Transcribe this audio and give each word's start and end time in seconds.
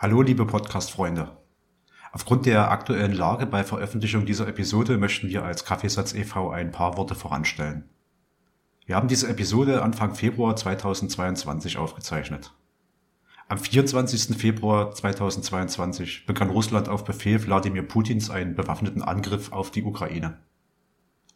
Hallo, 0.00 0.22
liebe 0.22 0.46
Podcast-Freunde. 0.46 1.36
Aufgrund 2.12 2.46
der 2.46 2.70
aktuellen 2.70 3.12
Lage 3.12 3.46
bei 3.46 3.64
Veröffentlichung 3.64 4.26
dieser 4.26 4.46
Episode 4.46 4.96
möchten 4.96 5.28
wir 5.28 5.44
als 5.44 5.64
Kaffeesatz 5.64 6.14
e.V. 6.14 6.50
ein 6.50 6.70
paar 6.70 6.96
Worte 6.96 7.16
voranstellen. 7.16 7.88
Wir 8.86 8.94
haben 8.94 9.08
diese 9.08 9.28
Episode 9.28 9.82
Anfang 9.82 10.14
Februar 10.14 10.54
2022 10.54 11.78
aufgezeichnet. 11.78 12.54
Am 13.48 13.58
24. 13.58 14.38
Februar 14.38 14.92
2022 14.92 16.26
begann 16.26 16.50
Russland 16.50 16.88
auf 16.88 17.02
Befehl 17.02 17.44
Wladimir 17.44 17.82
Putins 17.82 18.30
einen 18.30 18.54
bewaffneten 18.54 19.02
Angriff 19.02 19.50
auf 19.50 19.72
die 19.72 19.82
Ukraine. 19.82 20.38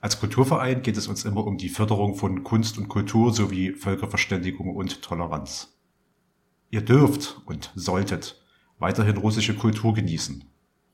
Als 0.01 0.21
Kulturverein 0.21 0.83
geht 0.83 0.97
es 0.97 1.09
uns 1.09 1.25
immer 1.25 1.45
um 1.49 1.59
die 1.59 1.69
Förderung 1.69 2.15
von 2.15 2.45
Kunst 2.45 2.79
und 2.79 2.87
Kultur 2.87 3.35
sowie 3.35 3.73
Völkerverständigung 3.73 4.77
und 4.77 5.03
Toleranz. 5.03 5.77
Ihr 6.71 6.83
dürft 6.83 7.43
und 7.45 7.73
solltet 7.75 8.42
weiterhin 8.83 9.17
russische 9.17 9.55
Kultur 9.55 9.95
genießen, 9.95 10.45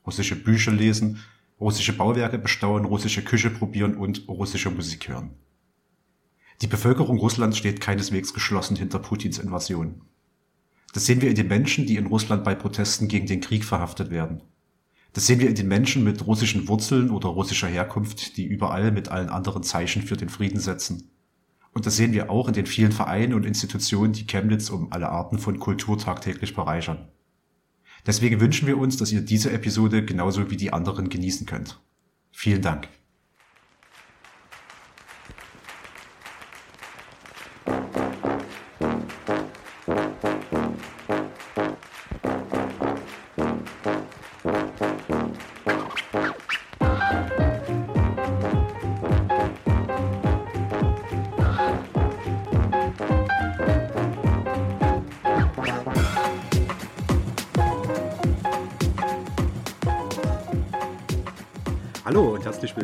russische 0.05 0.41
Bücher 0.41 0.71
lesen, 0.71 1.19
russische 1.59 1.91
Bauwerke 1.91 2.37
bestaunen, 2.37 2.85
russische 2.85 3.23
Küche 3.23 3.49
probieren 3.49 3.95
und 3.95 4.27
russische 4.29 4.69
Musik 4.69 5.09
hören. 5.09 5.31
Die 6.61 6.67
Bevölkerung 6.67 7.17
Russlands 7.17 7.57
steht 7.57 7.81
keineswegs 7.81 8.33
geschlossen 8.33 8.77
hinter 8.77 8.99
Putins 8.99 9.39
Invasion. 9.39 10.01
Das 10.93 11.05
sehen 11.05 11.21
wir 11.21 11.29
in 11.29 11.35
den 11.35 11.47
Menschen, 11.47 11.85
die 11.85 11.97
in 11.97 12.07
Russland 12.07 12.43
bei 12.43 12.55
Protesten 12.55 13.07
gegen 13.07 13.27
den 13.27 13.41
Krieg 13.41 13.65
verhaftet 13.65 14.09
werden. 14.09 14.41
Das 15.13 15.25
sehen 15.25 15.39
wir 15.39 15.49
in 15.49 15.55
den 15.55 15.67
Menschen 15.67 16.03
mit 16.03 16.25
russischen 16.25 16.67
Wurzeln 16.67 17.09
oder 17.09 17.29
russischer 17.29 17.67
Herkunft, 17.67 18.37
die 18.37 18.45
überall 18.45 18.91
mit 18.91 19.09
allen 19.09 19.29
anderen 19.29 19.63
Zeichen 19.63 20.01
für 20.03 20.17
den 20.17 20.29
Frieden 20.29 20.59
setzen. 20.59 21.11
Und 21.73 21.85
das 21.85 21.95
sehen 21.95 22.13
wir 22.13 22.29
auch 22.29 22.47
in 22.47 22.53
den 22.53 22.65
vielen 22.65 22.91
Vereinen 22.91 23.33
und 23.33 23.45
Institutionen, 23.45 24.13
die 24.13 24.27
Chemnitz 24.27 24.69
um 24.69 24.91
alle 24.91 25.09
Arten 25.09 25.39
von 25.39 25.59
Kultur 25.59 25.97
tagtäglich 25.97 26.55
bereichern. 26.55 27.07
Deswegen 28.05 28.39
wünschen 28.39 28.67
wir 28.67 28.77
uns, 28.77 28.97
dass 28.97 29.11
ihr 29.11 29.21
diese 29.21 29.51
Episode 29.51 30.03
genauso 30.03 30.49
wie 30.51 30.57
die 30.57 30.73
anderen 30.73 31.09
genießen 31.09 31.45
könnt. 31.45 31.79
Vielen 32.31 32.61
Dank. 32.61 32.87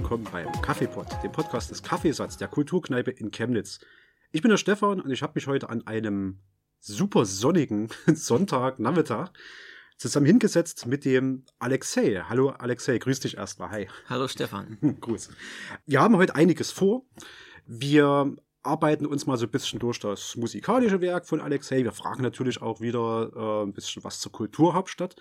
Willkommen 0.05 0.27
beim 0.31 0.61
Kaffeepot, 0.61 1.07
dem 1.23 1.31
Podcast 1.31 1.71
des 1.71 1.81
Kaffeesatz 1.81 2.37
der 2.37 2.47
Kulturkneipe 2.47 3.09
in 3.09 3.31
Chemnitz. 3.31 3.79
Ich 4.31 4.43
bin 4.43 4.51
der 4.51 4.57
Stefan 4.57 5.01
und 5.01 5.09
ich 5.09 5.23
habe 5.23 5.31
mich 5.33 5.47
heute 5.47 5.67
an 5.67 5.87
einem 5.87 6.41
super 6.79 7.25
sonnigen 7.25 7.89
Sonntagnachmittag 8.05 9.31
zusammen 9.97 10.27
hingesetzt 10.27 10.85
mit 10.85 11.05
dem 11.05 11.43
Alexei. 11.57 12.21
Hallo 12.29 12.49
Alexei, 12.51 12.99
grüß 12.99 13.21
dich 13.21 13.37
erstmal. 13.37 13.71
Hi. 13.71 13.87
Hallo 14.07 14.27
Stefan. 14.27 14.77
Gruß. 15.01 15.29
Wir 15.87 16.01
haben 16.01 16.15
heute 16.17 16.35
einiges 16.35 16.69
vor. 16.69 17.01
Wir 17.65 18.31
arbeiten 18.61 19.07
uns 19.07 19.25
mal 19.25 19.37
so 19.37 19.47
ein 19.47 19.51
bisschen 19.51 19.79
durch 19.79 19.99
das 19.99 20.35
musikalische 20.35 21.01
Werk 21.01 21.25
von 21.25 21.41
Alexei. 21.41 21.83
Wir 21.83 21.93
fragen 21.93 22.21
natürlich 22.21 22.61
auch 22.61 22.79
wieder 22.79 23.31
äh, 23.35 23.63
ein 23.63 23.73
bisschen 23.73 24.03
was 24.03 24.19
zur 24.19 24.31
Kulturhauptstadt. 24.31 25.15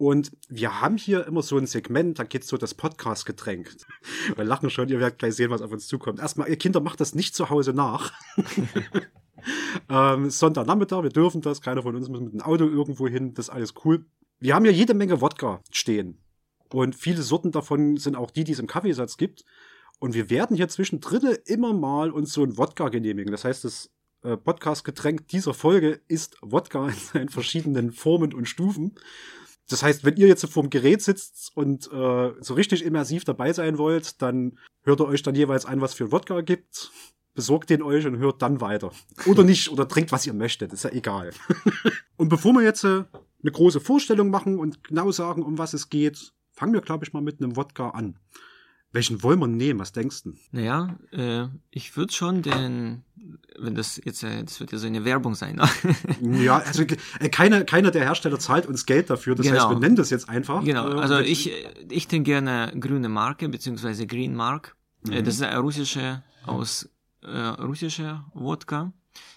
Und 0.00 0.32
wir 0.48 0.80
haben 0.80 0.96
hier 0.96 1.26
immer 1.26 1.42
so 1.42 1.58
ein 1.58 1.66
Segment, 1.66 2.18
da 2.18 2.24
geht 2.24 2.44
so 2.44 2.56
das 2.56 2.72
Podcast-Getränk. 2.72 3.76
Wir 4.34 4.44
lachen 4.44 4.70
schon, 4.70 4.88
ihr 4.88 4.98
werdet 4.98 5.18
gleich 5.18 5.34
sehen, 5.34 5.50
was 5.50 5.60
auf 5.60 5.72
uns 5.72 5.88
zukommt. 5.88 6.20
Erstmal, 6.20 6.48
ihr 6.48 6.56
Kinder, 6.56 6.80
macht 6.80 7.00
das 7.00 7.14
nicht 7.14 7.34
zu 7.34 7.50
Hause 7.50 7.74
nach. 7.74 8.10
ähm, 9.90 10.30
Sonntagnachmittag, 10.30 11.02
wir 11.02 11.10
dürfen 11.10 11.42
das, 11.42 11.60
keiner 11.60 11.82
von 11.82 11.94
uns 11.96 12.08
muss 12.08 12.22
mit 12.22 12.32
dem 12.32 12.40
Auto 12.40 12.64
irgendwo 12.64 13.08
hin, 13.08 13.34
das 13.34 13.48
ist 13.48 13.50
alles 13.50 13.74
cool. 13.84 14.06
Wir 14.38 14.54
haben 14.54 14.64
hier 14.64 14.72
jede 14.72 14.94
Menge 14.94 15.20
Wodka 15.20 15.60
stehen. 15.70 16.18
Und 16.72 16.96
viele 16.96 17.20
Sorten 17.20 17.52
davon 17.52 17.98
sind 17.98 18.16
auch 18.16 18.30
die, 18.30 18.44
die 18.44 18.52
es 18.52 18.58
im 18.58 18.66
Kaffeesatz 18.66 19.18
gibt. 19.18 19.44
Und 19.98 20.14
wir 20.14 20.30
werden 20.30 20.56
hier 20.56 20.68
zwischendrin 20.68 21.36
immer 21.44 21.74
mal 21.74 22.10
uns 22.10 22.32
so 22.32 22.42
ein 22.42 22.56
Wodka 22.56 22.88
genehmigen. 22.88 23.32
Das 23.32 23.44
heißt, 23.44 23.64
das 23.64 23.90
äh, 24.22 24.38
Podcast-Getränk 24.38 25.28
dieser 25.28 25.52
Folge 25.52 26.00
ist 26.08 26.38
Wodka 26.40 26.88
in 26.88 26.94
seinen 26.94 27.28
verschiedenen 27.28 27.92
Formen 27.92 28.32
und 28.32 28.48
Stufen. 28.48 28.94
Das 29.70 29.82
heißt, 29.82 30.04
wenn 30.04 30.16
ihr 30.16 30.26
jetzt 30.26 30.44
vorm 30.46 30.68
Gerät 30.68 31.00
sitzt 31.00 31.52
und 31.54 31.90
äh, 31.92 32.32
so 32.40 32.54
richtig 32.54 32.84
immersiv 32.84 33.24
dabei 33.24 33.52
sein 33.52 33.78
wollt, 33.78 34.20
dann 34.20 34.58
hört 34.82 35.00
ihr 35.00 35.06
euch 35.06 35.22
dann 35.22 35.34
jeweils 35.34 35.64
ein, 35.64 35.80
was 35.80 35.94
für 35.94 36.10
Wodka 36.10 36.40
gibt, 36.40 36.90
besorgt 37.34 37.70
den 37.70 37.82
euch 37.82 38.06
und 38.06 38.18
hört 38.18 38.42
dann 38.42 38.60
weiter. 38.60 38.90
Oder 39.26 39.44
nicht, 39.44 39.70
oder 39.70 39.86
trinkt, 39.86 40.12
was 40.12 40.26
ihr 40.26 40.34
möchtet, 40.34 40.72
ist 40.72 40.84
ja 40.84 40.90
egal. 40.90 41.30
und 42.16 42.28
bevor 42.28 42.52
wir 42.52 42.62
jetzt 42.62 42.84
äh, 42.84 43.04
eine 43.42 43.52
große 43.52 43.80
Vorstellung 43.80 44.30
machen 44.30 44.58
und 44.58 44.82
genau 44.84 45.12
sagen, 45.12 45.42
um 45.42 45.56
was 45.56 45.72
es 45.72 45.88
geht, 45.88 46.32
fangen 46.52 46.72
wir, 46.72 46.80
glaube 46.80 47.04
ich, 47.04 47.12
mal 47.12 47.22
mit 47.22 47.40
einem 47.40 47.56
Wodka 47.56 47.90
an. 47.90 48.18
Welchen 48.92 49.22
wollen 49.22 49.38
wir 49.38 49.46
nehmen? 49.46 49.78
Was 49.78 49.92
denkst 49.92 50.24
du? 50.24 50.34
Naja, 50.50 50.98
äh, 51.12 51.46
ich 51.70 51.96
würde 51.96 52.12
schon 52.12 52.42
den, 52.42 53.04
wenn 53.56 53.76
das 53.76 54.00
jetzt, 54.04 54.24
äh, 54.24 54.42
das 54.42 54.58
wird 54.58 54.72
ja 54.72 54.78
so 54.78 54.88
eine 54.88 55.04
Werbung 55.04 55.36
sein. 55.36 55.56
Ne? 55.56 56.42
ja, 56.44 56.58
also 56.58 56.82
äh, 56.82 57.28
keiner, 57.28 57.62
keiner 57.62 57.92
der 57.92 58.02
Hersteller 58.02 58.40
zahlt 58.40 58.66
uns 58.66 58.86
Geld 58.86 59.08
dafür. 59.08 59.36
Das 59.36 59.46
genau. 59.46 59.60
heißt, 59.60 59.70
wir 59.70 59.78
nennen 59.78 59.94
das 59.94 60.10
jetzt 60.10 60.28
einfach. 60.28 60.64
Genau, 60.64 60.98
also 60.98 61.14
äh, 61.14 61.24
ich, 61.24 61.52
ich 61.88 62.08
den 62.08 62.24
gerne 62.24 62.72
grüne 62.78 63.08
Marke, 63.08 63.48
beziehungsweise 63.48 64.08
Green 64.08 64.34
Mark. 64.34 64.76
Mhm. 65.02 65.24
Das 65.24 65.34
ist 65.34 65.42
eine 65.42 65.60
russische, 65.60 66.24
aus 66.44 66.88
äh, 67.22 67.28
russischer 67.28 68.26
Wodka. 68.34 68.92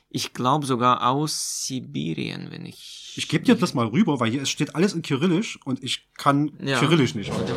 Ich 0.10 0.34
glaube 0.34 0.66
sogar 0.66 1.08
aus 1.08 1.66
Sibirien, 1.66 2.50
wenn 2.52 2.66
ich. 2.66 3.14
Ich 3.16 3.28
gebe 3.28 3.44
dir 3.44 3.56
das 3.56 3.74
mal 3.74 3.88
rüber, 3.88 4.20
weil 4.20 4.32
hier 4.32 4.42
es 4.42 4.50
steht 4.50 4.76
alles 4.76 4.94
in 4.94 5.02
Kyrillisch 5.04 5.60
und 5.66 5.84
ich 5.84 6.10
kann 6.18 6.54
ja. 6.64 6.80
Kyrillisch 6.80 7.14
nicht. 7.14 7.32
Heute. 7.32 7.54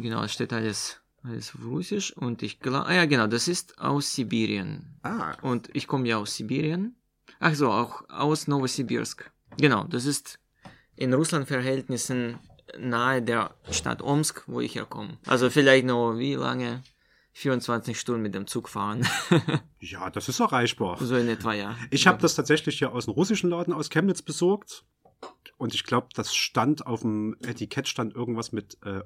Genau, 0.00 0.24
es 0.24 0.32
steht 0.32 0.52
alles, 0.52 1.00
alles 1.22 1.54
auf 1.54 1.64
Russisch 1.64 2.12
und 2.16 2.42
ich 2.42 2.60
glaube, 2.60 2.86
ah 2.86 2.94
ja, 2.94 3.04
genau, 3.04 3.26
das 3.26 3.48
ist 3.48 3.78
aus 3.78 4.14
Sibirien. 4.14 4.98
Ah. 5.02 5.36
Und 5.42 5.70
ich 5.72 5.86
komme 5.86 6.08
ja 6.08 6.18
aus 6.18 6.34
Sibirien. 6.34 6.96
Ach 7.38 7.54
so, 7.54 7.70
auch 7.70 8.08
aus 8.08 8.48
Novosibirsk. 8.48 9.30
Genau, 9.58 9.84
das 9.84 10.04
ist 10.04 10.38
in 10.96 11.12
Russland-Verhältnissen 11.14 12.38
nahe 12.78 13.22
der 13.22 13.54
Stadt 13.70 14.02
Omsk, 14.02 14.44
wo 14.46 14.60
ich 14.60 14.74
herkomme. 14.74 15.18
Also 15.26 15.50
vielleicht 15.50 15.86
noch 15.86 16.18
wie 16.18 16.34
lange? 16.34 16.82
24 17.32 17.98
Stunden 17.98 18.22
mit 18.22 18.34
dem 18.34 18.46
Zug 18.46 18.68
fahren. 18.68 19.06
ja, 19.80 20.08
das 20.10 20.28
ist 20.28 20.40
erreichbar. 20.40 20.98
So 21.00 21.16
in 21.16 21.28
etwa, 21.28 21.52
ja. 21.52 21.76
Ich 21.90 22.06
habe 22.06 22.20
das 22.22 22.36
tatsächlich 22.36 22.78
hier 22.78 22.92
aus 22.92 23.08
einem 23.08 23.14
russischen 23.14 23.50
Laden 23.50 23.74
aus 23.74 23.90
Chemnitz 23.90 24.22
besorgt. 24.22 24.84
Und 25.56 25.74
ich 25.74 25.84
glaube, 25.84 26.08
das 26.14 26.34
stand 26.34 26.86
auf 26.86 27.00
dem 27.00 27.36
Etikett 27.42 27.88
stand 27.88 28.14
irgendwas 28.14 28.52
mit 28.52 28.78
äh, 28.84 29.00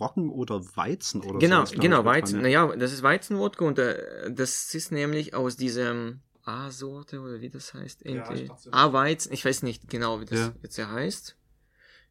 Roggen 0.00 0.30
oder 0.30 0.60
Weizen 0.76 1.22
oder 1.22 1.38
Genau, 1.38 1.64
sowas, 1.64 1.80
genau, 1.80 2.04
Weizen. 2.04 2.42
Naja, 2.42 2.74
das 2.76 2.92
ist 2.92 3.02
Weizenwodka 3.02 3.64
und 3.64 3.78
äh, 3.78 4.30
das 4.32 4.74
ist 4.74 4.92
nämlich 4.92 5.34
aus 5.34 5.56
diesem 5.56 6.20
A-Sorte 6.44 7.20
oder 7.20 7.40
wie 7.40 7.50
das 7.50 7.74
heißt. 7.74 8.04
Ja, 8.06 8.24
A-Weizen, 8.70 9.32
ich 9.32 9.44
weiß 9.44 9.62
nicht 9.62 9.88
genau, 9.88 10.20
wie 10.20 10.24
das 10.24 10.38
ja. 10.38 10.52
jetzt 10.62 10.78
heißt. 10.78 11.36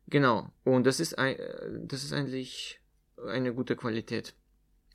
Genau. 0.08 0.52
Und 0.64 0.86
das 0.86 1.00
ist 1.00 1.18
ein, 1.18 1.36
das 1.88 2.04
ist 2.04 2.14
eigentlich 2.14 2.80
eine 3.28 3.54
gute 3.54 3.76
Qualität. 3.76 4.36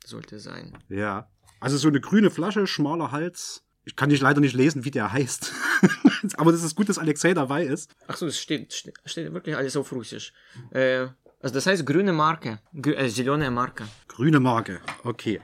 Sollte 0.05 0.39
sein. 0.39 0.77
Ja. 0.89 1.29
Also 1.59 1.77
so 1.77 1.87
eine 1.87 2.01
grüne 2.01 2.29
Flasche, 2.29 2.67
schmaler 2.67 3.11
Hals. 3.11 3.63
Ich 3.85 3.95
kann 3.95 4.09
nicht 4.09 4.21
leider 4.21 4.39
nicht 4.39 4.55
lesen, 4.55 4.85
wie 4.85 4.91
der 4.91 5.11
heißt. 5.11 5.51
Aber 6.37 6.51
das 6.51 6.63
ist 6.63 6.75
gut, 6.75 6.89
dass 6.89 6.97
Alexei 6.97 7.33
dabei 7.33 7.65
ist. 7.65 7.91
Ach 8.07 8.15
so, 8.15 8.27
es 8.27 8.39
steht, 8.39 8.73
steht, 8.73 8.97
steht 9.05 9.33
wirklich 9.33 9.55
alles 9.55 9.75
auf 9.75 9.91
Russisch. 9.91 10.33
Äh, 10.71 11.07
also 11.43 11.55
das 11.55 11.65
heißt 11.65 11.85
grüne 11.85 12.13
Marke, 12.13 12.59
Grü 12.81 12.93
äh, 12.93 13.09
zielone 13.09 13.51
Marke. 13.51 13.83
Grüne 14.07 14.39
Marke, 14.39 14.79
okay. 15.03 15.41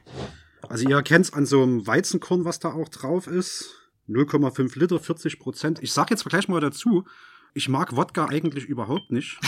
Also 0.70 0.88
ihr 0.88 0.96
erkennt 0.96 1.26
es 1.26 1.34
an 1.34 1.46
so 1.46 1.62
einem 1.62 1.86
Weizenkorn, 1.86 2.46
was 2.46 2.60
da 2.60 2.72
auch 2.72 2.88
drauf 2.88 3.28
ist. 3.28 3.76
0,5 4.08 4.80
Liter, 4.80 4.98
40 4.98 5.40
Prozent. 5.40 5.84
Ich 5.84 5.92
sag 5.92 6.10
jetzt 6.10 6.24
gleich 6.24 6.48
mal 6.48 6.62
dazu, 6.62 7.06
ich 7.54 7.68
mag 7.68 7.98
Wodka 7.98 8.28
eigentlich 8.28 8.66
überhaupt 8.66 9.12
nicht. 9.12 9.42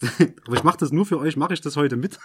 Aber 0.46 0.56
ich 0.56 0.64
mache 0.64 0.78
das 0.78 0.92
nur 0.92 1.04
für 1.04 1.18
euch, 1.18 1.36
mache 1.36 1.52
ich 1.52 1.60
das 1.60 1.76
heute 1.76 1.96
mit. 1.96 2.18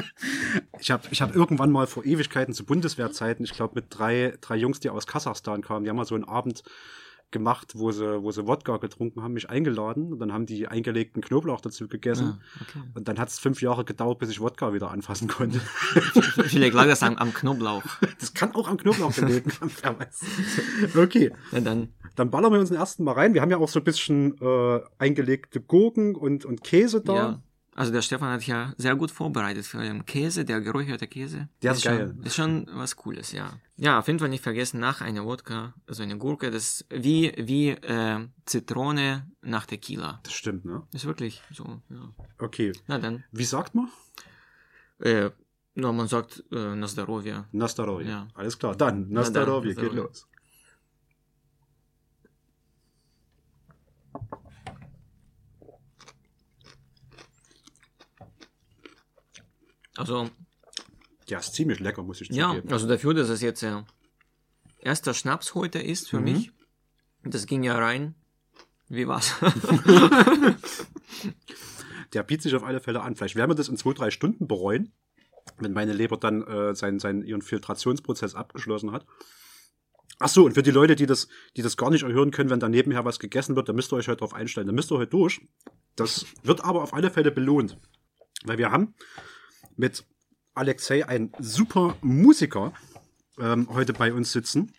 ich 0.80 0.90
habe 0.90 1.06
ich 1.10 1.20
hab 1.20 1.36
irgendwann 1.36 1.70
mal 1.70 1.86
vor 1.86 2.06
Ewigkeiten 2.06 2.54
zu 2.54 2.64
Bundeswehrzeiten, 2.64 3.44
ich 3.44 3.52
glaube 3.52 3.74
mit 3.74 3.86
drei, 3.90 4.38
drei 4.40 4.56
Jungs, 4.56 4.80
die 4.80 4.88
aus 4.88 5.06
Kasachstan 5.06 5.60
kamen, 5.60 5.84
die 5.84 5.90
haben 5.90 5.98
mal 5.98 6.06
so 6.06 6.14
einen 6.14 6.24
Abend 6.24 6.62
gemacht, 7.32 7.72
wo 7.74 7.90
sie, 7.90 8.22
wo 8.22 8.30
sie 8.30 8.46
Wodka 8.46 8.76
getrunken 8.76 9.22
haben, 9.22 9.32
mich 9.32 9.50
eingeladen 9.50 10.12
und 10.12 10.20
dann 10.20 10.32
haben 10.32 10.46
die 10.46 10.68
eingelegten 10.68 11.22
Knoblauch 11.22 11.60
dazu 11.60 11.88
gegessen. 11.88 12.38
Ah, 12.38 12.62
okay. 12.62 12.90
Und 12.94 13.08
dann 13.08 13.18
hat 13.18 13.28
es 13.28 13.38
fünf 13.38 13.60
Jahre 13.62 13.84
gedauert, 13.84 14.18
bis 14.18 14.30
ich 14.30 14.40
Wodka 14.40 14.72
wieder 14.72 14.90
anfassen 14.90 15.28
konnte. 15.28 15.58
Vielleicht 16.46 16.74
lag 16.74 16.86
das 16.86 17.02
am, 17.02 17.16
am, 17.16 17.34
Knoblauch. 17.34 17.82
Das 18.20 18.34
kann 18.34 18.54
auch 18.54 18.68
am 18.68 18.76
Knoblauch 18.76 19.14
gelegen 19.14 19.50
haben, 19.82 19.96
Okay. 20.96 21.32
Ja, 21.50 21.60
dann. 21.60 21.88
dann 22.14 22.30
ballern 22.30 22.52
wir 22.52 22.60
uns 22.60 22.68
den 22.68 22.78
ersten 22.78 23.04
mal 23.04 23.12
rein. 23.12 23.34
Wir 23.34 23.40
haben 23.40 23.50
ja 23.50 23.58
auch 23.58 23.68
so 23.68 23.80
ein 23.80 23.84
bisschen 23.84 24.40
äh, 24.40 24.80
eingelegte 24.98 25.60
Gurken 25.60 26.14
und, 26.14 26.44
und 26.44 26.62
Käse 26.62 27.00
da. 27.00 27.14
Ja. 27.14 27.42
Also 27.74 27.90
der 27.90 28.02
Stefan 28.02 28.28
hat 28.28 28.46
ja 28.46 28.74
sehr 28.76 28.94
gut 28.96 29.10
vorbereitet 29.10 29.64
für 29.64 29.78
den 29.78 30.04
Käse, 30.04 30.44
der 30.44 30.60
geräucherte 30.60 31.06
Käse. 31.06 31.48
Der 31.62 31.72
ist, 31.72 31.78
ist 31.78 31.84
geil. 31.84 32.08
Schon, 32.08 32.22
ist 32.24 32.34
schon 32.36 32.66
was 32.74 32.96
Cooles, 32.96 33.32
ja. 33.32 33.50
Ja, 33.76 33.98
auf 33.98 34.06
jeden 34.08 34.18
Fall 34.18 34.28
nicht 34.28 34.42
vergessen, 34.42 34.78
nach 34.78 35.00
einer 35.00 35.24
Wodka, 35.24 35.72
also 35.86 36.02
eine 36.02 36.18
Gurke, 36.18 36.50
das 36.50 36.80
ist 36.80 36.86
wie, 36.90 37.32
wie 37.38 37.70
äh, 37.70 38.28
Zitrone 38.44 39.30
nach 39.40 39.64
Tequila. 39.64 40.20
Das 40.22 40.34
stimmt, 40.34 40.66
ne? 40.66 40.82
ist 40.92 41.06
wirklich 41.06 41.42
so, 41.50 41.80
ja. 41.88 42.12
Okay. 42.38 42.72
Na 42.88 42.98
dann. 42.98 43.24
Wie 43.32 43.44
sagt 43.44 43.74
man? 43.74 43.88
Äh, 44.98 45.30
no, 45.74 45.92
man 45.94 46.08
sagt 46.08 46.44
äh, 46.52 46.76
Nastarovia. 46.76 47.48
Nastarovia. 47.52 48.08
Ja. 48.08 48.28
Alles 48.34 48.58
klar, 48.58 48.76
dann 48.76 49.08
Nastarovia, 49.08 49.72
geht 49.72 49.94
los. 49.94 50.28
Also. 60.02 60.30
Ja, 61.28 61.38
ist 61.38 61.54
ziemlich 61.54 61.80
lecker, 61.80 62.02
muss 62.02 62.20
ich 62.20 62.28
zugeben. 62.28 62.62
Ja, 62.66 62.72
also 62.72 62.88
dafür, 62.88 63.14
dass 63.14 63.28
es 63.28 63.40
jetzt 63.40 63.62
ja 63.62 63.86
erster 64.80 65.14
Schnaps 65.14 65.54
heute 65.54 65.78
ist 65.78 66.10
für 66.10 66.18
mhm. 66.18 66.24
mich. 66.24 66.50
Das 67.24 67.46
ging 67.46 67.62
ja 67.62 67.78
rein. 67.78 68.16
Wie 68.88 69.06
war's? 69.06 69.36
Der 72.12 72.22
bietet 72.22 72.42
sich 72.42 72.54
auf 72.54 72.64
alle 72.64 72.80
Fälle 72.80 73.02
an. 73.02 73.16
Vielleicht 73.16 73.36
werden 73.36 73.50
wir 73.50 73.54
das 73.54 73.68
in 73.68 73.76
zwei, 73.76 73.92
drei 73.92 74.10
Stunden 74.10 74.46
bereuen, 74.46 74.92
wenn 75.58 75.72
meine 75.72 75.92
Leber 75.92 76.16
dann 76.16 76.42
äh, 76.42 76.74
seinen, 76.74 76.98
seinen 76.98 77.22
ihren 77.22 77.42
Filtrationsprozess 77.42 78.34
abgeschlossen 78.34 78.92
hat. 78.92 79.06
Ach 80.18 80.28
so, 80.28 80.44
und 80.44 80.52
für 80.52 80.62
die 80.62 80.70
Leute, 80.70 80.94
die 80.94 81.06
das, 81.06 81.28
die 81.56 81.62
das 81.62 81.76
gar 81.76 81.90
nicht 81.90 82.02
erhören 82.02 82.30
können, 82.30 82.50
wenn 82.50 82.60
da 82.60 82.68
nebenher 82.68 83.04
was 83.04 83.18
gegessen 83.18 83.56
wird, 83.56 83.68
da 83.68 83.72
müsst 83.72 83.92
ihr 83.92 83.96
euch 83.96 84.08
heute 84.08 84.18
drauf 84.18 84.34
einstellen. 84.34 84.66
Da 84.66 84.72
müsst 84.72 84.92
ihr 84.92 84.98
heute 84.98 85.10
durch. 85.10 85.40
Das 85.96 86.26
wird 86.42 86.64
aber 86.64 86.82
auf 86.82 86.94
alle 86.94 87.10
Fälle 87.10 87.30
belohnt. 87.30 87.78
Weil 88.44 88.58
wir 88.58 88.70
haben 88.70 88.94
mit 89.76 90.04
Alexei 90.54 91.06
einen 91.06 91.32
super 91.38 91.96
Musiker 92.02 92.72
ähm, 93.38 93.68
heute 93.70 93.92
bei 93.92 94.12
uns 94.12 94.32
sitzen. 94.32 94.72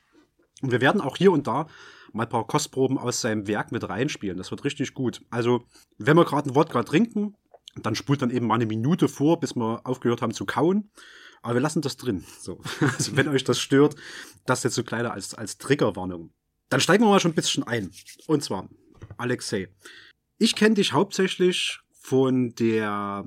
Und 0.61 0.71
wir 0.71 0.81
werden 0.81 1.01
auch 1.01 1.17
hier 1.17 1.31
und 1.31 1.47
da 1.47 1.67
mal 2.13 2.23
ein 2.23 2.29
paar 2.29 2.47
Kostproben 2.47 2.97
aus 2.97 3.21
seinem 3.21 3.47
Werk 3.47 3.71
mit 3.71 3.87
reinspielen. 3.87 4.37
Das 4.37 4.51
wird 4.51 4.63
richtig 4.63 4.93
gut. 4.93 5.21
Also, 5.29 5.65
wenn 5.97 6.15
wir 6.15 6.25
gerade 6.25 6.49
ein 6.49 6.55
Wodka 6.55 6.83
trinken, 6.83 7.35
dann 7.75 7.95
spult 7.95 8.21
dann 8.21 8.29
eben 8.29 8.45
mal 8.47 8.55
eine 8.55 8.67
Minute 8.67 9.07
vor, 9.07 9.39
bis 9.39 9.55
wir 9.55 9.81
aufgehört 9.83 10.21
haben 10.21 10.33
zu 10.33 10.45
kauen. 10.45 10.91
Aber 11.41 11.55
wir 11.55 11.61
lassen 11.61 11.81
das 11.81 11.97
drin. 11.97 12.23
So. 12.39 12.61
Also, 12.81 13.17
wenn 13.17 13.27
euch 13.27 13.43
das 13.43 13.59
stört, 13.59 13.95
das 14.45 14.63
jetzt 14.63 14.75
so 14.75 14.83
kleiner 14.83 15.11
als, 15.11 15.33
als 15.33 15.57
Triggerwarnung. 15.57 16.31
Dann 16.69 16.79
steigen 16.79 17.03
wir 17.03 17.09
mal 17.09 17.19
schon 17.19 17.31
ein 17.31 17.35
bisschen 17.35 17.63
ein. 17.63 17.91
Und 18.27 18.43
zwar, 18.43 18.69
Alexei. 19.17 19.69
Ich 20.37 20.55
kenne 20.55 20.75
dich 20.75 20.93
hauptsächlich 20.93 21.79
von 21.91 22.53
der 22.55 23.25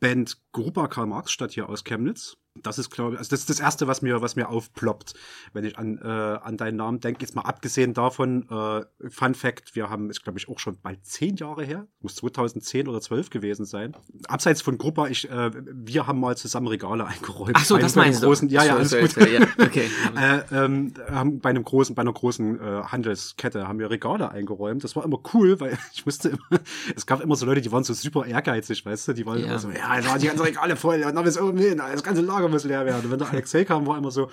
Band 0.00 0.40
Grupa 0.52 0.88
Karl 0.88 1.06
Marx 1.06 1.30
Stadt 1.30 1.52
hier 1.52 1.68
aus 1.68 1.84
Chemnitz. 1.84 2.38
Das 2.56 2.78
ist, 2.78 2.90
glaube 2.90 3.14
ich, 3.14 3.18
also 3.18 3.30
das 3.30 3.40
ist 3.40 3.50
das 3.50 3.60
Erste, 3.60 3.86
was 3.86 4.02
mir, 4.02 4.22
was 4.22 4.34
mir 4.34 4.48
aufploppt, 4.48 5.14
wenn 5.52 5.64
ich 5.64 5.78
an, 5.78 5.98
äh, 5.98 6.08
an 6.08 6.56
deinen 6.56 6.76
Namen 6.76 6.98
denke. 6.98 7.20
Jetzt 7.20 7.36
mal 7.36 7.42
abgesehen 7.42 7.94
davon, 7.94 8.48
äh, 8.50 9.08
Fun 9.08 9.34
Fact, 9.34 9.76
wir 9.76 9.88
haben, 9.88 10.10
ist 10.10 10.24
glaube 10.24 10.38
ich 10.40 10.48
auch 10.48 10.58
schon 10.58 10.76
bald 10.82 11.06
zehn 11.06 11.36
Jahre 11.36 11.64
her, 11.64 11.86
muss 12.00 12.16
2010 12.16 12.88
oder 12.88 13.00
12 13.00 13.30
gewesen 13.30 13.66
sein. 13.66 13.96
Abseits 14.26 14.62
von 14.62 14.78
Gruppa, 14.78 15.06
ich, 15.06 15.30
äh, 15.30 15.52
wir 15.54 16.08
haben 16.08 16.18
mal 16.18 16.36
zusammen 16.36 16.66
Regale 16.66 17.06
eingeräumt. 17.06 17.52
Ach 17.54 17.64
so, 17.64 17.78
das 17.78 17.94
meinst 17.94 18.22
großen, 18.22 18.48
du? 18.48 18.54
Ja, 18.54 18.64
ja, 18.64 18.76
alles 18.76 18.98
gut. 18.98 19.16
Ja, 19.16 19.46
okay. 19.58 19.88
äh, 20.16 20.40
ähm, 20.52 20.92
haben 21.08 21.38
bei 21.38 21.50
einem 21.50 21.64
großen, 21.64 21.94
bei 21.94 22.02
einer 22.02 22.12
großen 22.12 22.60
äh, 22.60 22.82
Handelskette 22.82 23.68
haben 23.68 23.78
wir 23.78 23.90
Regale 23.90 24.32
eingeräumt. 24.32 24.82
Das 24.82 24.96
war 24.96 25.04
immer 25.04 25.20
cool, 25.34 25.60
weil 25.60 25.78
ich 25.94 26.04
wusste 26.04 26.30
immer, 26.30 26.60
es 26.96 27.06
gab 27.06 27.20
immer 27.20 27.36
so 27.36 27.46
Leute, 27.46 27.60
die 27.60 27.70
waren 27.70 27.84
so 27.84 27.94
super 27.94 28.26
ehrgeizig, 28.26 28.84
weißt 28.84 29.08
du, 29.08 29.12
die 29.12 29.24
waren 29.24 29.38
ja. 29.38 29.46
immer 29.46 29.58
so, 29.60 29.70
ja, 29.70 30.00
da 30.00 30.08
waren 30.08 30.20
die 30.20 30.26
ganzen 30.26 30.42
Regale 30.42 30.74
voll, 30.74 30.98
ja, 30.98 31.12
dann 31.12 31.24
ist 31.24 31.36
irgendwie 31.36 31.68
hin, 31.68 31.78
das 31.78 32.02
ganze 32.02 32.22
Lager 32.22 32.39
muss 32.48 32.64
leer 32.64 32.86
werden. 32.86 33.10
Wenn 33.10 33.18
der 33.18 33.30
Alexei 33.30 33.64
kam, 33.64 33.86
war 33.86 33.98
immer 33.98 34.10
so, 34.10 34.30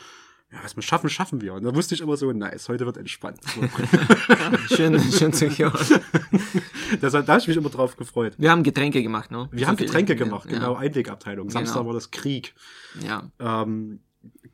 ja, 0.51 0.59
was 0.63 0.75
wir 0.75 0.83
schaffen, 0.83 1.09
schaffen 1.09 1.41
wir. 1.41 1.53
Und 1.55 1.63
da 1.63 1.75
wusste 1.75 1.93
ich 1.93 2.01
immer 2.01 2.15
so, 2.15 2.31
nice, 2.31 2.69
heute 2.69 2.85
wird 2.85 2.97
entspannt. 2.97 3.39
So. 3.43 3.61
schön, 4.75 4.99
schön 5.11 5.33
zu 5.33 5.49
hören. 5.49 6.01
Deshalb, 7.01 7.25
da 7.25 7.33
habe 7.33 7.41
ich 7.41 7.47
mich 7.49 7.57
immer 7.57 7.69
drauf 7.69 7.97
gefreut. 7.97 8.35
Wir 8.37 8.51
haben 8.51 8.63
Getränke 8.63 9.03
gemacht, 9.03 9.29
ne? 9.29 9.49
Wir 9.51 9.61
so 9.61 9.67
haben 9.67 9.75
Getränke 9.75 10.15
viel, 10.15 10.23
gemacht, 10.23 10.49
ja. 10.49 10.57
genau, 10.57 10.75
Einwegabteilung. 10.75 11.47
Genau. 11.47 11.59
Samstag 11.59 11.85
war 11.85 11.93
das 11.93 12.11
Krieg. 12.11 12.55
Ja. 13.01 13.29
Ähm, 13.39 13.99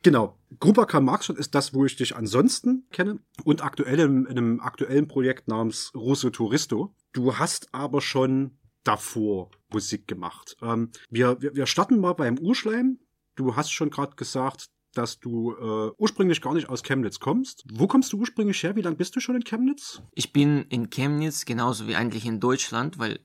genau. 0.02 0.36
Grupa 0.58 0.86
Karl 0.86 1.02
Marxstadt 1.02 1.38
ist 1.38 1.54
das, 1.54 1.74
wo 1.74 1.84
ich 1.84 1.94
dich 1.94 2.16
ansonsten 2.16 2.86
kenne 2.90 3.20
und 3.44 3.62
aktuell 3.62 4.00
in, 4.00 4.26
in 4.26 4.36
einem 4.36 4.60
aktuellen 4.60 5.06
Projekt 5.06 5.46
namens 5.46 5.92
Russo 5.94 6.30
Touristo. 6.30 6.92
Du 7.12 7.36
hast 7.36 7.72
aber 7.72 8.00
schon 8.00 8.58
davor 8.82 9.50
Musik 9.72 10.06
gemacht. 10.08 10.56
Ähm, 10.62 10.90
wir, 11.08 11.40
wir, 11.40 11.54
wir 11.54 11.66
starten 11.66 12.00
mal 12.00 12.12
beim 12.12 12.38
Urschleim. 12.38 12.98
Du 13.34 13.56
hast 13.56 13.70
schon 13.70 13.90
gerade 13.90 14.16
gesagt, 14.16 14.70
dass 14.94 15.18
du 15.18 15.52
äh, 15.52 15.92
ursprünglich 15.98 16.40
gar 16.40 16.54
nicht 16.54 16.68
aus 16.68 16.82
Chemnitz 16.82 17.18
kommst. 17.18 17.64
Wo 17.72 17.86
kommst 17.86 18.12
du 18.12 18.18
ursprünglich 18.18 18.62
her? 18.62 18.76
Wie 18.76 18.82
lange 18.82 18.96
bist 18.96 19.16
du 19.16 19.20
schon 19.20 19.36
in 19.36 19.44
Chemnitz? 19.44 20.00
Ich 20.12 20.32
bin 20.32 20.62
in 20.68 20.90
Chemnitz 20.90 21.44
genauso 21.44 21.88
wie 21.88 21.96
eigentlich 21.96 22.26
in 22.26 22.40
Deutschland, 22.40 22.98
weil 22.98 23.20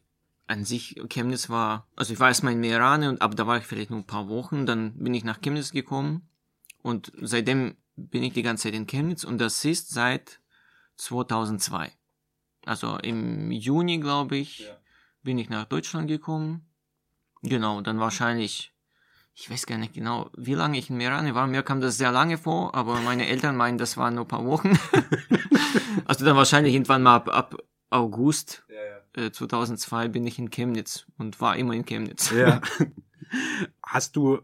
an 0.47 0.65
sich 0.65 0.99
Chemnitz 1.09 1.49
war, 1.49 1.87
also 1.95 2.11
ich 2.11 2.19
war 2.19 2.29
erstmal 2.29 2.53
in 2.53 2.59
Meerane 2.59 3.09
und 3.09 3.21
ab 3.21 3.35
da 3.35 3.45
war 3.45 3.57
ich 3.57 3.65
vielleicht 3.65 3.91
nur 3.91 3.99
ein 3.99 4.07
paar 4.07 4.29
Wochen, 4.29 4.65
dann 4.65 4.97
bin 4.97 5.13
ich 5.13 5.23
nach 5.23 5.41
Chemnitz 5.41 5.71
gekommen 5.71 6.27
und 6.81 7.11
seitdem 7.21 7.77
bin 7.95 8.23
ich 8.23 8.33
die 8.33 8.41
ganze 8.41 8.63
Zeit 8.63 8.73
in 8.73 8.87
Chemnitz 8.87 9.23
und 9.23 9.39
das 9.39 9.63
ist 9.63 9.89
seit 9.89 10.39
2002. 10.95 11.91
Also 12.65 12.97
im 12.97 13.51
Juni, 13.51 13.99
glaube 13.99 14.37
ich, 14.37 14.59
ja. 14.59 14.77
bin 15.21 15.37
ich 15.37 15.49
nach 15.49 15.65
Deutschland 15.65 16.07
gekommen. 16.07 16.65
Genau, 17.41 17.81
dann 17.81 17.99
wahrscheinlich 17.99 18.73
ich 19.39 19.49
weiß 19.49 19.65
gar 19.67 19.77
nicht 19.77 19.93
genau, 19.93 20.29
wie 20.35 20.53
lange 20.53 20.77
ich 20.77 20.89
in 20.89 20.97
Merane 20.97 21.33
war. 21.33 21.47
Mir 21.47 21.63
kam 21.63 21.79
das 21.79 21.97
sehr 21.97 22.11
lange 22.11 22.37
vor, 22.37 22.75
aber 22.75 22.99
meine 22.99 23.25
Eltern 23.25 23.55
meinen, 23.55 23.77
das 23.77 23.95
waren 23.95 24.15
nur 24.15 24.25
ein 24.25 24.27
paar 24.27 24.45
Wochen. 24.45 24.77
also 26.05 26.25
dann 26.25 26.35
wahrscheinlich 26.35 26.73
irgendwann 26.73 27.03
mal 27.03 27.15
ab, 27.15 27.29
ab 27.29 27.63
August 27.89 28.65
ja, 28.67 29.21
ja. 29.21 29.27
Äh, 29.27 29.31
2002 29.31 30.09
bin 30.09 30.27
ich 30.27 30.39
in 30.39 30.49
Chemnitz 30.49 31.05
und 31.17 31.39
war 31.39 31.55
immer 31.55 31.73
in 31.73 31.85
Chemnitz. 31.85 32.31
Ja. 32.31 32.59
Hast 33.81 34.17
du 34.17 34.39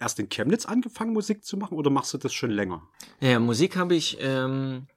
erst 0.00 0.18
in 0.18 0.28
Chemnitz 0.28 0.66
angefangen, 0.66 1.12
Musik 1.12 1.44
zu 1.44 1.56
machen 1.56 1.78
oder 1.78 1.90
machst 1.90 2.12
du 2.12 2.18
das 2.18 2.32
schon 2.32 2.50
länger? 2.50 2.82
Ja, 3.20 3.38
Musik 3.38 3.76
habe 3.76 3.94
ich, 3.94 4.18
ähm, 4.20 4.88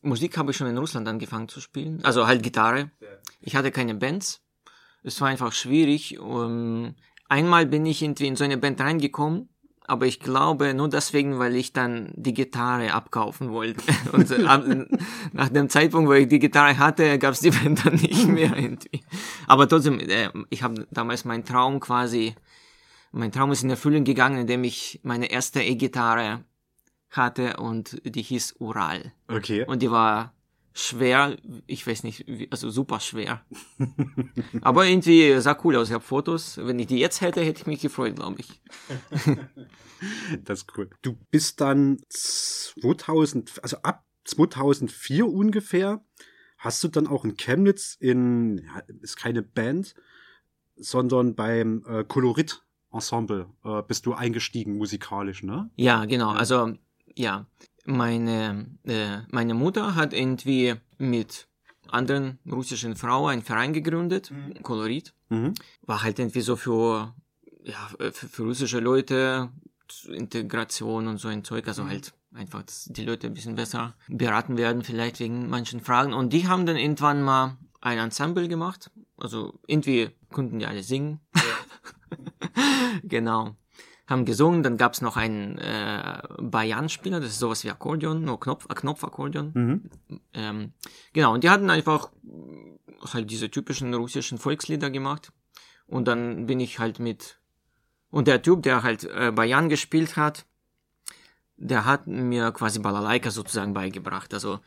Musik 0.00 0.38
habe 0.38 0.52
ich 0.52 0.56
schon 0.56 0.68
in 0.68 0.78
Russland 0.78 1.08
angefangen 1.08 1.48
zu 1.48 1.60
spielen. 1.60 2.04
Also 2.04 2.28
halt 2.28 2.44
Gitarre. 2.44 2.92
Ich 3.40 3.56
hatte 3.56 3.72
keine 3.72 3.96
Bands. 3.96 4.42
Es 5.02 5.20
war 5.20 5.26
einfach 5.26 5.52
schwierig. 5.52 6.20
Um, 6.20 6.94
einmal 7.32 7.66
bin 7.66 7.86
ich 7.86 8.02
irgendwie 8.02 8.26
in 8.26 8.36
so 8.36 8.44
eine 8.44 8.58
Band 8.58 8.80
reingekommen, 8.80 9.48
aber 9.86 10.06
ich 10.06 10.20
glaube 10.20 10.74
nur 10.74 10.88
deswegen, 10.88 11.38
weil 11.38 11.56
ich 11.56 11.72
dann 11.72 12.12
die 12.14 12.34
Gitarre 12.34 12.92
abkaufen 12.92 13.50
wollte. 13.50 13.82
Und 14.12 14.30
nach 15.32 15.48
dem 15.48 15.68
Zeitpunkt, 15.68 16.08
wo 16.08 16.12
ich 16.12 16.28
die 16.28 16.38
Gitarre 16.38 16.78
hatte, 16.78 17.18
gab 17.18 17.32
es 17.32 17.40
die 17.40 17.50
Band 17.58 17.84
dann 17.84 17.94
nicht 17.94 18.28
mehr 18.28 18.56
irgendwie. 18.56 19.02
Aber 19.46 19.68
trotzdem, 19.68 19.98
äh, 19.98 20.28
ich 20.50 20.62
habe 20.62 20.86
damals 20.90 21.24
meinen 21.24 21.44
Traum 21.44 21.80
quasi, 21.80 22.34
mein 23.12 23.32
Traum 23.32 23.50
ist 23.50 23.64
in 23.64 23.70
Erfüllung 23.70 24.04
gegangen, 24.04 24.40
indem 24.40 24.64
ich 24.64 25.00
meine 25.02 25.30
erste 25.30 25.62
E-Gitarre 25.62 26.44
hatte 27.10 27.56
und 27.56 28.00
die 28.04 28.22
hieß 28.22 28.56
Ural. 28.58 29.12
Okay. 29.28 29.64
Und 29.66 29.82
die 29.82 29.90
war 29.90 30.32
schwer, 30.74 31.36
ich 31.66 31.86
weiß 31.86 32.02
nicht, 32.04 32.26
also 32.50 32.70
super 32.70 33.00
schwer. 33.00 33.44
Aber 34.62 34.86
irgendwie 34.86 35.38
sah 35.40 35.58
cool 35.64 35.76
aus. 35.76 35.88
Ich 35.88 35.94
habe 35.94 36.04
Fotos. 36.04 36.58
Wenn 36.58 36.78
ich 36.78 36.86
die 36.86 36.98
jetzt 36.98 37.20
hätte, 37.20 37.42
hätte 37.42 37.60
ich 37.60 37.66
mich 37.66 37.80
gefreut, 37.80 38.16
glaube 38.16 38.40
ich. 38.40 38.60
das 40.44 40.60
ist 40.60 40.72
cool. 40.76 40.90
Du 41.02 41.16
bist 41.30 41.60
dann 41.60 41.98
2000, 42.08 43.62
also 43.62 43.76
ab 43.78 44.04
2004 44.24 45.26
ungefähr, 45.26 46.04
hast 46.58 46.82
du 46.84 46.88
dann 46.88 47.06
auch 47.06 47.24
in 47.24 47.36
Chemnitz 47.36 47.96
in, 47.98 48.68
ist 49.00 49.16
keine 49.16 49.42
Band, 49.42 49.94
sondern 50.76 51.34
beim 51.34 51.84
äh, 51.86 52.04
Kolorit 52.04 52.62
Ensemble 52.92 53.48
äh, 53.64 53.82
bist 53.82 54.06
du 54.06 54.12
eingestiegen 54.12 54.76
musikalisch, 54.76 55.42
ne? 55.42 55.70
Ja, 55.76 56.04
genau. 56.04 56.30
Also 56.30 56.74
ja, 57.14 57.46
meine, 57.84 58.66
äh, 58.84 59.18
meine 59.30 59.54
Mutter 59.54 59.94
hat 59.94 60.12
irgendwie 60.12 60.74
mit 60.98 61.48
anderen 61.88 62.38
russischen 62.50 62.96
Frauen 62.96 63.30
einen 63.30 63.42
Verein 63.42 63.72
gegründet, 63.72 64.30
mhm. 64.30 64.62
Kolorit. 64.62 65.14
Mhm. 65.28 65.54
War 65.82 66.02
halt 66.02 66.18
irgendwie 66.18 66.40
so 66.40 66.56
für, 66.56 67.14
ja, 67.64 67.90
für, 67.98 68.12
für, 68.12 68.42
russische 68.44 68.80
Leute, 68.80 69.50
Integration 70.08 71.08
und 71.08 71.18
so 71.18 71.28
ein 71.28 71.44
Zeug, 71.44 71.68
also 71.68 71.84
mhm. 71.84 71.88
halt 71.90 72.14
einfach, 72.34 72.62
dass 72.62 72.84
die 72.84 73.04
Leute 73.04 73.26
ein 73.26 73.34
bisschen 73.34 73.56
besser 73.56 73.94
beraten 74.08 74.56
werden, 74.56 74.82
vielleicht 74.82 75.20
wegen 75.20 75.48
manchen 75.48 75.80
Fragen. 75.80 76.14
Und 76.14 76.32
die 76.32 76.48
haben 76.48 76.66
dann 76.66 76.76
irgendwann 76.76 77.22
mal 77.22 77.58
ein 77.80 77.98
Ensemble 77.98 78.48
gemacht. 78.48 78.90
Also 79.16 79.58
irgendwie 79.66 80.10
konnten 80.30 80.58
die 80.58 80.66
alle 80.66 80.82
singen. 80.82 81.20
Ja. 81.34 81.42
genau. 83.02 83.56
Haben 84.12 84.24
gesungen, 84.24 84.62
dann 84.62 84.76
gab's 84.76 85.00
noch 85.00 85.16
einen 85.16 85.58
äh, 85.58 86.22
Bayan-Spieler, 86.38 87.20
das 87.20 87.30
ist 87.30 87.38
sowas 87.38 87.64
wie 87.64 87.70
Akkordeon, 87.70 88.22
nur 88.22 88.38
Knopf, 88.38 88.66
äh, 88.68 88.74
Knopfakkordeon. 88.74 89.50
Mhm. 89.54 89.90
Ähm, 90.34 90.72
genau, 91.12 91.34
und 91.34 91.42
die 91.42 91.50
hatten 91.50 91.70
einfach 91.70 92.10
halt 93.12 93.30
diese 93.30 93.50
typischen 93.50 93.92
russischen 93.94 94.38
Volkslieder 94.38 94.90
gemacht. 94.90 95.32
Und 95.86 96.08
dann 96.08 96.46
bin 96.46 96.60
ich 96.60 96.78
halt 96.78 96.98
mit. 96.98 97.38
Und 98.10 98.28
der 98.28 98.42
Typ, 98.42 98.62
der 98.62 98.82
halt 98.82 99.04
äh, 99.04 99.32
Bayan 99.32 99.68
gespielt 99.68 100.16
hat, 100.16 100.46
der 101.56 101.84
hat 101.84 102.06
mir 102.06 102.50
quasi 102.52 102.78
Balalaika 102.78 103.30
sozusagen 103.30 103.74
beigebracht. 103.74 104.34
Also 104.34 104.60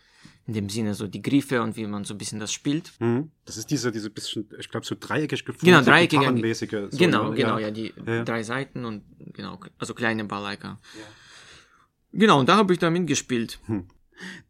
in 0.48 0.54
dem 0.54 0.70
Sinne 0.70 0.94
so 0.94 1.08
die 1.08 1.22
Griffe 1.22 1.62
und 1.62 1.76
wie 1.76 1.88
man 1.88 2.04
so 2.04 2.14
ein 2.14 2.18
bisschen 2.18 2.40
das 2.40 2.54
spielt. 2.54 2.92
Mhm. 3.00 3.32
Das 3.46 3.58
ist 3.58 3.72
diese, 3.72 3.92
diese 3.92 4.10
bisschen, 4.10 4.48
ich 4.60 4.70
glaube, 4.70 4.86
so 4.86 4.96
dreieckig 5.00 5.44
geformte, 5.44 5.66
genau, 5.66 5.82
dreieckige, 5.82 6.90
so, 6.92 6.98
Genau, 6.98 7.30
ne? 7.30 7.36
genau, 7.36 7.58
ja, 7.58 7.68
ja 7.68 7.72
die 7.72 7.94
ja. 8.06 8.24
drei 8.24 8.44
Seiten 8.44 8.86
und 8.86 9.04
genau, 9.34 9.60
also 9.80 9.94
kleine 9.94 10.26
Balalaika. 10.26 10.80
Ja. 10.98 11.06
Genau, 12.20 12.40
und 12.40 12.48
da 12.48 12.58
habe 12.58 12.74
ich 12.74 12.80
damit 12.80 13.08
gespielt. 13.08 13.60
Hm. 13.66 13.88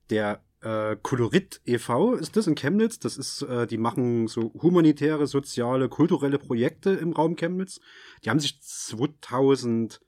Der 0.10 0.44
äh, 0.62 0.98
Kolorit 1.02 1.62
e.V. 1.66 2.16
ist 2.16 2.36
das 2.36 2.48
in 2.48 2.56
Chemnitz. 2.56 3.00
Das 3.00 3.18
ist, 3.18 3.44
äh, 3.44 3.66
die 3.66 3.78
machen 3.78 4.28
so 4.28 4.54
humanitäre, 4.62 5.28
soziale, 5.28 5.90
kulturelle 5.90 6.40
Projekte 6.40 6.92
im 6.92 7.14
Raum 7.14 7.36
Chemnitz. 7.36 7.80
Die 8.24 8.30
haben 8.30 8.40
sich 8.40 8.62
2000 8.62 10.02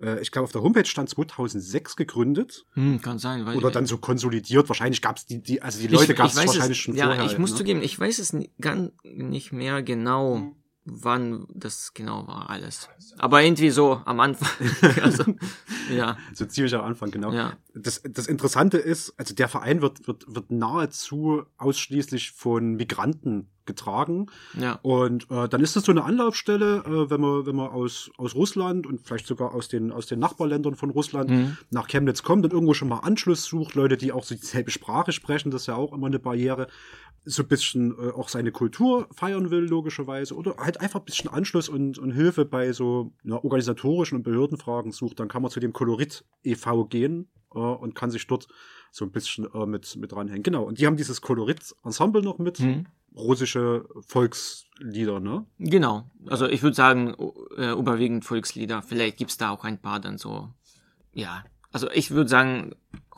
äh, 0.00 0.20
ich 0.20 0.30
glaube, 0.30 0.44
auf 0.44 0.52
der 0.52 0.62
Homepage 0.62 0.84
stand 0.84 1.08
2006 1.08 1.96
gegründet. 1.96 2.66
Hm, 2.74 3.00
kann 3.00 3.18
sein. 3.18 3.46
Weil 3.46 3.56
Oder 3.56 3.70
dann 3.70 3.86
so 3.86 3.98
konsolidiert. 3.98 4.68
Wahrscheinlich 4.68 5.02
gab 5.02 5.16
es 5.16 5.26
die, 5.26 5.42
die, 5.42 5.62
also 5.62 5.80
die 5.80 5.88
Leute 5.88 6.14
gab 6.14 6.28
es 6.28 6.36
wahrscheinlich 6.36 6.80
schon 6.80 6.94
ja, 6.94 7.06
vorher. 7.06 7.24
Ja, 7.24 7.30
ich 7.30 7.38
muss 7.38 7.52
ne? 7.52 7.56
zugeben, 7.56 7.82
ich 7.82 7.98
weiß 7.98 8.18
es 8.18 8.36
gar 8.60 8.90
nicht 9.04 9.52
mehr 9.52 9.82
genau. 9.82 10.54
Wann 10.86 11.46
das 11.54 11.92
genau 11.92 12.26
war 12.26 12.48
alles. 12.48 12.88
Aber 13.18 13.42
irgendwie 13.42 13.68
so 13.68 14.00
am 14.06 14.18
Anfang. 14.18 14.48
also, 15.02 15.24
ja. 15.90 16.16
So 16.32 16.46
ziemlich 16.46 16.74
am 16.74 16.80
Anfang, 16.80 17.10
genau. 17.10 17.32
Ja. 17.32 17.52
Das, 17.74 18.00
das 18.02 18.26
Interessante 18.26 18.78
ist, 18.78 19.12
also 19.18 19.34
der 19.34 19.48
Verein 19.48 19.82
wird, 19.82 20.06
wird, 20.08 20.24
wird 20.26 20.50
nahezu 20.50 21.42
ausschließlich 21.58 22.32
von 22.32 22.76
Migranten 22.76 23.50
getragen. 23.70 24.26
Ja. 24.58 24.78
Und 24.82 25.30
äh, 25.30 25.48
dann 25.48 25.60
ist 25.60 25.76
das 25.76 25.84
so 25.84 25.92
eine 25.92 26.04
Anlaufstelle, 26.04 26.82
äh, 26.84 27.10
wenn 27.10 27.20
man, 27.20 27.46
wenn 27.46 27.54
man 27.56 27.68
aus, 27.68 28.10
aus 28.16 28.34
Russland 28.34 28.86
und 28.86 29.00
vielleicht 29.06 29.26
sogar 29.26 29.54
aus 29.54 29.68
den, 29.68 29.92
aus 29.92 30.06
den 30.06 30.18
Nachbarländern 30.18 30.74
von 30.74 30.90
Russland 30.90 31.30
mhm. 31.30 31.56
nach 31.70 31.86
Chemnitz 31.86 32.22
kommt 32.22 32.44
und 32.44 32.52
irgendwo 32.52 32.74
schon 32.74 32.88
mal 32.88 32.98
Anschluss 32.98 33.44
sucht, 33.44 33.74
Leute, 33.74 33.96
die 33.96 34.12
auch 34.12 34.24
so 34.24 34.34
dieselbe 34.34 34.70
Sprache 34.70 35.12
sprechen, 35.12 35.50
das 35.50 35.62
ist 35.62 35.66
ja 35.68 35.76
auch 35.76 35.92
immer 35.92 36.08
eine 36.08 36.18
Barriere 36.18 36.66
so 37.24 37.42
ein 37.42 37.48
bisschen 37.48 37.92
äh, 37.98 38.10
auch 38.12 38.28
seine 38.28 38.50
Kultur 38.50 39.06
feiern 39.12 39.50
will, 39.50 39.64
logischerweise, 39.64 40.34
oder 40.34 40.56
halt 40.56 40.80
einfach 40.80 41.00
ein 41.00 41.04
bisschen 41.04 41.30
Anschluss 41.30 41.68
und, 41.68 41.98
und 41.98 42.12
Hilfe 42.12 42.44
bei 42.44 42.72
so 42.72 43.12
ja, 43.24 43.36
organisatorischen 43.36 44.16
und 44.16 44.22
Behördenfragen 44.22 44.92
sucht, 44.92 45.20
dann 45.20 45.28
kann 45.28 45.42
man 45.42 45.50
zu 45.50 45.60
dem 45.60 45.72
Kolorit 45.72 46.24
e.V. 46.42 46.86
gehen 46.86 47.28
äh, 47.54 47.58
und 47.58 47.94
kann 47.94 48.10
sich 48.10 48.26
dort 48.26 48.48
so 48.90 49.04
ein 49.04 49.12
bisschen 49.12 49.46
äh, 49.54 49.66
mit, 49.66 49.96
mit 49.96 50.12
dranhängen. 50.12 50.42
Genau, 50.42 50.64
und 50.64 50.78
die 50.78 50.86
haben 50.86 50.96
dieses 50.96 51.20
Kolorit-Ensemble 51.20 52.22
noch 52.22 52.38
mit. 52.38 52.60
Mhm. 52.60 52.86
Russische 53.14 53.86
Volkslieder, 54.06 55.20
ne? 55.20 55.44
Genau. 55.58 56.10
Also 56.26 56.46
ich 56.46 56.62
würde 56.62 56.76
sagen, 56.76 57.14
äh, 57.56 57.72
überwiegend 57.72 58.24
Volkslieder. 58.24 58.82
Vielleicht 58.82 59.16
gibt's 59.16 59.36
da 59.36 59.50
auch 59.50 59.64
ein 59.64 59.80
paar 59.80 60.00
dann 60.00 60.16
so, 60.16 60.48
ja. 61.12 61.44
Also 61.72 61.90
ich 61.90 62.10
würde 62.10 62.28
sagen, 62.28 62.74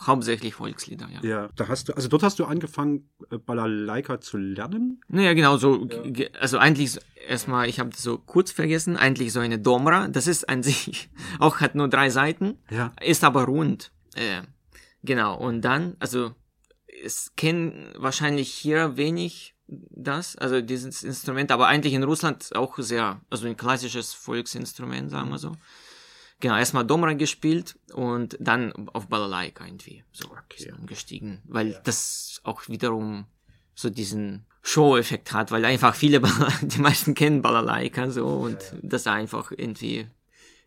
hauptsächlich 0.06 0.54
Volkslieder, 0.54 1.08
ja. 1.08 1.28
Ja, 1.28 1.49
da 1.56 1.68
hast 1.68 1.88
du, 1.88 1.94
also 1.94 2.08
dort 2.08 2.22
hast 2.22 2.38
du 2.38 2.44
angefangen, 2.44 3.08
äh, 3.30 3.38
Balalaika 3.38 4.20
zu 4.20 4.37
lernen? 4.37 5.00
Naja, 5.08 5.32
genau, 5.34 5.56
so, 5.56 5.87
ja. 5.87 6.26
also 6.40 6.58
eigentlich 6.58 6.99
erstmal, 7.28 7.68
ich 7.68 7.80
habe 7.80 7.90
das 7.90 8.02
so 8.02 8.18
kurz 8.18 8.50
vergessen, 8.50 8.96
eigentlich 8.96 9.32
so 9.32 9.40
eine 9.40 9.58
Domra, 9.58 10.08
das 10.08 10.26
ist 10.26 10.49
an 10.49 10.62
sich 10.62 11.11
auch 11.38 11.61
hat 11.61 11.75
nur 11.75 11.88
drei 11.88 12.11
Seiten, 12.11 12.58
ja. 12.70 12.92
ist 13.00 13.25
aber 13.25 13.44
rund. 13.44 13.92
Äh, 14.14 14.42
genau, 15.02 15.38
und 15.38 15.62
dann, 15.62 15.96
also 15.99 16.34
es 17.04 17.34
kennen 17.37 17.92
wahrscheinlich 17.96 18.52
hier 18.52 18.96
wenig 18.96 19.54
das, 19.90 20.36
also 20.36 20.60
dieses 20.60 21.02
Instrument, 21.02 21.50
aber 21.50 21.66
eigentlich 21.66 21.94
in 21.94 22.02
Russland 22.02 22.54
auch 22.54 22.78
sehr, 22.78 23.20
also 23.30 23.46
ein 23.46 23.56
klassisches 23.56 24.12
Volksinstrument, 24.12 25.10
sagen 25.10 25.30
wir 25.30 25.38
so 25.38 25.56
genau, 26.42 26.56
erstmal 26.58 26.84
Domra 26.84 27.14
gespielt 27.14 27.78
und 27.94 28.36
dann 28.38 28.72
auf 28.88 29.06
Balalaika 29.06 29.64
irgendwie 29.64 30.04
so 30.12 30.28
okay. 30.30 30.72
umgestiegen, 30.78 31.40
weil 31.44 31.68
ja. 31.70 31.80
das 31.84 32.40
auch 32.44 32.68
wiederum 32.68 33.26
so 33.74 33.88
diesen 33.88 34.44
Show-Effekt 34.62 35.32
hat, 35.32 35.50
weil 35.50 35.64
einfach 35.64 35.94
viele, 35.94 36.20
die 36.62 36.80
meisten 36.80 37.14
kennen 37.14 37.40
Balalaika 37.40 38.10
so 38.10 38.26
und 38.26 38.60
ja, 38.60 38.72
ja. 38.72 38.78
das 38.82 39.06
einfach 39.06 39.52
irgendwie 39.56 40.06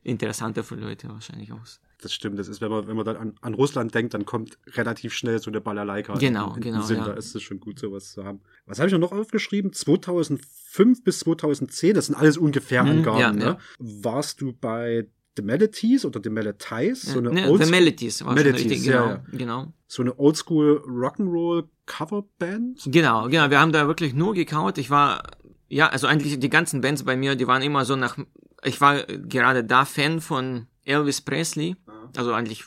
interessanter 0.01 0.63
für 0.63 0.75
Leute 0.75 1.09
wahrscheinlich 1.09 1.51
aus. 1.51 1.79
Das 2.01 2.13
stimmt, 2.13 2.37
das 2.37 2.47
ist, 2.47 2.61
wenn 2.61 2.69
man, 2.69 2.87
wenn 2.87 2.95
man 2.95 3.05
dann 3.05 3.15
an, 3.15 3.33
an 3.41 3.53
Russland 3.53 3.93
denkt, 3.95 4.13
dann 4.13 4.25
kommt 4.25 4.57
relativ 4.73 5.13
schnell 5.13 5.39
so 5.39 5.49
eine 5.49 5.61
Balalaika 5.61 6.13
genau, 6.15 6.53
in, 6.55 6.61
genau, 6.61 6.81
Sinn. 6.81 6.97
Ja. 6.97 7.05
Da 7.05 7.13
ist 7.13 7.35
es 7.35 7.41
schon 7.41 7.59
gut, 7.59 7.79
sowas 7.79 8.11
zu 8.11 8.23
haben. 8.23 8.41
Was 8.65 8.79
habe 8.79 8.89
ich 8.89 8.97
noch 8.97 9.11
aufgeschrieben? 9.11 9.71
2005 9.71 11.03
bis 11.03 11.19
2010, 11.19 11.93
das 11.93 12.07
sind 12.07 12.15
alles 12.15 12.37
ungefähr 12.37 12.83
mhm, 12.83 12.89
Angaben. 12.89 13.19
Ja, 13.19 13.31
ne? 13.31 13.57
Warst 13.79 14.41
du 14.41 14.53
bei 14.53 15.07
The 15.37 15.43
Melodies 15.43 16.05
oder 16.05 16.21
The 16.23 16.29
Melodies, 16.29 17.01
so 17.01 17.19
eine 17.19 17.31
ne, 17.31 17.57
The 17.57 17.69
Melodies 17.69 18.23
war 18.23 18.33
Melodies, 18.33 18.65
richtig, 18.65 18.83
genau, 18.85 19.07
ja, 19.07 19.23
genau. 19.31 19.73
So 19.87 20.01
eine 20.01 20.17
Oldschool 20.17 20.81
Rock'n'Roll 20.87 21.65
Coverband. 21.85 22.81
Genau, 22.85 23.27
genau, 23.27 23.49
wir 23.49 23.59
haben 23.59 23.71
da 23.71 23.87
wirklich 23.87 24.13
nur 24.13 24.33
gecovert. 24.33 24.77
Ich 24.77 24.89
war 24.89 25.23
ja, 25.67 25.89
also 25.89 26.07
eigentlich 26.07 26.39
die 26.39 26.49
ganzen 26.49 26.81
Bands 26.81 27.03
bei 27.03 27.17
mir, 27.17 27.35
die 27.35 27.47
waren 27.47 27.61
immer 27.61 27.85
so 27.85 27.95
nach 27.95 28.17
ich 28.65 28.81
war 28.81 29.03
gerade 29.03 29.63
da 29.63 29.85
Fan 29.85 30.21
von 30.21 30.67
Elvis 30.85 31.21
Presley, 31.21 31.75
also 32.15 32.33
eigentlich 32.33 32.63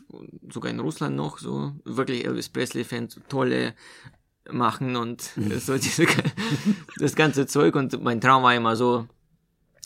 sogar 0.52 0.70
in 0.70 0.80
Russland 0.80 1.16
noch 1.16 1.38
so 1.38 1.72
wirklich 1.84 2.24
Elvis 2.24 2.48
Presley 2.48 2.84
Fan, 2.84 3.08
so 3.08 3.20
tolle 3.28 3.74
machen 4.50 4.96
und 4.96 5.22
so 5.58 5.78
diese, 5.78 6.06
das 6.96 7.14
ganze 7.14 7.46
Zeug 7.46 7.74
und 7.76 8.02
mein 8.02 8.20
Traum 8.20 8.42
war 8.42 8.54
immer 8.54 8.76
so 8.76 9.06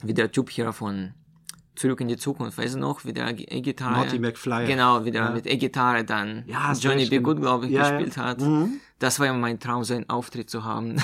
wie 0.02 0.14
der 0.14 0.32
Typ 0.32 0.50
hier 0.50 0.72
von 0.72 1.14
Zurück 1.74 2.02
in 2.02 2.08
die 2.08 2.18
Zukunft, 2.18 2.58
weißt 2.58 2.74
du 2.74 2.78
noch, 2.78 3.06
wie 3.06 3.14
der 3.14 3.30
E-Gitarre. 3.30 3.92
Marty 3.92 4.18
McFly. 4.18 4.66
Genau, 4.66 5.06
wie 5.06 5.10
der 5.10 5.22
ja. 5.22 5.30
mit 5.30 5.46
E-Gitarre 5.46 6.04
dann 6.04 6.44
ja, 6.46 6.74
Johnny 6.74 7.06
B. 7.06 7.18
Good, 7.20 7.40
glaube 7.40 7.64
ich, 7.64 7.72
ja, 7.72 7.90
gespielt 7.90 8.18
hat. 8.18 8.42
Mhm. 8.42 8.78
Das 8.98 9.18
war 9.18 9.26
ja 9.26 9.32
mein 9.32 9.58
Traum, 9.58 9.82
so 9.82 9.94
einen 9.94 10.06
Auftritt 10.10 10.50
zu 10.50 10.64
haben. 10.64 11.02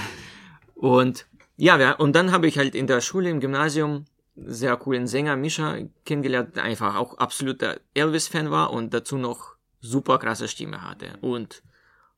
und 0.74 1.26
ja, 1.58 1.92
und 1.92 2.16
dann 2.16 2.32
habe 2.32 2.46
ich 2.46 2.56
halt 2.56 2.74
in 2.74 2.86
der 2.86 3.02
Schule, 3.02 3.28
im 3.28 3.40
Gymnasium, 3.40 4.06
sehr 4.34 4.76
coolen 4.76 5.06
Sänger 5.06 5.36
Misha 5.36 5.78
kennengelernt, 6.04 6.56
der 6.56 6.64
einfach 6.64 6.96
auch 6.96 7.18
absoluter 7.18 7.80
Elvis-Fan 7.94 8.50
war 8.50 8.72
und 8.72 8.94
dazu 8.94 9.18
noch 9.18 9.56
super 9.80 10.18
krasse 10.18 10.48
Stimme 10.48 10.82
hatte. 10.82 11.18
Und 11.20 11.62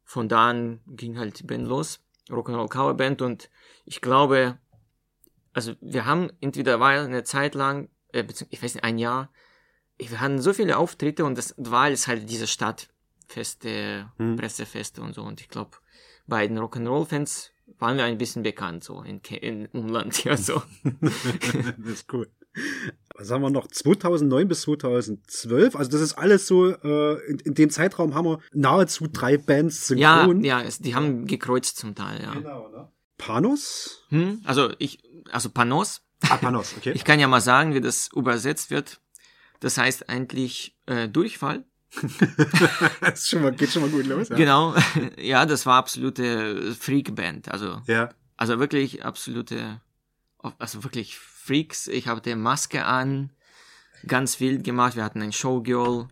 von 0.04 0.28
da 0.28 0.50
an 0.50 0.80
ging 0.87 1.18
halt 1.18 1.40
die 1.40 1.44
Band 1.44 1.66
los, 1.66 2.00
Rock'n'Roll 2.28 2.68
Cover 2.68 2.94
Band 2.94 3.23
und 3.23 3.50
ich 3.85 4.00
glaube, 4.00 4.59
also 5.52 5.75
wir 5.80 6.04
haben 6.04 6.30
entweder 6.40 6.78
war 6.80 6.90
eine 6.90 7.25
Zeit 7.25 7.54
lang, 7.54 7.88
äh, 8.12 8.25
ich 8.50 8.62
weiß 8.62 8.75
nicht, 8.75 8.85
ein 8.85 8.99
Jahr, 8.99 9.30
wir 9.99 10.21
hatten 10.21 10.40
so 10.40 10.52
viele 10.52 10.76
Auftritte 10.76 11.25
und 11.25 11.38
das 11.38 11.54
war 11.56 11.85
alles 11.85 12.06
halt 12.06 12.28
diese 12.28 12.47
Stadtfeste, 12.47 14.11
hm. 14.18 14.37
Pressefeste 14.37 15.00
und 15.00 15.14
so. 15.14 15.23
Und 15.23 15.40
ich 15.40 15.49
glaube, 15.49 15.76
bei 16.26 16.47
den 16.47 16.59
Rock'n'Roll-Fans 16.59 17.52
waren 17.78 17.97
wir 17.97 18.04
ein 18.04 18.19
bisschen 18.19 18.43
bekannt, 18.43 18.85
so 18.85 19.02
in, 19.02 19.21
in 19.40 19.66
Umland, 19.66 20.25
ja, 20.25 20.37
so. 20.37 20.62
das 21.00 21.87
ist 21.87 22.12
cool. 22.12 22.31
Was 23.16 23.31
haben 23.31 23.43
wir 23.43 23.50
noch? 23.50 23.66
2009 23.66 24.49
bis 24.49 24.62
2012. 24.62 25.76
Also 25.76 25.90
das 25.90 26.00
ist 26.00 26.14
alles 26.14 26.47
so, 26.47 26.69
äh, 26.69 27.14
in, 27.26 27.38
in 27.40 27.54
dem 27.54 27.71
Zeitraum 27.71 28.14
haben 28.14 28.26
wir 28.26 28.38
nahezu 28.52 29.07
drei 29.09 29.37
Bands 29.37 29.88
synchron. 29.88 30.43
Ja, 30.43 30.61
ja, 30.61 30.66
es, 30.66 30.78
die 30.78 30.95
haben 30.95 31.26
gekreuzt 31.26 31.76
zum 31.78 31.95
Teil, 31.95 32.23
ja. 32.23 32.33
Genau, 32.33 32.69
ne? 32.69 32.88
Panos? 33.19 34.04
Hm, 34.09 34.40
also 34.45 34.73
ich, 34.78 35.02
also 35.31 35.50
Panos. 35.50 36.02
Ah, 36.28 36.37
Panos, 36.37 36.75
okay. 36.76 36.93
Ich 36.95 37.04
kann 37.04 37.21
ja 37.21 37.28
mal 37.28 37.40
sagen, 37.40 37.75
wie 37.75 37.81
das 37.81 38.09
übersetzt 38.14 38.71
wird. 38.71 39.00
Das 39.61 39.78
heißt 39.78 40.09
eigentlich 40.09 40.76
äh, 40.87 41.09
Durchfall. 41.09 41.64
das 43.01 43.29
schon 43.29 43.43
mal, 43.43 43.53
geht 43.53 43.71
schon 43.71 43.83
mal 43.83 43.91
gut 43.91 44.07
los. 44.07 44.29
Ja? 44.29 44.37
Genau, 44.37 44.75
ja, 45.19 45.47
das 45.47 45.67
war 45.67 45.79
absolute 45.79 46.75
Freak-Band. 46.75 47.51
Also, 47.51 47.81
ja. 47.87 48.11
also 48.37 48.59
wirklich 48.59 49.05
absolute, 49.05 49.81
also 50.59 50.85
wirklich 50.85 51.19
Freaks. 51.19 51.89
Ich 51.89 52.09
hatte 52.09 52.37
Maske 52.37 52.85
an, 52.85 53.31
ganz 54.07 54.41
wild 54.41 54.65
gemacht. 54.65 54.97
Wir 54.97 55.05
hatten 55.05 55.23
ein 55.23 55.33
Showgirl, 55.33 56.09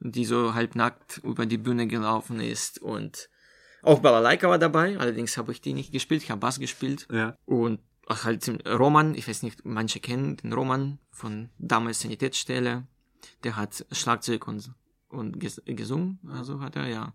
die 0.00 0.24
so 0.24 0.54
halbnackt 0.54 1.18
über 1.24 1.46
die 1.46 1.58
Bühne 1.58 1.86
gelaufen 1.86 2.40
ist 2.40 2.80
und 2.80 3.28
auch 3.82 4.00
Balalaika 4.00 4.48
war 4.48 4.58
dabei, 4.58 4.98
allerdings 4.98 5.36
habe 5.36 5.52
ich 5.52 5.60
die 5.60 5.72
nicht 5.72 5.92
gespielt, 5.92 6.22
ich 6.22 6.30
habe 6.30 6.40
Bass 6.40 6.58
gespielt. 6.58 7.08
Ja. 7.10 7.36
Und 7.46 7.80
ach, 8.06 8.24
halt 8.24 8.46
Roman, 8.66 9.14
ich 9.14 9.26
weiß 9.26 9.42
nicht, 9.42 9.64
manche 9.64 10.00
kennen 10.00 10.36
den 10.36 10.52
Roman 10.52 10.98
von 11.10 11.50
damals 11.58 12.00
Sanitätsstelle. 12.00 12.86
Der 13.44 13.56
hat 13.56 13.86
Schlagzeug 13.92 14.46
und 14.48 14.70
und 15.10 15.40
ges 15.40 15.60
gesungen, 15.66 16.18
also 16.28 16.60
hat 16.60 16.76
er, 16.76 16.86
ja. 16.86 17.12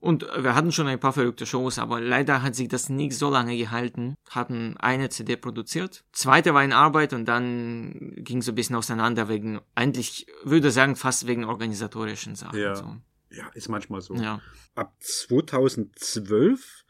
Und 0.00 0.22
wir 0.22 0.54
hatten 0.54 0.72
schon 0.72 0.86
ein 0.86 0.98
paar 0.98 1.12
verrückte 1.12 1.44
Shows, 1.44 1.78
aber 1.78 2.00
leider 2.00 2.42
hat 2.42 2.54
sich 2.54 2.68
das 2.68 2.88
nicht 2.88 3.12
so 3.12 3.28
lange 3.28 3.54
gehalten. 3.54 4.14
Hatten 4.30 4.78
eine 4.78 5.10
CD 5.10 5.36
produziert, 5.36 6.04
zweite 6.12 6.54
war 6.54 6.64
in 6.64 6.72
Arbeit 6.72 7.12
und 7.12 7.26
dann 7.26 8.14
ging 8.16 8.40
so 8.40 8.52
ein 8.52 8.54
bisschen 8.54 8.76
auseinander 8.76 9.28
wegen, 9.28 9.60
eigentlich 9.74 10.26
würde 10.42 10.68
ich 10.68 10.74
sagen, 10.74 10.96
fast 10.96 11.26
wegen 11.26 11.44
organisatorischen 11.44 12.34
Sachen. 12.34 12.58
Ja, 12.58 12.76
So. 12.76 12.96
ja 13.28 13.48
ist 13.52 13.68
manchmal 13.68 14.00
so. 14.00 14.14
Ja. 14.14 14.40
Ab 14.74 14.94
2012 15.00 16.84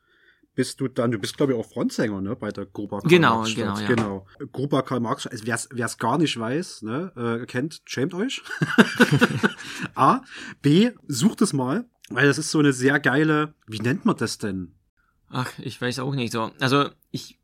bist 0.60 0.78
du 0.78 0.88
dann, 0.88 1.10
du 1.10 1.18
bist 1.18 1.38
glaube 1.38 1.54
ich 1.54 1.58
auch 1.58 1.64
Frontsänger, 1.64 2.20
ne, 2.20 2.36
bei 2.36 2.50
der 2.50 2.66
Gruber 2.66 3.00
Karl 3.00 3.08
Genau, 3.08 3.36
Marx 3.36 3.54
genau, 3.54 3.78
ja. 3.78 3.86
genau. 3.86 4.26
Gruber 4.52 4.82
Karl 4.82 5.00
Marx, 5.00 5.26
also 5.26 5.46
wer 5.46 5.86
es 5.86 5.96
gar 5.96 6.18
nicht 6.18 6.38
weiß, 6.38 6.82
ne, 6.82 7.40
äh, 7.40 7.46
kennt, 7.46 7.80
schämt 7.86 8.12
euch. 8.12 8.42
A. 9.94 10.20
B. 10.60 10.90
Sucht 11.08 11.40
es 11.40 11.54
mal, 11.54 11.86
weil 12.10 12.26
das 12.26 12.36
ist 12.36 12.50
so 12.50 12.58
eine 12.58 12.74
sehr 12.74 13.00
geile, 13.00 13.54
wie 13.66 13.80
nennt 13.80 14.04
man 14.04 14.18
das 14.18 14.36
denn? 14.36 14.74
Ach, 15.30 15.50
ich 15.58 15.80
weiß 15.80 16.00
auch 16.00 16.14
nicht 16.14 16.32
so. 16.32 16.50
Also 16.60 16.90
ich 17.10 17.38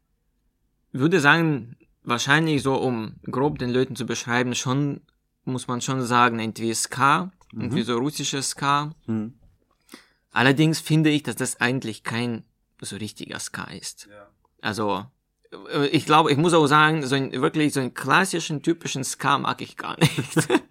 würde 0.93 1.21
sagen, 1.21 1.77
wahrscheinlich 2.03 2.63
so, 2.63 2.75
um 2.75 3.15
grob 3.25 3.59
den 3.59 3.71
Leuten 3.71 3.97
zu 3.97 4.05
beschreiben, 4.05 4.55
schon 4.55 5.01
muss 5.45 5.69
man 5.69 5.81
schon 5.81 6.03
sagen, 6.03 6.39
irgendwie 6.39 6.75
Ska, 6.75 7.33
irgendwie 7.51 7.83
so 7.83 7.97
russisches 7.97 8.51
Ska. 8.51 8.95
Hm. 9.07 9.39
Allerdings 10.33 10.81
finde 10.81 11.09
ich, 11.09 11.23
dass 11.23 11.37
das 11.37 11.63
eigentlich 11.63 12.03
kein 12.03 12.45
so 12.81 12.97
richtiger 12.97 13.39
Ska 13.39 13.65
ist. 13.65 14.09
Also 14.61 15.07
äh, 15.73 15.87
ich 15.89 16.07
glaube, 16.07 16.33
ich 16.33 16.39
muss 16.39 16.55
auch 16.55 16.67
sagen, 16.67 17.05
so 17.07 17.15
ein, 17.15 17.33
wirklich 17.33 17.73
so 17.73 17.81
einen 17.81 17.95
klassischen, 17.95 18.63
typischen 18.63 19.05
Ska 19.05 19.39
mag 19.39 19.61
ich 19.61 19.77
gar 19.77 19.99
nicht. 19.99 20.49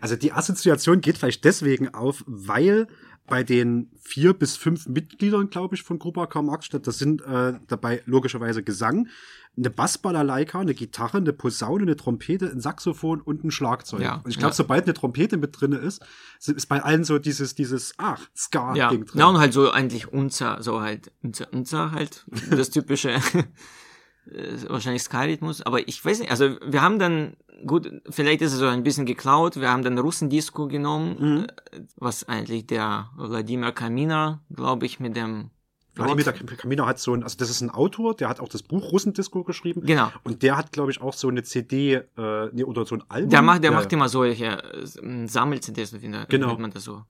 Also 0.00 0.16
die 0.16 0.32
Assoziation 0.32 1.00
geht 1.00 1.16
vielleicht 1.16 1.44
deswegen 1.44 1.94
auf, 1.94 2.24
weil 2.26 2.88
bei 3.26 3.42
den 3.42 3.90
vier 4.00 4.34
bis 4.34 4.56
fünf 4.56 4.86
Mitgliedern, 4.86 5.50
glaube 5.50 5.76
ich, 5.76 5.82
von 5.82 5.98
Gruber 5.98 6.26
Karl 6.26 6.42
Marxstadt, 6.42 6.86
das 6.86 6.98
sind 6.98 7.22
äh, 7.22 7.54
dabei 7.66 8.02
logischerweise 8.06 8.62
Gesang, 8.62 9.08
eine 9.58 9.70
Bassbalalaika, 9.70 10.60
eine 10.60 10.74
Gitarre, 10.74 11.16
eine 11.18 11.32
Posaune, 11.32 11.82
eine 11.82 11.96
Trompete, 11.96 12.46
ein 12.50 12.60
Saxophon 12.60 13.20
und 13.22 13.42
ein 13.42 13.50
Schlagzeug. 13.50 14.00
Ja, 14.00 14.16
und 14.22 14.30
ich 14.30 14.36
glaube, 14.36 14.50
ja. 14.50 14.54
sobald 14.56 14.84
eine 14.84 14.92
Trompete 14.94 15.38
mit 15.38 15.58
drinne 15.58 15.76
ist, 15.76 16.04
ist 16.40 16.66
bei 16.68 16.82
allen 16.82 17.04
so 17.04 17.18
dieses, 17.18 17.54
dieses, 17.54 17.94
ach, 17.96 18.20
ja. 18.20 18.26
Ska-Ding 18.34 19.06
drin. 19.06 19.18
ja, 19.18 19.26
und 19.26 19.38
halt 19.38 19.52
so 19.54 19.70
eigentlich 19.70 20.12
unser, 20.12 20.62
so 20.62 20.82
halt, 20.82 21.10
unser, 21.22 21.50
unser 21.52 21.92
halt, 21.92 22.26
das 22.50 22.68
typische, 22.70 23.10
äh, 24.30 24.56
wahrscheinlich 24.68 25.02
Ska-Rhythmus, 25.02 25.62
aber 25.62 25.88
ich 25.88 26.04
weiß 26.04 26.20
nicht, 26.20 26.30
also 26.30 26.56
wir 26.66 26.82
haben 26.82 26.98
dann, 26.98 27.36
gut, 27.66 27.90
vielleicht 28.10 28.42
ist 28.42 28.52
es 28.52 28.58
so 28.58 28.66
ein 28.66 28.82
bisschen 28.82 29.06
geklaut, 29.06 29.58
wir 29.58 29.70
haben 29.70 29.82
dann 29.82 29.96
Russendisco 29.98 30.68
genommen, 30.68 31.16
Mhm. 31.18 31.46
äh, 31.72 31.80
was 31.96 32.28
eigentlich 32.28 32.66
der 32.66 33.10
Wladimir 33.16 33.72
Kaminer, 33.72 34.42
glaube 34.54 34.84
ich, 34.84 35.00
mit 35.00 35.16
dem 35.16 35.50
Vladimir 35.96 36.32
Kaminer 36.56 36.86
hat 36.86 36.98
so 36.98 37.14
ein, 37.14 37.22
also 37.22 37.36
das 37.38 37.50
ist 37.50 37.60
ein 37.62 37.70
Autor, 37.70 38.14
der 38.14 38.28
hat 38.28 38.38
auch 38.40 38.48
das 38.48 38.62
Buch 38.62 38.92
Russendisco 38.92 39.42
geschrieben. 39.44 39.82
Genau. 39.84 40.12
Und 40.24 40.42
der 40.42 40.56
hat, 40.56 40.70
glaube 40.72 40.90
ich, 40.90 41.00
auch 41.00 41.14
so 41.14 41.28
eine 41.28 41.42
CD, 41.42 41.94
äh, 42.16 42.48
nee, 42.52 42.64
oder 42.64 42.84
so 42.86 42.96
ein 42.96 43.02
Album. 43.08 43.30
Der 43.30 43.42
macht, 43.42 43.64
der 43.64 43.70
Ja, 43.72 43.76
macht 43.78 43.92
immer 43.92 44.08
solche 44.08 44.62
äh, 44.62 45.26
Sammel-CDs, 45.26 46.00
wie 46.00 46.08
nennt 46.08 46.28
Genau. 46.28 46.56
man 46.58 46.70
das 46.70 46.84
so. 46.84 47.02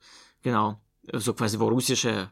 Genau. 0.43 0.81
So 1.13 1.35
quasi, 1.35 1.59
wo 1.59 1.69
russische 1.69 2.31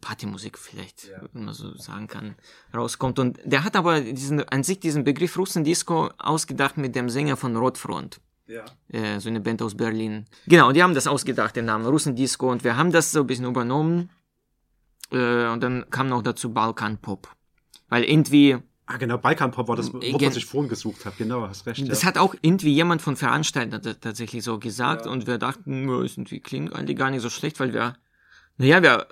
Partymusik 0.00 0.58
vielleicht, 0.58 1.08
Ja. 1.08 1.22
wenn 1.32 1.44
man 1.46 1.54
so 1.54 1.76
sagen 1.76 2.06
kann, 2.06 2.34
rauskommt. 2.74 3.18
Und 3.18 3.40
der 3.44 3.64
hat 3.64 3.74
aber 3.74 4.00
diesen, 4.00 4.42
an 4.48 4.62
sich 4.62 4.78
diesen 4.80 5.04
Begriff 5.04 5.36
Russendisco 5.36 6.10
ausgedacht 6.18 6.76
mit 6.76 6.94
dem 6.94 7.08
Sänger 7.10 7.36
von 7.36 7.56
Rotfront. 7.56 8.20
Ja. 8.46 8.64
Äh, 8.88 9.18
so 9.20 9.28
eine 9.28 9.40
Band 9.40 9.60
aus 9.60 9.74
Berlin. 9.76 10.24
Genau, 10.46 10.72
die 10.72 10.82
haben 10.82 10.94
das 10.94 11.06
ausgedacht, 11.06 11.56
den 11.56 11.66
Namen 11.66 11.84
Russendisco. 11.84 12.50
Und 12.50 12.64
wir 12.64 12.76
haben 12.76 12.92
das 12.92 13.12
so 13.12 13.20
ein 13.20 13.26
bisschen 13.26 13.44
übernommen. 13.46 14.08
Äh, 15.12 15.48
und 15.48 15.62
dann 15.62 15.88
kam 15.90 16.08
noch 16.08 16.22
dazu 16.22 16.52
Balkan-Pop. 16.52 17.28
Weil 17.88 18.04
irgendwie, 18.04 18.56
Ah, 18.90 18.96
genau, 18.96 19.18
Balkanpop 19.18 19.68
war 19.68 19.76
das 19.76 19.92
Wort, 19.92 20.02
Gen- 20.02 20.20
was 20.22 20.36
ich 20.36 20.46
vorhin 20.46 20.70
gesucht 20.70 21.04
habe. 21.04 21.14
Genau, 21.18 21.46
hast 21.46 21.66
recht. 21.66 21.86
Das 21.90 22.00
ja. 22.02 22.08
hat 22.08 22.16
auch 22.16 22.34
irgendwie 22.40 22.72
jemand 22.72 23.02
von 23.02 23.16
Veranstaltern 23.16 23.82
tatsächlich 24.00 24.42
so 24.42 24.58
gesagt 24.58 25.04
Ja. 25.04 25.12
und 25.12 25.26
wir 25.26 25.36
dachten, 25.36 25.86
irgendwie 25.88 26.40
klingt 26.40 26.74
eigentlich 26.74 26.96
gar 26.96 27.10
nicht 27.10 27.20
so 27.20 27.28
schlecht, 27.28 27.60
weil 27.60 27.74
wir, 27.74 27.96
naja, 28.56 28.82
wir 28.82 29.06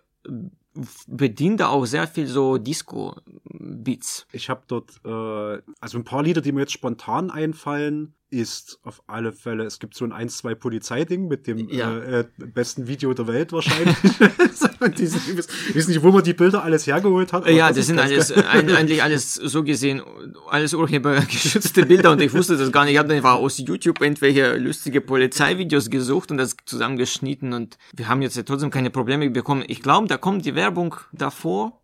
bedienen 1.06 1.58
da 1.58 1.68
auch 1.68 1.84
sehr 1.84 2.06
viel 2.08 2.26
so 2.26 2.56
Disco-Beats. 2.56 4.26
Ich 4.32 4.48
habe 4.50 4.62
dort, 4.66 4.92
äh, 5.04 5.62
also 5.80 5.98
ein 5.98 6.04
paar 6.04 6.22
Lieder, 6.22 6.40
die 6.40 6.52
mir 6.52 6.60
jetzt 6.60 6.72
spontan 6.72 7.30
einfallen, 7.30 8.14
ist 8.28 8.80
auf 8.82 9.02
alle 9.06 9.32
Fälle, 9.32 9.64
es 9.64 9.78
gibt 9.78 9.94
so 9.94 10.04
ein 10.04 10.12
1-2 10.12 10.56
Polizeiding 10.56 11.28
mit 11.28 11.46
dem 11.46 11.58
Ja. 11.68 11.96
äh, 11.96 12.20
äh, 12.20 12.24
besten 12.52 12.88
Video 12.88 13.14
der 13.14 13.26
Welt 13.28 13.52
wahrscheinlich. 13.52 13.94
Die 14.98 15.06
sind, 15.06 15.22
ich 15.28 15.38
weiß- 15.38 15.48
ich 15.70 15.76
weiß 15.76 15.88
nicht, 15.88 16.02
wo 16.02 16.10
man 16.10 16.22
die 16.24 16.34
Bilder 16.34 16.62
alles 16.64 16.86
hergeholt 16.86 17.32
hat. 17.32 17.46
Ja, 17.48 17.68
das 17.68 17.76
das 17.78 17.86
sind 17.86 17.98
alles, 17.98 18.32
ein, 18.32 18.70
eigentlich 18.74 19.02
alles 19.02 19.34
so 19.34 19.62
gesehen, 19.62 20.02
alles 20.48 20.74
urhebergeschützte 20.74 21.86
Bilder 21.86 22.10
und 22.12 22.20
ich 22.20 22.32
wusste 22.34 22.56
das 22.56 22.72
gar 22.72 22.84
nicht. 22.84 22.94
Ich 22.94 22.98
habe 22.98 23.12
einfach 23.14 23.34
aus 23.36 23.58
YouTube 23.58 24.00
irgendwelche 24.00 24.56
lustige 24.56 25.00
Polizeivideos 25.00 25.88
gesucht 25.90 26.30
und 26.30 26.38
das 26.38 26.56
zusammengeschnitten 26.64 27.52
und 27.52 27.78
wir 27.94 28.08
haben 28.08 28.22
jetzt 28.22 28.36
ja 28.36 28.42
trotzdem 28.42 28.70
keine 28.70 28.90
Probleme 28.90 29.30
bekommen. 29.30 29.64
Ich 29.68 29.82
glaube, 29.82 30.08
da 30.08 30.16
kommt 30.16 30.44
die 30.44 30.54
Werbung 30.54 30.94
davor 31.12 31.80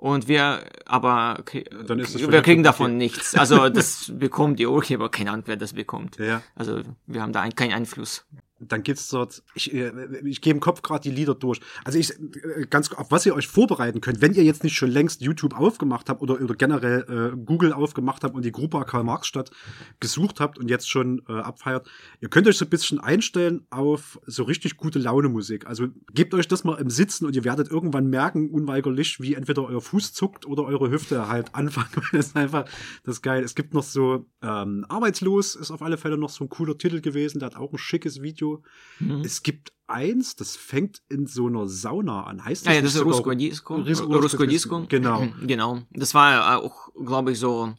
und 0.00 0.28
wir, 0.28 0.64
aber 0.86 1.44
Dann 1.86 1.98
ist 1.98 2.14
es 2.14 2.26
wir 2.26 2.40
kriegen 2.40 2.62
davon 2.62 2.96
nichts. 2.96 3.34
Also 3.34 3.68
das 3.68 4.10
bekommt 4.14 4.58
die 4.58 4.66
Urheber, 4.66 5.10
keine 5.10 5.30
Ahnung, 5.30 5.44
wer 5.46 5.56
das 5.56 5.74
bekommt. 5.74 6.16
Ja. 6.18 6.42
Also 6.54 6.80
wir 7.06 7.20
haben 7.20 7.34
da 7.34 7.42
ein, 7.42 7.54
keinen 7.54 7.74
Einfluss. 7.74 8.24
Dann 8.60 8.82
gibt's 8.82 9.08
dort, 9.08 9.42
ich, 9.54 9.72
äh, 9.74 9.92
ich 10.24 10.40
gehe 10.40 10.52
im 10.52 10.60
Kopf 10.60 10.82
gerade 10.82 11.02
die 11.02 11.10
Lieder 11.10 11.34
durch. 11.34 11.60
Also 11.84 11.98
ich, 11.98 12.10
äh, 12.10 12.66
ganz, 12.68 12.92
auf 12.92 13.10
was 13.10 13.26
ihr 13.26 13.34
euch 13.34 13.48
vorbereiten 13.48 14.00
könnt, 14.00 14.20
wenn 14.20 14.34
ihr 14.34 14.44
jetzt 14.44 14.64
nicht 14.64 14.76
schon 14.76 14.90
längst 14.90 15.20
YouTube 15.22 15.58
aufgemacht 15.58 16.08
habt 16.08 16.22
oder, 16.22 16.40
oder 16.40 16.54
generell 16.54 17.32
äh, 17.34 17.36
Google 17.36 17.72
aufgemacht 17.72 18.24
habt 18.24 18.34
und 18.34 18.44
die 18.44 18.52
Gruppe 18.52 18.84
Karl 18.86 19.04
Marx 19.04 19.26
Stadt 19.26 19.50
gesucht 20.00 20.40
habt 20.40 20.58
und 20.58 20.68
jetzt 20.68 20.88
schon 20.88 21.22
äh, 21.28 21.32
abfeiert, 21.32 21.88
ihr 22.20 22.28
könnt 22.28 22.46
euch 22.48 22.58
so 22.58 22.64
ein 22.64 22.70
bisschen 22.70 22.98
einstellen 22.98 23.66
auf 23.70 24.20
so 24.26 24.44
richtig 24.44 24.76
gute 24.76 24.98
Laune 24.98 25.28
Musik. 25.28 25.66
Also 25.66 25.88
gebt 26.12 26.34
euch 26.34 26.48
das 26.48 26.64
mal 26.64 26.78
im 26.80 26.90
Sitzen 26.90 27.26
und 27.26 27.36
ihr 27.36 27.44
werdet 27.44 27.70
irgendwann 27.70 28.06
merken, 28.06 28.50
unweigerlich, 28.50 29.20
wie 29.20 29.34
entweder 29.34 29.64
euer 29.64 29.80
Fuß 29.80 30.12
zuckt 30.12 30.46
oder 30.46 30.64
eure 30.64 30.90
Hüfte 30.90 31.28
halt 31.28 31.54
anfangen. 31.54 31.88
Das 32.12 32.28
ist 32.28 32.36
einfach 32.36 32.64
das 33.04 33.16
ist 33.16 33.22
geil. 33.22 33.42
Es 33.42 33.54
gibt 33.54 33.74
noch 33.74 33.82
so 33.82 34.26
ähm, 34.42 34.84
Arbeitslos 34.88 35.54
ist 35.54 35.70
auf 35.70 35.82
alle 35.82 35.96
Fälle 35.96 36.18
noch 36.18 36.30
so 36.30 36.44
ein 36.44 36.48
cooler 36.48 36.76
Titel 36.76 37.00
gewesen. 37.00 37.38
Der 37.38 37.46
hat 37.46 37.56
auch 37.56 37.72
ein 37.72 37.78
schickes 37.78 38.22
Video. 38.22 38.49
Mhm. 38.98 39.22
Es 39.24 39.42
gibt 39.42 39.72
eins, 39.86 40.36
das 40.36 40.56
fängt 40.56 41.02
in 41.08 41.26
so 41.26 41.46
einer 41.48 41.66
Sauna 41.66 42.24
an. 42.24 42.44
Heißt 42.44 42.66
Ja, 42.66 42.72
ja, 42.72 42.76
nicht 42.80 42.86
das 42.86 42.92
ist 42.94 42.98
sogar- 42.98 43.14
Rusko 43.14 43.34
Disco. 43.34 43.74
Rusko- 43.76 44.16
Rusko 44.22 44.46
Disco. 44.46 44.86
Genau. 44.88 45.28
Genau. 45.46 45.82
Das 45.92 46.14
war 46.14 46.58
auch, 46.62 46.90
glaube 47.04 47.32
ich, 47.32 47.38
so 47.38 47.74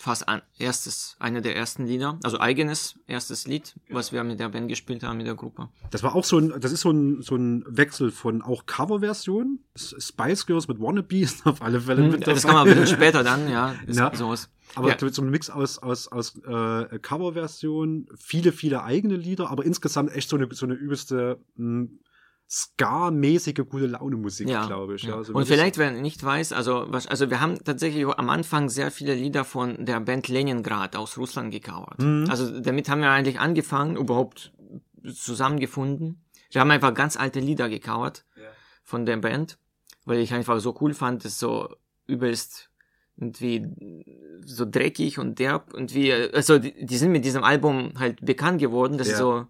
fast 0.00 0.28
ein 0.28 0.42
erstes, 0.58 1.16
eine 1.18 1.42
der 1.42 1.56
ersten 1.56 1.86
Lieder, 1.86 2.18
also 2.22 2.38
eigenes 2.40 2.98
erstes 3.06 3.46
Lied, 3.46 3.74
was 3.90 4.12
wir 4.12 4.22
mit 4.24 4.38
der 4.40 4.48
Band 4.48 4.68
gespielt 4.68 5.02
haben, 5.02 5.16
mit 5.18 5.26
der 5.26 5.34
Gruppe. 5.34 5.68
Das 5.90 6.02
war 6.02 6.14
auch 6.14 6.24
so 6.24 6.38
ein, 6.38 6.52
das 6.60 6.72
ist 6.72 6.82
so 6.82 6.90
ein, 6.90 7.20
so 7.22 7.34
ein 7.36 7.64
Wechsel 7.66 8.10
von 8.10 8.42
auch 8.42 8.66
Coverversion. 8.66 9.58
Spice 9.76 10.46
Girls 10.46 10.68
mit 10.68 10.80
Wannabe 10.80 11.18
ist 11.20 11.46
auf 11.46 11.62
alle 11.62 11.80
Fälle 11.80 12.02
mit 12.02 12.14
Hm, 12.14 12.20
das 12.20 12.42
dabei. 12.42 12.52
kam 12.54 12.60
aber 12.62 12.70
ein 12.70 12.80
bisschen 12.80 12.96
später 13.00 13.22
dann, 13.24 13.48
ja. 13.50 13.74
Ist 13.86 13.98
Ja. 13.98 14.14
sowas. 14.14 14.48
Aber 14.74 14.88
ja. 14.90 15.10
so 15.10 15.22
ein 15.22 15.30
Mix 15.30 15.48
aus, 15.48 15.78
aus, 15.78 16.08
aus 16.08 16.36
äh, 16.44 16.98
Coverversion, 16.98 18.06
viele, 18.18 18.52
viele 18.52 18.82
eigene 18.84 19.16
Lieder, 19.16 19.50
aber 19.50 19.64
insgesamt 19.64 20.12
echt 20.14 20.28
so 20.28 20.36
eine, 20.36 20.48
so 20.52 20.66
eine 20.66 20.74
übelste 20.74 21.38
mh, 21.56 21.88
Ska-mäßige 22.50 23.64
gute 23.68 23.86
Laune-Musik, 23.86 24.48
Ja, 24.48 24.66
glaube 24.66 24.94
ich. 24.94 25.02
ja. 25.02 25.16
Ja, 25.16 25.22
so 25.24 25.34
und 25.34 25.46
vielleicht, 25.46 25.76
wer 25.76 25.90
nicht 25.90 26.22
weiß, 26.24 26.52
also, 26.52 26.86
was, 26.88 27.06
also 27.06 27.28
wir 27.28 27.40
haben 27.40 27.62
tatsächlich 27.62 28.06
am 28.06 28.30
Anfang 28.30 28.68
sehr 28.70 28.90
viele 28.90 29.14
Lieder 29.14 29.44
von 29.44 29.84
der 29.84 30.00
Band 30.00 30.28
Leningrad 30.28 30.96
aus 30.96 31.18
Russland 31.18 31.50
gecovert. 31.52 32.00
Mhm. 32.00 32.26
Also 32.30 32.60
damit 32.60 32.88
haben 32.88 33.02
wir 33.02 33.10
eigentlich 33.10 33.38
angefangen, 33.38 33.96
überhaupt 33.96 34.52
zusammengefunden. 35.14 36.24
Wir 36.50 36.60
haben 36.62 36.70
einfach 36.70 36.94
ganz 36.94 37.16
alte 37.16 37.40
Lieder 37.40 37.68
gecovert 37.68 38.24
von 38.82 39.04
der 39.04 39.18
Band, 39.18 39.58
weil 40.06 40.18
ich 40.20 40.32
einfach 40.32 40.58
so 40.60 40.74
cool 40.80 40.94
fand, 40.94 41.24
das 41.26 41.38
so 41.38 41.68
übelst 42.06 42.70
irgendwie 43.18 44.06
so 44.46 44.64
dreckig 44.64 45.18
und 45.18 45.38
derb 45.38 45.74
und 45.74 45.92
wie, 45.92 46.12
also 46.12 46.58
die, 46.58 46.86
die 46.86 46.96
sind 46.96 47.12
mit 47.12 47.24
diesem 47.24 47.44
Album 47.44 47.92
halt 47.98 48.24
bekannt 48.24 48.60
geworden, 48.60 48.96
das 48.96 49.08
ist 49.08 49.14
Ja. 49.14 49.18
so, 49.18 49.46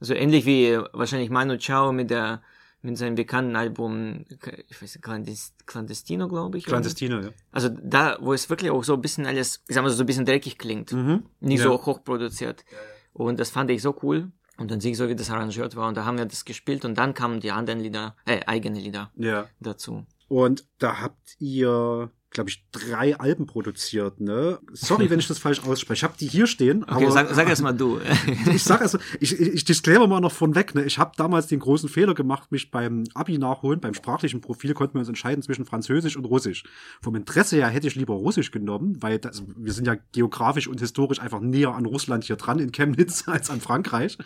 so 0.00 0.14
ähnlich 0.14 0.46
wie 0.46 0.76
wahrscheinlich 0.92 1.30
Manu 1.30 1.56
Chao 1.58 1.92
mit 1.92 2.10
der, 2.10 2.42
mit 2.82 2.96
seinem 2.96 3.14
bekannten 3.14 3.56
Album, 3.56 4.24
ich 4.68 4.80
weiß 4.82 4.94
nicht, 4.94 5.02
Clandes- 5.04 5.52
Clandestino, 5.66 6.28
glaube 6.28 6.58
ich. 6.58 6.64
oder? 6.64 6.72
Clandestine, 6.76 7.20
ja. 7.22 7.30
Also 7.52 7.68
da, 7.68 8.16
wo 8.20 8.32
es 8.32 8.48
wirklich 8.48 8.70
auch 8.70 8.82
so 8.84 8.94
ein 8.94 9.00
bisschen 9.02 9.26
alles, 9.26 9.62
ich 9.68 9.74
sag 9.74 9.82
mal 9.82 9.90
so, 9.90 10.02
ein 10.02 10.06
bisschen 10.06 10.24
dreckig 10.24 10.56
klingt. 10.58 10.92
Mhm. 10.92 11.24
Nicht 11.40 11.58
Ja. 11.58 11.64
so 11.64 11.84
hochproduziert. 11.86 12.64
Und 13.12 13.38
das 13.38 13.50
fand 13.50 13.70
ich 13.70 13.82
so 13.82 13.96
cool. 14.02 14.30
Und 14.56 14.70
dann 14.70 14.80
sehe 14.80 14.92
ich 14.92 14.98
so, 14.98 15.08
wie 15.08 15.14
das 15.16 15.30
arrangiert 15.30 15.74
war. 15.76 15.88
Und 15.88 15.96
da 15.96 16.04
haben 16.04 16.18
wir 16.18 16.26
das 16.26 16.44
gespielt 16.44 16.84
und 16.84 16.96
dann 16.96 17.14
kamen 17.14 17.40
die 17.40 17.50
anderen 17.50 17.80
Lieder, 17.80 18.16
äh, 18.26 18.40
eigene 18.46 18.78
Lieder 18.78 19.10
Ja. 19.16 19.46
dazu. 19.58 20.06
Und 20.28 20.64
da 20.78 21.00
habt 21.00 21.36
ihr, 21.38 22.10
glaube 22.30 22.48
ich, 22.48 22.64
drei 22.70 23.18
Alben 23.18 23.46
produziert. 23.46 24.20
Ne? 24.20 24.60
Sorry, 24.72 25.10
wenn 25.10 25.18
ich 25.18 25.26
das 25.26 25.38
falsch 25.38 25.60
ausspreche. 25.64 25.98
Ich 25.98 26.04
habe 26.04 26.14
die 26.18 26.28
hier 26.28 26.46
stehen. 26.46 26.84
Okay, 26.84 27.04
aber, 27.04 27.10
sag, 27.10 27.34
sag 27.34 27.48
erst 27.48 27.62
mal 27.62 27.72
du. 27.72 28.00
ich 28.54 28.62
sag 28.62 28.80
also, 28.80 28.98
ich, 29.18 29.38
ich, 29.38 29.48
ich 29.48 29.64
disclaimer 29.64 30.06
mal 30.06 30.20
noch 30.20 30.30
von 30.32 30.54
weg. 30.54 30.74
Ne? 30.76 30.84
Ich 30.84 30.98
habe 30.98 31.12
damals 31.16 31.48
den 31.48 31.58
großen 31.58 31.88
Fehler 31.88 32.14
gemacht, 32.14 32.52
mich 32.52 32.70
beim 32.70 33.04
Abi 33.14 33.36
nachholen, 33.38 33.80
beim 33.80 33.94
sprachlichen 33.94 34.40
Profil 34.40 34.74
konnten 34.74 34.94
wir 34.94 35.00
uns 35.00 35.08
entscheiden 35.08 35.42
zwischen 35.42 35.64
Französisch 35.64 36.16
und 36.16 36.24
Russisch. 36.24 36.62
Vom 37.02 37.16
Interesse 37.16 37.56
her 37.56 37.68
hätte 37.68 37.88
ich 37.88 37.96
lieber 37.96 38.14
Russisch 38.14 38.52
genommen, 38.52 38.96
weil 39.00 39.18
das, 39.18 39.42
wir 39.56 39.72
sind 39.72 39.88
ja 39.88 39.96
geografisch 40.12 40.68
und 40.68 40.78
historisch 40.78 41.20
einfach 41.20 41.40
näher 41.40 41.74
an 41.74 41.84
Russland 41.84 42.22
hier 42.22 42.36
dran 42.36 42.60
in 42.60 42.70
Chemnitz 42.70 43.24
als 43.26 43.50
an 43.50 43.60
Frankreich. 43.60 44.16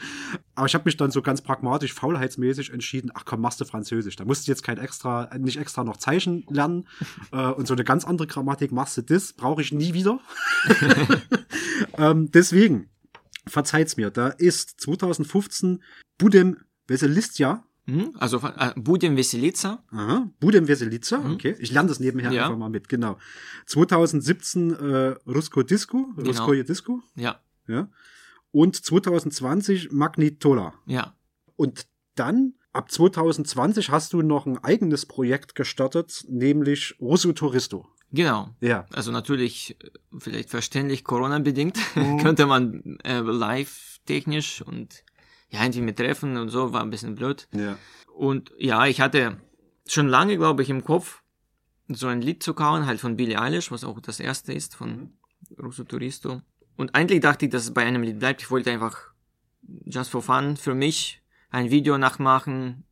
Aber 0.54 0.66
ich 0.66 0.74
habe 0.74 0.84
mich 0.84 0.98
dann 0.98 1.10
so 1.10 1.22
ganz 1.22 1.40
pragmatisch, 1.40 1.94
faulheitsmäßig 1.94 2.70
entschieden, 2.70 3.10
ach 3.14 3.24
komm, 3.24 3.40
machst 3.40 3.62
du 3.62 3.64
Französisch. 3.64 4.16
Da 4.16 4.26
musst 4.26 4.46
du 4.46 4.52
jetzt 4.52 4.62
kein 4.62 4.76
extra, 4.76 5.30
nicht 5.38 5.58
extra 5.58 5.84
noch 5.84 5.96
Zeichen 5.96 6.44
lernen 6.50 6.86
äh, 7.32 7.46
und 7.46 7.66
so 7.66 7.72
eine 7.72 7.84
ganz 7.94 8.04
andere 8.04 8.26
Grammatik 8.26 8.72
machst 8.72 8.96
du 8.96 9.02
das, 9.02 9.32
brauche 9.32 9.62
ich 9.62 9.70
nie 9.70 9.94
wieder. 9.94 10.18
ähm, 11.96 12.28
deswegen, 12.32 12.90
verzeiht's 13.46 13.96
mir, 13.96 14.10
da 14.10 14.30
ist 14.30 14.80
2015 14.80 15.80
Budem 16.18 16.56
Veselistja 16.88 17.64
hm? 17.86 18.14
Also 18.18 18.38
äh, 18.38 18.72
Budem 18.76 19.14
Veselica. 19.14 19.84
Aha, 19.90 20.30
Budem 20.40 20.66
Veselica, 20.66 21.18
mhm. 21.18 21.34
okay. 21.34 21.54
Ich 21.58 21.70
lerne 21.70 21.90
das 21.90 22.00
nebenher 22.00 22.32
ja. 22.32 22.46
einfach 22.46 22.56
mal 22.56 22.70
mit, 22.70 22.88
genau. 22.88 23.18
2017 23.66 24.70
äh, 24.74 25.14
Rusko 25.30 25.62
Disco, 25.62 26.08
genau. 26.16 26.28
Ruskoje 26.30 26.64
Disco. 26.64 27.02
Ja. 27.14 27.42
ja. 27.68 27.90
Und 28.52 28.82
2020 28.82 29.92
Magnitola. 29.92 30.72
Ja. 30.86 31.14
Und 31.56 31.86
dann 32.14 32.54
ab 32.74 32.90
2020 32.90 33.90
hast 33.90 34.12
du 34.12 34.22
noch 34.22 34.46
ein 34.46 34.62
eigenes 34.62 35.06
Projekt 35.06 35.54
gestartet, 35.54 36.24
nämlich 36.28 36.94
Russo 37.00 37.32
Touristo. 37.32 37.86
Genau. 38.12 38.54
Ja. 38.60 38.86
Also 38.92 39.10
natürlich, 39.10 39.76
äh, 39.82 39.90
vielleicht 40.18 40.50
verständlich 40.50 41.04
Corona-bedingt, 41.04 41.78
mhm. 41.96 42.18
könnte 42.18 42.46
man 42.46 42.98
äh, 43.04 43.20
live 43.20 43.98
technisch 44.06 44.62
und 44.62 45.04
ja, 45.50 45.62
irgendwie 45.62 45.80
mit 45.80 45.96
Treffen 45.96 46.36
und 46.36 46.48
so, 46.48 46.72
war 46.72 46.82
ein 46.82 46.90
bisschen 46.90 47.14
blöd. 47.14 47.48
Ja. 47.52 47.78
Und 48.14 48.52
ja, 48.58 48.86
ich 48.86 49.00
hatte 49.00 49.38
schon 49.86 50.08
lange, 50.08 50.36
glaube 50.36 50.62
ich, 50.62 50.70
im 50.70 50.84
Kopf, 50.84 51.22
so 51.88 52.06
ein 52.06 52.22
Lied 52.22 52.42
zu 52.42 52.54
kauen, 52.54 52.86
halt 52.86 53.00
von 53.00 53.16
Billie 53.16 53.40
Eilish, 53.40 53.70
was 53.70 53.84
auch 53.84 54.00
das 54.00 54.20
erste 54.20 54.52
ist 54.52 54.74
von 54.74 55.12
Russo 55.60 55.84
Turisto. 55.84 56.40
Und 56.76 56.94
eigentlich 56.94 57.20
dachte 57.20 57.44
ich, 57.44 57.50
dass 57.50 57.64
es 57.64 57.74
bei 57.74 57.84
einem 57.84 58.02
Lied 58.02 58.18
bleibt. 58.18 58.42
Ich 58.42 58.50
wollte 58.50 58.70
einfach 58.70 59.12
just 59.84 60.10
for 60.10 60.22
fun 60.22 60.56
für 60.56 60.74
mich 60.74 61.23
ein 61.54 61.70
Video 61.70 61.98
nachmachen 61.98 62.84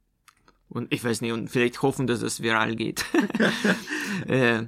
und 0.69 0.93
ich 0.93 1.05
weiß 1.05 1.21
nicht, 1.21 1.33
und 1.33 1.49
vielleicht 1.49 1.83
hoffen, 1.83 2.07
dass 2.07 2.23
es 2.23 2.43
viral 2.43 2.77
geht. 2.77 3.05
äh, 4.27 4.65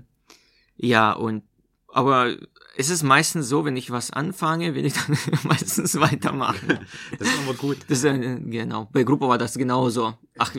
ja, 0.77 1.13
und 1.13 1.45
aber 1.89 2.37
es 2.77 2.91
ist 2.91 3.05
meistens 3.05 3.49
so, 3.49 3.65
wenn 3.65 3.77
ich 3.77 3.93
was 3.93 4.11
anfange, 4.11 4.75
will 4.75 4.85
ich 4.85 4.95
dann 5.07 5.17
meistens 5.45 5.99
weitermachen. 6.01 6.81
Das 7.19 7.29
ist 7.29 7.39
aber 7.39 7.55
gut. 7.55 7.79
Das 7.89 8.03
äh, 8.05 8.41
genau. 8.41 8.89
Bei 8.93 9.05
Gruppe 9.05 9.29
war 9.29 9.39
das 9.39 9.55
genauso. 9.57 10.15
Ach, 10.39 10.53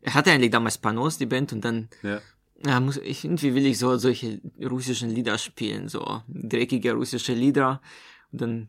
er 0.00 0.14
hatte 0.14 0.32
eigentlich 0.32 0.50
damals 0.50 0.78
Panos, 0.78 1.18
die 1.18 1.26
Band, 1.26 1.52
und 1.52 1.64
dann 1.64 1.88
ja. 2.02 2.20
Ja, 2.64 2.78
muss, 2.78 2.98
ich, 2.98 3.24
irgendwie 3.24 3.54
will 3.54 3.64
ich 3.64 3.78
so 3.78 3.96
solche 3.96 4.40
russischen 4.60 5.10
Lieder 5.10 5.38
spielen, 5.38 5.88
so 5.88 6.22
dreckige 6.28 6.92
russische 6.92 7.32
Lieder. 7.32 7.80
Und 8.32 8.40
dann 8.42 8.68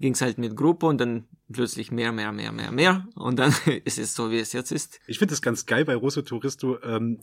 ging's 0.00 0.20
halt 0.20 0.38
mit 0.38 0.56
Gruppe 0.56 0.86
und 0.86 0.98
dann 0.98 1.24
plötzlich 1.52 1.92
mehr, 1.92 2.12
mehr, 2.12 2.32
mehr, 2.32 2.52
mehr, 2.52 2.72
mehr. 2.72 3.06
Und 3.14 3.38
dann 3.38 3.54
ist 3.84 3.98
es 3.98 4.14
so, 4.14 4.30
wie 4.30 4.38
es 4.38 4.52
jetzt 4.52 4.72
ist. 4.72 5.00
Ich 5.06 5.18
finde 5.18 5.34
es 5.34 5.42
ganz 5.42 5.66
geil 5.66 5.84
bei 5.84 5.94
Russo 5.94 6.22
Touristo. 6.22 6.82
Ähm, 6.82 7.20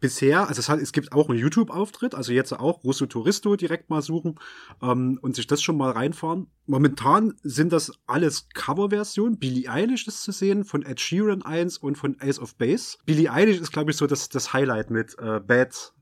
bisher, 0.00 0.48
also 0.48 0.60
es, 0.60 0.68
hat, 0.68 0.80
es 0.80 0.92
gibt 0.92 1.12
auch 1.12 1.28
einen 1.28 1.38
YouTube-Auftritt, 1.38 2.14
also 2.14 2.32
jetzt 2.32 2.52
auch 2.52 2.82
Russo 2.84 3.06
Touristo 3.06 3.56
direkt 3.56 3.90
mal 3.90 4.02
suchen 4.02 4.38
ähm, 4.82 5.18
und 5.22 5.36
sich 5.36 5.46
das 5.46 5.62
schon 5.62 5.76
mal 5.76 5.92
reinfahren. 5.92 6.48
Momentan 6.66 7.34
sind 7.42 7.72
das 7.72 7.92
alles 8.06 8.48
Coverversionen. 8.54 9.38
Billie 9.38 9.70
Eilish 9.70 10.06
ist 10.06 10.22
zu 10.22 10.32
sehen, 10.32 10.64
von 10.64 10.82
Ed 10.82 11.00
Sheeran 11.00 11.42
1 11.42 11.78
und 11.78 11.96
von 11.96 12.16
Ace 12.20 12.38
of 12.38 12.56
Base. 12.56 12.98
Billie 13.06 13.30
Eilish 13.30 13.60
ist, 13.60 13.72
glaube 13.72 13.90
ich, 13.90 13.96
so 13.96 14.06
das, 14.06 14.28
das 14.28 14.52
Highlight 14.52 14.90
mit 14.90 15.16
äh, 15.18 15.40
Bad 15.40 15.92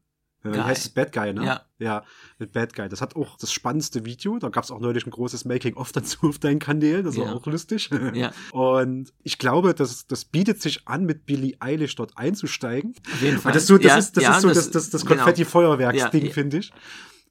äh, 0.45 0.51
Guy. 0.51 0.61
heißt 0.61 0.87
es 0.87 0.89
Bad 0.91 1.13
Guy, 1.13 1.33
ne? 1.33 1.45
Ja. 1.45 1.63
Ja, 1.79 2.05
mit 2.39 2.53
Bad 2.53 2.75
Guy. 2.75 2.89
Das 2.89 3.01
hat 3.01 3.17
auch 3.17 3.39
das 3.39 3.53
spannendste 3.53 4.05
Video. 4.05 4.39
Da 4.39 4.51
gab 4.51 4.65
es 4.65 4.71
auch 4.71 4.81
neulich 4.81 5.07
ein 5.07 5.11
großes 5.11 5.45
Making-of 5.45 5.93
dazu 5.93 6.29
auf 6.29 6.39
deinen 6.39 6.59
Kanälen. 6.59 7.05
Das 7.05 7.17
war 7.17 7.27
ja. 7.27 7.33
auch 7.33 7.47
lustig. 7.47 7.91
Ja. 8.15 8.33
Und 8.53 9.13
ich 9.23 9.39
glaube, 9.39 9.75
das, 9.75 10.07
das 10.07 10.25
bietet 10.25 10.61
sich 10.61 10.87
an, 10.87 11.05
mit 11.05 11.27
Billie 11.27 11.57
Eilish 11.61 11.95
dort 11.95 12.17
einzusteigen. 12.17 12.95
Auf 13.13 13.23
jeden 13.23 13.39
Fall. 13.39 13.51
Weil 13.51 13.53
das, 13.55 13.67
so, 13.67 13.77
das 13.79 13.87
ja, 13.87 13.97
ist, 13.99 14.17
das 14.17 14.25
ja, 14.25 14.37
ist 14.37 14.43
so 14.43 14.49
das, 14.49 14.57
das, 14.57 14.71
das, 14.71 14.91
das 14.91 15.07
genau. 15.07 15.17
Konfetti-Feuerwerksding, 15.17 16.21
genau. 16.23 16.33
finde 16.35 16.59
ich. 16.59 16.73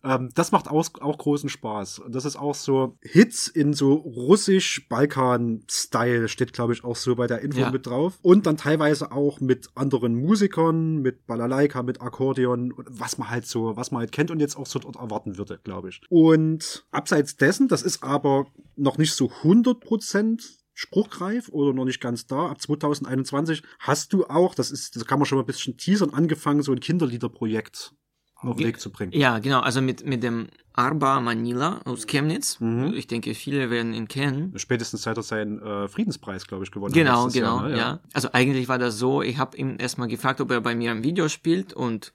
Ähm, 0.04 0.30
das 0.34 0.52
macht 0.52 0.68
auch, 0.70 0.88
auch 1.02 1.18
großen 1.18 1.50
Spaß. 1.50 2.00
Und 2.00 2.16
das 2.16 2.26
ist 2.26 2.36
auch 2.36 2.56
so 2.56 2.98
Hits 3.02 3.48
in 3.48 3.74
so 3.74 3.94
russisch-Balkan-Style, 3.94 6.28
steht, 6.28 6.54
glaube 6.54 6.74
ich, 6.74 6.84
auch 6.84 6.96
so 6.96 7.16
bei 7.16 7.28
der 7.28 7.42
Info 7.42 7.60
ja. 7.60 7.70
mit 7.72 7.86
drauf. 7.86 8.18
Und 8.22 8.46
dann 8.46 8.58
teilweise 8.58 9.12
auch 9.12 9.40
mit 9.40 9.70
anderen 9.76 10.16
Musikern, 10.16 11.02
mit 11.02 11.28
Balalaika, 11.28 11.84
mit 11.84 12.02
Akkordeon, 12.02 12.74
was 12.78 13.18
man 13.18 13.30
halt 13.30 13.46
so, 13.46 13.76
was 13.76 13.92
man 13.92 14.00
halt 14.00 14.12
kennt 14.12 14.32
und 14.32 14.40
jetzt 14.40 14.58
auch 14.58 14.68
so 14.68 14.80
dort 14.80 14.96
erwarten 14.96 15.38
würde, 15.38 15.60
glaube 15.64 15.90
ich. 15.90 16.02
Und 16.10 16.88
abseits 16.92 17.36
dessen, 17.36 17.68
das 17.68 17.84
ist 17.84 18.04
aber 18.04 18.48
noch 18.76 18.98
nicht 18.98 19.14
so 19.14 19.30
100 19.30 19.80
Prozent 19.80 20.58
spruchreif 20.74 21.50
oder 21.50 21.74
noch 21.74 21.84
nicht 21.84 22.00
ganz 22.00 22.26
da. 22.26 22.48
Ab 22.48 22.62
2021 22.62 23.64
hast 23.80 24.14
du 24.14 24.26
auch, 24.28 24.56
das 24.56 24.72
ist, 24.72 24.96
das 24.96 25.06
kann 25.06 25.20
man 25.20 25.26
schon 25.26 25.38
mal 25.38 25.44
ein 25.44 25.48
bisschen 25.48 25.76
teasern, 25.76 26.14
angefangen, 26.14 26.62
so 26.62 26.72
ein 26.72 26.80
Kinderliederprojekt 26.80 27.94
auf 28.42 28.56
den 28.58 28.68
Weg 28.68 28.80
zu 28.80 28.92
bringen. 28.92 29.12
Ja, 29.14 29.40
genau. 29.40 29.60
Also 29.60 29.82
mit, 29.82 30.06
mit 30.06 30.24
dem 30.24 30.48
Arba 30.74 31.20
Manila 31.20 31.82
aus 31.86 32.08
Chemnitz. 32.08 32.60
Mhm. 32.60 32.94
Ich 32.96 33.08
denke, 33.08 33.34
viele 33.36 33.70
werden 33.70 33.94
ihn 33.94 34.08
kennen. 34.08 34.54
Spätestens 34.58 35.02
seit 35.04 35.18
er 35.18 35.24
seinen 35.24 35.62
äh, 35.62 35.88
Friedenspreis, 35.88 36.48
glaube 36.48 36.64
ich, 36.64 36.72
gewonnen 36.72 36.94
genau, 36.94 37.26
hat. 37.26 37.34
Genau, 37.34 37.58
genau, 37.58 37.68
ne? 37.68 37.72
ja. 37.72 37.78
ja. 37.78 38.00
Also 38.14 38.30
eigentlich 38.32 38.70
war 38.70 38.78
das 38.78 38.98
so, 38.98 39.22
ich 39.22 39.38
habe 39.38 39.58
ihn 39.58 39.78
erstmal 39.78 40.08
gefragt, 40.08 40.40
ob 40.40 40.52
er 40.52 40.62
bei 40.62 40.76
mir 40.76 40.92
ein 40.92 41.04
Video 41.04 41.28
spielt 41.28 41.74
und 41.74 42.14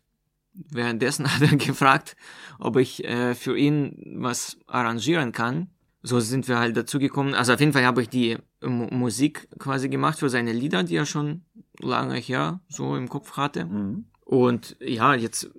währenddessen 0.54 1.30
hat 1.34 1.42
er 1.42 1.56
gefragt, 1.56 2.16
ob 2.58 2.76
ich 2.76 3.04
äh, 3.04 3.34
für 3.34 3.56
ihn 3.56 4.16
was 4.18 4.56
arrangieren 4.66 5.32
kann. 5.32 5.68
So 6.02 6.20
sind 6.20 6.48
wir 6.48 6.58
halt 6.58 6.76
dazu 6.76 6.98
gekommen. 6.98 7.34
Also 7.34 7.54
auf 7.54 7.60
jeden 7.60 7.72
Fall 7.72 7.84
habe 7.84 8.02
ich 8.02 8.08
die 8.08 8.36
M 8.60 8.88
Musik 8.90 9.48
quasi 9.58 9.88
gemacht 9.88 10.18
für 10.18 10.28
seine 10.28 10.52
Lieder, 10.52 10.82
die 10.82 10.96
er 10.96 11.06
schon 11.06 11.42
lange 11.80 12.16
her 12.16 12.60
so 12.68 12.94
im 12.94 13.08
Kopf 13.08 13.36
hatte. 13.36 13.64
Mhm. 13.64 14.04
Und 14.24 14.76
ja, 14.80 15.14
jetzt 15.14 15.50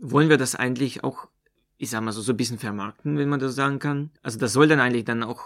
wollen 0.00 0.28
wir 0.28 0.38
das 0.38 0.54
eigentlich 0.54 1.04
auch, 1.04 1.28
ich 1.76 1.90
sag 1.90 2.02
mal 2.02 2.12
so, 2.12 2.22
so 2.22 2.32
ein 2.32 2.36
bisschen 2.36 2.58
vermarkten, 2.58 3.18
wenn 3.18 3.28
man 3.28 3.40
das 3.40 3.54
sagen 3.54 3.78
kann. 3.78 4.10
Also 4.22 4.38
das 4.38 4.52
soll 4.52 4.68
dann 4.68 4.80
eigentlich 4.80 5.04
dann 5.04 5.22
auch, 5.22 5.42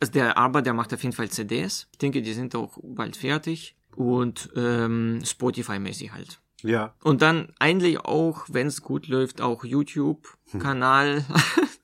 also 0.00 0.12
der 0.12 0.36
Arbeit, 0.36 0.66
der 0.66 0.74
macht 0.74 0.92
auf 0.92 1.02
jeden 1.02 1.14
Fall 1.14 1.28
CDs. 1.28 1.88
Ich 1.92 1.98
denke, 1.98 2.22
die 2.22 2.32
sind 2.32 2.54
auch 2.54 2.78
bald 2.82 3.16
fertig. 3.16 3.76
Und 3.94 4.50
ähm, 4.54 5.20
Spotify-mäßig 5.24 6.12
halt. 6.12 6.40
Ja. 6.62 6.94
Und 7.02 7.22
dann 7.22 7.52
eigentlich 7.58 8.00
auch, 8.00 8.44
wenn 8.48 8.68
es 8.68 8.82
gut 8.82 9.08
läuft, 9.08 9.40
auch 9.40 9.64
YouTube-Kanal. 9.64 11.24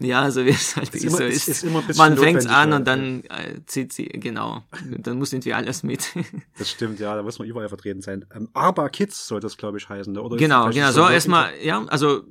ja, 0.00 0.30
so 0.30 0.44
wie 0.44 0.50
es 0.50 0.76
halt 0.76 0.94
ist, 0.94 1.04
immer, 1.04 1.16
so 1.18 1.24
ist. 1.24 1.48
ist 1.48 1.64
immer 1.64 1.82
Man 1.96 2.16
fängt 2.16 2.46
an 2.46 2.72
und 2.72 2.86
dann 2.86 3.22
äh, 3.24 3.60
zieht 3.66 3.92
sie, 3.92 4.04
genau. 4.06 4.62
Dann 4.98 5.18
muss 5.18 5.32
irgendwie 5.32 5.54
alles 5.54 5.82
mit. 5.82 6.08
das 6.58 6.70
stimmt, 6.70 7.00
ja, 7.00 7.14
da 7.14 7.22
muss 7.22 7.38
man 7.38 7.46
überall 7.46 7.68
vertreten 7.68 8.00
sein. 8.00 8.24
Ähm, 8.34 8.48
Aber 8.54 8.88
Kids 8.88 9.26
soll 9.26 9.40
das, 9.40 9.56
glaube 9.56 9.78
ich, 9.78 9.88
heißen, 9.88 10.16
oder? 10.16 10.36
Genau, 10.36 10.70
genau. 10.70 10.90
So 10.90 11.08
erstmal, 11.08 11.52
ja, 11.62 11.84
also 11.86 12.22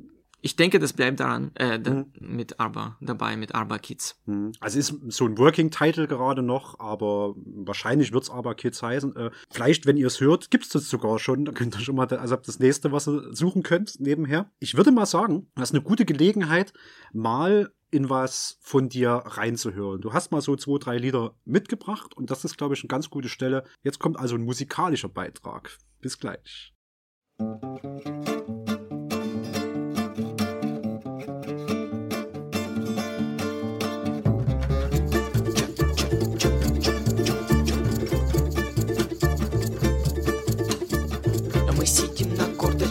ich 0.41 0.55
denke, 0.55 0.79
das 0.79 0.93
bleibt 0.93 1.19
daran, 1.19 1.51
äh, 1.55 1.77
mhm. 1.77 2.07
mit 2.19 2.59
Arba 2.59 2.97
dabei, 3.01 3.35
mit 3.35 3.55
Arba 3.55 3.77
Kids. 3.77 4.19
Mhm. 4.25 4.53
Also 4.59 4.79
ist 4.79 4.95
so 5.07 5.25
ein 5.25 5.37
Working 5.37 5.71
Title 5.71 6.07
gerade 6.07 6.41
noch, 6.41 6.79
aber 6.79 7.35
wahrscheinlich 7.35 8.13
wird's 8.13 8.29
Arba 8.29 8.53
Kids 8.53 8.81
heißen. 8.81 9.15
Äh, 9.15 9.31
vielleicht, 9.51 9.85
wenn 9.85 9.97
ihr 9.97 10.07
es 10.07 10.21
hört, 10.21 10.51
gibt's 10.51 10.69
das 10.69 10.89
sogar 10.89 11.19
schon. 11.19 11.45
Da 11.45 11.51
könnt 11.51 11.75
ihr 11.75 11.81
schon 11.81 11.95
mal, 11.95 12.07
also 12.07 12.35
das 12.35 12.59
nächste, 12.59 12.91
was 12.91 13.07
ihr 13.07 13.33
suchen 13.33 13.63
könnt, 13.63 13.99
nebenher. 13.99 14.51
Ich 14.59 14.75
würde 14.75 14.91
mal 14.91 15.05
sagen, 15.05 15.47
das 15.55 15.69
ist 15.69 15.75
eine 15.75 15.83
gute 15.83 16.05
Gelegenheit, 16.05 16.73
mal 17.13 17.71
in 17.91 18.09
was 18.09 18.57
von 18.61 18.87
dir 18.87 19.09
reinzuhören. 19.09 20.01
Du 20.01 20.13
hast 20.13 20.31
mal 20.31 20.41
so 20.41 20.55
zwei, 20.55 20.77
drei 20.77 20.97
Lieder 20.97 21.35
mitgebracht 21.45 22.15
und 22.15 22.29
das 22.29 22.45
ist, 22.45 22.57
glaube 22.57 22.75
ich, 22.75 22.83
eine 22.83 22.87
ganz 22.87 23.09
gute 23.09 23.29
Stelle. 23.29 23.63
Jetzt 23.83 23.99
kommt 23.99 24.17
also 24.19 24.35
ein 24.35 24.43
musikalischer 24.43 25.09
Beitrag. 25.09 25.77
Bis 26.01 26.19
gleich. 26.19 26.73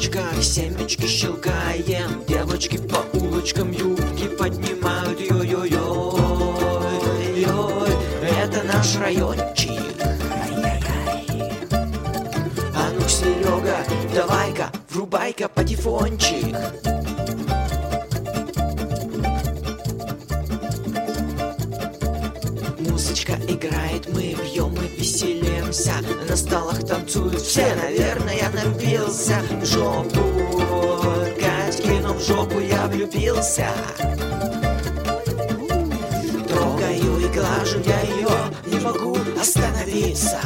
улочках 0.09 0.43
Семечки 0.43 1.07
щелкаем 1.07 2.25
Девочки 2.27 2.79
по 2.79 3.05
улочкам 3.17 3.71
юбки 3.73 4.29
поднимают 4.39 5.21
Ой-ой-ой 5.31 6.19
Ой, 7.47 7.91
это 8.23 8.63
наш 8.65 8.97
райончик. 8.97 9.71
А 12.75 12.91
ну 12.93 13.09
Серега, 13.09 13.79
давай-ка, 14.15 14.71
врубай-ка 14.91 15.49
патефончик. 15.49 16.57
Музычка 22.81 23.35
играет, 23.49 24.13
мы 24.13 24.28
напился 25.79 26.03
На 26.29 26.37
столах 26.37 26.85
танцуют 26.85 27.41
все, 27.41 27.75
наверное, 27.75 28.51
напился. 28.51 29.41
В 29.61 29.65
жопу, 29.65 30.21
Катьки, 31.39 32.01
но 32.03 32.15
в 32.15 32.21
жопу 32.21 32.59
я 32.59 32.87
влюбился. 32.89 33.69
Трогаю 36.49 37.19
и 37.19 37.29
глажу 37.29 37.79
я 37.85 38.01
ее, 38.01 38.29
не 38.67 38.81
могу 38.81 39.17
остановиться 39.41 40.41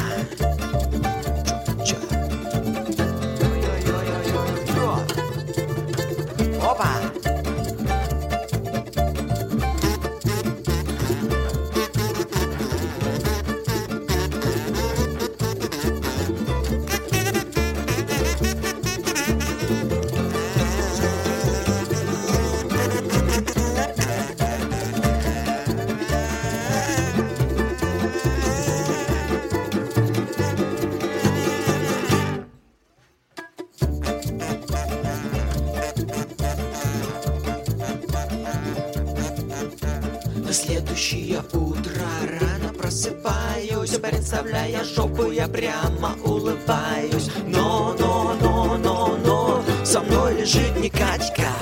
следующее 40.93 41.43
утро. 41.53 42.05
Рано 42.41 42.73
просыпаюсь 42.75 43.91
Представляя 43.91 44.85
жопу, 44.85 45.31
я 45.31 45.49
прямо 45.49 46.17
улыбаюсь. 46.25 47.31
Но, 47.47 47.95
но, 47.99 48.35
но, 48.41 48.77
но, 48.79 49.17
но 49.25 49.85
Со 49.85 50.01
мной 50.01 50.41
лежит 50.41 50.77
не 50.77 50.91
Катька. 50.91 51.53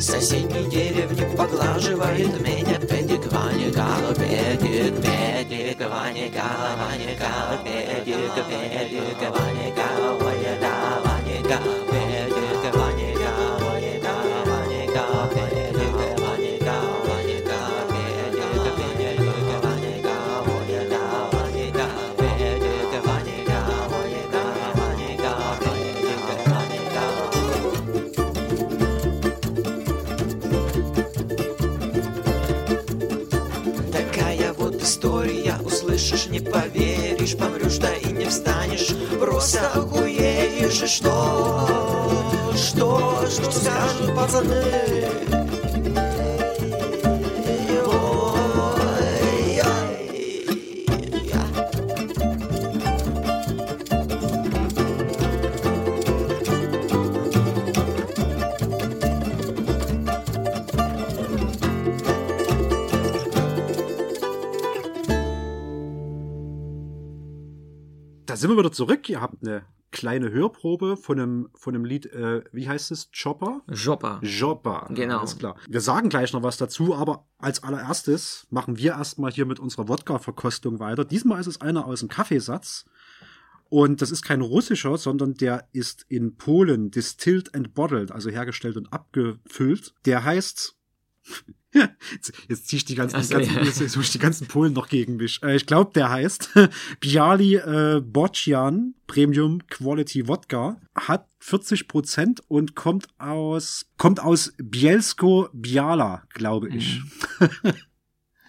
Соседней 0.00 0.70
деревне 0.70 1.26
поглаживает 1.36 2.40
меня 2.40 2.78
Педик, 2.78 3.32
Ваня, 3.32 3.70
Гала, 3.70 4.14
Педик, 4.14 4.94
Педик, 5.00 5.78
Ваня, 5.88 6.28
Гала, 6.30 7.58
Педик, 7.64 8.04
Педик, 8.04 9.16
Гала, 9.18 10.18
Ваня, 10.20 11.42
Гала, 11.42 11.74
Педик, 11.90 12.43
услышишь, 36.14 36.30
не 36.30 36.40
поверишь 36.40 37.36
Помрешь, 37.36 37.78
да 37.78 37.94
и 37.94 38.12
не 38.12 38.26
встанешь, 38.26 38.94
просто 39.18 39.68
охуеешь 39.70 40.82
И 40.82 40.86
Что, 40.86 42.52
что, 42.56 43.26
что 43.30 43.50
скажут 43.50 44.14
пацаны? 44.14 45.43
Sind 68.44 68.50
wir 68.50 68.58
wieder 68.58 68.72
zurück. 68.72 69.08
Ihr 69.08 69.22
habt 69.22 69.42
eine 69.42 69.64
kleine 69.90 70.30
Hörprobe 70.30 70.98
von 70.98 71.18
einem, 71.18 71.48
von 71.54 71.74
einem 71.74 71.86
Lied, 71.86 72.04
äh, 72.12 72.44
wie 72.52 72.68
heißt 72.68 72.90
es? 72.90 73.08
Chopper? 73.10 73.62
Joppa. 73.72 74.20
Joppa. 74.22 74.86
Genau. 74.90 75.20
Alles 75.20 75.38
klar. 75.38 75.56
Wir 75.66 75.80
sagen 75.80 76.10
gleich 76.10 76.34
noch 76.34 76.42
was 76.42 76.58
dazu, 76.58 76.94
aber 76.94 77.26
als 77.38 77.62
allererstes 77.62 78.46
machen 78.50 78.76
wir 78.76 78.92
erstmal 78.92 79.32
hier 79.32 79.46
mit 79.46 79.60
unserer 79.60 79.88
Wodka-Verkostung 79.88 80.78
weiter. 80.78 81.06
Diesmal 81.06 81.40
ist 81.40 81.46
es 81.46 81.62
einer 81.62 81.86
aus 81.86 82.00
dem 82.00 82.10
Kaffeesatz. 82.10 82.84
Und 83.70 84.02
das 84.02 84.10
ist 84.10 84.20
kein 84.20 84.42
russischer, 84.42 84.98
sondern 84.98 85.32
der 85.32 85.66
ist 85.72 86.04
in 86.10 86.36
Polen 86.36 86.90
distilled 86.90 87.54
and 87.54 87.72
bottled, 87.72 88.12
also 88.12 88.28
hergestellt 88.28 88.76
und 88.76 88.92
abgefüllt. 88.92 89.94
Der 90.04 90.22
heißt. 90.22 90.76
Jetzt, 92.12 92.32
jetzt 92.48 92.68
ziehe 92.68 92.78
ich 92.78 92.84
die 92.84 92.94
ganzen, 92.94 93.22
so, 93.22 93.34
ganzen, 93.34 93.54
ja. 93.54 93.62
jetzt 93.62 93.96
ich 93.96 94.10
die 94.12 94.18
ganzen 94.18 94.46
Polen 94.46 94.72
noch 94.72 94.88
gegen 94.88 95.16
mich. 95.16 95.42
Äh, 95.42 95.56
ich 95.56 95.66
glaube, 95.66 95.90
der 95.94 96.08
heißt 96.10 96.50
Biali 97.00 97.56
äh, 97.56 98.00
Bocian 98.00 98.94
Premium 99.06 99.66
Quality 99.66 100.28
Wodka. 100.28 100.80
Hat 100.94 101.28
40 101.40 101.88
Prozent 101.88 102.42
und 102.48 102.74
kommt 102.76 103.08
aus, 103.18 103.86
kommt 103.98 104.20
aus 104.20 104.54
Bielsko 104.58 105.48
Biala, 105.52 106.22
glaube 106.32 106.68
ich. 106.68 107.00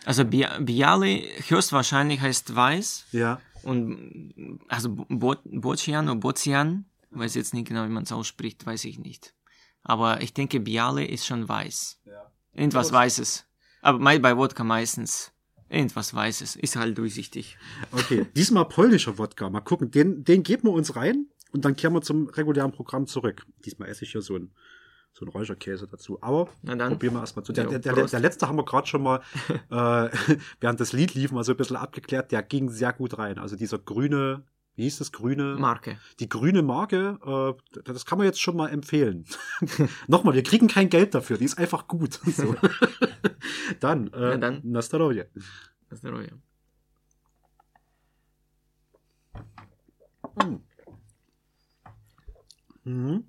Also 0.06 0.22
Bia- 0.24 0.60
Bialy 0.60 1.28
höchstwahrscheinlich 1.48 2.22
heißt 2.22 2.56
weiß 2.56 3.06
Ja. 3.12 3.42
und 3.64 4.60
also 4.68 4.90
Bo 5.10 5.36
Bocian 5.46 6.08
oder 6.08 6.20
Bocian, 6.20 6.86
weiß 7.10 7.34
jetzt 7.34 7.56
nicht 7.56 7.68
genau, 7.68 7.86
wie 7.86 7.92
man 7.92 8.04
es 8.04 8.12
ausspricht, 8.12 8.64
weiß 8.66 8.86
ich 8.86 9.00
nicht. 9.00 9.34
Aber 9.82 10.22
ich 10.22 10.32
denke, 10.34 10.60
Bialy 10.60 11.06
ist 11.06 11.26
schon 11.26 11.50
weiß. 11.50 12.02
Irgendwas 12.56 12.92
Weißes. 12.92 13.46
Aber 13.82 14.00
bei 14.00 14.38
Wodka 14.38 14.64
meistens 14.64 15.32
irgendwas 15.70 16.14
Weißes. 16.14 16.56
Ist 16.56 16.76
halt 16.76 16.98
durchsichtig. 16.98 17.58
Okay. 17.92 18.26
Diesmal 18.36 18.66
polnischer 18.66 19.18
Wodka. 19.18 19.50
Mal 19.50 19.62
gucken. 19.62 19.92
Den, 19.92 20.24
den 20.24 20.44
geben 20.44 20.64
wir 20.68 20.72
uns 20.72 20.96
rein 20.96 21.28
und 21.52 21.66
dann 21.66 21.76
kehren 21.76 21.94
wir 21.94 22.02
zum 22.02 22.28
regulären 22.28 22.72
Programm 22.72 23.08
zurück. 23.08 23.46
Diesmal 23.66 23.90
esse 23.90 24.06
ich 24.06 24.12
hier 24.12 24.22
so 24.22 24.36
ein 24.36 24.52
so 25.18 25.26
ein 25.26 25.30
Räucherkäse 25.30 25.88
dazu. 25.88 26.18
Aber 26.22 26.50
Na 26.62 26.76
dann. 26.76 26.92
probieren 26.94 27.14
wir 27.14 27.22
erstmal 27.22 27.46
zu. 27.46 27.54
Der, 27.54 27.66
der, 27.66 27.80
der, 27.80 28.06
der 28.06 28.20
letzte 28.20 28.50
haben 28.50 28.58
wir 28.58 28.66
gerade 28.66 28.86
schon 28.86 29.02
mal, 29.02 29.22
äh, 29.72 30.10
während 30.60 30.80
das 30.82 30.92
Lied 30.92 31.14
lief, 31.14 31.32
mal 31.32 31.46
so 31.46 31.54
ein 31.54 31.58
bisschen 31.58 31.78
abgeklärt. 31.78 32.34
Der 32.34 32.44
ging 32.44 32.70
sehr 32.70 32.92
gut 32.92 33.18
rein. 33.18 33.38
Also 33.38 33.56
dieser 33.56 33.80
grüne, 33.80 34.44
wie 34.76 34.84
hieß 34.84 34.98
das 34.98 35.12
grüne 35.14 35.56
Marke? 35.58 35.98
Die 36.20 36.28
grüne 36.28 36.62
Marke, 36.62 37.18
äh, 37.26 37.82
das 37.84 38.06
kann 38.06 38.18
man 38.18 38.28
jetzt 38.28 38.42
schon 38.42 38.58
mal 38.58 38.70
empfehlen. 38.70 39.26
Nochmal, 40.08 40.34
wir 40.34 40.44
kriegen 40.44 40.68
kein 40.68 40.90
Geld 40.90 41.16
dafür, 41.16 41.38
die 41.38 41.46
ist 41.46 41.58
einfach 41.58 41.88
gut. 41.88 42.20
So. 42.36 42.54
dann, 43.80 44.12
äh, 44.12 44.32
ja, 44.32 44.38
dann. 44.38 44.60
Nastaroje. 44.64 45.30
Nastaroje. 45.90 46.32
Mhm. 50.44 50.62
Mhm. 52.84 53.24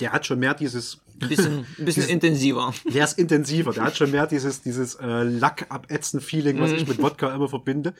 Der 0.00 0.12
hat 0.12 0.24
schon 0.24 0.38
mehr 0.38 0.54
dieses 0.54 1.02
ein 1.20 1.28
bisschen, 1.28 1.66
ein 2.06 2.08
intensiver. 2.08 2.72
Der 2.84 3.04
ist 3.04 3.18
intensiver. 3.18 3.72
Der 3.72 3.84
hat 3.84 3.96
schon 3.96 4.10
mehr 4.10 4.26
dieses, 4.26 4.62
dieses 4.62 4.94
äh, 4.94 5.22
Lack 5.24 5.66
abätzen 5.70 6.20
Feeling, 6.20 6.60
was 6.60 6.70
ich 6.70 6.82
hm. 6.82 6.88
mit 6.88 7.02
Wodka 7.02 7.34
immer 7.34 7.48
verbinde. 7.48 7.94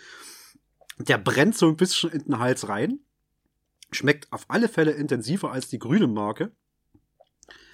Der 0.98 1.18
brennt 1.18 1.56
so 1.56 1.68
ein 1.68 1.76
bisschen 1.76 2.10
in 2.10 2.24
den 2.24 2.38
Hals 2.38 2.68
rein. 2.68 3.00
Schmeckt 3.90 4.32
auf 4.32 4.44
alle 4.48 4.68
Fälle 4.68 4.92
intensiver 4.92 5.52
als 5.52 5.68
die 5.68 5.78
grüne 5.78 6.06
Marke. 6.06 6.52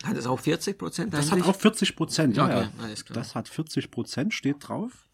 Hat 0.04 0.16
es 0.16 0.26
auch 0.26 0.38
40 0.38 0.78
Prozent 0.78 1.14
Das 1.14 1.32
hat 1.32 1.42
auch 1.42 1.56
40 1.56 1.96
Prozent, 1.96 2.36
ja, 2.36 2.44
Okay, 2.44 2.68
ja. 2.78 2.84
alles 2.84 3.04
klar. 3.04 3.14
Das 3.14 3.34
hat 3.34 3.48
40 3.48 3.90
Prozent, 3.90 4.34
steht 4.34 4.68
drauf. 4.68 5.08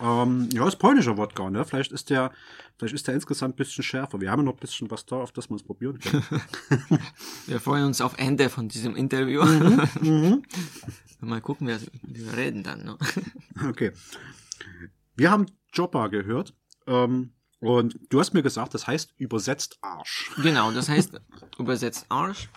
Ähm, 0.00 0.48
ja, 0.52 0.66
ist 0.66 0.76
polnischer 0.76 1.16
Wodka, 1.16 1.50
ne? 1.50 1.64
Vielleicht 1.64 1.92
ist 1.92 2.10
der, 2.10 2.32
vielleicht 2.76 2.94
ist 2.94 3.06
der 3.06 3.14
insgesamt 3.14 3.54
ein 3.54 3.56
bisschen 3.56 3.84
schärfer. 3.84 4.20
Wir 4.20 4.30
haben 4.30 4.40
ja 4.40 4.44
noch 4.44 4.54
ein 4.54 4.58
bisschen 4.58 4.90
was 4.90 5.06
da, 5.06 5.16
auf 5.16 5.32
das 5.32 5.48
wir 5.48 5.56
es 5.56 5.62
probieren 5.62 5.98
können. 6.00 6.24
Wir 7.46 7.60
freuen 7.60 7.84
uns 7.84 8.00
auf 8.00 8.18
Ende 8.18 8.48
von 8.48 8.68
diesem 8.68 8.96
Interview. 8.96 9.44
Mhm. 10.00 10.42
Mal 11.20 11.40
gucken, 11.40 11.66
wir, 11.68 11.80
wir 12.02 12.36
reden 12.36 12.62
dann. 12.62 12.84
Ne? 12.84 12.98
Okay. 13.68 13.92
Wir 15.16 15.30
haben 15.30 15.46
Joppa 15.72 16.08
gehört. 16.08 16.54
Ähm, 16.86 17.32
und 17.60 17.98
du 18.10 18.20
hast 18.20 18.34
mir 18.34 18.42
gesagt, 18.42 18.74
das 18.74 18.86
heißt 18.86 19.14
übersetzt 19.16 19.78
Arsch. 19.80 20.32
Genau, 20.42 20.70
das 20.70 20.88
heißt 20.88 21.20
übersetzt 21.58 22.06
Arsch. 22.08 22.50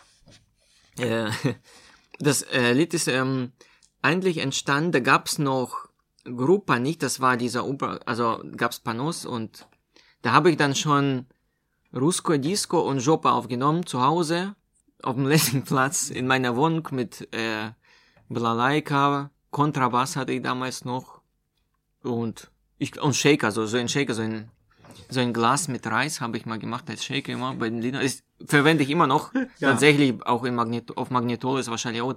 Äh, 0.97 1.31
das 2.19 2.41
äh, 2.43 2.73
Lied 2.73 2.93
ist 2.93 3.07
ähm, 3.07 3.51
eigentlich 4.01 4.39
entstanden, 4.39 4.91
da 4.91 4.99
gab's 4.99 5.39
noch 5.39 5.87
Gruppa 6.25 6.79
nicht, 6.79 7.03
das 7.03 7.21
war 7.21 7.37
dieser 7.37 7.65
Ober, 7.65 8.01
also 8.05 8.43
gab's 8.57 8.79
Panos 8.79 9.25
und 9.25 9.67
da 10.21 10.33
habe 10.33 10.51
ich 10.51 10.57
dann 10.57 10.75
schon 10.75 11.25
Rusko 11.95 12.37
Disco 12.37 12.81
und 12.81 12.99
Jopa 12.99 13.31
aufgenommen 13.31 13.85
zu 13.85 14.01
Hause 14.01 14.55
auf 15.03 15.15
dem 15.15 15.25
Lessingplatz 15.27 16.09
in 16.09 16.27
meiner 16.27 16.55
Wohnung 16.55 16.87
mit 16.91 17.33
äh, 17.33 17.71
Balalaika, 18.29 19.31
Kontrabass 19.51 20.15
hatte 20.15 20.33
ich 20.33 20.41
damals 20.41 20.83
noch 20.83 21.21
und 22.03 22.51
ich, 22.77 22.99
und 23.01 23.15
Shaker, 23.15 23.51
so, 23.51 23.65
so 23.65 23.77
ein 23.77 23.89
Shaker, 23.89 24.13
so 24.13 24.21
ein, 24.21 24.49
so 25.09 25.19
ein 25.19 25.33
Glas 25.33 25.67
mit 25.67 25.85
Reis 25.87 26.21
habe 26.21 26.37
ich 26.37 26.45
mal 26.45 26.59
gemacht 26.59 26.89
als 26.89 27.03
Shaker 27.03 27.33
immer 27.33 27.53
bei 27.55 27.69
den 27.69 27.81
Liedern. 27.81 28.01
Ist, 28.01 28.23
verwende 28.45 28.83
ich 28.83 28.89
immer 28.89 29.07
noch. 29.07 29.31
Ja. 29.59 29.71
Tatsächlich 29.71 30.13
auch 30.23 30.43
in 30.43 30.53
Magnet 30.53 30.95
auf 30.97 31.09
Magnetol 31.09 31.59
ist 31.59 31.69
wahrscheinlich 31.69 32.03
auch 32.03 32.13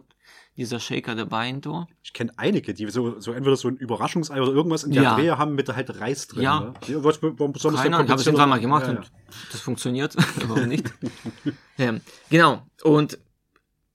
dieser 0.57 0.79
Shaker 0.79 1.15
dabei 1.15 1.49
in 1.49 1.63
Tor. 1.63 1.89
Ich 2.03 2.13
kenne 2.13 2.33
einige, 2.37 2.75
die 2.75 2.91
so, 2.91 3.19
so 3.19 3.33
entweder 3.33 3.57
so 3.57 3.69
ein 3.69 3.77
Überraschungsei 3.77 4.43
oder 4.43 4.53
irgendwas 4.53 4.85
in 4.85 4.93
der 4.93 5.03
Ja. 5.03 5.15
Drehe 5.15 5.39
haben 5.39 5.55
mit 5.55 5.69
halt 5.75 5.99
Reis 6.01 6.27
drin. 6.27 6.43
Ja. 6.43 6.61
Ne? 6.61 6.75
Ja, 6.87 7.03
Was, 7.03 7.23
warum 7.23 7.53
besonders 7.53 7.83
Keine 7.83 7.97
Ahnung, 7.97 8.07
ich 8.07 8.11
habe 8.11 8.21
es 8.21 8.27
irgendwann 8.27 8.51
mal 8.51 8.61
gemacht 8.61 8.87
ja, 8.87 8.93
ja. 8.93 8.99
und 8.99 9.11
das 9.53 9.61
funktioniert. 9.61 10.15
Warum 10.47 10.69
nicht? 10.69 10.93
ähm, 11.79 12.03
genau. 12.29 12.63
Und 12.83 13.19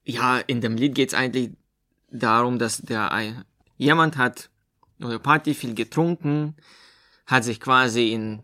ja, 0.04 0.40
in 0.40 0.62
dem 0.62 0.76
Lied 0.76 0.96
geht 0.96 1.10
es 1.10 1.14
eigentlich 1.14 1.52
darum, 2.10 2.58
dass 2.58 2.80
der 2.80 3.12
jemand 3.78 4.18
hat 4.18 4.50
oder 5.00 5.20
Party 5.20 5.54
viel 5.54 5.76
getrunken, 5.76 6.56
hat 7.26 7.44
sich 7.44 7.60
quasi 7.60 8.14
in 8.14 8.42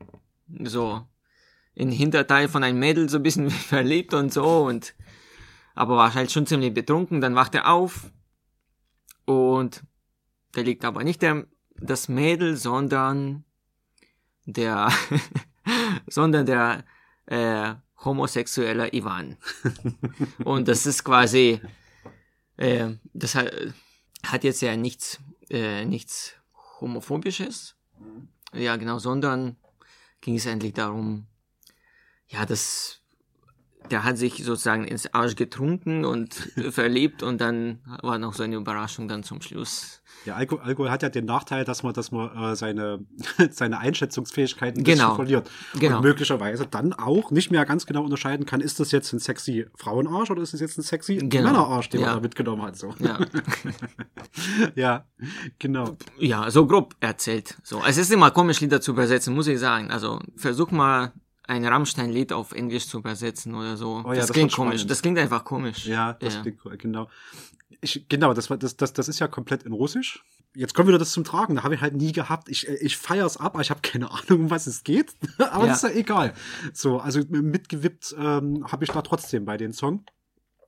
so 0.63 1.05
in 1.73 1.89
den 1.89 1.97
Hinterteil 1.97 2.49
von 2.49 2.63
einem 2.63 2.79
Mädel 2.79 3.09
so 3.09 3.17
ein 3.17 3.23
bisschen 3.23 3.49
verliebt 3.49 4.13
und 4.13 4.33
so 4.33 4.65
und 4.65 4.93
aber 5.73 5.95
war 5.95 6.13
halt 6.13 6.31
schon 6.31 6.45
ziemlich 6.45 6.73
betrunken, 6.73 7.21
dann 7.21 7.35
wacht 7.35 7.55
er 7.55 7.71
auf 7.71 8.11
und 9.25 9.83
da 10.51 10.61
liegt 10.61 10.83
aber 10.83 11.03
nicht 11.03 11.21
der, 11.21 11.47
das 11.75 12.09
Mädel, 12.09 12.57
sondern 12.57 13.45
der, 14.45 14.91
sondern 16.07 16.45
der 16.45 16.83
äh, 17.25 17.75
homosexuelle 18.03 18.93
Ivan. 18.93 19.37
Und 20.43 20.67
das 20.67 20.85
ist 20.85 21.03
quasi, 21.03 21.61
äh, 22.57 22.95
das 23.13 23.35
hat, 23.35 23.51
hat 24.25 24.43
jetzt 24.43 24.61
ja 24.61 24.75
nichts, 24.75 25.19
äh, 25.49 25.85
nichts 25.85 26.33
homophobisches, 26.81 27.75
ja 28.53 28.75
genau, 28.75 28.99
sondern 28.99 29.55
ging 30.19 30.35
es 30.35 30.45
endlich 30.45 30.73
darum, 30.73 31.27
ja, 32.27 32.45
das, 32.45 33.00
der 33.89 34.03
hat 34.03 34.17
sich 34.17 34.43
sozusagen 34.43 34.85
ins 34.85 35.13
Arsch 35.13 35.35
getrunken 35.35 36.05
und 36.05 36.33
verliebt 36.69 37.23
und 37.23 37.41
dann 37.41 37.79
war 38.01 38.17
noch 38.19 38.33
so 38.33 38.43
eine 38.43 38.55
Überraschung 38.55 39.07
dann 39.07 39.23
zum 39.23 39.41
Schluss. 39.41 39.97
Ja, 40.25 40.35
Alkohol, 40.35 40.61
Alkohol 40.63 40.91
hat 40.91 41.01
ja 41.01 41.09
den 41.09 41.25
Nachteil, 41.25 41.65
dass 41.65 41.81
man, 41.81 41.93
dass 41.93 42.11
man 42.11 42.29
äh, 42.51 42.55
seine, 42.55 42.99
seine 43.49 43.79
Einschätzungsfähigkeiten 43.79 44.81
ein 44.81 44.83
Genau. 44.83 45.15
verliert. 45.15 45.49
Genau. 45.79 45.97
Und 45.97 46.03
möglicherweise 46.03 46.67
dann 46.67 46.93
auch 46.93 47.31
nicht 47.31 47.49
mehr 47.49 47.65
ganz 47.65 47.87
genau 47.87 48.03
unterscheiden 48.03 48.45
kann, 48.45 48.61
ist 48.61 48.79
das 48.79 48.91
jetzt 48.91 49.11
ein 49.13 49.19
sexy 49.19 49.65
Frauenarsch 49.75 50.29
oder 50.29 50.43
ist 50.43 50.53
es 50.53 50.59
jetzt 50.59 50.77
ein 50.77 50.83
sexy 50.83 51.15
Genau. 51.17 51.47
Männerarsch, 51.49 51.89
den 51.89 52.01
Ja. 52.01 52.07
man 52.07 52.15
da 52.17 52.21
mitgenommen 52.21 52.61
hat. 52.61 52.75
So. 52.77 52.93
Ja. 52.99 53.19
ja, 54.75 55.05
genau. 55.59 55.97
Ja, 56.19 56.49
so 56.51 56.67
grob 56.67 56.95
erzählt. 56.99 57.57
So, 57.63 57.81
es 57.87 57.97
ist 57.97 58.11
immer 58.11 58.31
komisch, 58.31 58.61
Lieder 58.61 58.79
zu 58.81 58.91
übersetzen, 58.91 59.33
muss 59.33 59.47
ich 59.47 59.59
sagen. 59.59 59.89
Also 59.91 60.19
versuch 60.35 60.71
mal 60.71 61.13
ein 61.51 61.65
Rammstein-Lied 61.65 62.33
auf 62.33 62.53
Englisch 62.53 62.87
zu 62.87 62.97
übersetzen 62.99 63.53
oder 63.55 63.75
so. 63.77 64.03
Oh 64.05 64.09
ja, 64.09 64.15
das, 64.15 64.27
das 64.27 64.33
klingt 64.33 64.53
komisch. 64.53 64.75
spannend. 64.75 64.91
Das 64.91 65.01
klingt 65.01 65.19
einfach 65.19 65.43
komisch. 65.43 65.85
Ja, 65.85 66.13
das 66.13 66.35
Ja. 66.35 66.41
klingt 66.41 66.59
genau. 66.79 67.09
Ich, 67.81 68.05
genau, 68.09 68.33
das, 68.33 68.49
war, 68.49 68.57
das, 68.57 68.77
das, 68.77 68.93
das 68.93 69.07
ist 69.07 69.19
ja 69.19 69.27
komplett 69.27 69.63
in 69.63 69.73
Russisch. 69.73 70.23
Jetzt 70.53 70.73
kommt 70.75 70.87
wieder 70.87 70.97
das 70.99 71.11
zum 71.11 71.23
Tragen. 71.23 71.55
Da 71.55 71.63
habe 71.63 71.75
ich 71.75 71.81
halt 71.81 71.95
nie 71.95 72.11
gehabt. 72.11 72.49
Ich, 72.49 72.67
äh, 72.67 72.75
ich 72.75 72.97
feier's 72.97 73.37
ab, 73.37 73.53
aber 73.53 73.61
ich 73.61 73.69
habe 73.69 73.81
keine 73.81 74.09
Ahnung, 74.11 74.41
um 74.45 74.49
was 74.49 74.67
es 74.67 74.83
geht. 74.83 75.13
aber 75.37 75.67
Ja. 75.67 75.73
ist 75.73 75.83
ja 75.83 75.89
egal. 75.89 76.33
So, 76.73 76.99
also 76.99 77.21
mitgewippt 77.29 78.15
ähm, 78.17 78.65
habe 78.71 78.83
ich 78.83 78.91
da 78.91 79.01
trotzdem 79.01 79.45
bei 79.45 79.57
den 79.57 79.73
Song. 79.73 80.03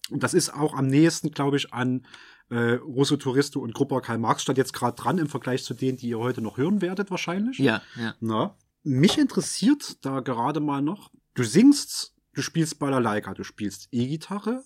Und 0.10 0.22
das 0.24 0.34
ist 0.34 0.54
auch 0.54 0.74
am 0.74 0.88
nächsten, 0.88 1.32
glaube 1.32 1.58
ich, 1.58 1.74
an 1.74 2.06
äh, 2.50 2.74
Russo 2.74 3.16
Touristo 3.16 3.60
und 3.62 3.74
Gruppa 3.74 4.02
Karl 4.02 4.18
Marx 4.18 4.42
statt 4.44 4.58
jetzt 4.58 4.74
gerade 4.74 4.96
dran 5.02 5.18
im 5.18 5.28
Vergleich 5.28 5.64
zu 5.64 5.74
denen, 5.74 5.98
die 5.98 6.10
ihr 6.10 6.20
heute 6.20 6.42
noch 6.42 6.58
hören 6.58 6.82
werdet, 6.82 7.10
wahrscheinlich. 7.10 7.58
Ja, 7.58 7.82
ja. 7.96 8.14
Na, 8.20 8.56
mich 8.84 9.18
interessiert 9.18 9.98
da 10.06 10.20
gerade 10.20 10.60
mal 10.60 10.82
noch, 10.82 11.12
du 11.36 11.44
singst, 11.44 12.14
du 12.34 12.42
spielst 12.42 12.80
Balalaika, 12.80 13.34
du 13.34 13.44
spielst 13.44 13.88
E-Gitarre. 13.92 14.64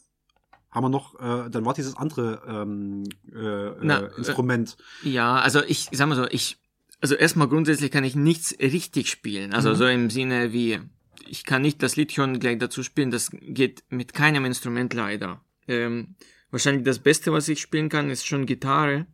Haben 0.70 0.84
wir 0.86 0.90
noch, 0.90 1.16
äh, 1.20 1.50
dann 1.50 1.66
war 1.66 1.74
dieses 1.74 1.96
andere 1.96 2.42
ähm, 2.48 3.04
äh, 3.34 3.72
Na, 3.82 4.00
äh, 4.02 4.06
äh, 4.06 4.18
Instrument. 4.18 4.78
Ja, 5.04 5.36
also 5.40 5.64
ich 5.64 5.90
sag 5.92 6.08
mal 6.08 6.16
so, 6.16 6.28
ich, 6.30 6.58
also 7.00 7.16
erstmal 7.16 7.48
grundsätzlich 7.48 7.90
kann 7.90 8.04
ich 8.04 8.16
nichts 8.16 8.56
richtig 8.60 9.10
spielen. 9.10 9.54
Also 9.54 9.70
Mhm. 9.70 9.76
so 9.76 9.86
im 9.88 10.10
Sinne 10.10 10.52
wie, 10.52 10.80
ich 11.26 11.46
kann 11.46 11.62
nicht 11.62 11.82
das 11.82 11.96
Lied 11.96 12.12
schon 12.12 12.40
gleich 12.40 12.58
dazu 12.58 12.84
spielen, 12.84 13.12
das 13.12 13.32
geht 13.32 13.84
mit 13.90 14.14
keinem 14.14 14.46
Instrument 14.46 14.94
leider. 14.94 15.42
Ähm, 15.68 16.16
wahrscheinlich 16.52 16.84
das 16.84 17.00
Beste, 17.00 17.32
was 17.32 17.48
ich 17.48 17.62
spielen 17.62 17.90
kann, 17.90 18.10
ist 18.10 18.26
schon 18.28 18.46
Gitarre. 18.46 19.06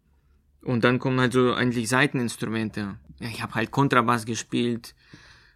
Und 0.64 0.84
dann 0.84 0.98
kommen 0.98 1.20
halt 1.20 1.34
so 1.34 1.54
eigentlich 1.54 1.88
Seiteninstrumente. 1.90 2.98
Ja, 3.24 3.30
ich 3.30 3.42
habe 3.42 3.56
halt 3.56 3.72
Kontrabass 3.72 4.26
gespielt. 4.26 4.94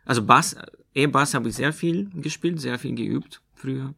Also 0.06 0.24
Bass, 0.24 0.56
E-Bass 0.94 1.34
habe 1.34 1.50
ich 1.50 1.56
sehr 1.56 1.74
viel 1.74 2.10
gespielt, 2.14 2.62
sehr 2.62 2.80
viel 2.80 2.96
geübt 2.96 3.42
früher. 3.56 3.94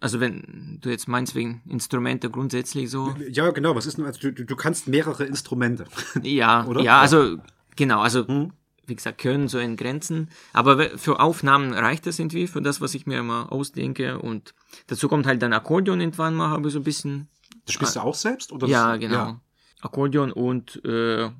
Also 0.00 0.18
wenn 0.18 0.78
du 0.80 0.90
jetzt 0.90 1.06
meinst 1.06 1.36
wegen 1.36 1.62
Instrumente 1.68 2.28
grundsätzlich 2.30 2.90
so. 2.90 3.14
Ja, 3.30 3.50
genau, 3.50 3.76
was 3.76 3.86
ist 3.86 3.98
denn, 3.98 4.04
also 4.04 4.30
du, 4.30 4.44
du 4.44 4.56
kannst 4.56 4.88
mehrere 4.88 5.24
Instrumente. 5.24 5.84
Ja, 6.22 6.66
Oder? 6.66 6.82
ja, 6.82 7.00
also 7.00 7.38
genau, 7.76 8.00
also 8.00 8.24
Mhm. 8.24 8.52
wie 8.86 8.96
gesagt, 8.96 9.18
können 9.18 9.46
so 9.46 9.60
in 9.60 9.76
Grenzen. 9.76 10.28
Aber 10.52 10.98
für 10.98 11.20
Aufnahmen 11.20 11.72
reicht 11.72 12.06
das 12.06 12.18
irgendwie, 12.18 12.48
für 12.48 12.60
das, 12.60 12.80
was 12.80 12.94
ich 12.94 13.06
mir 13.06 13.20
immer 13.20 13.52
ausdenke. 13.52 14.18
Und 14.18 14.54
dazu 14.88 15.08
kommt 15.08 15.26
halt 15.26 15.40
dann 15.42 15.52
Akkordeon 15.52 16.00
irgendwann 16.00 16.34
mal, 16.34 16.48
habe 16.48 16.66
ich 16.66 16.72
so 16.74 16.80
ein 16.80 16.84
bisschen. 16.84 17.28
Das 17.64 17.74
spielst 17.74 17.94
du 17.94 18.00
auch 18.00 18.16
selbst? 18.16 18.50
Oder 18.50 18.66
ja, 18.66 18.96
genau. 18.96 19.38
Akkordeon 19.80 20.32
und 20.32 20.84
äh, 20.84 21.30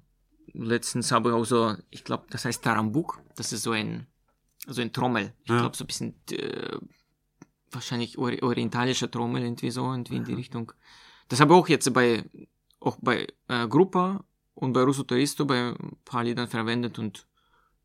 letztens 0.55 1.13
habe 1.13 1.31
ich 1.31 1.35
auch 1.35 1.45
so, 1.45 1.75
ich 1.91 2.05
glaube, 2.05 2.25
das 2.31 2.45
heißt 2.45 2.63
Tarambuk. 2.63 3.21
Das 3.37 3.53
ist 3.53 3.63
so 3.63 3.73
ein, 3.73 4.07
so 4.67 4.81
ein 4.83 4.93
Trommel. 4.93 5.33
Ich 5.45 5.51
Ja. 5.51 5.61
glaube, 5.61 5.77
so 5.77 5.85
ein 5.85 5.87
bisschen 5.87 6.15
äh, 6.31 6.79
wahrscheinlich 7.71 8.19
ori 8.19 8.41
orientalische 8.43 9.11
Trommel, 9.11 9.43
irgendwie 9.43 9.71
so, 9.71 9.91
irgendwie 9.91 10.17
in 10.17 10.25
die 10.25 10.35
Richtung. 10.35 10.73
Das 11.29 11.41
habe 11.41 11.55
ich 11.55 11.59
auch 11.61 11.69
jetzt 11.69 11.93
bei, 11.95 12.25
auch 12.81 12.99
bei 13.01 13.27
äh, 13.49 13.67
Gruppa 13.69 14.25
und 14.55 14.73
bei 14.75 14.83
Russo 14.83 15.03
Turisto 15.05 15.47
bei 15.47 15.71
ein 15.71 15.97
paar 16.05 16.25
Liedern 16.25 16.49
verwendet 16.49 16.99
und 16.99 17.27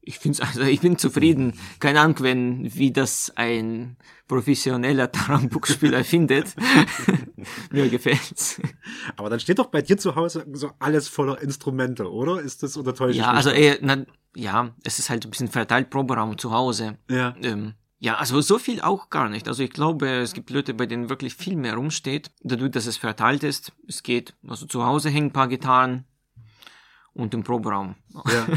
ich 0.07 0.19
finde 0.19 0.41
also 0.43 0.61
ich 0.61 0.79
bin 0.79 0.97
zufrieden. 0.97 1.53
Keine 1.79 2.01
Ahnung, 2.01 2.17
wenn, 2.21 2.75
wie 2.75 2.91
das 2.91 3.31
ein 3.35 3.97
professioneller 4.27 5.11
Tarambuk-Spieler 5.11 6.03
findet. 6.03 6.55
Mir 7.71 7.89
gefällt's. 7.89 8.59
Aber 9.15 9.29
dann 9.29 9.39
steht 9.39 9.59
doch 9.59 9.67
bei 9.67 9.81
dir 9.81 9.97
zu 9.97 10.15
Hause 10.15 10.45
so 10.53 10.71
alles 10.79 11.07
voller 11.07 11.41
Instrumente, 11.41 12.11
oder? 12.11 12.41
Ist 12.41 12.63
das 12.63 12.77
oder 12.77 12.93
täusche 12.93 13.19
Ja, 13.19 13.31
also 13.31 13.49
eher, 13.49 13.77
na, 13.81 14.05
ja, 14.35 14.73
es 14.83 14.99
ist 14.99 15.09
halt 15.09 15.25
ein 15.25 15.29
bisschen 15.29 15.47
verteilt 15.49 15.89
Proberaum 15.89 16.37
zu 16.37 16.51
Hause. 16.51 16.97
Ja. 17.09 17.35
Ähm, 17.41 17.73
ja, 17.99 18.15
also 18.15 18.41
so 18.41 18.59
viel 18.59 18.81
auch 18.81 19.09
gar 19.09 19.27
nicht. 19.27 19.47
Also 19.47 19.63
ich 19.63 19.71
glaube, 19.71 20.07
es 20.07 20.33
gibt 20.33 20.49
Leute, 20.51 20.73
bei 20.73 20.85
denen 20.85 21.09
wirklich 21.09 21.35
viel 21.35 21.55
mehr 21.55 21.75
rumsteht. 21.75 22.31
Dadurch, 22.41 22.71
dass 22.71 22.85
es 22.85 22.97
verteilt 22.97 23.43
ist, 23.43 23.73
es 23.87 24.03
geht. 24.03 24.35
Also 24.47 24.67
zu 24.67 24.85
Hause 24.85 25.09
hängen 25.09 25.27
ein 25.27 25.33
paar 25.33 25.47
Gitarren 25.47 26.05
und 27.13 27.33
im 27.33 27.43
Proberaum. 27.43 27.95
Ja. 28.13 28.47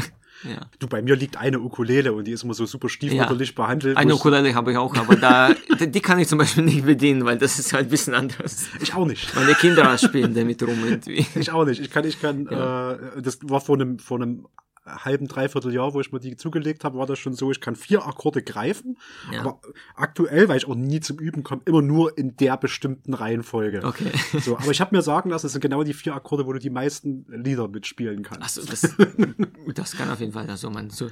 Ja. 0.43 0.61
Du, 0.79 0.87
bei 0.87 1.01
mir 1.01 1.15
liegt 1.15 1.37
eine 1.37 1.59
Ukulele 1.59 2.13
und 2.13 2.25
die 2.25 2.31
ist 2.31 2.43
immer 2.43 2.53
so 2.53 2.65
super 2.65 2.89
stiefmütterlich 2.89 3.53
behandelt. 3.55 3.97
Eine 3.97 4.15
Ukulele 4.15 4.53
habe 4.55 4.71
ich 4.71 4.77
auch, 4.77 4.95
aber 4.95 5.15
da, 5.15 5.53
die 5.79 5.99
kann 6.01 6.19
ich 6.19 6.27
zum 6.27 6.37
Beispiel 6.39 6.63
nicht 6.63 6.85
bedienen, 6.85 7.25
weil 7.25 7.37
das 7.37 7.59
ist 7.59 7.73
halt 7.73 7.87
ein 7.87 7.89
bisschen 7.89 8.13
anderes. 8.13 8.67
Ich 8.81 8.93
auch 8.93 9.05
nicht. 9.05 9.33
Meine 9.35 9.53
Kinder 9.53 9.97
spielen 9.97 10.33
damit 10.35 10.61
rum 10.63 10.77
irgendwie. 10.85 11.25
Ich 11.35 11.51
auch 11.51 11.65
nicht. 11.65 11.81
Ich 11.81 11.89
kann, 11.91 12.05
ich 12.05 12.19
kann, 12.21 12.47
Ja. 12.49 12.93
äh, 12.93 13.21
das 13.21 13.39
war 13.43 13.61
vor 13.61 13.75
einem, 13.75 13.99
vor 13.99 14.17
einem 14.21 14.45
halben, 14.85 15.27
dreiviertel 15.27 15.73
Jahr, 15.73 15.93
wo 15.93 16.01
ich 16.01 16.11
mir 16.11 16.19
die 16.19 16.35
zugelegt 16.35 16.83
habe, 16.83 16.97
war 16.97 17.05
das 17.05 17.19
schon 17.19 17.33
so, 17.33 17.51
ich 17.51 17.61
kann 17.61 17.75
vier 17.75 18.05
Akkorde 18.05 18.41
greifen, 18.41 18.97
Ja. 19.31 19.41
aber 19.41 19.61
aktuell, 19.95 20.49
weil 20.49 20.57
ich 20.57 20.67
auch 20.67 20.75
nie 20.75 20.99
zum 20.99 21.19
Üben 21.19 21.43
komme, 21.43 21.61
immer 21.65 21.81
nur 21.81 22.17
in 22.17 22.35
der 22.37 22.57
bestimmten 22.57 23.13
Reihenfolge. 23.13 23.81
Okay. 23.83 24.11
So, 24.39 24.57
aber 24.57 24.71
ich 24.71 24.81
habe 24.81 24.95
mir 24.95 25.01
sagen 25.01 25.29
lassen, 25.29 25.45
das 25.45 25.51
sind 25.53 25.61
genau 25.61 25.83
die 25.83 25.93
vier 25.93 26.15
Akkorde, 26.15 26.45
wo 26.47 26.53
du 26.53 26.59
die 26.59 26.69
meisten 26.71 27.25
Lieder 27.29 27.67
mitspielen 27.67 28.23
kannst. 28.23 28.57
Also 28.57 28.69
das, 28.69 28.81
das 29.75 29.95
kann 29.95 30.09
auf 30.09 30.19
jeden 30.19 30.33
Fall 30.33 30.55
so 30.57 30.69
man 30.69 30.89
so. 30.89 31.09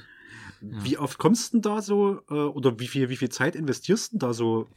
Wie 0.61 0.97
oft 0.97 1.17
kommst 1.19 1.53
du 1.53 1.57
denn 1.57 1.61
da 1.61 1.81
so, 1.81 2.21
äh, 2.29 2.33
oder 2.33 2.79
wie 2.79 2.87
viel, 2.87 3.09
wie 3.09 3.15
viel 3.17 3.29
Zeit 3.29 3.55
investierst 3.55 4.13
du 4.13 4.17
da 4.17 4.33
so 4.33 4.67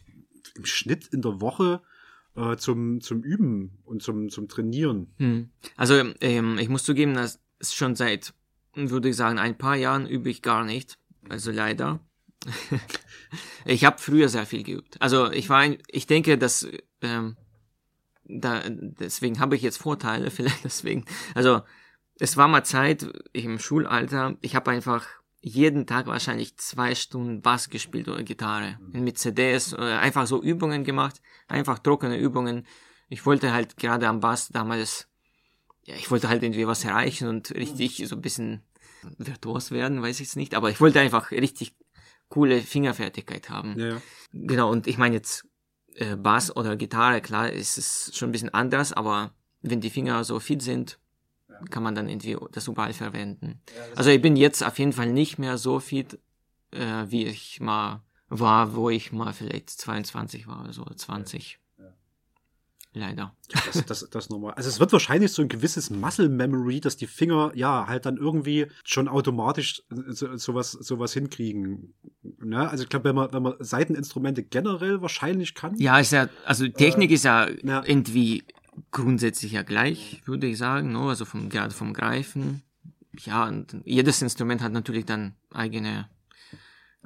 im 0.55 0.65
Schnitt 0.65 1.09
in 1.09 1.23
der 1.23 1.41
Woche 1.41 1.81
äh, 2.37 2.57
zum, 2.57 3.01
zum 3.01 3.23
Üben 3.23 3.79
und 3.85 4.03
zum, 4.03 4.29
zum 4.29 4.49
Trainieren? 4.49 5.13
Hm. 5.19 5.51
Also 5.77 5.95
ähm, 6.21 6.59
ich 6.59 6.69
muss 6.69 6.85
zugeben, 6.85 7.15
dass 7.15 7.41
es 7.59 7.75
schon 7.75 7.97
seit, 7.97 8.33
würde 8.75 9.11
ich 9.11 9.17
sagen, 9.17 9.39
ein 9.39 9.59
paar 9.59 9.77
Jahren 9.77 10.07
übe 10.07 10.31
ich 10.31 10.43
gar 10.43 10.65
nicht. 10.65 10.99
Also 11.29 11.51
leider. 11.51 12.01
ich 13.65 13.85
habe 13.85 13.99
früher 13.99 14.29
sehr 14.29 14.47
viel 14.47 14.63
geübt. 14.63 15.01
Also 15.01 15.31
ich 15.31 15.49
war, 15.49 15.59
ein, 15.59 15.79
ich 15.89 16.07
denke, 16.07 16.39
dass 16.39 16.67
ähm, 17.01 17.37
da 18.25 18.63
deswegen 18.69 19.41
habe 19.41 19.57
ich 19.57 19.63
jetzt 19.63 19.79
Vorteile, 19.79 20.31
vielleicht 20.31 20.65
deswegen. 20.65 21.05
Also 21.35 21.63
es 22.19 22.37
war 22.37 22.49
mal 22.49 22.65
Zeit 22.65 23.07
im 23.33 23.59
Schulalter. 23.59 24.37
Ich 24.41 24.55
habe 24.55 24.71
einfach 24.71 25.07
jeden 25.41 25.87
Tag 25.87 26.07
wahrscheinlich 26.07 26.57
zwei 26.57 26.95
Stunden 26.95 27.43
Bass 27.43 27.69
gespielt 27.69 28.09
oder 28.09 28.23
Gitarre 28.23 28.79
mit 28.93 29.19
CDs, 29.19 29.75
oder 29.75 29.99
einfach 29.99 30.27
so 30.27 30.41
Übungen 30.41 30.85
gemacht, 30.85 31.21
einfach 31.49 31.81
trockene 31.81 32.17
Übungen. 32.17 32.65
Ich 33.09 33.27
wollte 33.27 33.53
halt 33.53 33.77
gerade 33.77 34.07
am 34.07 34.21
Bass 34.21 34.49
damals, 34.49 35.09
ja, 35.85 35.95
ich 35.97 36.11
wollte 36.11 36.29
halt 36.29 36.43
irgendwie 36.43 36.67
was 36.67 36.85
erreichen 36.85 37.29
und 37.29 37.51
richtig 37.53 38.03
so 38.07 38.17
ein 38.17 38.23
bisschen 38.23 38.63
virtuos 39.19 39.71
werden, 39.71 40.03
weiß 40.03 40.21
ich 40.21 40.29
es 40.29 40.37
nicht. 40.37 40.55
Aber 40.55 40.71
ich 40.71 40.81
wollte 40.81 41.01
einfach 41.01 41.31
richtig 41.31 41.75
coole 42.29 42.61
Fingerfertigkeit 42.61 43.51
haben. 43.51 43.79
Ja, 43.79 43.89
ja. 43.89 44.03
Genau, 44.33 44.71
und 44.71 44.87
ich 44.87 44.97
meine 44.97 45.15
jetzt 45.15 45.47
äh, 45.95 46.17
Bass 46.17 46.55
oder 46.55 46.77
Gitarre, 46.77 47.21
klar, 47.21 47.51
ist 47.51 47.79
es 47.79 48.11
schon 48.15 48.29
ein 48.29 48.33
bisschen 48.33 48.55
anders, 48.55 48.93
aber 48.93 49.35
wenn 49.61 49.81
die 49.81 49.91
Finger 49.91 50.25
so 50.25 50.41
fit 50.41 50.63
sind, 50.63 50.99
kann 51.71 51.83
man 51.83 51.95
dann 51.95 52.09
irgendwie 52.09 52.37
das 52.53 52.67
überall 52.67 52.93
verwenden. 52.93 53.61
also 53.95 54.11
ich 54.11 54.21
bin 54.21 54.37
jetzt 54.37 54.65
auf 54.65 54.79
jeden 54.79 54.93
Fall 54.93 55.13
nicht 55.13 55.39
mehr 55.39 55.59
so 55.59 55.79
fit, 55.79 56.19
äh, 56.71 57.05
wie 57.09 57.27
ich 57.27 57.61
mal 57.61 58.03
war, 58.29 58.75
wo 58.75 58.89
ich 58.89 59.13
mal 59.13 59.33
vielleicht 59.33 59.71
22 59.71 60.47
war 60.47 60.63
oder 60.63 60.73
so, 60.73 60.85
20. 60.85 61.59
Leider. 62.95 63.35
Das, 63.67 63.87
das, 63.87 64.11
das 64.11 64.29
nochmal. 64.29 64.53
Also 64.55 64.69
es 64.69 64.79
wird 64.79 64.93
wahrscheinlich 64.93 65.33
so 65.33 65.41
ein 65.41 65.49
gewisses 65.49 65.89
Muscle 65.89 66.29
Memory, 66.29 66.81
dass 66.81 66.97
die 66.97 67.07
Finger 67.07 67.51
ja 67.55 67.87
halt 67.87 68.05
dann 68.05 68.19
irgendwie 68.19 68.67
schon 68.85 69.09
automatisch 69.09 69.83
so, 70.09 70.37
sowas, 70.37 70.73
sowas 70.73 71.15
hinkriegen. 71.15 71.95
Ne? 72.39 72.69
Also 72.69 72.85
ich 72.85 72.91
glaube, 72.91 73.07
wenn 73.07 73.17
man, 73.17 73.33
wenn 73.33 73.43
man 73.43 73.55
Seiteninstrumente 73.61 74.43
generell 74.43 75.01
wahrscheinlich 75.01 75.55
kann. 75.55 75.77
Ja, 75.79 75.99
ist 75.99 76.13
ja, 76.13 76.29
also 76.45 76.69
Technik 76.69 77.11
Äh, 77.11 77.15
ist 77.15 77.25
ja, 77.25 77.49
ja. 77.63 77.83
irgendwie 77.85 78.45
grundsätzlich 78.91 79.53
ja 79.53 79.63
gleich, 79.63 80.21
würde 80.27 80.47
ich 80.47 80.59
sagen, 80.59 80.93
ne? 80.93 81.01
also 81.01 81.25
vom, 81.25 81.49
gerade 81.49 81.75
vom 81.75 81.95
Greifen. 81.95 82.63
Ja, 83.21 83.47
und 83.47 83.77
jedes 83.85 84.21
Instrument 84.21 84.61
hat 84.63 84.73
natürlich 84.73 85.07
dann 85.07 85.35
eigene, 85.51 86.09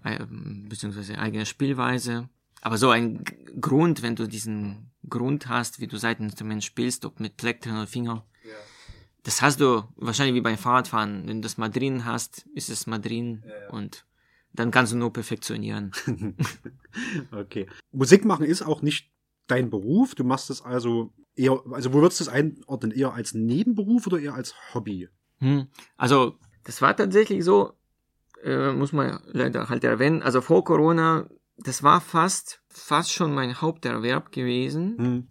äh, 0.03 0.25
beziehungsweise 0.29 1.19
eigene 1.19 1.47
Spielweise. 1.47 2.29
Aber 2.63 2.79
so 2.79 2.91
ein 2.91 3.25
Grund, 3.61 4.03
wenn 4.03 4.17
du 4.17 4.27
diesen 4.27 4.91
Grund 5.09 5.49
hast, 5.49 5.81
wie 5.81 5.87
du 5.87 5.97
Seiteninstrument 5.97 6.65
spielst, 6.65 7.05
ob 7.05 7.21
mit 7.21 7.37
Plektren 7.37 7.75
oder 7.77 7.87
Finger, 7.87 8.25
das 9.23 9.43
hast 9.43 9.61
du 9.61 9.83
wahrscheinlich 9.97 10.37
wie 10.37 10.41
beim 10.41 10.57
Fahrradfahren. 10.57 11.27
Wenn 11.27 11.39
du 11.39 11.43
das 11.43 11.59
mal 11.59 11.69
drin 11.69 12.05
hast, 12.05 12.47
ist 12.55 12.71
es 12.71 12.87
mal 12.87 12.99
drin 12.99 13.43
und 13.71 14.07
dann 14.53 14.71
kannst 14.71 14.93
du 14.93 14.97
nur 14.97 15.13
perfektionieren. 15.13 15.93
Okay. 17.31 17.67
Musik 17.93 18.25
machen 18.25 18.47
ist 18.47 18.63
auch 18.63 18.81
nicht 18.81 19.13
dein 19.49 19.69
Beruf. 19.69 20.15
Du 20.15 20.25
machst 20.25 20.49
es 20.49 20.63
also 20.63 21.13
eher, 21.35 21.63
also 21.71 21.93
wo 21.93 22.01
würdest 22.01 22.21
du 22.21 22.25
es 22.25 22.29
einordnen? 22.31 22.91
Eher 22.91 23.13
als 23.13 23.35
Nebenberuf 23.35 24.07
oder 24.07 24.19
eher 24.19 24.33
als 24.33 24.55
Hobby? 24.73 25.11
Hm. 25.41 25.67
Also, 25.99 26.39
das 26.65 26.81
war 26.81 26.97
tatsächlich 26.97 27.45
so, 27.45 27.75
äh, 28.43 28.73
muss 28.73 28.95
man 28.95 29.21
leider 29.27 29.69
halt 29.69 29.85
erwähnen. 29.85 30.23
Also 30.23 30.41
vor 30.41 30.65
Corona, 30.65 31.29
das 31.59 31.83
war 31.83 32.01
fast, 32.01 32.61
fast 32.69 33.13
schon 33.13 33.35
mein 33.35 33.61
Haupterwerb 33.61 34.33
gewesen. 34.33 34.97
Hm. 34.99 35.27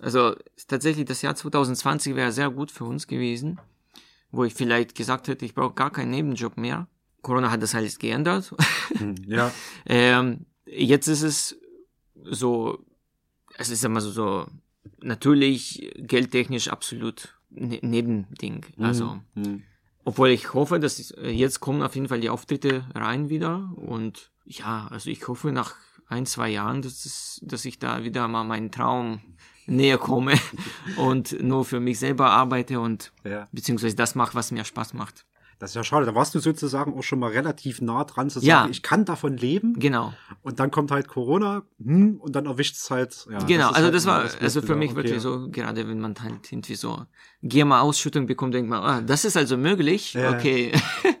Also 0.00 0.34
tatsächlich 0.66 1.04
das 1.06 1.22
Jahr 1.22 1.34
2020 1.34 2.16
wäre 2.16 2.32
sehr 2.32 2.50
gut 2.50 2.70
für 2.70 2.84
uns 2.84 3.06
gewesen, 3.06 3.60
wo 4.30 4.44
ich 4.44 4.54
vielleicht 4.54 4.94
gesagt 4.94 5.28
hätte, 5.28 5.44
ich 5.44 5.54
brauche 5.54 5.74
gar 5.74 5.90
keinen 5.90 6.10
Nebenjob 6.10 6.56
mehr. 6.56 6.88
Corona 7.22 7.50
hat 7.50 7.62
das 7.62 7.74
alles 7.74 7.98
geändert. 7.98 8.54
Hm. 8.98 9.14
Ja. 9.26 9.50
ähm, 9.86 10.46
jetzt 10.66 11.08
ist 11.08 11.22
es 11.22 11.56
so, 12.22 12.84
es 13.56 13.70
ist 13.70 13.84
immer 13.84 14.00
so, 14.00 14.10
so 14.10 14.46
natürlich 15.00 15.92
geldtechnisch 15.96 16.68
absolut 16.68 17.38
ne 17.50 17.78
Nebending. 17.82 18.66
Also 18.78 19.20
Hm. 19.34 19.62
obwohl 20.04 20.30
ich 20.30 20.52
hoffe, 20.52 20.80
dass 20.80 21.14
jetzt 21.22 21.60
kommen 21.60 21.82
auf 21.82 21.94
jeden 21.94 22.08
Fall 22.08 22.20
die 22.20 22.30
Auftritte 22.30 22.84
rein 22.94 23.30
wieder. 23.30 23.72
Und 23.76 24.32
ja, 24.44 24.88
also 24.90 25.10
ich 25.10 25.26
hoffe 25.28 25.52
nach 25.52 25.74
ein, 26.08 26.26
zwei 26.26 26.50
Jahren, 26.50 26.82
dass, 26.82 27.04
es, 27.06 27.40
dass 27.42 27.64
ich 27.64 27.78
da 27.78 28.04
wieder 28.04 28.28
mal 28.28 28.44
meinen 28.44 28.70
Traum 28.70 29.20
näher 29.66 29.98
komme 29.98 30.34
und 30.96 31.40
nur 31.42 31.64
für 31.64 31.80
mich 31.80 31.98
selber 31.98 32.30
arbeite 32.30 32.80
und 32.80 33.12
Ja. 33.24 33.48
beziehungsweise 33.52 33.96
das 33.96 34.14
mache, 34.14 34.34
was 34.34 34.50
mir 34.50 34.64
Spaß 34.64 34.92
macht. 34.94 35.24
Das 35.60 35.70
ist 35.70 35.76
ja 35.76 35.84
schade. 35.84 36.04
Da 36.04 36.14
warst 36.16 36.34
du 36.34 36.40
sozusagen 36.40 36.92
auch 36.98 37.02
schon 37.02 37.20
mal 37.20 37.30
relativ 37.30 37.80
nah 37.80 38.02
dran 38.04 38.28
zu 38.28 38.40
sagen, 38.40 38.48
Ja. 38.48 38.66
ich 38.68 38.82
kann 38.82 39.04
davon 39.04 39.36
leben. 39.36 39.74
Genau. 39.78 40.12
Und 40.42 40.58
dann 40.58 40.70
kommt 40.72 40.90
halt 40.90 41.06
Corona, 41.08 41.62
hm, 41.82 42.16
und 42.20 42.34
dann 42.36 42.44
erwischt 42.46 42.74
es 42.74 42.90
halt. 42.90 43.26
Ja, 43.30 43.38
genau, 43.38 43.70
ist 43.70 43.76
also 43.76 43.84
halt 43.84 43.94
das 43.94 44.04
war 44.06 44.22
das 44.24 44.36
also 44.40 44.60
für 44.62 44.74
mich 44.74 44.90
Okay. 44.90 44.96
wirklich 44.96 45.22
so, 45.22 45.48
gerade 45.48 45.88
wenn 45.88 46.00
man 46.00 46.16
halt 46.20 46.52
irgendwie 46.52 46.74
so 46.74 47.06
GEMA-Ausschüttung 47.42 48.26
bekommt, 48.26 48.52
denkt 48.52 48.68
man, 48.68 48.82
ah, 48.82 49.00
das 49.00 49.24
ist 49.24 49.36
also 49.36 49.56
möglich, 49.56 50.14
Ja. 50.14 50.32
okay, 50.32 50.72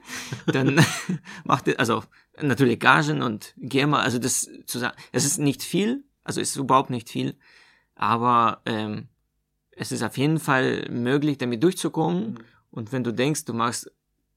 dann 0.46 0.84
macht 1.44 1.68
es, 1.68 1.76
also 1.76 2.02
natürlich 2.40 2.80
Gagen 2.80 3.22
und 3.22 3.54
GEMA, 3.56 4.00
also 4.00 4.18
das 4.18 4.48
zusammen, 4.66 4.94
es 5.12 5.24
ist 5.24 5.38
nicht 5.38 5.62
viel, 5.62 6.04
also 6.24 6.40
es 6.40 6.50
ist 6.50 6.56
überhaupt 6.56 6.90
nicht 6.90 7.08
viel, 7.08 7.36
aber 7.94 8.60
ähm, 8.66 9.08
es 9.70 9.92
ist 9.92 10.02
auf 10.02 10.16
jeden 10.18 10.38
Fall 10.38 10.86
möglich, 10.90 11.38
damit 11.38 11.62
durchzukommen 11.62 12.32
Mhm. 12.32 12.38
und 12.70 12.92
wenn 12.92 13.04
du 13.04 13.12
denkst, 13.12 13.44
du 13.44 13.54
machst 13.54 13.90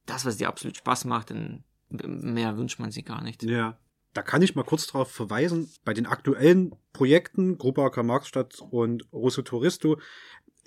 das, 0.05 0.25
was 0.25 0.38
dir 0.38 0.47
absolut 0.47 0.77
Spaß 0.77 1.05
macht, 1.05 1.31
dann 1.31 1.63
mehr 1.89 2.57
wünscht 2.57 2.79
man 2.79 2.91
sich 2.91 3.05
gar 3.05 3.21
nicht. 3.23 3.43
Ja. 3.43 3.77
Da 4.13 4.23
kann 4.23 4.41
ich 4.41 4.55
mal 4.55 4.63
kurz 4.63 4.88
darauf 4.88 5.11
verweisen, 5.11 5.69
bei 5.85 5.93
den 5.93 6.07
aktuellen 6.07 6.75
Projekten, 6.91 7.57
Gruppe 7.59 7.83
AK 7.83 8.03
Marxstadt 8.03 8.59
und 8.71 9.05
Russo 9.13 9.43
Touristo, 9.43 9.99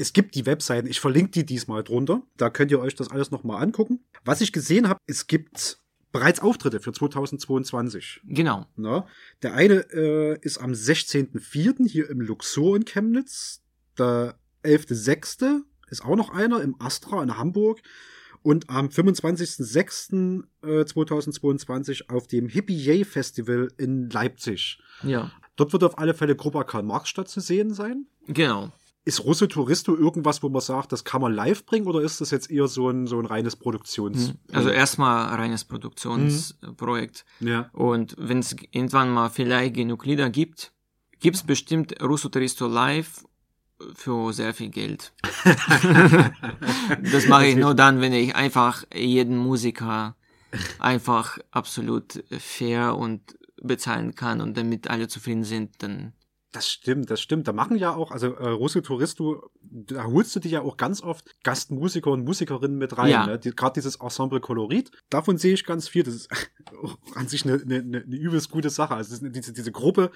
es 0.01 0.14
gibt 0.14 0.34
die 0.34 0.46
Webseiten, 0.46 0.88
ich 0.88 0.98
verlinke 0.98 1.30
die 1.32 1.44
diesmal 1.44 1.84
drunter, 1.84 2.22
da 2.38 2.48
könnt 2.48 2.70
ihr 2.70 2.80
euch 2.80 2.94
das 2.94 3.11
alles 3.11 3.30
nochmal 3.30 3.62
angucken. 3.62 4.01
Was 4.24 4.40
ich 4.40 4.51
gesehen 4.53 4.88
habe, 4.88 4.98
es 5.07 5.26
gibt 5.26 5.78
bereits 6.11 6.40
Auftritte 6.40 6.80
für 6.80 6.92
2022. 6.92 8.22
Genau. 8.24 8.66
Ne? 8.76 9.05
Der 9.42 9.55
eine 9.55 9.86
äh, 9.92 10.38
ist 10.40 10.59
am 10.59 10.72
16.04. 10.72 11.86
hier 11.86 12.09
im 12.09 12.20
Luxor 12.20 12.76
in 12.76 12.86
Chemnitz. 12.86 13.62
Der 13.98 14.36
11.06. 14.64 15.61
ist 15.90 16.05
auch 16.05 16.16
noch 16.16 16.30
einer 16.30 16.62
im 16.62 16.80
Astra 16.80 17.22
in 17.22 17.36
Hamburg. 17.36 17.80
Und 18.42 18.70
am 18.70 18.86
25.06. 18.88 20.44
Äh, 20.62 20.86
2022 20.86 22.09
auf 22.09 22.26
dem 22.26 22.48
Hippie 22.48 22.74
Yay 22.74 23.05
Festival 23.05 23.68
in 23.76 24.09
Leipzig. 24.09 24.80
Ja, 25.03 25.30
Dort 25.61 25.74
wird 25.74 25.84
auf 25.84 25.98
alle 25.98 26.14
Fälle 26.14 26.36
Gruppe 26.36 26.64
Karl 26.64 26.82
Marx 26.82 27.11
Stadt 27.11 27.28
zu 27.28 27.40
sehen 27.40 27.74
sein. 27.74 28.07
genau. 28.26 28.72
Ist 29.05 29.24
Russe 29.24 29.48
Touristo 29.48 29.96
irgendwas, 29.96 30.42
wo 30.42 30.51
man 30.51 30.61
sagt, 30.61 30.92
das 30.92 31.05
kann 31.05 31.22
man 31.22 31.32
live 31.32 31.64
bringen 31.64 31.86
oder 31.86 32.01
ist 32.01 32.20
das 32.20 32.30
jetzt 32.30 32.51
eher 32.51 32.68
so 32.68 32.90
ein, 32.90 33.07
so 33.07 33.18
ein 33.18 33.24
reines 33.24 33.57
Produktions? 33.57 34.28
Hm. 34.28 34.38
Also 34.53 34.68
erstmal 34.68 35.34
reines 35.34 35.64
Produktionsprojekt. 35.64 37.24
ja. 37.40 37.70
Und 37.72 38.14
wenn 38.18 38.40
es 38.40 38.55
irgendwann 38.70 39.11
mal 39.11 39.30
vielleicht 39.30 39.74
genug 39.74 40.05
Lieder 40.05 40.28
gibt, 40.28 40.72
gibt 41.18 41.36
es 41.36 41.42
bestimmt 41.42 42.03
Russo 42.03 42.28
Turisto 42.28 42.66
live 42.66 43.24
für 43.94 44.32
sehr 44.32 44.53
viel 44.53 44.68
Geld. 44.68 45.12
das 47.12 47.26
mache 47.28 47.46
ich 47.46 47.57
nur 47.57 47.74
dann, 47.74 48.01
wenn 48.01 48.12
ich 48.12 48.34
einfach 48.34 48.84
jeden 48.94 49.36
Musiker 49.36 50.16
einfach 50.78 51.38
absolut 51.51 52.22
fair 52.38 52.96
und 52.96 53.38
bezahlen 53.62 54.14
kann 54.14 54.40
und 54.40 54.57
damit 54.57 54.88
alle 54.88 55.09
zufrieden 55.09 55.44
sind, 55.44 55.82
dann 55.82 56.12
Das 56.53 56.68
stimmt, 56.68 57.11
das 57.11 57.20
stimmt. 57.20 57.46
Da 57.46 57.53
machen 57.53 57.76
ja 57.76 57.94
auch, 57.94 58.11
also 58.11 58.34
äh, 58.34 58.48
Russo 58.48 58.80
Touristo, 58.80 59.51
da 59.62 60.05
holst 60.05 60.34
du 60.34 60.40
dir 60.40 60.51
ja 60.51 60.62
auch 60.62 60.76
ganz 60.76 61.01
oft 61.01 61.24
Gastmusiker 61.44 62.11
und 62.11 62.24
Musikerinnen 62.24 62.76
mit 62.76 62.98
rein. 62.98 63.11
Ja. 63.11 63.26
Ne? 63.26 63.38
Die, 63.38 63.51
Gerade 63.51 63.74
dieses 63.74 63.96
Ensemble 63.96 64.40
Kolorit, 64.40 64.90
davon 65.11 65.38
sehe 65.38 65.55
ich 65.55 65.64
ganz 65.64 65.88
viel. 65.88 66.03
Das 66.03 66.14
ist 66.14 66.28
an 67.14 67.28
sich 67.28 67.44
eine, 67.44 67.62
eine, 67.62 67.76
eine 67.76 68.16
übelst 68.16 68.51
gute 68.51 68.70
Sache. 68.70 68.94
Also 68.94 69.28
diese, 69.28 69.53
diese 69.53 69.70
Gruppe, 69.70 70.11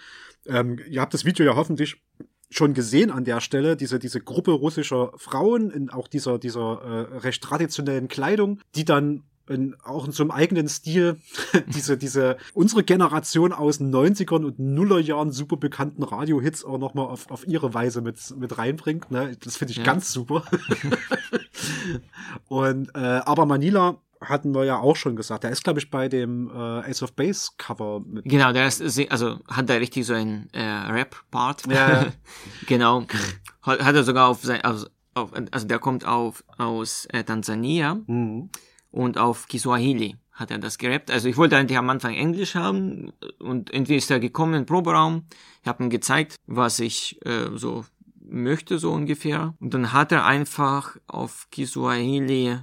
ähm, 0.46 0.80
ihr 0.88 1.00
habt 1.00 1.14
das 1.14 1.24
Video 1.24 1.46
ja 1.46 1.54
hoffentlich 1.54 2.02
schon 2.50 2.74
gesehen 2.74 3.10
an 3.10 3.24
der 3.24 3.40
Stelle, 3.40 3.76
diese, 3.76 3.98
diese 3.98 4.20
Gruppe 4.20 4.52
russischer 4.52 5.12
Frauen 5.16 5.70
in 5.70 5.90
auch 5.90 6.08
dieser, 6.08 6.38
dieser 6.38 6.82
äh, 6.82 7.18
recht 7.18 7.42
traditionellen 7.42 8.08
Kleidung, 8.08 8.60
die 8.74 8.84
dann 8.84 9.22
in, 9.48 9.76
auch 9.84 10.06
in 10.06 10.12
so 10.12 10.22
einem 10.22 10.30
eigenen 10.30 10.68
Stil 10.68 11.18
diese, 11.66 11.96
diese, 11.96 12.36
unsere 12.54 12.84
Generation 12.84 13.52
aus 13.52 13.78
den 13.78 13.94
90ern 13.94 14.44
und 14.44 14.58
Nullerjahren 14.58 15.32
super 15.32 15.56
bekannten 15.56 16.02
Radiohits 16.02 16.64
auch 16.64 16.78
nochmal 16.78 17.06
auf, 17.06 17.30
auf 17.30 17.46
ihre 17.46 17.74
Weise 17.74 18.00
mit, 18.00 18.18
mit 18.38 18.56
reinbringt. 18.58 19.10
Ne? 19.10 19.36
Das 19.42 19.56
finde 19.56 19.72
ich 19.72 19.78
Ja. 19.78 19.84
ganz 19.84 20.12
super. 20.12 20.44
und, 22.48 22.90
äh, 22.94 22.98
aber 22.98 23.46
Manila 23.46 23.96
hatten 24.20 24.54
wir 24.54 24.64
ja 24.64 24.78
auch 24.78 24.96
schon 24.96 25.16
gesagt. 25.16 25.44
Der 25.44 25.50
ist, 25.50 25.64
glaube 25.64 25.80
ich, 25.80 25.90
bei 25.90 26.08
dem 26.08 26.48
äh, 26.48 26.90
Ace 26.90 27.02
of 27.02 27.12
Base 27.12 27.50
Cover 27.58 28.00
mit. 28.00 28.24
Genau, 28.24 28.52
der 28.52 28.66
ist, 28.66 28.80
also 29.10 29.38
hat 29.48 29.68
da 29.68 29.74
richtig 29.74 30.06
so 30.06 30.14
einen 30.14 30.48
äh, 30.52 30.62
Rap-Part. 30.62 31.66
Ja. 31.70 32.06
genau. 32.66 33.04
Hat, 33.62 33.84
hat 33.84 33.94
er 33.94 34.04
sogar 34.04 34.28
auf 34.28 34.42
sein, 34.42 34.64
auf, 34.64 34.86
auf, 35.14 35.30
also 35.50 35.66
der 35.66 35.78
kommt 35.78 36.06
auf, 36.06 36.42
aus 36.56 37.06
äh, 37.06 37.24
Tansania 37.24 37.96
Mhm. 38.06 38.50
Und 38.94 39.18
auf 39.18 39.48
Kiswahili 39.48 40.16
hat 40.30 40.52
er 40.52 40.58
das 40.58 40.78
gerappt. 40.78 41.10
Also 41.10 41.28
ich 41.28 41.36
wollte 41.36 41.56
eigentlich 41.56 41.78
am 41.78 41.90
Anfang 41.90 42.14
Englisch 42.14 42.54
haben 42.54 43.12
und 43.40 43.72
irgendwie 43.72 43.96
ist 43.96 44.10
er 44.10 44.20
gekommen 44.20 44.52
den 44.52 44.66
Proberaum. 44.66 45.26
Ich 45.62 45.68
habe 45.68 45.82
ihm 45.82 45.90
gezeigt, 45.90 46.36
was 46.46 46.78
ich 46.78 47.18
äh, 47.26 47.48
so 47.56 47.84
möchte, 48.20 48.78
so 48.78 48.92
ungefähr. 48.92 49.54
Und 49.58 49.74
dann 49.74 49.92
hat 49.92 50.12
er 50.12 50.24
einfach 50.24 50.96
auf 51.08 51.48
Kiswahili 51.50 52.56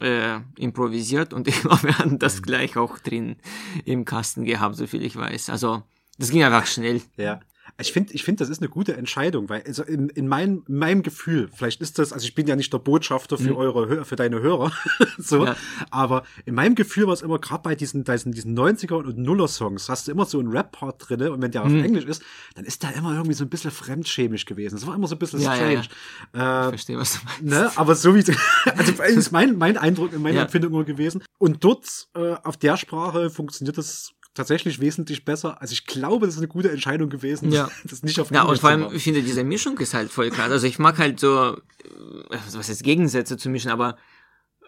äh, 0.00 0.40
improvisiert 0.56 1.32
und 1.32 1.46
ich 1.48 1.60
glaube, 1.60 1.84
wir 1.84 1.98
hatten 1.98 2.18
das 2.18 2.42
gleich 2.42 2.76
auch 2.76 2.98
drin 2.98 3.36
im 3.84 4.04
Kasten 4.04 4.44
gehabt, 4.44 4.74
so 4.74 4.88
viel 4.88 5.04
ich 5.04 5.14
weiß. 5.14 5.48
Also 5.48 5.84
das 6.18 6.30
ging 6.30 6.42
einfach 6.42 6.66
schnell. 6.66 7.02
Ja. 7.16 7.38
Ich 7.80 7.92
finde, 7.92 8.12
ich 8.12 8.24
finde, 8.24 8.40
das 8.40 8.48
ist 8.48 8.60
eine 8.60 8.68
gute 8.68 8.96
Entscheidung, 8.96 9.48
weil 9.48 9.62
also 9.64 9.84
in, 9.84 10.08
in, 10.08 10.26
mein, 10.26 10.64
in 10.66 10.78
meinem 10.78 11.02
Gefühl, 11.04 11.48
vielleicht 11.54 11.80
ist 11.80 11.98
das, 12.00 12.12
also 12.12 12.24
ich 12.24 12.34
bin 12.34 12.48
ja 12.48 12.56
nicht 12.56 12.72
der 12.72 12.78
Botschafter 12.78 13.38
für 13.38 13.50
mhm. 13.50 13.56
eure, 13.56 14.04
für 14.04 14.16
deine 14.16 14.40
Hörer, 14.40 14.72
so, 15.18 15.44
ja. 15.44 15.56
aber 15.90 16.24
in 16.44 16.54
meinem 16.54 16.74
Gefühl 16.74 17.06
war 17.06 17.14
es 17.14 17.22
immer 17.22 17.38
gerade 17.38 17.62
bei 17.62 17.76
diesen, 17.76 18.02
diesen, 18.02 18.32
diesen 18.32 18.58
90er 18.58 18.94
und 18.94 19.18
Nuller 19.18 19.46
Songs, 19.46 19.88
hast 19.88 20.08
du 20.08 20.12
immer 20.12 20.24
so 20.24 20.40
einen 20.40 20.48
Rap-Part 20.50 21.08
drinne 21.08 21.30
und 21.30 21.40
wenn 21.40 21.52
der 21.52 21.62
auf 21.62 21.68
mhm. 21.68 21.84
Englisch 21.84 22.06
ist, 22.06 22.22
dann 22.56 22.64
ist 22.64 22.82
der 22.82 22.96
immer 22.96 23.12
irgendwie 23.12 23.34
so 23.34 23.44
ein 23.44 23.48
bisschen 23.48 23.70
fremdschämisch 23.70 24.44
gewesen. 24.44 24.74
Das 24.74 24.86
war 24.86 24.96
immer 24.96 25.06
so 25.06 25.14
ein 25.14 25.20
bisschen 25.20 25.40
ja, 25.40 25.54
strange. 25.54 25.88
Ja, 26.34 26.40
ja. 26.40 26.62
Äh, 26.62 26.64
ich 26.66 26.70
verstehe, 26.70 26.98
was 26.98 27.12
du 27.12 27.18
meinst. 27.26 27.42
Ne? 27.42 27.70
Aber 27.76 27.94
so 27.94 28.14
wie, 28.14 28.24
also 28.76 29.02
ist 29.04 29.30
mein, 29.30 29.56
mein 29.56 29.76
Eindruck, 29.76 30.12
in 30.12 30.22
meiner 30.22 30.42
Empfindung 30.42 30.72
immer 30.72 30.84
gewesen. 30.84 31.22
Und 31.38 31.62
dort, 31.62 32.08
äh, 32.14 32.34
auf 32.42 32.56
der 32.56 32.76
Sprache 32.76 33.30
funktioniert 33.30 33.78
das 33.78 34.14
tatsächlich 34.38 34.80
wesentlich 34.80 35.24
besser. 35.24 35.60
Also 35.60 35.72
ich 35.72 35.84
glaube, 35.84 36.26
das 36.26 36.36
ist 36.36 36.40
eine 36.40 36.48
gute 36.48 36.70
Entscheidung 36.70 37.10
gewesen, 37.10 37.50
ja. 37.50 37.68
das 37.84 38.02
nicht 38.04 38.18
auf 38.20 38.30
Ja, 38.30 38.44
und 38.44 38.58
vor 38.58 38.70
allem, 38.70 38.88
ich 38.92 39.02
finde, 39.02 39.22
diese 39.22 39.42
Mischung 39.42 39.76
ist 39.78 39.94
halt 39.94 40.10
voll 40.10 40.30
krass. 40.30 40.50
Also 40.50 40.66
ich 40.66 40.78
mag 40.78 40.98
halt 40.98 41.18
so, 41.18 41.56
äh, 41.56 42.38
was 42.52 42.68
heißt 42.68 42.84
Gegensätze 42.84 43.36
zu 43.36 43.50
mischen, 43.50 43.70
aber 43.70 43.96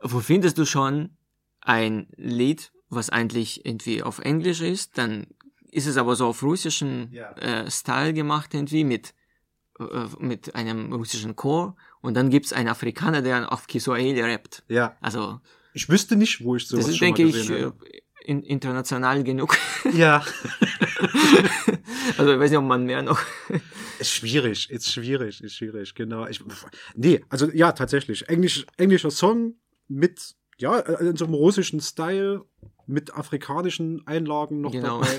wo 0.03 0.19
findest 0.19 0.59
du 0.59 0.67
schon 0.67 1.17
ein 1.61 2.09
Lied, 2.17 2.73
was 2.89 3.11
eigentlich 3.11 3.65
irgendwie 3.65 4.03
auf 4.03 4.19
Englisch 4.19 4.61
ist, 4.61 4.99
dann 4.99 5.29
ist 5.71 5.87
es 5.87 5.97
aber 5.97 6.17
so 6.17 6.27
auf 6.27 6.43
russischen 6.43 7.13
ja. 7.13 7.31
äh, 7.35 7.71
Style 7.71 8.13
gemacht 8.13 8.53
irgendwie 8.55 8.83
mit 8.83 9.15
äh, 9.79 10.07
mit 10.19 10.57
einem 10.57 10.93
russischen 10.93 11.37
Chor 11.37 11.77
und 12.01 12.15
dann 12.15 12.29
gibt's 12.31 12.53
einen 12.53 12.69
Afrikaner, 12.69 13.23
der 13.23 13.53
auf 13.53 13.69
Kiswahili 13.69 14.21
rappt. 14.21 14.65
Ja. 14.67 14.97
Also 15.01 15.41
ich 15.75 15.89
wüsste 15.89 16.17
nicht, 16.17 16.43
wo 16.43 16.57
ich 16.57 16.67
sowas 16.67 16.87
das 16.87 16.95
ist, 16.95 17.01
denke 17.01 17.23
ich, 17.23 17.49
habe 17.49 17.77
in, 18.31 18.43
international 18.45 19.25
genug. 19.25 19.57
Ja. 19.93 20.19
also 22.17 22.33
ich 22.33 22.39
weiß 22.39 22.51
nicht, 22.51 22.59
ob 22.59 22.65
man 22.65 22.85
mehr 22.85 23.03
noch. 23.03 23.21
ist 23.99 24.13
schwierig, 24.13 24.71
ist 24.71 24.93
schwierig, 24.93 25.43
ist 25.43 25.57
schwierig, 25.57 25.95
genau. 25.97 26.29
Ich, 26.29 26.41
nee, 26.95 27.25
also 27.29 27.51
ja, 27.51 27.73
tatsächlich. 27.73 28.29
Englisch, 28.29 28.67
englischer 28.77 29.11
Song 29.11 29.57
mit, 29.89 30.37
ja, 30.59 30.79
in 30.79 31.17
so 31.17 31.25
einem 31.25 31.35
russischen 31.35 31.81
Style, 31.81 32.45
mit 32.87 33.15
afrikanischen 33.15 34.07
Einlagen 34.07 34.61
noch 34.61 34.73
genau. 34.73 35.01
dabei. 35.01 35.19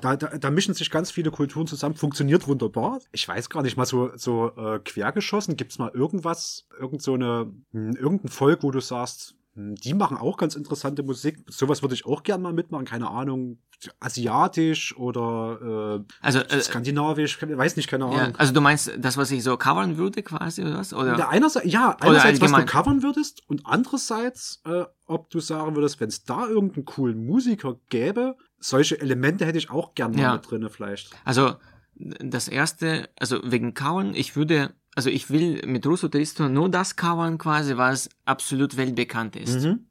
Da, 0.00 0.16
da, 0.16 0.38
da 0.38 0.50
mischen 0.50 0.72
sich 0.72 0.88
ganz 0.90 1.10
viele 1.10 1.32
Kulturen 1.32 1.66
zusammen, 1.66 1.96
funktioniert 1.96 2.46
wunderbar. 2.46 3.00
Ich 3.10 3.26
weiß 3.26 3.50
gar 3.50 3.62
nicht 3.62 3.76
mal 3.76 3.86
so, 3.86 4.12
so 4.16 4.52
äh, 4.56 4.78
quergeschossen. 4.78 5.56
Gibt's 5.56 5.78
mal 5.78 5.90
irgendwas, 5.92 6.68
irgend 6.78 7.02
so 7.02 7.14
eine, 7.14 7.52
hm, 7.72 7.96
irgendein 7.96 8.28
Volk, 8.28 8.62
wo 8.62 8.70
du 8.70 8.78
sagst, 8.78 9.34
die 9.74 9.94
machen 9.94 10.16
auch 10.16 10.36
ganz 10.36 10.54
interessante 10.54 11.02
Musik. 11.02 11.38
Sowas 11.48 11.82
würde 11.82 11.94
ich 11.94 12.06
auch 12.06 12.22
gerne 12.22 12.42
mal 12.42 12.52
mitmachen. 12.52 12.84
Keine 12.84 13.10
Ahnung, 13.10 13.58
asiatisch 14.00 14.96
oder 14.96 16.00
äh, 16.00 16.12
also, 16.20 16.40
äh, 16.40 16.60
skandinavisch, 16.60 17.40
weiß 17.40 17.76
nicht, 17.76 17.88
keine 17.88 18.04
Ahnung. 18.06 18.18
Ja, 18.18 18.32
also 18.36 18.52
du 18.52 18.60
meinst 18.60 18.92
das, 18.98 19.16
was 19.16 19.30
ich 19.30 19.42
so 19.42 19.56
covern 19.56 19.96
würde 19.96 20.22
quasi 20.22 20.62
oder 20.62 20.78
was? 20.78 20.92
Oder? 20.92 21.18
Ja, 21.18 21.28
einerseits, 21.28 21.70
ja, 21.70 21.96
einerseits 22.00 22.40
was 22.40 22.52
du 22.52 22.64
covern 22.64 23.02
würdest 23.02 23.42
und 23.48 23.62
andererseits, 23.64 24.60
äh, 24.64 24.84
ob 25.06 25.30
du 25.30 25.40
sagen 25.40 25.74
würdest, 25.76 26.00
wenn 26.00 26.08
es 26.08 26.24
da 26.24 26.46
irgendeinen 26.46 26.84
coolen 26.84 27.24
Musiker 27.24 27.76
gäbe, 27.88 28.36
solche 28.58 29.00
Elemente 29.00 29.46
hätte 29.46 29.58
ich 29.58 29.70
auch 29.70 29.94
gerne 29.94 30.16
mal 30.16 30.22
ja. 30.22 30.32
mit 30.34 30.50
drinne 30.50 30.68
vielleicht. 30.70 31.10
Also 31.24 31.54
das 31.94 32.48
erste, 32.48 33.08
also 33.18 33.40
wegen 33.44 33.74
Covern, 33.74 34.14
ich 34.14 34.36
würde 34.36 34.74
also 34.94 35.10
ich 35.10 35.30
will 35.30 35.62
mit 35.66 35.86
Russo 35.86 36.08
Tristo 36.08 36.48
nur 36.48 36.68
das 36.68 36.96
covern 36.96 37.38
quasi, 37.38 37.76
was 37.76 38.08
absolut 38.24 38.76
weltbekannt 38.76 39.36
ist. 39.36 39.64
Mhm. 39.64 39.86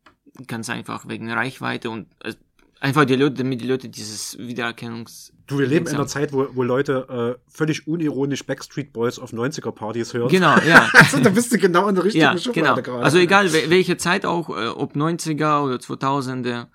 Ganz 0.47 0.69
einfach 0.69 1.07
wegen 1.07 1.31
Reichweite 1.31 1.89
und 1.89 2.07
äh, 2.23 2.33
einfach 2.79 3.05
die 3.05 3.15
Leute, 3.15 3.35
damit 3.35 3.61
die 3.61 3.67
Leute 3.67 3.89
dieses 3.89 4.37
Wiedererkennungs 4.37 5.33
Du, 5.49 5.57
wir 5.57 5.65
leben 5.65 5.87
in 5.87 5.95
einer 5.95 6.05
Zeit, 6.05 6.31
wo, 6.31 6.47
wo 6.53 6.61
Leute 6.61 7.39
äh, 7.39 7.51
völlig 7.51 7.87
unironisch 7.87 8.45
Backstreet 8.45 8.93
Boys 8.93 9.17
auf 9.17 9.33
90er-Partys 9.33 10.13
hören. 10.13 10.29
Genau, 10.29 10.55
ja. 10.59 10.87
also, 10.93 11.19
da 11.19 11.31
bist 11.31 11.51
du 11.51 11.57
genau 11.57 11.87
in 11.87 11.95
der 11.95 12.03
richtigen 12.03 12.23
ja, 12.23 12.37
Schublade 12.37 12.83
genau. 12.83 12.97
gerade. 12.97 13.03
Also 13.03 13.17
egal, 13.17 13.51
welche 13.51 13.97
Zeit 13.97 14.27
auch, 14.27 14.49
äh, 14.49 14.67
ob 14.67 14.95
90er 14.95 15.63
oder 15.63 15.77
2000er, 15.77 16.67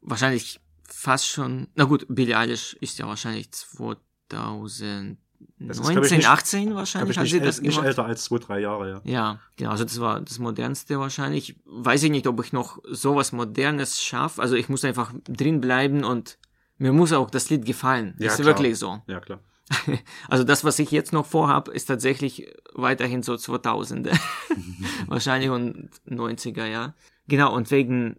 wahrscheinlich 0.00 0.60
fast 0.84 1.26
schon, 1.26 1.66
na 1.74 1.84
gut, 1.84 2.06
Billie 2.08 2.36
Eilish 2.38 2.74
ist 2.74 3.00
ja 3.00 3.08
wahrscheinlich 3.08 3.50
2000 3.50 5.18
das 5.58 5.78
19, 5.80 6.18
nicht, 6.18 6.28
18 6.28 6.74
wahrscheinlich 6.74 7.18
hat 7.18 7.26
sie 7.26 7.40
das 7.40 7.60
gemacht. 7.60 7.76
Nicht 7.76 7.86
älter 7.86 8.06
als 8.06 8.24
zwei, 8.24 8.38
drei 8.38 8.60
Jahre, 8.60 8.90
ja. 8.90 9.00
Ja, 9.04 9.40
genau. 9.56 9.70
Also 9.70 9.84
das 9.84 10.00
war 10.00 10.20
das 10.20 10.38
modernste 10.38 10.98
wahrscheinlich. 10.98 11.56
Weiß 11.66 12.02
ich 12.02 12.10
nicht, 12.10 12.26
ob 12.26 12.42
ich 12.42 12.52
noch 12.52 12.78
sowas 12.88 13.32
Modernes 13.32 14.02
schaffe. 14.02 14.40
Also 14.40 14.56
ich 14.56 14.68
muss 14.68 14.84
einfach 14.84 15.12
drin 15.28 15.60
bleiben 15.60 16.04
und 16.04 16.38
mir 16.78 16.92
muss 16.92 17.12
auch 17.12 17.30
das 17.30 17.50
Lied 17.50 17.66
gefallen. 17.66 18.14
Ja, 18.18 18.28
ist 18.28 18.36
klar. 18.36 18.46
wirklich 18.46 18.78
so. 18.78 19.02
Ja, 19.06 19.20
klar. 19.20 19.40
Also 20.28 20.44
das, 20.44 20.64
was 20.64 20.78
ich 20.78 20.90
jetzt 20.90 21.12
noch 21.12 21.26
vorhab, 21.26 21.68
ist 21.68 21.86
tatsächlich 21.86 22.52
weiterhin 22.74 23.22
so 23.22 23.34
2000er. 23.34 24.18
wahrscheinlich 25.06 25.50
und 25.50 25.90
90er, 26.08 26.64
ja. 26.64 26.94
Genau, 27.28 27.54
und 27.54 27.70
wegen, 27.70 28.16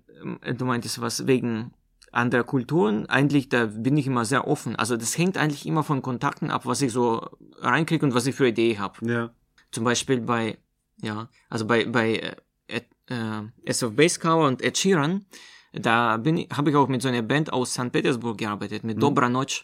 du 0.58 0.66
meintest 0.66 1.02
was, 1.02 1.28
wegen 1.28 1.74
anderer 2.12 2.44
Kulturen, 2.44 3.06
eigentlich, 3.08 3.50
da 3.50 3.66
bin 3.66 3.98
ich 3.98 4.08
immer 4.08 4.26
sehr 4.26 4.48
offen. 4.48 4.76
Also 4.76 4.98
das 4.98 5.18
hängt 5.18 5.38
eigentlich 5.38 5.66
immer 5.66 5.84
von 5.84 6.02
Kontakten 6.02 6.52
ab, 6.52 6.66
was 6.66 6.82
ich 6.82 6.92
so 6.92 7.30
reinkriege 7.60 8.06
und 8.06 8.14
was 8.14 8.28
ich 8.28 8.36
für 8.36 8.48
Idee 8.48 8.78
habe. 8.78 9.06
Ja. 9.06 9.34
Zum 9.72 9.86
Beispiel 9.86 10.20
bei, 10.20 10.58
ja, 11.02 11.30
also 11.50 11.66
bei, 11.66 11.86
bei 11.86 12.36
äh, 12.68 12.82
äh, 13.08 13.42
S 13.66 13.84
of 13.84 13.96
Base 13.96 14.20
Cover 14.20 14.48
und 14.48 14.62
Ed 14.62 14.78
Sheeran, 14.78 15.26
da 15.74 16.18
bin 16.18 16.38
ich, 16.38 16.50
habe 16.52 16.70
ich 16.70 16.76
auch 16.76 16.90
mit 16.90 17.02
so 17.02 17.08
einer 17.08 17.22
Band 17.22 17.54
aus 17.54 17.74
St. 17.74 17.92
Petersburg 17.92 18.38
gearbeitet, 18.38 18.84
mit 18.84 18.98
mhm. 18.98 19.02
Dobra 19.02 19.30
Noc. 19.30 19.64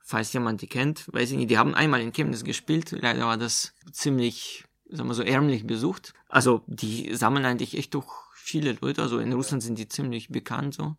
Falls 0.00 0.32
jemand 0.32 0.62
die 0.62 0.68
kennt, 0.68 1.06
weiß 1.12 1.32
ich 1.32 1.36
nicht, 1.36 1.50
die 1.50 1.58
haben 1.58 1.74
einmal 1.74 2.00
in 2.00 2.12
Chemnitz 2.12 2.42
gespielt, 2.42 2.92
leider 2.98 3.26
war 3.26 3.36
das 3.36 3.74
ziemlich, 3.92 4.64
sagen 4.90 5.08
wir 5.08 5.14
so, 5.14 5.22
ärmlich 5.22 5.66
besucht. 5.66 6.14
Also, 6.30 6.62
die 6.66 7.14
sammeln 7.14 7.44
eigentlich 7.44 7.76
echt 7.76 7.92
durch 7.92 8.06
viele 8.32 8.78
Leute, 8.80 9.02
also 9.02 9.18
in 9.18 9.34
Russland 9.34 9.62
sind 9.62 9.78
die 9.78 9.88
ziemlich 9.88 10.28
bekannt, 10.28 10.74
so. 10.74 10.96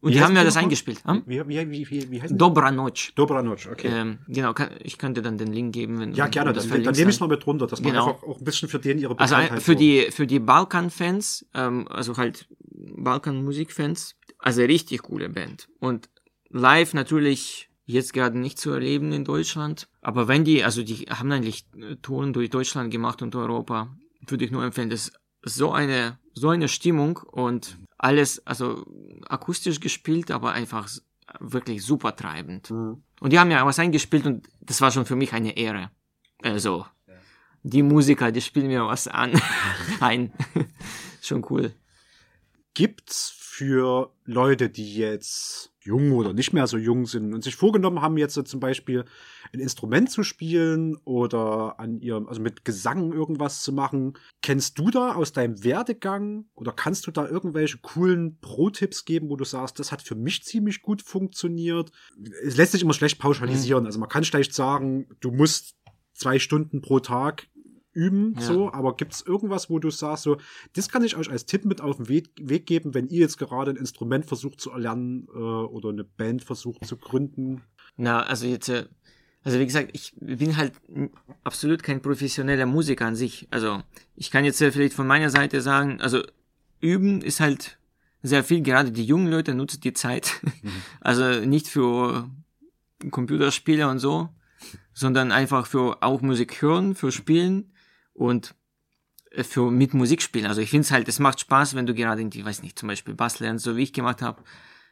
Und 0.00 0.10
wie 0.10 0.14
die 0.14 0.22
haben 0.22 0.34
ja 0.34 0.44
das 0.44 0.56
eingespielt. 0.56 1.02
Hm? 1.04 1.22
Wie, 1.26 1.46
wie, 1.46 1.70
wie, 1.70 1.90
wie, 1.90 2.10
wie 2.10 2.22
heißt 2.22 2.34
Dobra 2.36 2.70
Noc. 2.70 3.14
Dobra 3.14 3.42
Noc, 3.42 3.68
okay. 3.70 3.88
Ähm, 3.88 4.18
genau, 4.28 4.54
kann, 4.54 4.70
ich 4.82 4.96
könnte 4.96 5.20
dann 5.20 5.36
den 5.36 5.52
Link 5.52 5.74
geben, 5.74 6.00
wenn 6.00 6.14
Ja, 6.14 6.28
gerne, 6.28 6.54
das 6.54 6.68
dann, 6.68 6.82
dann 6.82 6.94
nehme 6.94 7.10
ich 7.10 7.16
es 7.16 7.20
mal 7.20 7.28
mit 7.28 7.46
runter, 7.46 7.66
dass 7.66 7.82
man 7.82 7.92
genau. 7.92 8.08
einfach 8.08 8.22
auch 8.22 8.38
ein 8.38 8.44
bisschen 8.44 8.68
für 8.68 8.78
den 8.78 8.98
ihre 8.98 9.18
Also 9.18 9.36
für 9.58 9.76
die, 9.76 10.10
für 10.10 10.26
die 10.26 10.38
Balkan-Fans, 10.38 11.46
ähm, 11.54 11.86
also 11.88 12.16
halt 12.16 12.48
Balkan-Musik-Fans, 12.70 14.16
also 14.38 14.62
richtig 14.62 15.02
coole 15.02 15.28
Band. 15.28 15.68
Und 15.80 16.08
live 16.48 16.94
natürlich 16.94 17.68
jetzt 17.84 18.12
gerade 18.12 18.38
nicht 18.38 18.58
zu 18.58 18.70
erleben 18.70 19.12
in 19.12 19.24
Deutschland. 19.24 19.88
Aber 20.00 20.28
wenn 20.28 20.44
die, 20.44 20.64
also 20.64 20.82
die 20.82 21.06
haben 21.10 21.30
eigentlich 21.30 21.66
Touren 22.00 22.32
durch 22.32 22.48
Deutschland 22.48 22.90
gemacht 22.90 23.20
und 23.20 23.34
Europa, 23.34 23.94
würde 24.26 24.44
ich 24.44 24.50
nur 24.50 24.64
empfehlen, 24.64 24.90
das 24.90 25.12
ist 25.42 25.54
so 25.56 25.72
eine, 25.72 26.18
so 26.34 26.48
eine 26.48 26.68
Stimmung 26.68 27.18
und 27.18 27.78
alles, 28.00 28.44
also 28.46 28.86
akustisch 29.28 29.78
gespielt, 29.78 30.30
aber 30.30 30.52
einfach 30.52 30.88
wirklich 31.38 31.84
super 31.84 32.16
treibend. 32.16 32.70
Mhm. 32.70 33.02
Und 33.20 33.32
die 33.32 33.38
haben 33.38 33.50
ja 33.50 33.64
was 33.64 33.78
eingespielt 33.78 34.26
und 34.26 34.48
das 34.60 34.80
war 34.80 34.90
schon 34.90 35.04
für 35.04 35.16
mich 35.16 35.32
eine 35.32 35.56
Ehre. 35.56 35.90
Also, 36.42 36.86
ja. 37.06 37.14
die 37.62 37.82
Musiker, 37.82 38.32
die 38.32 38.40
spielen 38.40 38.68
mir 38.68 38.86
was 38.86 39.06
an. 39.06 39.40
ein. 40.00 40.32
schon 41.20 41.44
cool. 41.50 41.74
Gibt's 42.72 43.34
für 43.36 44.14
Leute, 44.24 44.70
die 44.70 44.94
jetzt 44.94 45.69
jung 45.82 46.12
oder 46.12 46.32
nicht 46.32 46.52
mehr 46.52 46.66
so 46.66 46.76
jung 46.76 47.06
sind 47.06 47.34
und 47.34 47.42
sich 47.42 47.56
vorgenommen 47.56 48.02
haben, 48.02 48.18
jetzt 48.18 48.34
so 48.34 48.42
zum 48.42 48.60
Beispiel 48.60 49.04
ein 49.52 49.60
Instrument 49.60 50.10
zu 50.10 50.22
spielen 50.22 50.96
oder 51.04 51.80
an 51.80 52.00
ihrem, 52.00 52.28
also 52.28 52.40
mit 52.40 52.64
Gesang 52.64 53.12
irgendwas 53.12 53.62
zu 53.62 53.72
machen. 53.72 54.14
Kennst 54.42 54.78
du 54.78 54.90
da 54.90 55.14
aus 55.14 55.32
deinem 55.32 55.64
Werdegang 55.64 56.46
oder 56.54 56.72
kannst 56.72 57.06
du 57.06 57.10
da 57.10 57.26
irgendwelche 57.26 57.78
coolen 57.78 58.38
Pro-Tipps 58.40 59.04
geben, 59.04 59.30
wo 59.30 59.36
du 59.36 59.44
sagst, 59.44 59.78
das 59.78 59.92
hat 59.92 60.02
für 60.02 60.14
mich 60.14 60.44
ziemlich 60.44 60.82
gut 60.82 61.02
funktioniert? 61.02 61.90
Es 62.44 62.56
lässt 62.56 62.72
sich 62.72 62.82
immer 62.82 62.94
schlecht 62.94 63.18
pauschalisieren. 63.18 63.84
Mhm. 63.84 63.86
Also 63.86 63.98
man 63.98 64.08
kann 64.08 64.24
schlecht 64.24 64.54
sagen, 64.54 65.06
du 65.20 65.30
musst 65.30 65.76
zwei 66.12 66.38
Stunden 66.38 66.82
pro 66.82 67.00
Tag 67.00 67.48
üben, 67.92 68.34
ja. 68.36 68.42
so, 68.42 68.72
aber 68.72 68.94
gibt 68.96 69.12
es 69.12 69.22
irgendwas, 69.22 69.68
wo 69.68 69.78
du 69.78 69.90
sagst, 69.90 70.24
so, 70.24 70.36
das 70.74 70.88
kann 70.88 71.04
ich 71.04 71.16
euch 71.16 71.30
als 71.30 71.46
Tipp 71.46 71.64
mit 71.64 71.80
auf 71.80 71.96
den 71.96 72.08
Weg, 72.08 72.30
Weg 72.40 72.66
geben, 72.66 72.94
wenn 72.94 73.08
ihr 73.08 73.20
jetzt 73.20 73.38
gerade 73.38 73.72
ein 73.72 73.76
Instrument 73.76 74.26
versucht 74.26 74.60
zu 74.60 74.70
erlernen 74.70 75.26
äh, 75.34 75.38
oder 75.38 75.88
eine 75.88 76.04
Band 76.04 76.44
versucht 76.44 76.86
zu 76.86 76.96
gründen? 76.96 77.62
Na, 77.96 78.22
also 78.22 78.46
jetzt, 78.46 78.68
äh, 78.68 78.86
also 79.42 79.58
wie 79.58 79.66
gesagt, 79.66 79.90
ich 79.92 80.14
bin 80.20 80.56
halt 80.56 80.74
absolut 81.42 81.82
kein 81.82 82.02
professioneller 82.02 82.66
Musiker 82.66 83.06
an 83.06 83.16
sich. 83.16 83.48
Also 83.50 83.82
ich 84.14 84.30
kann 84.30 84.44
jetzt 84.44 84.60
äh, 84.60 84.70
vielleicht 84.70 84.94
von 84.94 85.06
meiner 85.06 85.30
Seite 85.30 85.60
sagen, 85.60 86.00
also 86.00 86.22
üben 86.80 87.22
ist 87.22 87.40
halt 87.40 87.78
sehr 88.22 88.44
viel, 88.44 88.60
gerade 88.60 88.92
die 88.92 89.04
jungen 89.04 89.28
Leute 89.28 89.54
nutzen 89.54 89.80
die 89.80 89.94
Zeit. 89.94 90.40
Mhm. 90.42 90.70
Also 91.00 91.46
nicht 91.46 91.66
für 91.66 92.28
Computerspiele 93.10 93.88
und 93.88 93.98
so, 93.98 94.28
sondern 94.92 95.32
einfach 95.32 95.66
für 95.66 96.02
auch 96.02 96.20
Musik 96.20 96.60
hören, 96.60 96.94
für 96.94 97.10
Spielen 97.10 97.72
und 98.20 98.54
äh, 99.30 99.42
für 99.42 99.70
mit 99.70 99.94
Musik 99.94 100.20
spielen. 100.20 100.46
Also 100.46 100.60
ich 100.60 100.68
finde 100.70 100.82
es 100.82 100.90
halt, 100.92 101.08
es 101.08 101.18
macht 101.18 101.40
Spaß, 101.40 101.74
wenn 101.74 101.86
du 101.86 101.94
gerade 101.94 102.20
irgendwie, 102.20 102.44
weiß 102.44 102.62
nicht, 102.62 102.78
zum 102.78 102.88
Beispiel 102.88 103.14
Bass 103.14 103.40
lernst, 103.40 103.64
so 103.64 103.76
wie 103.76 103.82
ich 103.82 103.94
gemacht 103.94 104.20
habe. 104.20 104.44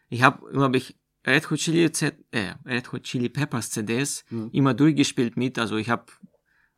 Ich 0.08 0.22
habe 0.22 0.48
immer 0.50 0.70
mich 0.70 0.96
Red 1.26 1.50
Hot 1.50 1.58
Chili, 1.58 1.92
Z 1.92 2.16
äh, 2.30 2.54
Red 2.64 2.90
Hot 2.92 3.02
Chili 3.02 3.28
Peppers 3.28 3.70
CDs 3.70 4.24
Mhm. 4.30 4.48
immer 4.52 4.72
durchgespielt 4.72 5.36
mit. 5.36 5.58
Also 5.58 5.76
ich 5.76 5.90
habe 5.90 6.06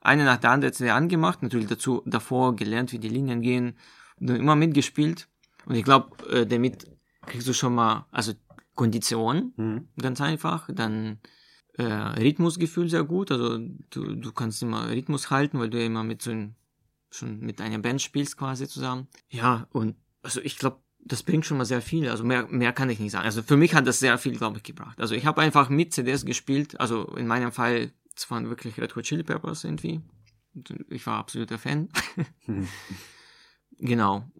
eine 0.01 0.25
nach 0.25 0.39
der 0.39 0.51
anderen 0.51 0.75
CD 0.75 0.91
angemacht, 0.91 1.41
natürlich 1.43 1.69
dazu 1.69 2.03
davor 2.05 2.57
gelernt, 2.57 2.93
wie 2.93 2.99
die 2.99 3.09
Linien 3.09 3.43
gehen 3.43 3.79
und 4.19 4.29
dann 4.29 4.37
immer 4.37 4.57
mitgespielt. 4.57 5.29
Und 5.67 5.77
ich 5.77 5.85
glaube, 5.85 6.27
äh, 6.31 6.47
damit 6.47 6.91
kriegst 7.27 7.47
du 7.47 7.53
schon 7.53 7.77
mal, 7.77 8.07
also 8.11 8.33
Kondition, 8.75 9.53
Mhm. 9.57 9.89
ganz 9.99 10.21
einfach, 10.21 10.69
dann 10.73 11.21
äh, 11.75 11.85
Rhythmusgefühl 11.85 12.89
sehr 12.89 13.05
gut, 13.05 13.31
also 13.31 13.59
du, 13.59 14.15
du 14.17 14.33
kannst 14.33 14.63
immer 14.63 14.91
Rhythmus 14.91 15.31
halten, 15.31 15.59
weil 15.59 15.71
du 15.71 15.79
ja 15.79 15.87
immer 15.87 16.05
mit 16.05 16.23
so 16.23 16.31
ein, 16.31 16.55
schon 17.11 17.41
mit 17.41 17.61
einer 17.61 17.79
Band 17.79 18.03
spielst 18.03 18.37
quasi 18.37 18.69
zusammen. 18.69 19.09
Ja, 19.29 19.67
und 19.71 19.97
also 20.23 20.41
ich 20.41 20.59
glaube, 20.59 20.81
das 21.05 21.23
bringt 21.23 21.47
schon 21.47 21.57
mal 21.57 21.65
sehr 21.65 21.83
viel, 21.83 22.09
also 22.09 22.25
mehr, 22.25 22.47
mehr 22.49 22.73
kann 22.73 22.91
ich 22.91 23.01
nicht 23.01 23.13
sagen. 23.13 23.25
Also 23.25 23.43
für 23.43 23.57
mich 23.57 23.75
hat 23.75 23.87
das 23.87 24.01
sehr 24.01 24.19
viel, 24.19 24.37
glaube 24.37 24.59
ich, 24.59 24.63
gebracht. 24.63 25.01
Also 25.01 25.15
ich 25.15 25.27
habe 25.27 25.41
einfach 25.41 25.69
mit 25.69 25.93
CDs 25.95 26.25
gespielt, 26.25 26.79
also 26.79 27.05
in 27.17 27.27
meinem 27.27 27.53
Fall, 27.53 27.93
es 28.15 28.31
waren 28.31 28.49
wirklich 28.49 28.79
Red 28.79 28.95
Hot 28.97 29.05
Chili 29.05 29.23
Peppers 29.23 29.65
irgendwie. 29.65 30.01
Ich 30.89 31.07
war 31.07 31.19
absoluter 31.19 31.59
Fan. 31.59 31.89
Mhm. 32.47 32.69
genau. 33.79 34.31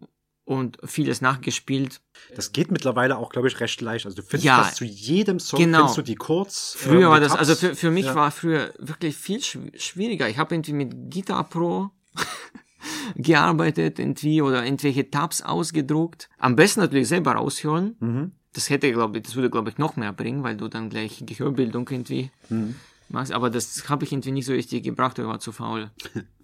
Und 0.43 0.79
vieles 0.83 1.21
nachgespielt. 1.21 2.01
Das 2.35 2.51
geht 2.51 2.71
mittlerweile 2.71 3.17
auch, 3.17 3.29
glaube 3.29 3.47
ich, 3.47 3.59
recht 3.59 3.79
leicht. 3.79 4.05
Also 4.05 4.17
du 4.17 4.21
findest 4.23 4.43
Ja, 4.45 4.63
fast 4.63 4.75
zu 4.77 4.85
jedem 4.85 5.39
Song 5.39 5.59
genau. 5.59 5.77
findest 5.79 5.97
du 5.99 6.01
die 6.01 6.15
kurz. 6.15 6.75
Früher 6.77 7.03
ähm, 7.03 7.09
war 7.09 7.19
das, 7.19 7.33
also 7.35 7.55
für, 7.55 7.75
für 7.75 7.91
mich 7.91 8.05
Ja. 8.07 8.15
war 8.15 8.31
früher 8.31 8.73
wirklich 8.79 9.15
viel 9.15 9.39
schw- 9.39 9.77
schwieriger. 9.79 10.27
Ich 10.27 10.37
habe 10.37 10.55
irgendwie 10.55 10.73
mit 10.73 11.11
Guitar 11.13 11.43
Pro 11.47 11.91
gearbeitet, 13.15 13.99
irgendwie, 13.99 14.41
oder 14.41 14.63
irgendwelche 14.65 15.09
Tabs 15.09 15.41
ausgedruckt. 15.41 16.29
Am 16.37 16.55
besten 16.55 16.79
natürlich 16.81 17.07
selber 17.07 17.33
raushören. 17.33 17.95
Mhm. 17.99 18.31
Das 18.53 18.69
hätte, 18.69 18.91
glaube 18.91 19.17
ich, 19.17 19.23
das 19.23 19.35
würde, 19.35 19.49
glaube 19.49 19.69
ich, 19.69 19.77
noch 19.77 19.95
mehr 19.95 20.11
bringen, 20.11 20.43
weil 20.43 20.57
du 20.57 20.67
dann 20.67 20.89
gleich 20.89 21.23
Gehörbildung 21.25 21.87
irgendwie 21.89 22.31
Mhm. 22.49 22.75
machst. 23.09 23.31
Aber 23.31 23.49
das 23.49 23.87
habe 23.89 24.03
ich 24.05 24.11
irgendwie 24.11 24.31
nicht 24.31 24.45
so 24.45 24.53
richtig 24.53 24.83
gebracht, 24.83 25.19
ich 25.19 25.25
war 25.25 25.39
zu 25.39 25.51
faul. 25.51 25.91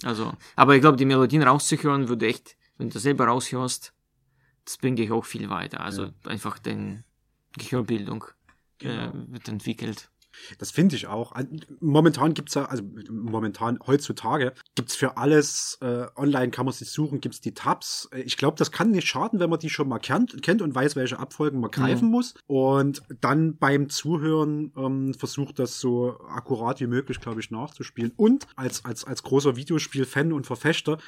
Also, 0.04 0.32
aber 0.56 0.76
ich 0.76 0.82
glaube, 0.82 0.98
die 0.98 1.06
Melodien 1.06 1.44
rauszuhören 1.44 2.08
würde 2.08 2.28
echt, 2.28 2.56
wenn 2.78 2.90
du 2.90 3.00
selber 3.00 3.26
raushörst, 3.26 3.94
das 4.66 4.78
bringt 4.78 5.00
dich 5.00 5.12
auch 5.12 5.26
viel 5.26 5.50
weiter. 5.50 5.82
Also 5.82 6.10
einfach 6.26 6.60
deine 6.60 7.04
Gehörbildung 7.58 8.26
Genau. 8.80 9.08
äh, 9.08 9.12
wird 9.32 9.48
entwickelt. 9.48 10.10
Das 10.60 10.70
finde 10.70 10.96
ich 10.96 11.08
auch. 11.08 11.32
An- 11.32 11.66
Momentan 11.80 12.36
gibt's 12.36 12.54
ja, 12.54 12.66
also 12.66 12.84
momentan, 13.10 13.80
heutzutage, 13.88 14.54
gibt's 14.76 14.96
für 14.96 15.18
alles, 15.18 15.80
äh, 15.82 16.06
online 16.16 16.52
kann 16.52 16.66
man 16.66 16.74
sich 16.76 16.92
suchen, 16.92 17.22
gibt's 17.22 17.42
die 17.42 17.56
Tabs. 17.56 18.08
Äh, 18.12 18.22
Ich 18.22 18.38
glaube, 18.38 18.56
das 18.56 18.72
kann 18.72 18.92
nicht 18.92 19.08
schaden, 19.08 19.40
wenn 19.40 19.50
man 19.50 19.58
die 19.58 19.72
schon 19.72 19.88
mal 19.90 19.98
kennt, 19.98 20.40
kennt 20.44 20.62
und 20.62 20.76
weiß, 20.76 20.96
welche 20.96 21.18
Abfolgen 21.18 21.60
man 21.60 21.72
greifen 21.72 22.12
muss. 22.12 22.36
Und 22.46 23.02
dann 23.20 23.58
beim 23.58 23.90
Zuhören 23.90 24.72
ähm, 24.78 25.16
versucht, 25.16 25.58
das 25.58 25.80
so 25.80 26.20
akkurat 26.30 26.80
wie 26.82 26.88
möglich, 26.88 27.20
glaube 27.20 27.40
ich, 27.40 27.50
nachzuspielen. 27.50 28.12
Und 28.16 28.46
als, 28.56 28.86
als, 28.86 29.06
als 29.06 29.24
großer 29.24 29.56
Videospiel-Fan 29.56 30.34
und 30.34 30.46
Verfechter, 30.46 31.00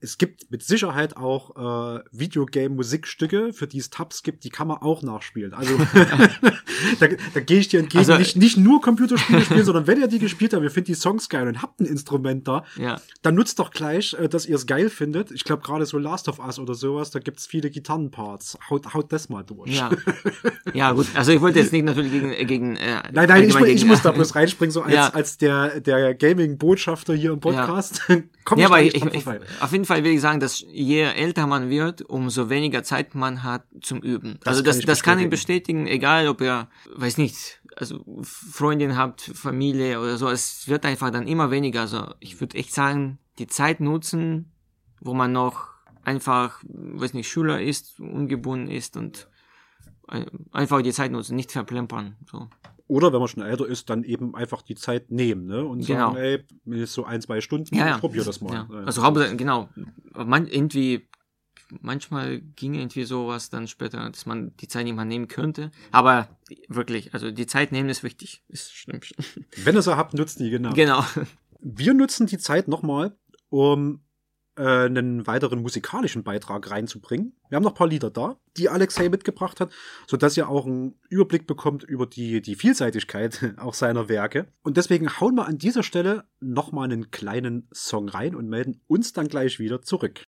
es 0.00 0.18
gibt 0.18 0.50
mit 0.50 0.62
Sicherheit 0.62 1.16
auch 1.16 1.56
äh, 1.96 2.00
Videogame-Musikstücke, 2.12 3.52
für 3.52 3.66
die 3.66 3.78
es 3.78 3.90
Tabs 3.90 4.22
gibt, 4.22 4.44
die 4.44 4.50
kann 4.50 4.68
man 4.68 4.78
auch 4.78 5.02
nachspielen. 5.02 5.54
Also 5.54 5.76
da, 7.00 7.06
da 7.34 7.40
gehe 7.40 7.58
ich 7.58 7.68
dir 7.68 7.80
entgegen, 7.80 7.98
Also- 7.98 8.16
nicht, 8.18 8.36
nicht 8.36 8.56
nur 8.56 8.80
Computerspiele 8.80 9.42
spielen, 9.42 9.64
sondern 9.64 9.86
wenn 9.86 10.00
ihr 10.00 10.08
die 10.08 10.18
gespielt 10.18 10.52
habt, 10.52 10.62
ihr 10.62 10.70
findet 10.70 10.88
die 10.88 10.94
Songs 10.94 11.28
geil 11.28 11.48
und 11.48 11.62
habt 11.62 11.80
ein 11.80 11.86
Instrument 11.86 12.46
da, 12.46 12.64
Ja. 12.78 13.00
dann 13.22 13.34
nutzt 13.34 13.58
doch 13.58 13.70
gleich, 13.70 14.14
äh, 14.18 14.28
dass 14.28 14.46
ihr 14.46 14.56
es 14.56 14.66
geil 14.66 14.90
findet. 14.90 15.30
Ich 15.30 15.44
glaube, 15.44 15.62
gerade 15.62 15.86
so 15.86 15.98
Last 15.98 16.28
of 16.28 16.38
Us 16.38 16.58
oder 16.58 16.74
sowas, 16.74 17.10
da 17.10 17.18
gibt's 17.18 17.46
viele 17.46 17.70
Gitarrenparts. 17.70 18.58
Haut, 18.70 18.92
haut 18.94 19.12
das 19.12 19.28
mal 19.28 19.42
durch. 19.44 19.70
Ja. 19.76 19.90
ja, 20.74 20.92
gut. 20.92 21.06
Also 21.14 21.32
ich 21.32 21.40
wollte 21.40 21.58
jetzt 21.60 21.72
nicht 21.72 21.84
natürlich 21.84 22.12
gegen, 22.12 22.32
äh, 22.32 22.44
gegen 22.44 22.76
äh, 22.76 23.02
Nein, 23.12 23.12
nein, 23.12 23.24
ich, 23.24 23.30
allgemein 23.54 23.64
ich 23.70 23.76
gegen- 23.78 23.88
muss 23.88 24.02
da 24.02 24.12
bloß 24.12 24.34
reinspringen, 24.34 24.70
so 24.72 24.82
als, 24.82 24.94
Ja. 24.94 25.08
als 25.08 25.38
der, 25.38 25.80
der 25.80 26.14
Gaming-Botschafter 26.14 27.14
hier 27.14 27.32
im 27.32 27.40
Podcast. 27.40 28.02
Komm 28.46 28.60
Ja, 28.60 28.66
aber 28.68 28.80
ich, 28.80 28.94
ich, 28.94 29.26
auf 29.60 29.72
jeden 29.72 29.84
Fall 29.84 30.04
will 30.04 30.12
ich 30.12 30.20
sagen, 30.20 30.38
dass 30.38 30.60
je 30.60 31.02
älter 31.02 31.48
man 31.48 31.68
wird, 31.68 32.00
umso 32.02 32.48
weniger 32.48 32.84
Zeit 32.84 33.16
man 33.16 33.42
hat 33.42 33.64
zum 33.82 33.98
Üben. 34.00 34.38
Das 34.44 34.52
also 34.52 34.60
kann 34.62 34.66
das, 34.66 34.78
ich 34.78 34.86
das 34.86 35.02
kann 35.02 35.18
ich 35.18 35.28
bestätigen. 35.28 35.86
egal 35.88 36.28
ob 36.28 36.40
ihr, 36.40 36.68
weiß 36.94 37.18
nicht, 37.18 37.60
also 37.74 38.04
Freundin 38.22 38.96
habt, 38.96 39.20
Familie 39.20 40.00
oder 40.00 40.16
so, 40.16 40.28
es 40.28 40.68
wird 40.68 40.86
einfach 40.86 41.10
dann 41.10 41.26
immer 41.26 41.50
weniger. 41.50 41.80
Also 41.80 42.14
ich 42.20 42.40
würde 42.40 42.56
echt 42.56 42.72
sagen, 42.72 43.18
die 43.40 43.48
Zeit 43.48 43.80
nutzen, 43.80 44.52
wo 45.00 45.12
man 45.12 45.32
noch 45.32 45.66
einfach, 46.04 46.62
weiß 46.68 47.14
nicht, 47.14 47.28
Schüler 47.28 47.60
ist, 47.60 47.98
ungebunden 47.98 48.70
ist 48.70 48.96
und 48.96 49.28
ein- 50.06 50.30
einfach 50.52 50.82
die 50.82 50.92
Zeit 50.92 51.10
nutzen, 51.10 51.34
nicht 51.34 51.50
verplempern. 51.50 52.14
So. 52.30 52.48
Oder 52.88 53.12
wenn 53.12 53.18
man 53.18 53.28
schon 53.28 53.42
älter 53.42 53.66
ist, 53.66 53.90
dann 53.90 54.04
eben 54.04 54.34
einfach 54.36 54.62
die 54.62 54.76
Zeit 54.76 55.10
nehmen, 55.10 55.46
ne? 55.46 55.64
Und 55.64 55.84
Genau. 55.86 56.10
sagen, 56.12 56.16
ey, 56.18 56.44
mir 56.64 56.84
ist 56.84 56.94
so 56.94 57.04
ein, 57.04 57.20
zwei 57.20 57.40
Stunden, 57.40 57.74
Ja, 57.74 57.86
ja. 57.86 57.94
ich 57.96 58.00
probier 58.00 58.24
das 58.24 58.40
mal. 58.40 58.52
Ja. 58.52 58.68
Ja. 58.70 58.84
Also 58.84 59.02
Hauptsache, 59.02 59.34
genau. 59.36 59.68
Man, 60.14 60.46
irgendwie, 60.46 61.08
manchmal 61.80 62.40
ging 62.40 62.74
irgendwie 62.74 63.02
sowas 63.04 63.50
dann 63.50 63.66
später, 63.66 64.08
dass 64.08 64.24
man 64.26 64.56
die 64.58 64.68
Zeit 64.68 64.84
nicht 64.84 64.94
mal 64.94 65.04
nehmen 65.04 65.26
könnte. 65.26 65.72
Aber 65.90 66.28
wirklich, 66.68 67.12
also 67.12 67.30
die 67.32 67.46
Zeit 67.46 67.72
nehmen 67.72 67.88
ist 67.88 68.04
wichtig. 68.04 68.44
Ist 68.48 68.72
stimmt. 68.72 69.12
Wenn 69.64 69.74
ihr 69.74 69.82
sie 69.82 69.96
habt, 69.96 70.14
nutzt 70.14 70.38
die, 70.38 70.50
genau. 70.50 70.72
Genau. 70.72 71.04
Wir 71.60 71.92
nutzen 71.94 72.26
die 72.28 72.38
Zeit 72.38 72.68
nochmal, 72.68 73.16
um 73.48 74.00
einen 74.56 75.26
weiteren 75.26 75.62
musikalischen 75.62 76.24
Beitrag 76.24 76.70
reinzubringen. 76.70 77.34
Wir 77.48 77.56
haben 77.56 77.62
noch 77.62 77.72
ein 77.72 77.76
paar 77.76 77.88
Lieder 77.88 78.10
da, 78.10 78.36
die 78.56 78.68
Alexei 78.68 79.08
mitgebracht 79.08 79.60
hat, 79.60 79.70
sodass 80.06 80.36
ihr 80.36 80.48
auch 80.48 80.66
einen 80.66 80.98
Überblick 81.08 81.46
bekommt 81.46 81.82
über 81.84 82.06
die, 82.06 82.40
die 82.40 82.54
Vielseitigkeit 82.54 83.54
auch 83.58 83.74
seiner 83.74 84.08
Werke. 84.08 84.48
Und 84.62 84.76
deswegen 84.76 85.20
hauen 85.20 85.34
wir 85.34 85.46
an 85.46 85.58
dieser 85.58 85.82
Stelle 85.82 86.24
nochmal 86.40 86.84
einen 86.84 87.10
kleinen 87.10 87.68
Song 87.72 88.08
rein 88.08 88.34
und 88.34 88.48
melden 88.48 88.80
uns 88.86 89.12
dann 89.12 89.28
gleich 89.28 89.58
wieder 89.58 89.82
zurück. 89.82 90.24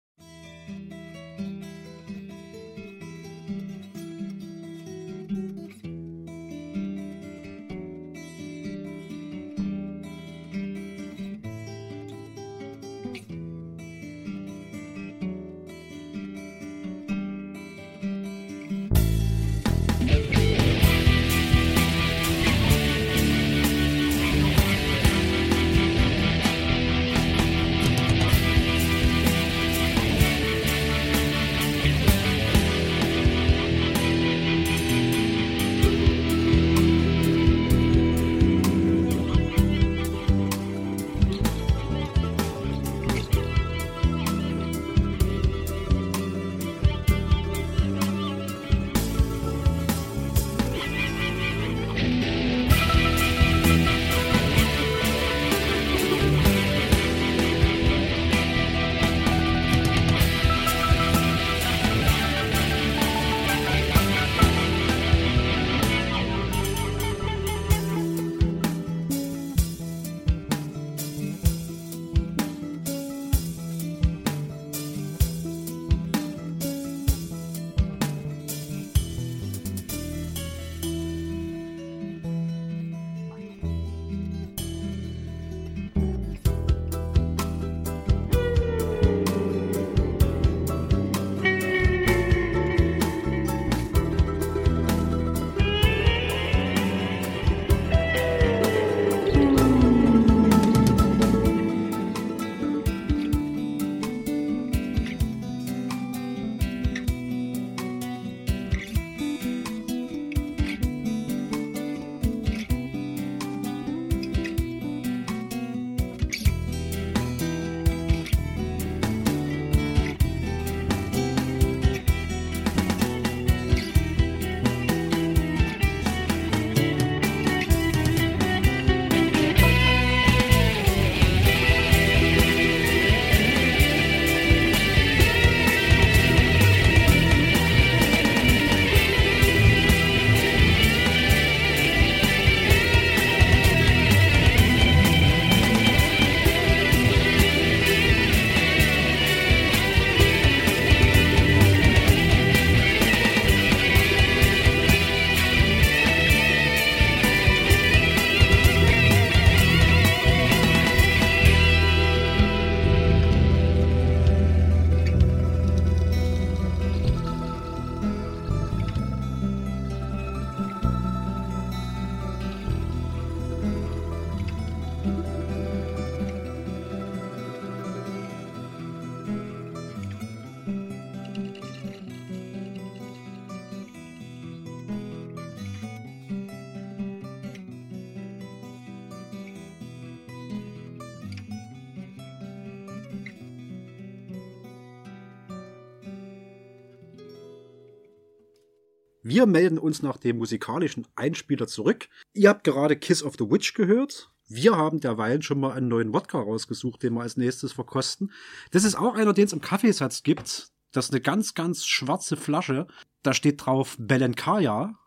Wir 199.22 199.46
melden 199.46 199.78
uns 199.78 200.02
nach 200.02 200.16
dem 200.16 200.38
musikalischen 200.38 201.06
Einspieler 201.14 201.68
zurück. 201.68 202.08
Ihr 202.32 202.48
habt 202.48 202.64
gerade 202.64 202.96
Kiss 202.96 203.22
of 203.22 203.34
the 203.38 203.48
Witch 203.48 203.74
gehört. 203.74 204.32
Wir 204.48 204.76
haben 204.76 205.00
derweil 205.00 205.40
schon 205.42 205.60
mal 205.60 205.72
einen 205.72 205.88
neuen 205.88 206.12
Wodka 206.12 206.40
rausgesucht, 206.40 207.02
den 207.04 207.14
wir 207.14 207.22
als 207.22 207.36
nächstes 207.36 207.72
verkosten. 207.72 208.32
Das 208.72 208.82
ist 208.82 208.96
auch 208.96 209.14
einer, 209.14 209.32
den 209.32 209.44
es 209.44 209.52
im 209.52 209.60
Kaffeesatz 209.60 210.24
gibt. 210.24 210.72
Das 210.90 211.06
ist 211.06 211.12
eine 211.12 211.20
ganz, 211.20 211.54
ganz 211.54 211.86
schwarze 211.86 212.36
Flasche. 212.36 212.88
Da 213.22 213.32
steht 213.32 213.64
drauf 213.64 213.96
Belenkaya. 213.98 214.98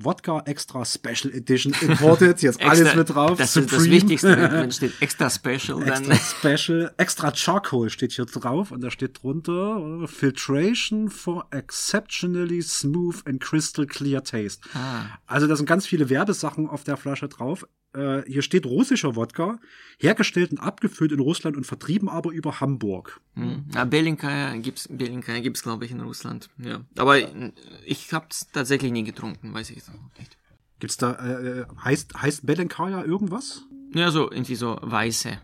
Wodka 0.00 0.42
Extra 0.46 0.84
Special 0.84 1.32
Edition 1.34 1.74
imported. 1.82 2.40
Jetzt 2.40 2.60
Extra- 2.60 2.70
alles 2.70 2.94
mit 2.94 3.08
drauf. 3.10 3.36
Das 3.38 3.56
ist 3.56 3.64
das 3.64 3.70
Supreme. 3.80 3.90
Wichtigste, 3.96 4.36
wenn, 4.52 4.70
steht 4.72 4.92
extra 5.00 5.28
special, 5.28 5.82
Extra 5.82 5.90
dann. 6.00 6.16
Special, 6.56 6.94
extra 6.96 7.34
Charcoal 7.34 7.90
steht 7.90 8.12
hier 8.12 8.24
drauf 8.26 8.70
und 8.70 8.80
da 8.82 8.90
steht 8.90 9.22
drunter 9.22 10.02
äh, 10.02 10.06
Filtration 10.06 11.08
for 11.10 11.46
exceptionally 11.50 12.62
smooth 12.62 13.16
and 13.26 13.40
crystal 13.42 13.86
clear 13.86 14.22
taste. 14.22 14.60
Ah, 14.74 15.06
Also 15.26 15.46
da 15.46 15.56
sind 15.56 15.66
ganz 15.66 15.86
viele 15.86 16.08
Werbesachen 16.08 16.68
auf 16.68 16.84
der 16.84 16.96
Flasche 16.96 17.28
drauf. 17.28 17.66
Äh, 17.94 18.22
hier 18.26 18.42
steht 18.42 18.66
russischer 18.66 19.16
Wodka, 19.16 19.58
hergestellt 19.98 20.50
und 20.50 20.58
abgefüllt 20.58 21.12
in 21.12 21.20
Russland 21.20 21.56
und 21.56 21.64
vertrieben 21.64 22.08
aber 22.08 22.30
über 22.30 22.60
Hamburg. 22.60 23.20
hm. 23.34 23.64
ja, 23.74 23.84
Belinkaya 23.84 24.56
gibt's, 24.56 24.88
Belinkaya 24.90 25.40
gibt's, 25.40 25.62
glaube 25.62 25.86
ich, 25.86 25.90
in 25.90 26.00
Russland. 26.00 26.50
Ja. 26.58 26.82
Aber 26.96 27.18
äh, 27.18 27.52
ich 27.86 28.12
hab's 28.12 28.48
tatsächlich 28.52 28.92
nie 28.92 29.04
getrunken, 29.04 29.54
weiß 29.54 29.70
ich 29.70 29.76
jetzt 29.76 29.90
auch 29.90 30.18
nicht. 30.18 30.36
Gibt's 30.80 30.96
da, 30.98 31.12
äh, 31.12 31.66
heißt, 31.82 32.14
heißt 32.20 32.46
Belenkaya 32.46 33.04
irgendwas? 33.04 33.62
Ja, 33.94 34.10
so 34.10 34.30
irgendwie 34.30 34.54
so 34.54 34.78
weiße. 34.82 35.38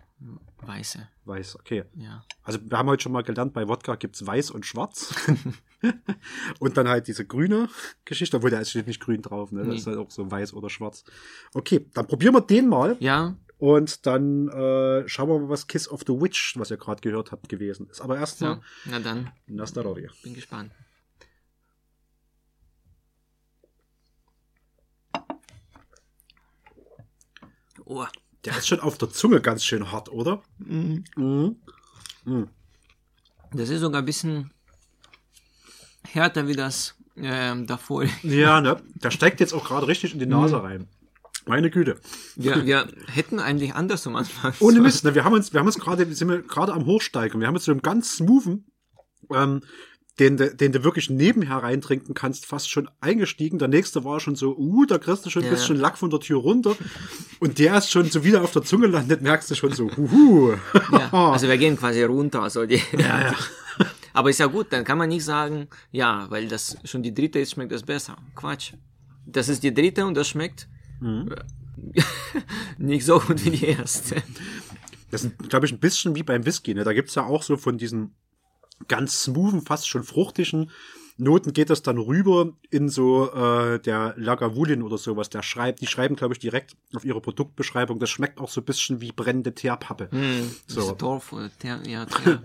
Weiße, 0.67 1.09
Weiß, 1.25 1.57
okay. 1.57 1.85
ja. 1.95 2.25
Also 2.43 2.59
wir 2.63 2.77
haben 2.79 2.89
heute 2.89 3.03
schon 3.03 3.13
mal 3.13 3.23
gelernt, 3.23 3.53
bei 3.55 3.67
Wodka 3.69 3.95
gibt's 3.97 4.27
weiß 4.27 4.51
und 4.51 4.65
schwarz. 4.67 5.15
und 6.59 6.77
dann 6.77 6.89
halt 6.89 7.07
diese 7.09 7.25
grüne 7.27 7.69
Geschichte, 8.05 8.37
obwohl 8.37 8.51
da 8.51 8.65
steht 8.65 8.87
nicht 8.87 9.01
grün 9.01 9.23
drauf, 9.23 9.53
ne? 9.53 9.61
Das 9.61 9.69
Nee. 9.69 9.77
ist 9.77 9.87
halt 9.87 9.99
auch 9.99 10.11
so 10.11 10.31
weiß 10.31 10.53
oder 10.55 10.71
schwarz. 10.71 11.05
Okay, 11.55 11.87
dann 11.95 12.07
probieren 12.07 12.35
wir 12.35 12.41
den 12.41 12.69
mal 12.69 12.97
Ja, 13.01 13.37
und 13.59 14.05
dann 14.07 14.49
äh, 14.49 15.09
schauen 15.09 15.29
wir 15.29 15.39
mal, 15.39 15.49
was 15.49 15.67
Kiss 15.67 15.89
of 15.89 16.03
the 16.07 16.13
Witch, 16.21 16.59
was 16.59 16.71
ihr 16.71 16.77
gerade 16.77 17.01
gehört 17.01 17.33
habt, 17.33 17.49
gewesen 17.49 17.89
ist. 17.89 18.01
Aber 18.01 18.17
erstmal 18.19 18.57
ja. 18.57 18.61
Na 18.87 18.99
dann, 19.01 19.31
Nastarovia. 19.47 20.11
bin 20.23 20.35
gespannt. 20.35 20.73
Oh. 27.87 28.07
Der 28.45 28.57
ist 28.57 28.69
schon 28.69 28.81
auf 28.81 28.99
der 28.99 29.11
Zunge 29.11 29.41
ganz 29.41 29.65
schön 29.65 29.91
hart, 29.91 30.11
oder? 30.11 30.43
Mhm. 30.59 31.05
Mhm. 31.17 32.49
Das 33.53 33.69
ist 33.71 33.81
sogar 33.81 34.03
ein 34.03 34.05
bisschen 34.05 34.51
härter 36.07 36.47
wie 36.47 36.57
das 36.57 36.95
ähm, 37.17 37.67
davor. 37.67 38.05
Ja, 38.23 38.61
ne? 38.61 38.77
Der 38.95 39.11
steigt 39.11 39.41
jetzt 39.41 39.53
auch 39.53 39.65
gerade 39.65 39.87
richtig 39.87 40.13
in 40.13 40.19
die 40.19 40.27
Nase 40.27 40.63
rein. 40.63 40.89
Meine 41.47 41.71
Güte. 41.71 42.01
Wir, 42.37 42.65
wir 42.65 42.89
hätten 43.07 43.39
eigentlich 43.39 43.75
anders 43.75 44.07
am 44.07 44.17
Anfang. 44.17 44.55
Ohne. 44.61 44.81
Mist, 44.81 45.05
ne? 45.05 45.15
Wir 45.15 45.25
haben 45.25 45.35
uns, 45.35 45.53
wir 45.53 45.61
haben 45.61 45.67
uns 45.67 45.79
gerade, 45.79 46.13
sind 46.15 46.29
wir 46.29 46.43
gerade 46.43 46.73
am 46.73 46.87
Hochsteigen. 46.87 47.41
Wir 47.41 47.47
haben 47.47 47.55
jetzt 47.55 47.67
so 47.67 47.73
einen 47.73 47.83
ganz 47.83 48.17
smoothen, 48.17 48.67
ähm, 49.33 49.61
den, 50.21 50.37
du- 50.37 50.55
den 50.55 50.71
du 50.73 50.85
wirklich 50.85 51.11
nebenher 51.11 51.57
reintrinken 51.57 52.15
kannst, 52.15 52.47
fast 52.47 52.71
schon 52.71 52.89
eingestiegen. 53.01 53.59
Der 53.59 53.69
nächste 53.69 54.05
war 54.05 54.21
schon 54.21 54.37
so, 54.37 54.57
uh, 54.57 54.87
da 54.87 54.99
kriegst 54.99 55.27
du 55.27 55.31
schon 55.31 55.43
ein 55.43 55.47
Ja. 55.47 55.53
bisschen 55.55 55.77
Lack 55.77 55.99
von 55.99 56.11
der 56.11 56.21
Tür 56.21 56.39
runter. 56.39 56.77
Und 57.41 57.59
der 57.59 57.77
ist 57.79 57.91
schon 57.91 58.09
so 58.11 58.23
wieder 58.25 58.43
auf 58.43 58.53
der 58.53 58.63
Zunge 58.63 58.87
landet, 58.87 59.23
merkst 59.23 59.51
du 59.51 59.55
schon 59.57 59.73
so, 59.73 59.91
huhu. 59.97 60.55
Ja, 60.93 61.11
also 61.33 61.49
wir 61.49 61.59
gehen 61.59 61.77
quasi 61.77 62.03
runter. 62.05 62.43
Also 62.43 62.65
die, 62.67 62.81
Ja, 62.93 63.23
ja. 63.31 63.35
Aber 64.13 64.31
ist 64.31 64.39
ja 64.39 64.47
gut, 64.47 64.69
dann 64.71 64.85
kann 64.85 64.97
man 64.99 65.09
nicht 65.09 65.25
sagen, 65.25 65.67
ja, 65.91 66.27
weil 66.31 66.47
das 66.47 66.77
schon 66.85 67.03
die 67.03 67.13
dritte 67.13 67.41
ist, 67.41 67.51
schmeckt 67.53 67.73
das 67.73 67.83
besser. 67.83 68.17
Quatsch. 68.37 68.75
Das 69.27 69.49
ist 69.49 69.65
die 69.65 69.75
dritte 69.75 70.07
und 70.07 70.15
das 70.15 70.29
schmeckt 70.29 70.69
äh, 71.03 71.25
nicht 72.79 73.05
so 73.05 73.19
gut 73.19 73.45
wie 73.45 73.51
die 73.51 73.65
erste. 73.67 74.23
Das 75.11 75.25
ist, 75.25 75.37
glaube 75.49 75.67
ich, 75.67 75.73
ein 75.73 75.81
bisschen 75.81 76.15
wie 76.15 76.23
beim 76.23 76.47
Whisky. 76.47 76.75
Ne? 76.75 76.85
Da 76.85 76.93
gibt's 76.93 77.15
ja 77.17 77.25
auch 77.25 77.43
so 77.43 77.57
von 77.57 77.79
diesen 77.79 78.15
ganz 78.89 79.23
smoothen, 79.25 79.63
fast 79.63 79.89
schon 79.89 80.05
fruchtigen 80.05 80.71
Noten 81.17 81.53
geht 81.53 81.71
das 81.71 81.83
dann 81.83 81.99
rüber 81.99 82.55
in 82.71 82.89
so 82.89 83.31
äh, 83.33 83.79
der 83.79 84.15
Lagavulin 84.17 84.83
oder 84.83 84.99
sowas. 84.99 85.31
Der 85.31 85.43
schreibt, 85.43 85.81
die 85.81 85.87
schreiben, 85.87 86.17
glaube 86.17 86.35
ich, 86.35 86.41
direkt 86.41 86.77
auf 86.93 87.05
ihre 87.05 87.21
Produktbeschreibung. 87.21 88.01
Das 88.01 88.11
schmeckt 88.11 88.41
auch 88.41 88.49
so 88.51 88.61
ein 88.61 88.65
bisschen 88.65 89.01
wie 89.01 89.13
brennende 89.13 89.55
Teerpappe. 89.55 90.09
Hm, 90.11 90.51
So. 90.67 90.81
oder 90.91 91.51
Ter, 91.61 91.81
ja, 91.87 92.05
Ter. 92.07 92.43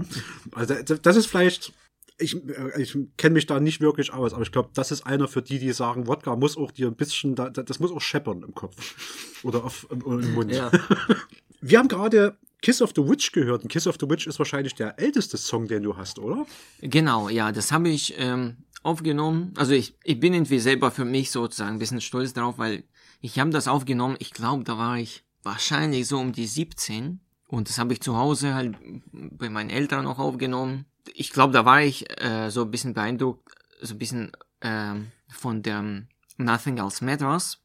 Also 0.52 0.76
das 0.84 1.16
ist 1.16 1.26
vielleicht, 1.26 1.74
ich, 2.20 2.36
äh, 2.48 2.80
ich 2.80 2.96
kenne 3.18 3.34
mich 3.34 3.48
da 3.48 3.60
nicht 3.60 3.82
wirklich 3.82 4.14
aus, 4.14 4.34
aber 4.34 4.44
ich 4.44 4.52
glaube, 4.52 4.70
das 4.76 4.92
ist 4.92 5.04
einer 5.04 5.28
für 5.28 5.42
die, 5.42 5.58
die 5.58 5.72
sagen, 5.74 6.06
Wodka 6.06 6.36
muss 6.36 6.56
auch 6.56 6.70
dir 6.70 6.88
ein 6.90 6.96
bisschen, 6.96 7.34
da, 7.34 7.50
das 7.50 7.80
muss 7.80 7.92
auch 7.92 8.02
scheppern 8.02 8.44
im 8.44 8.54
Kopf 8.54 9.40
oder 9.42 9.64
auf, 9.64 9.88
im, 9.90 10.02
im 10.22 10.34
Mund. 10.36 10.52
ja. 10.52 10.70
Wir 11.62 11.80
haben 11.80 11.88
gerade 11.88 12.38
Kiss 12.62 12.82
of 12.82 12.92
the 12.96 13.08
Witch 13.08 13.32
gehört. 13.32 13.64
Und 13.64 13.70
Kiss 13.70 13.88
of 13.88 13.98
the 14.00 14.10
Witch 14.10 14.28
ist 14.28 14.40
wahrscheinlich 14.40 14.76
der 14.76 15.00
älteste 15.00 15.38
Song, 15.38 15.68
den 15.68 15.84
du 15.84 15.96
hast, 15.96 16.20
oder? 16.20 16.46
Genau, 16.82 17.30
ja, 17.30 17.52
das 17.52 17.72
habe 17.72 17.90
ich 17.90 18.16
ähm, 18.18 18.58
aufgenommen. 18.84 19.54
Also 19.58 19.74
ich, 19.74 19.98
ich 20.04 20.20
bin 20.20 20.34
irgendwie 20.34 20.60
selber 20.60 20.92
für 20.92 21.06
mich 21.06 21.32
sozusagen 21.32 21.76
ein 21.76 21.80
bisschen 21.80 22.02
stolz 22.02 22.34
drauf, 22.34 22.58
weil 22.58 22.84
ich 23.22 23.40
habe 23.40 23.50
das 23.50 23.68
aufgenommen, 23.68 24.16
ich 24.20 24.32
glaube, 24.32 24.64
da 24.64 24.78
war 24.78 24.98
ich 24.98 25.24
wahrscheinlich 25.44 26.08
so 26.08 26.20
um 26.20 26.32
die 26.32 26.48
17 26.48 27.20
und 27.48 27.70
das 27.70 27.78
habe 27.80 27.94
ich 27.94 28.02
zu 28.02 28.18
Hause 28.18 28.54
halt 28.54 28.76
bei 29.12 29.50
meinen 29.50 29.70
Eltern 29.70 30.06
auch 30.06 30.20
aufgenommen. 30.20 30.86
Ich 31.14 31.32
glaube, 31.32 31.54
da 31.54 31.66
war 31.66 31.82
ich 31.82 32.06
äh, 32.22 32.50
so 32.50 32.64
ein 32.64 32.72
bisschen 32.72 32.94
beeindruckt, 32.94 33.50
so 33.82 33.96
ein 33.96 33.98
bisschen 33.98 34.32
ähm, 34.62 35.12
von 35.30 35.64
der 35.64 36.04
Nothing 36.38 36.78
Else 36.78 37.04
Matters 37.04 37.60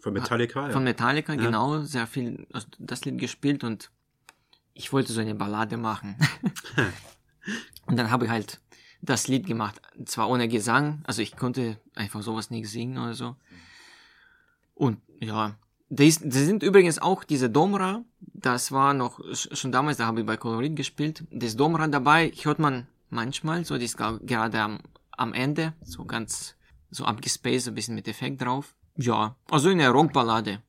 Von 0.00 0.12
Metallica, 0.12 0.66
ja. 0.66 0.72
von 0.72 0.84
Metallica, 0.84 1.34
genau, 1.34 1.80
sehr 1.80 2.06
viel 2.06 2.46
also 2.52 2.66
das 2.78 3.04
Lied 3.04 3.18
gespielt 3.18 3.64
und 3.64 3.90
ich 4.74 4.92
wollte 4.92 5.12
so 5.12 5.20
eine 5.20 5.34
Ballade 5.34 5.76
machen. 5.76 6.16
und 7.86 7.96
dann 7.96 8.10
habe 8.10 8.26
ich 8.26 8.30
halt 8.30 8.60
das 9.02 9.26
Lied 9.26 9.46
gemacht, 9.46 9.80
zwar 10.06 10.28
ohne 10.28 10.48
Gesang, 10.48 11.02
also 11.04 11.22
ich 11.22 11.36
konnte 11.36 11.78
einfach 11.94 12.22
sowas 12.22 12.50
nicht 12.50 12.68
singen 12.68 12.98
oder 12.98 13.14
so. 13.14 13.36
Und 14.74 14.98
ja, 15.20 15.56
das, 15.90 16.14
sind 16.14 16.62
übrigens 16.62 17.00
auch 17.00 17.24
diese 17.24 17.50
Domra, 17.50 18.04
das 18.20 18.70
war 18.70 18.94
noch 18.94 19.18
sch- 19.18 19.54
schon 19.56 19.72
damals, 19.72 19.98
da 19.98 20.06
habe 20.06 20.20
ich 20.20 20.26
bei 20.26 20.36
Colorit 20.36 20.76
gespielt, 20.76 21.24
das 21.30 21.56
Domra 21.56 21.88
dabei 21.88 22.32
hört 22.42 22.60
man 22.60 22.86
manchmal, 23.10 23.64
so 23.64 23.76
die 23.76 23.84
ist 23.84 23.96
gerade 23.98 24.60
am, 24.60 24.78
am 25.10 25.34
Ende, 25.34 25.74
so 25.82 26.04
ganz 26.04 26.54
so 26.90 27.04
abgespaced, 27.04 27.68
ein 27.68 27.74
bisschen 27.74 27.94
mit 27.96 28.06
Effekt 28.06 28.40
drauf. 28.40 28.74
Ja, 28.96 29.34
also 29.50 29.68
eine 29.68 29.88
Rockballade. 29.88 30.62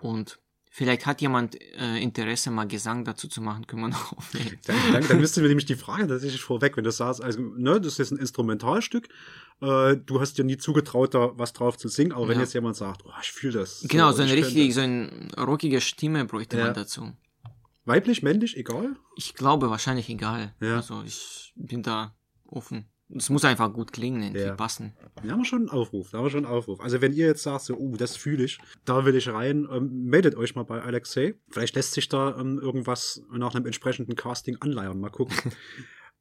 Und 0.00 0.39
vielleicht 0.72 1.04
hat 1.04 1.20
jemand 1.20 1.60
äh, 1.60 1.98
Interesse, 2.00 2.50
mal 2.50 2.66
Gesang 2.66 3.04
dazu 3.04 3.28
zu 3.28 3.42
machen, 3.42 3.66
können 3.66 3.82
wir 3.82 3.88
noch 3.88 4.12
aufnehmen. 4.16 4.58
Dann, 4.66 4.76
dann, 4.92 5.06
dann 5.08 5.20
müsste 5.20 5.42
mir 5.42 5.48
nämlich 5.48 5.66
die 5.66 5.74
Frage 5.74 6.06
tatsächlich 6.06 6.40
vorweg, 6.40 6.76
wenn 6.76 6.84
du 6.84 6.92
sagst, 6.92 7.22
also, 7.22 7.40
ne, 7.40 7.80
das 7.80 7.98
ist 7.98 8.12
ein 8.12 8.18
Instrumentalstück, 8.18 9.08
äh, 9.60 9.96
du 9.96 10.20
hast 10.20 10.38
dir 10.38 10.44
nie 10.44 10.56
zugetraut, 10.56 11.12
da 11.14 11.32
was 11.36 11.52
drauf 11.52 11.76
zu 11.76 11.88
singen, 11.88 12.12
aber 12.12 12.28
wenn 12.28 12.36
Ja. 12.36 12.42
jetzt 12.44 12.54
jemand 12.54 12.76
sagt, 12.76 13.02
oh, 13.04 13.10
ich 13.20 13.32
fühle 13.32 13.58
das. 13.60 13.84
Genau, 13.88 14.12
so 14.12 14.22
eine 14.22 14.32
richtig, 14.32 14.72
so 14.74 14.80
eine 14.80 15.28
rockige 15.36 15.80
Stimme 15.80 16.24
bräuchte 16.24 16.56
Ja. 16.56 16.64
man 16.66 16.74
dazu. 16.74 17.12
Weiblich, 17.84 18.22
männlich, 18.22 18.56
egal? 18.56 18.94
Ich 19.16 19.34
glaube 19.34 19.68
wahrscheinlich 19.70 20.08
egal. 20.08 20.54
Ja. 20.60 20.76
Also 20.76 21.02
ich 21.04 21.52
bin 21.56 21.82
da 21.82 22.14
offen. 22.44 22.86
Es 23.16 23.28
muss 23.28 23.44
einfach 23.44 23.72
gut 23.72 23.92
klingen, 23.92 24.22
irgendwie 24.22 24.42
Ja. 24.44 24.54
passen. 24.54 24.92
Da 25.16 25.30
haben 25.30 25.40
wir 25.40 25.44
schon 25.44 25.60
einen 25.60 25.68
Aufruf, 25.70 26.10
da 26.10 26.18
haben 26.18 26.26
wir 26.26 26.30
schon 26.30 26.44
einen 26.44 26.54
Aufruf. 26.54 26.80
Also 26.80 27.00
wenn 27.00 27.12
ihr 27.12 27.26
jetzt 27.26 27.42
sagt, 27.42 27.64
so, 27.64 27.76
uh, 27.76 27.96
das 27.96 28.16
fühle 28.16 28.44
ich, 28.44 28.58
da 28.84 29.04
will 29.04 29.16
ich 29.16 29.28
rein, 29.28 29.66
ähm, 29.70 30.04
meldet 30.04 30.36
euch 30.36 30.54
mal 30.54 30.62
bei 30.62 30.80
Alexei. 30.82 31.34
Vielleicht 31.48 31.74
lässt 31.74 31.92
sich 31.92 32.08
da 32.08 32.36
ähm, 32.38 32.58
irgendwas 32.58 33.22
nach 33.32 33.54
einem 33.54 33.66
entsprechenden 33.66 34.14
Casting 34.14 34.56
anleiern. 34.60 35.00
Mal 35.00 35.10
gucken. 35.10 35.36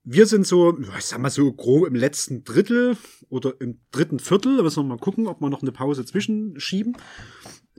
Wir 0.03 0.25
sind 0.25 0.47
so, 0.47 0.79
ich 0.97 1.05
sag 1.05 1.19
mal 1.19 1.29
so 1.29 1.51
grob 1.51 1.85
im 1.85 1.93
letzten 1.93 2.43
Drittel 2.45 2.95
oder 3.27 3.53
im 3.59 3.81
dritten 3.91 4.17
Viertel. 4.19 4.55
Da 4.57 4.63
müssen 4.63 4.81
wir 4.83 4.87
mal 4.95 4.97
gucken, 4.97 5.27
ob 5.27 5.41
wir 5.41 5.49
noch 5.49 5.61
eine 5.61 5.73
Pause 5.73 6.05
zwischenschieben. 6.05 6.95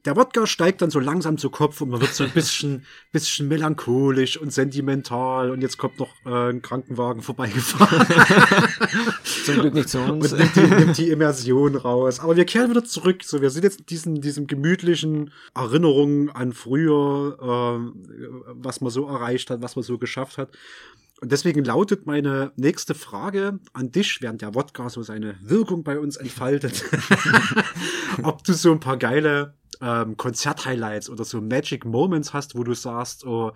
Der 0.04 0.16
Wodka 0.16 0.46
steigt 0.46 0.80
dann 0.82 0.90
so 0.90 0.98
langsam 0.98 1.36
zu 1.36 1.50
Kopf 1.50 1.80
und 1.80 1.90
man 1.90 2.00
wird 2.00 2.14
so 2.14 2.24
ein 2.24 2.30
bisschen, 2.30 2.84
bisschen 3.12 3.48
melancholisch 3.48 4.38
und 4.38 4.52
sentimental 4.52 5.50
und 5.50 5.60
jetzt 5.60 5.76
kommt 5.76 5.98
noch 5.98 6.14
äh, 6.24 6.50
ein 6.50 6.62
Krankenwagen 6.62 7.22
vorbeigefahren 7.22 8.06
Zum 9.44 9.54
Glück 9.56 9.74
nicht 9.74 9.88
zu 9.88 10.00
uns. 10.00 10.32
und 10.32 10.38
nimmt 10.38 10.56
die, 10.56 10.60
nimmt 10.60 10.98
die 10.98 11.10
Immersion 11.10 11.76
raus. 11.76 12.20
Aber 12.20 12.36
wir 12.36 12.44
kehren 12.44 12.70
wieder 12.70 12.84
zurück. 12.84 13.24
So, 13.24 13.42
wir 13.42 13.50
sind 13.50 13.64
jetzt 13.64 13.80
in 13.80 13.86
diesem, 13.86 14.20
diesem 14.20 14.46
gemütlichen 14.46 15.32
Erinnerungen 15.54 16.30
an 16.30 16.52
früher, 16.52 17.36
äh, 17.40 18.00
was 18.54 18.80
man 18.80 18.90
so 18.90 19.06
erreicht 19.06 19.50
hat, 19.50 19.62
was 19.62 19.76
man 19.76 19.82
so 19.82 19.98
geschafft 19.98 20.38
hat. 20.38 20.50
Und 21.20 21.32
deswegen 21.32 21.64
lautet 21.64 22.06
meine 22.06 22.52
nächste 22.56 22.94
Frage 22.94 23.60
an 23.74 23.90
dich, 23.90 24.22
während 24.22 24.40
der 24.40 24.54
Wodka 24.54 24.88
so 24.88 25.02
seine 25.02 25.36
Wirkung 25.42 25.84
bei 25.84 25.98
uns 25.98 26.16
entfaltet, 26.16 26.84
ob 28.22 28.42
du 28.44 28.54
so 28.54 28.72
ein 28.72 28.80
paar 28.80 28.96
geile 28.96 29.54
ähm, 29.82 30.16
Konzerthighlights 30.16 31.10
oder 31.10 31.24
so 31.24 31.42
Magic 31.42 31.84
Moments 31.84 32.32
hast, 32.32 32.56
wo 32.56 32.64
du 32.64 32.72
sagst, 32.72 33.26
oh, 33.26 33.52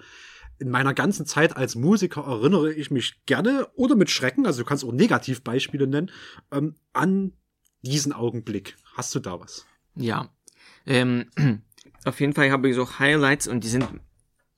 in 0.58 0.70
meiner 0.70 0.94
ganzen 0.94 1.26
Zeit 1.26 1.56
als 1.56 1.74
Musiker 1.74 2.22
erinnere 2.22 2.72
ich 2.72 2.90
mich 2.90 3.24
gerne 3.26 3.66
oder 3.74 3.96
mit 3.96 4.10
Schrecken, 4.10 4.46
also 4.46 4.62
du 4.62 4.68
kannst 4.68 4.84
auch 4.84 4.92
Negativbeispiele 4.92 5.86
nennen, 5.86 6.10
ähm, 6.52 6.74
an 6.92 7.32
diesen 7.82 8.12
Augenblick? 8.12 8.76
Hast 8.94 9.14
du 9.14 9.20
da 9.20 9.40
was? 9.40 9.66
Ja. 9.96 10.28
Ähm, 10.86 11.30
auf 12.04 12.20
jeden 12.20 12.34
Fall 12.34 12.50
habe 12.50 12.68
ich 12.68 12.76
so 12.76 12.98
Highlights 12.98 13.48
und 13.48 13.64
die 13.64 13.68
sind 13.68 13.88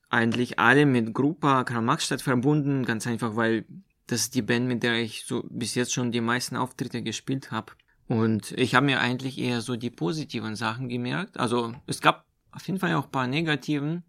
eigentlich 0.09 0.59
alle 0.59 0.86
mit 0.86 1.12
Grupa 1.14 1.64
Karl-Marx-Stadt 1.64 2.22
verbunden, 2.22 2.84
ganz 2.84 3.07
einfach, 3.07 3.36
weil 3.36 3.64
das 4.07 4.20
ist 4.22 4.34
die 4.34 4.42
Band, 4.42 4.68
mit 4.68 4.82
der 4.82 5.00
ich 5.00 5.24
so 5.26 5.44
bis 5.50 5.74
jetzt 5.74 5.92
schon 5.92 6.12
die 6.12 6.20
meisten 6.20 6.57
Auftritte 6.57 7.02
gespielt 7.02 7.50
habe. 7.50 7.72
Und 8.09 8.52
ich 8.52 8.74
habe 8.74 8.86
mir 8.86 9.00
eigentlich 9.00 9.38
eher 9.38 9.61
so 9.61 9.76
die 9.76 9.90
positiven 9.90 10.54
Sachen 10.54 10.88
gemerkt. 10.88 11.38
Also 11.38 11.74
es 11.86 12.00
gab 12.00 12.24
auf 12.52 12.66
jeden 12.66 12.78
Fall 12.78 12.94
auch 12.94 13.11
paar 13.11 13.26
negativen. 13.26 14.04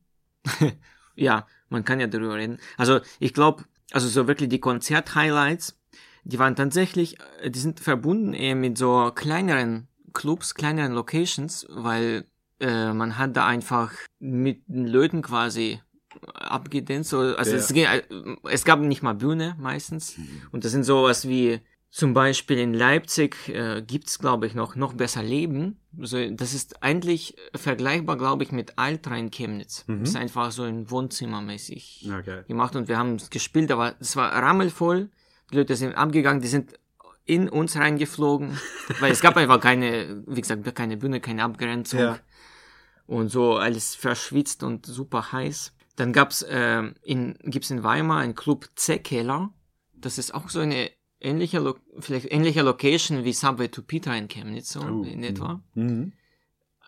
ja, 1.16 1.48
man 1.70 1.84
kann 1.84 2.00
ja 2.00 2.08
darüber 2.08 2.36
reden. 2.36 2.60
Also 2.78 3.00
ich 3.20 3.34
glaube, 3.34 3.66
also 3.92 4.08
so 4.08 4.28
wirklich 4.28 4.50
die 4.50 4.60
Konzert-Highlights, 4.60 5.80
die 6.24 6.40
waren 6.40 6.56
tatsächlich, 6.56 7.18
äh, 7.42 7.50
die 7.50 7.60
sind 7.60 7.80
verbunden 7.80 8.34
eher 8.34 8.56
mit 8.56 8.78
so 8.78 9.12
kleineren 9.16 9.88
Clubs, 10.14 10.54
kleineren 10.54 10.94
Locations, 10.94 11.66
weil 11.70 12.26
äh, 12.60 12.94
man 12.94 13.18
hat 13.18 13.36
da 13.36 13.48
einfach 13.48 13.94
mit 14.20 14.64
den 14.68 14.88
Leuten 14.88 15.22
quasi 15.22 15.82
abgedänzt. 16.34 17.14
Also 17.14 17.52
ja. 17.52 17.58
es, 17.58 17.72
äh, 17.72 18.02
es 18.50 18.66
gab 18.66 18.80
nicht 18.80 19.04
mal 19.04 19.14
Bühne 19.14 19.56
meistens. 19.60 20.18
Mhm. 20.18 20.42
Und 20.52 20.66
das 20.66 20.72
sind 20.72 20.84
sowas 20.84 21.28
wie 21.28 21.60
zum 21.90 22.14
Beispiel 22.14 22.58
in 22.58 22.74
Leipzig 22.74 23.50
äh, 23.50 23.82
gibt's 23.82 24.20
glaube 24.20 24.46
ich, 24.46 24.54
noch, 24.54 24.76
noch 24.76 24.94
besser 24.94 25.24
Leben. 25.24 25.80
Also 26.00 26.30
das 26.30 26.54
ist 26.54 26.84
eigentlich 26.84 27.36
vergleichbar, 27.56 28.18
glaube 28.18 28.44
ich, 28.44 28.52
mit 28.52 28.78
Altrhein 28.78 29.32
Chemnitz. 29.32 29.86
Mhm. 29.88 30.04
Ist 30.04 30.16
einfach 30.16 30.52
so 30.52 30.64
ein 30.64 30.92
Wohnzimmermäßig 30.92 32.10
okay. 32.20 32.44
gemacht 32.48 32.76
und 32.76 32.88
wir 32.88 32.98
haben 32.98 33.16
es 33.16 33.30
gespielt, 33.30 33.72
aber 33.72 33.96
es 34.00 34.16
war 34.16 34.32
rammelvoll. 34.32 35.10
Die 35.52 35.56
Leute 35.56 35.76
sind 35.76 35.96
abgegangen, 35.96 36.42
die 36.42 36.50
sind 36.50 36.74
in 37.26 37.50
uns 37.50 37.76
reingeflogen, 37.76 38.58
weil 39.00 39.12
es 39.12 39.22
gab 39.22 39.38
einfach 39.38 39.60
keine, 39.60 40.24
wie 40.28 40.42
gesagt, 40.42 40.76
keine 40.76 40.98
Bühne, 40.98 41.20
keine 41.20 41.44
Abgrenzung. 41.44 42.00
Ja. 42.00 42.20
Und 43.06 43.30
so 43.30 43.56
alles 43.56 43.96
verschwitzt 43.96 44.64
und 44.64 44.86
super 44.86 45.32
heiß. 45.32 45.74
Dann 45.98 46.14
gab's 46.14 46.44
äh, 46.44 46.84
in, 47.02 47.38
gibt's 47.44 47.72
in 47.72 47.84
Weimar 47.84 48.20
einen 48.20 48.36
Club 48.36 48.70
Z-Keller. 48.76 49.52
Das 49.94 50.18
ist 50.18 50.34
auch 50.34 50.48
so 50.50 50.60
eine 50.60 50.92
ähnliche, 51.20 51.60
Lo 51.60 51.76
vielleicht 52.00 52.32
ähnliche 52.32 52.62
Location 52.62 53.24
wie 53.24 53.34
Subway 53.34 53.68
to 53.68 53.82
Peter 53.82 54.16
in 54.16 54.28
Chemnitz, 54.28 54.72
so 54.72 54.82
oh. 54.82 55.04
in 55.04 55.24
etwa. 55.24 55.64
Mhm. 55.74 56.14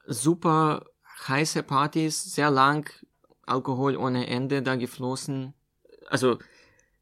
Super 0.06 0.86
heiße 1.28 1.64
Partys, 1.64 2.24
sehr 2.36 2.52
lang, 2.52 2.90
Alkohol 3.48 3.98
ohne 3.98 4.28
Ende 4.28 4.62
da 4.62 4.76
geflossen. 4.76 5.56
Also, 6.08 6.38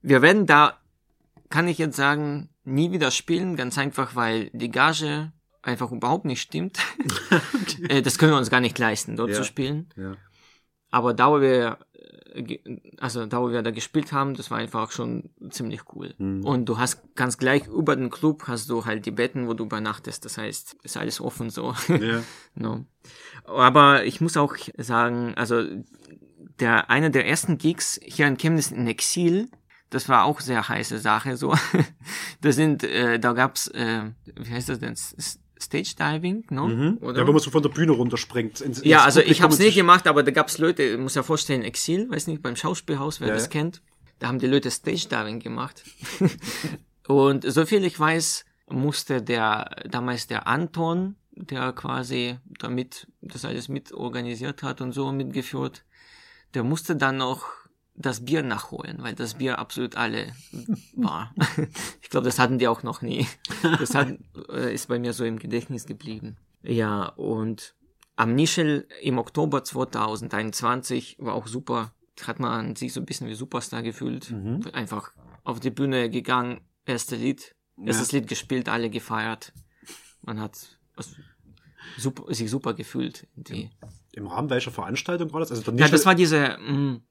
wir 0.01 0.21
werden 0.21 0.45
da, 0.45 0.79
kann 1.49 1.67
ich 1.67 1.77
jetzt 1.77 1.97
sagen, 1.97 2.49
nie 2.63 2.91
wieder 2.93 3.11
spielen, 3.11 3.57
ganz 3.57 3.77
einfach, 3.77 4.15
weil 4.15 4.49
die 4.51 4.71
Gage 4.71 5.33
einfach 5.61 5.91
überhaupt 5.91 6.25
nicht 6.25 6.41
stimmt. 6.41 6.79
Äh, 7.89 8.01
das 8.01 8.17
können 8.17 8.31
wir 8.31 8.37
uns 8.39 8.49
gar 8.49 8.61
nicht 8.61 8.79
leisten, 8.79 9.17
dort 9.17 9.29
ja. 9.29 9.35
zu 9.35 9.43
spielen. 9.43 9.89
Ja. 9.95 10.15
Aber 10.89 11.13
da, 11.13 11.29
wo 11.29 11.41
wir 11.41 11.77
also 12.99 13.25
da 13.25 13.41
wo 13.41 13.51
wir 13.51 13.61
da 13.61 13.71
gespielt 13.71 14.11
haben, 14.11 14.33
das 14.33 14.51
war 14.51 14.57
einfach 14.57 14.91
schon 14.91 15.29
ziemlich 15.49 15.81
cool. 15.93 16.13
Mhm. 16.17 16.45
Und 16.45 16.65
du 16.65 16.77
hast 16.77 17.15
ganz 17.15 17.37
gleich 17.37 17.67
über 17.67 17.95
den 17.95 18.09
Club 18.09 18.43
hast 18.47 18.69
du 18.69 18.85
halt 18.85 19.05
die 19.05 19.11
Betten, 19.11 19.47
wo 19.47 19.53
du 19.53 19.65
übernachtest. 19.65 20.25
Das 20.25 20.37
heißt, 20.37 20.77
ist 20.83 20.97
alles 20.97 21.21
offen 21.21 21.49
so. 21.49 21.73
Ja. 21.87 22.23
no. 22.55 22.85
Aber 23.45 24.05
ich 24.05 24.21
muss 24.21 24.37
auch 24.37 24.55
sagen, 24.77 25.33
also 25.35 25.63
der 26.59 26.89
einer 26.89 27.09
der 27.09 27.27
ersten 27.27 27.57
Gigs 27.57 27.99
hier 28.03 28.27
in 28.27 28.37
Chemnitz 28.37 28.71
in 28.71 28.87
Exil, 28.87 29.49
das 29.89 30.09
war 30.09 30.25
auch 30.25 30.41
sehr 30.41 30.67
heiße 30.67 30.99
Sache 30.99 31.37
so. 31.37 31.55
da 32.41 32.51
sind, 32.51 32.83
äh, 32.83 33.19
da 33.19 33.33
gab's, 33.33 33.67
äh, 33.69 34.11
wie 34.35 34.51
heißt 34.51 34.69
das 34.69 34.79
denn? 34.79 34.95
Stage 35.59 35.95
Diving, 35.97 36.45
no? 36.49 36.67
Mhm. 36.67 36.97
Oder? 37.01 37.19
Ja, 37.19 37.27
wenn 37.27 37.33
man 37.33 37.41
so 37.41 37.51
von 37.51 37.61
der 37.61 37.69
Bühne 37.69 37.91
runterspringt. 37.91 38.61
Ins, 38.61 38.79
ins 38.79 38.87
ja, 38.87 39.03
also 39.03 39.21
ich 39.21 39.41
habe 39.41 39.53
es 39.53 39.59
nicht 39.59 39.75
gemacht, 39.75 40.07
aber 40.07 40.23
da 40.23 40.31
gab's 40.31 40.57
Leute, 40.57 40.97
muss 40.97 41.15
ja 41.15 41.23
vorstellen, 41.23 41.63
Exil, 41.63 42.09
weiß 42.09 42.27
nicht, 42.27 42.41
beim 42.41 42.55
Schauspielhaus, 42.55 43.19
wer 43.19 43.29
ja, 43.29 43.33
das 43.33 43.43
ja. 43.43 43.49
kennt. 43.49 43.81
Da 44.19 44.27
haben 44.27 44.39
die 44.39 44.47
Leute 44.47 44.71
Stage 44.71 45.07
Diving 45.09 45.39
gemacht. 45.39 45.83
und 47.07 47.43
soviel 47.51 47.83
ich 47.83 47.99
weiß, 47.99 48.45
musste 48.69 49.21
der, 49.21 49.69
damals 49.89 50.27
der 50.27 50.47
Anton, 50.47 51.15
der 51.31 51.71
quasi 51.73 52.37
damit 52.59 53.07
das 53.21 53.45
alles 53.45 53.69
mit 53.69 53.93
organisiert 53.93 54.63
hat 54.63 54.81
und 54.81 54.91
so 54.91 55.11
mitgeführt, 55.11 55.83
der 56.53 56.63
musste 56.63 56.95
dann 56.95 57.17
noch 57.17 57.45
das 57.97 58.23
Bier 58.23 58.43
nachholen, 58.43 58.97
weil 59.01 59.15
das 59.15 59.33
Bier 59.33 59.57
absolut 59.57 59.95
alle 59.95 60.31
war. 60.95 61.33
ich 62.01 62.09
glaube, 62.09 62.25
das 62.25 62.39
hatten 62.39 62.59
die 62.59 62.67
auch 62.67 62.83
noch 62.83 63.01
nie. 63.01 63.27
Das 63.79 63.95
hat, 63.95 64.13
äh, 64.49 64.73
ist 64.73 64.87
bei 64.87 64.99
mir 64.99 65.13
so 65.13 65.25
im 65.25 65.39
Gedächtnis 65.39 65.85
geblieben. 65.85 66.37
Ja, 66.61 67.07
und 67.07 67.75
am 68.15 68.35
Nischel 68.35 68.87
im 69.01 69.17
Oktober 69.17 69.63
2021 69.63 71.17
war 71.19 71.33
auch 71.33 71.47
super. 71.47 71.91
Hat 72.25 72.39
man 72.39 72.75
sich 72.75 72.93
so 72.93 72.99
ein 72.99 73.05
bisschen 73.05 73.27
wie 73.27 73.35
Superstar 73.35 73.83
gefühlt. 73.83 74.31
Mhm. 74.31 74.61
Einfach 74.73 75.11
auf 75.43 75.59
die 75.59 75.69
Bühne 75.69 76.09
gegangen, 76.09 76.61
erste 76.85 77.15
Lied, 77.15 77.55
erstes 77.83 78.11
ja. 78.11 78.19
Lied 78.19 78.27
gespielt, 78.27 78.69
alle 78.69 78.89
gefeiert. 78.89 79.53
Man 80.21 80.39
hat 80.39 80.79
also, 80.95 81.11
super, 81.97 82.33
sich 82.33 82.49
super 82.49 82.73
gefühlt. 82.73 83.27
Im, 83.49 83.69
Im 84.13 84.27
Rahmen 84.27 84.49
welcher 84.49 84.71
Veranstaltung 84.71 85.31
war 85.31 85.39
das? 85.39 85.51
Also 85.51 85.71
ja, 85.71 85.87
das 85.87 86.05
war 86.05 86.15
diese, 86.15 86.57
mh, 86.59 86.71
mm, 86.71 87.01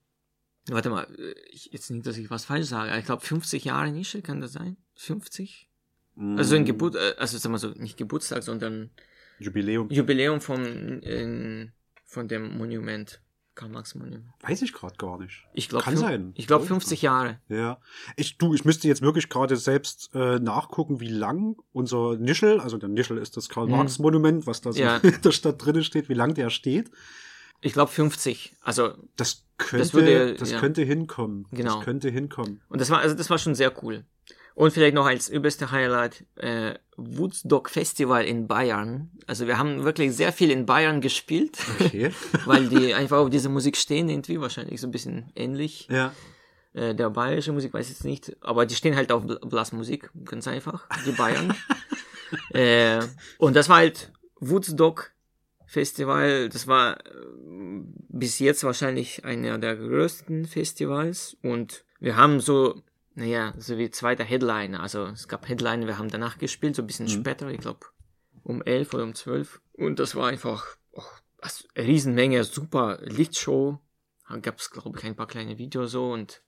Warte 0.69 0.89
mal, 0.89 1.07
äh, 1.17 1.33
ich, 1.51 1.71
jetzt 1.71 1.89
nicht, 1.89 2.05
dass 2.05 2.17
ich 2.17 2.29
was 2.29 2.45
falsch 2.45 2.67
sage. 2.67 2.97
Ich 2.99 3.05
glaube, 3.05 3.25
50 3.25 3.63
Jahre 3.65 3.91
Nische 3.91 4.21
kann 4.21 4.41
das 4.41 4.53
sein? 4.53 4.77
50? 4.95 5.69
Mm. 6.15 6.37
Also 6.37 6.55
ein 6.55 6.65
Geburt, 6.65 6.95
äh, 6.95 7.15
also 7.17 7.37
sagen 7.37 7.53
wir 7.53 7.59
so, 7.59 7.69
nicht 7.69 7.97
Geburtstag, 7.97 8.43
sondern 8.43 8.91
Jubiläum. 9.39 9.89
Jubiläum 9.89 10.41
von, 10.41 11.01
in, 11.01 11.71
von 12.05 12.27
dem 12.27 12.57
Monument. 12.57 13.21
Karl-Marx-Monument. 13.57 14.23
Weiß 14.41 14.61
ich 14.61 14.71
gerade 14.71 14.95
gar 14.97 15.19
nicht. 15.19 15.43
Ich 15.53 15.67
glaube, 15.67 15.83
kann 15.83 15.97
sein. 15.97 16.31
Ich 16.35 16.47
glaube 16.47 16.65
50 16.65 17.01
Jahre. 17.01 17.39
Ja. 17.49 17.79
Ich, 18.15 18.37
du, 18.37 18.53
ich 18.53 18.63
müsste 18.65 18.87
jetzt 18.87 19.01
wirklich 19.01 19.29
gerade 19.29 19.57
selbst 19.57 20.11
äh, 20.13 20.39
nachgucken, 20.39 20.99
wie 20.99 21.09
lang 21.09 21.57
unser 21.73 22.17
Nischel, 22.17 22.61
also 22.61 22.77
der 22.77 22.89
Nischel 22.89 23.17
ist 23.17 23.35
das 23.35 23.49
Karl-Marx-Monument, 23.49 24.45
was 24.45 24.61
da 24.61 24.71
so 24.71 24.79
ja. 24.79 24.97
in 25.03 25.21
der 25.23 25.31
Stadt 25.31 25.65
drin 25.65 25.83
steht, 25.83 26.07
wie 26.07 26.13
lang 26.13 26.35
der 26.35 26.51
steht. 26.51 26.91
Ich 27.61 27.73
glaube 27.73 27.91
50. 27.91 28.55
Also 28.61 28.93
das 29.15 29.45
könnte, 29.57 29.83
das, 29.83 29.93
würde, 29.93 30.33
das 30.35 30.51
ja. 30.51 30.59
könnte 30.59 30.83
hinkommen. 30.83 31.47
Genau. 31.51 31.77
Das 31.77 31.85
könnte 31.85 32.09
hinkommen. 32.09 32.61
Und 32.69 32.81
das 32.81 32.89
war, 32.89 32.99
also 32.99 33.15
das 33.15 33.29
war 33.29 33.37
schon 33.37 33.55
sehr 33.55 33.71
cool. 33.83 34.05
Und 34.53 34.71
vielleicht 34.71 34.95
noch 34.95 35.05
als 35.05 35.29
übelste 35.29 35.71
Highlight, 35.71 36.25
äh, 36.35 36.73
Woodstock 36.95 37.69
Festival 37.69 38.25
in 38.25 38.47
Bayern. 38.47 39.11
Also 39.27 39.45
wir 39.45 39.59
haben 39.59 39.83
wirklich 39.83 40.15
sehr 40.15 40.33
viel 40.33 40.49
in 40.49 40.65
Bayern 40.65 40.99
gespielt. 40.99 41.59
Okay. 41.79 42.11
weil 42.45 42.67
die 42.67 42.95
einfach 42.95 43.17
auf 43.17 43.29
diese 43.29 43.49
Musik 43.49 43.77
stehen, 43.77 44.09
irgendwie 44.09 44.41
wahrscheinlich 44.41 44.81
so 44.81 44.87
ein 44.87 44.91
bisschen 44.91 45.31
ähnlich. 45.35 45.87
Ja. 45.91 46.11
Äh, 46.73 46.95
der 46.95 47.11
bayerische 47.11 47.51
Musik 47.51 47.73
weiß 47.73 47.85
ich 47.85 47.93
jetzt 47.93 48.03
nicht, 48.03 48.35
aber 48.41 48.65
die 48.65 48.75
stehen 48.75 48.95
halt 48.95 49.11
auf 49.11 49.23
Blasmusik, 49.25 50.09
ganz 50.25 50.47
einfach, 50.47 50.87
die 51.05 51.11
Bayern. 51.11 51.53
äh, 52.53 52.99
und 53.37 53.55
das 53.55 53.69
war 53.69 53.77
halt 53.77 54.11
Woodstock 54.39 55.11
Festival. 55.67 56.49
Das 56.49 56.65
war 56.65 56.97
äh, 57.05 57.11
bis 58.09 58.39
jetzt 58.39 58.63
wahrscheinlich 58.63 59.25
einer 59.25 59.59
der 59.59 59.75
größten 59.75 60.45
Festivals 60.45 61.37
und 61.43 61.85
wir 61.99 62.15
haben 62.15 62.39
so, 62.39 62.81
naja, 63.15 63.53
so 63.57 63.77
wie 63.77 63.91
zweiter 63.91 64.23
Headliner. 64.23 64.81
Also 64.81 65.05
es 65.07 65.27
gab 65.27 65.47
Headliner, 65.47 65.85
wir 65.85 65.97
haben 65.97 66.09
danach 66.09 66.37
gespielt, 66.37 66.75
so 66.75 66.81
ein 66.81 66.87
bisschen 66.87 67.07
mhm. 67.07 67.11
später, 67.11 67.49
ich 67.49 67.59
glaube 67.59 67.85
um 68.43 68.61
elf 68.61 68.93
oder 68.93 69.03
um 69.03 69.13
zwölf. 69.13 69.61
Und 69.73 69.99
das 69.99 70.15
war 70.15 70.29
einfach 70.29 70.77
oh, 70.93 71.03
eine 71.75 71.87
Riesenmenge, 71.87 72.45
super 72.45 72.99
Lichtshow. 73.01 73.79
Da 74.29 74.37
gab 74.37 74.59
es, 74.59 74.71
glaube 74.71 74.97
ich, 74.97 75.05
ein 75.05 75.15
paar 75.15 75.27
kleine 75.27 75.57
Videos 75.57 75.91
so 75.91 76.11
und 76.11 76.41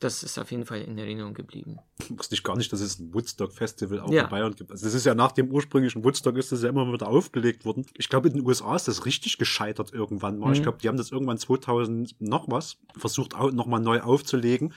das 0.00 0.22
ist 0.22 0.38
auf 0.38 0.50
jeden 0.50 0.64
Fall 0.64 0.80
in 0.80 0.96
Erinnerung 0.98 1.34
geblieben. 1.34 1.78
Wusste 2.08 2.34
ich 2.34 2.42
gar 2.42 2.56
nicht, 2.56 2.72
dass 2.72 2.80
es 2.80 2.98
ein 2.98 3.12
Woodstock-Festival 3.12 4.00
auch 4.00 4.10
ja. 4.10 4.24
in 4.24 4.30
Bayern 4.30 4.54
gibt. 4.56 4.70
Also 4.70 4.86
das 4.86 4.94
ist 4.94 5.04
ja 5.04 5.14
nach 5.14 5.32
dem 5.32 5.50
ursprünglichen 5.50 6.02
Woodstock 6.02 6.36
ist 6.36 6.52
das 6.52 6.62
ja 6.62 6.70
immer 6.70 6.90
wieder 6.90 7.06
aufgelegt 7.06 7.66
worden. 7.66 7.84
Ich 7.96 8.08
glaube, 8.08 8.28
in 8.28 8.34
den 8.34 8.46
USA 8.46 8.74
ist 8.74 8.88
das 8.88 9.04
richtig 9.04 9.36
gescheitert 9.36 9.92
irgendwann 9.92 10.38
mal. 10.38 10.48
Mhm. 10.48 10.54
Ich 10.54 10.62
glaube, 10.62 10.78
die 10.82 10.88
haben 10.88 10.96
das 10.96 11.12
irgendwann 11.12 11.38
2000 11.38 12.20
noch 12.20 12.50
was 12.50 12.78
versucht, 12.96 13.34
nochmal 13.52 13.80
neu 13.80 14.00
aufzulegen. 14.00 14.72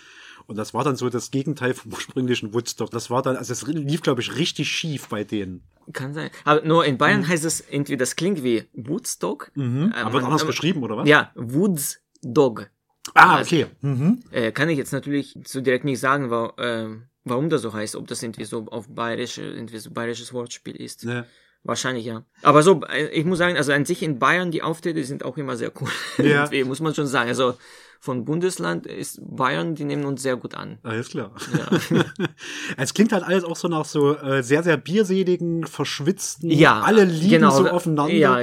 Und 0.46 0.58
das 0.58 0.74
war 0.74 0.84
dann 0.84 0.98
so 0.98 1.10
das 1.10 1.32
Gegenteil 1.32 1.74
vom 1.74 1.94
ursprünglichen 1.94 2.54
Woodstock. 2.54 2.92
Das 2.92 3.10
war 3.10 3.22
dann, 3.22 3.38
also 3.38 3.54
es 3.54 3.66
lief, 3.66 4.02
glaube 4.02 4.22
ich, 4.22 4.36
richtig 4.36 4.70
schief 4.70 5.08
bei 5.08 5.24
denen. 5.24 5.64
Kann 5.94 6.14
sein. 6.14 6.32
Aber 6.44 6.62
nur 6.66 6.86
in 6.86 6.98
Bayern 6.98 7.22
mhm. 7.22 7.28
heißt 7.30 7.46
es 7.46 7.64
irgendwie, 7.70 7.96
das 7.96 8.18
klingt 8.18 8.44
wie 8.44 8.66
Woodstock. 8.74 9.52
Mhm. 9.56 9.94
Aber 9.96 10.16
man, 10.16 10.26
anders 10.26 10.46
geschrieben, 10.46 10.84
oder 10.84 10.98
was? 10.98 11.08
Ja, 11.08 11.32
Woodsdog. 11.36 12.70
Ah, 13.14 13.38
also, 13.38 13.56
okay. 13.56 13.66
Mhm. 13.82 14.20
Äh, 14.32 14.52
kann 14.52 14.70
ich 14.70 14.78
jetzt 14.78 14.94
natürlich 14.94 15.38
so 15.46 15.62
direkt 15.62 15.86
nicht 15.86 16.00
sagen, 16.00 16.30
wa 16.30 16.54
äh, 16.58 16.88
warum 17.26 17.50
das 17.50 17.62
so 17.62 17.74
heißt, 17.74 17.96
ob 17.96 18.08
das 18.08 18.24
irgendwie 18.24 18.46
so 18.46 18.66
auf 18.68 18.88
bayerisch, 18.90 19.38
irgendwie 19.38 19.78
so 19.78 19.92
bayerisches 19.92 20.34
Wortspiel 20.34 20.76
ist. 20.76 21.04
Ja. 21.04 21.26
Wahrscheinlich 21.66 22.06
ja. 22.06 22.26
Aber 22.42 22.62
so, 22.62 22.82
äh, 22.84 23.08
ich 23.08 23.26
muss 23.26 23.38
sagen, 23.38 23.56
also 23.56 23.72
an 23.72 23.86
sich 23.86 24.04
in 24.04 24.20
Bayern 24.20 24.52
die 24.52 24.62
Auftritte 24.62 25.04
sind 25.04 25.24
auch 25.24 25.38
immer 25.38 25.56
sehr 25.56 25.72
cool. 25.80 25.90
Ja. 26.26 26.50
muss 26.66 26.82
man 26.82 26.94
schon 26.94 27.08
sagen. 27.08 27.30
Also 27.30 27.56
von 28.02 28.26
Bundesland 28.26 28.86
ist 28.86 29.22
Bayern, 29.24 29.76
die 29.76 29.86
nehmen 29.86 30.04
uns 30.04 30.22
sehr 30.22 30.36
gut 30.36 30.56
an. 30.56 30.80
Alles 30.84 31.10
klar. 31.10 31.32
Ja. 31.58 32.06
es 32.78 32.94
klingt 32.94 33.14
halt 33.14 33.24
alles 33.24 33.46
auch 33.46 33.56
so 33.56 33.70
nach 33.70 33.86
so 33.86 34.18
äh, 34.18 34.44
sehr, 34.44 34.62
sehr 34.62 34.76
bierseligen, 34.76 35.66
verschwitzten, 35.66 36.50
ja, 36.50 36.82
alle 36.82 37.06
liegen 37.06 37.30
genau. 37.30 37.52
so 37.52 37.70
aufeinander. 37.70 38.14
Ja, 38.14 38.42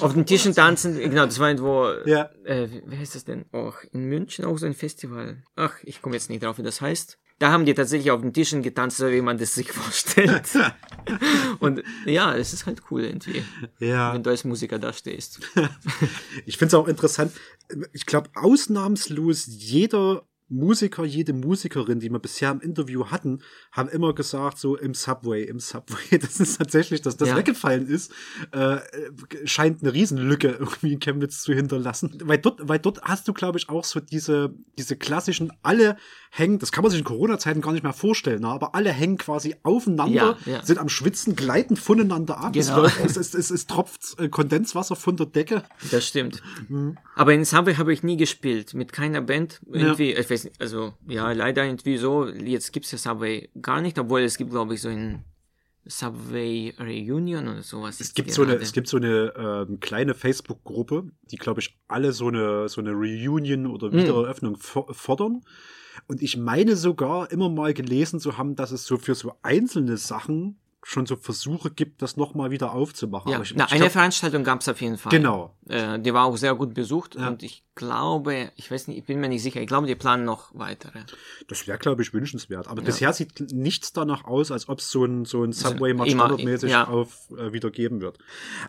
auf 0.00 0.14
den 0.14 0.26
Tischen 0.26 0.54
tanzen, 0.54 0.98
genau, 0.98 1.24
das 1.26 1.38
war 1.38 1.48
irgendwo, 1.48 1.88
Ja. 2.04 2.30
äh, 2.44 2.68
wie- 2.86 2.96
heißt 2.96 3.14
das 3.14 3.24
denn? 3.24 3.44
Ach, 3.52 3.82
in 3.92 4.04
München 4.08 4.44
auch 4.44 4.58
so 4.58 4.66
ein 4.66 4.74
Festival. 4.74 5.42
Ach, 5.56 5.74
ich 5.84 6.02
komme 6.02 6.14
jetzt 6.16 6.30
nicht 6.30 6.42
drauf, 6.42 6.58
wie 6.58 6.62
das 6.62 6.80
heißt. 6.80 7.18
Da 7.38 7.50
haben 7.50 7.64
die 7.64 7.74
tatsächlich 7.74 8.10
auf 8.12 8.20
den 8.20 8.32
Tischen 8.32 8.62
getanzt, 8.62 8.98
so 8.98 9.10
wie 9.10 9.20
man 9.20 9.36
das 9.38 9.54
sich 9.54 9.72
vorstellt. 9.72 10.48
Und 11.60 11.82
ja, 12.06 12.34
es 12.36 12.52
ist 12.52 12.66
halt 12.66 12.82
cool 12.90 13.04
irgendwie, 13.04 13.42
Ja. 13.80 14.14
wenn 14.14 14.22
du 14.22 14.30
als 14.30 14.44
Musiker 14.44 14.78
da 14.78 14.92
stehst. 14.92 15.40
Ich 16.46 16.56
finde 16.56 16.68
es 16.68 16.74
auch 16.74 16.88
interessant. 16.88 17.32
Ich 17.92 18.06
glaube, 18.06 18.30
ausnahmslos 18.34 19.46
jeder 19.46 20.24
Musiker, 20.52 21.04
jede 21.04 21.32
Musikerin, 21.32 21.98
die 22.00 22.10
wir 22.10 22.18
bisher 22.18 22.50
im 22.50 22.60
Interview 22.60 23.06
hatten, 23.06 23.40
haben 23.72 23.88
immer 23.88 24.14
gesagt, 24.14 24.58
so 24.58 24.76
im 24.76 24.94
Subway, 24.94 25.42
im 25.44 25.58
Subway. 25.60 26.18
Das 26.20 26.38
ist 26.40 26.58
tatsächlich, 26.58 27.00
dass 27.02 27.16
das 27.16 27.30
Ja. 27.30 27.36
weggefallen 27.36 27.86
ist, 27.88 28.12
äh, 28.52 28.76
scheint 29.44 29.82
eine 29.82 29.92
Riesenlücke 29.92 30.48
irgendwie 30.58 30.92
in 30.92 31.00
Chemnitz 31.00 31.42
zu 31.42 31.52
hinterlassen. 31.54 32.18
Weil 32.24 32.38
dort, 32.38 32.60
weil 32.68 32.78
dort 32.78 33.02
hast 33.02 33.26
du, 33.28 33.32
glaube 33.32 33.58
ich, 33.58 33.68
auch 33.68 33.84
so 33.84 34.00
diese, 34.00 34.54
diese 34.78 34.96
klassischen, 34.96 35.52
alle 35.62 35.96
hängen, 36.30 36.58
das 36.58 36.72
kann 36.72 36.82
man 36.82 36.90
sich 36.90 37.00
in 37.00 37.04
Corona-Zeiten 37.04 37.60
gar 37.60 37.72
nicht 37.72 37.82
mehr 37.82 37.92
vorstellen, 37.92 38.42
ne? 38.42 38.48
aber 38.48 38.74
alle 38.74 38.90
hängen 38.90 39.18
quasi 39.18 39.54
aufeinander, 39.62 40.36
Ja, 40.46 40.52
ja. 40.52 40.62
sind 40.64 40.78
am 40.78 40.88
Schwitzen, 40.88 41.36
gleiten 41.36 41.76
voneinander 41.76 42.38
ab. 42.38 42.56
Es, 42.56 42.68
Genau. 42.68 42.84
es, 42.84 43.16
es, 43.16 43.34
es, 43.34 43.50
es 43.50 43.66
tropft 43.66 44.18
äh, 44.18 44.28
Kondenswasser 44.28 44.96
von 44.96 45.16
der 45.16 45.26
Decke. 45.26 45.62
Das 45.90 46.06
stimmt. 46.06 46.42
Mhm. 46.68 46.96
Aber 47.14 47.34
in 47.34 47.44
Subway 47.44 47.74
habe 47.74 47.92
ich 47.92 48.02
nie 48.02 48.16
gespielt, 48.16 48.74
mit 48.74 48.92
keiner 48.92 49.20
Band. 49.20 49.60
Irgendwie, 49.70 50.12
ich 50.12 50.30
weiß 50.30 50.41
nicht, 50.44 50.60
also 50.60 50.94
ja, 51.08 51.32
leider 51.32 51.64
irgendwie 51.64 51.96
so. 51.96 52.26
Jetzt 52.28 52.72
gibt's 52.72 52.92
ja 52.92 52.98
Subway 52.98 53.48
gar 53.60 53.80
nicht, 53.80 53.98
obwohl 53.98 54.20
es 54.22 54.36
gibt, 54.36 54.50
glaube 54.50 54.74
ich, 54.74 54.80
so 54.82 54.88
ein 54.88 55.24
Subway 55.84 56.74
Reunion 56.78 57.48
oder 57.48 57.62
sowas. 57.62 58.00
Es 58.00 58.14
gibt 58.14 58.30
so 58.32 58.42
eine, 58.42 58.54
es 58.54 58.72
gibt 58.72 58.86
so 58.86 58.98
eine 58.98 59.32
ähm, 59.36 59.80
kleine 59.80 60.14
Facebook-Gruppe, 60.14 61.10
die, 61.30 61.36
glaube 61.36 61.60
ich, 61.60 61.76
alle 61.88 62.12
so 62.12 62.28
eine, 62.28 62.68
so 62.68 62.80
eine 62.80 62.92
Reunion 62.92 63.66
oder 63.66 63.88
Mhm. 63.88 63.94
Wiedereröffnung 63.98 64.56
for 64.56 64.92
fordern. 64.94 65.42
Und 66.06 66.22
ich 66.22 66.36
meine 66.36 66.76
sogar 66.76 67.30
immer 67.32 67.48
mal 67.50 67.74
gelesen 67.74 68.20
zu 68.20 68.38
haben, 68.38 68.54
dass 68.56 68.70
es 68.70 68.86
so 68.86 68.96
für 68.96 69.14
so 69.14 69.34
einzelne 69.42 69.96
Sachen 69.96 70.58
schon 70.84 71.06
so 71.06 71.16
Versuche 71.16 71.70
gibt, 71.70 72.02
das 72.02 72.16
nochmal 72.16 72.50
wieder 72.50 72.72
aufzumachen. 72.72 73.30
Ja, 73.30 73.40
ich, 73.40 73.54
na, 73.54 73.66
ich 73.66 73.70
eine 73.72 73.80
glaub, 73.80 73.92
Veranstaltung 73.92 74.42
gab's 74.42 74.68
auf 74.68 74.80
jeden 74.80 74.98
Fall. 74.98 75.10
Genau. 75.10 75.56
Äh, 75.68 76.00
die 76.00 76.12
war 76.12 76.24
auch 76.26 76.36
sehr 76.36 76.54
gut 76.54 76.74
besucht 76.74 77.14
Ja. 77.14 77.28
und 77.28 77.42
ich 77.42 77.64
glaube, 77.76 78.50
ich 78.56 78.70
weiß 78.70 78.88
nicht, 78.88 78.98
ich 78.98 79.04
bin 79.04 79.20
mir 79.20 79.28
nicht 79.28 79.42
sicher, 79.42 79.60
ich 79.60 79.68
glaube, 79.68 79.86
die 79.86 79.94
planen 79.94 80.24
noch 80.24 80.50
weitere. 80.54 81.00
Das 81.48 81.66
wäre, 81.68 81.78
glaube 81.78 82.02
ich, 82.02 82.12
wünschenswert. 82.12 82.66
Aber 82.66 82.80
Ja. 82.80 82.86
bisher 82.86 83.12
sieht 83.12 83.52
nichts 83.52 83.92
danach 83.92 84.24
aus, 84.24 84.50
als 84.50 84.68
ob 84.68 84.80
es 84.80 84.90
so 84.90 85.04
ein, 85.04 85.24
so 85.24 85.44
ein 85.44 85.52
Subway 85.52 85.94
mal 85.94 86.08
standardmäßig 86.10 86.70
ja. 86.70 86.88
auf 86.88 87.30
äh, 87.38 87.52
wieder 87.52 87.70
geben 87.70 88.00
wird. 88.00 88.18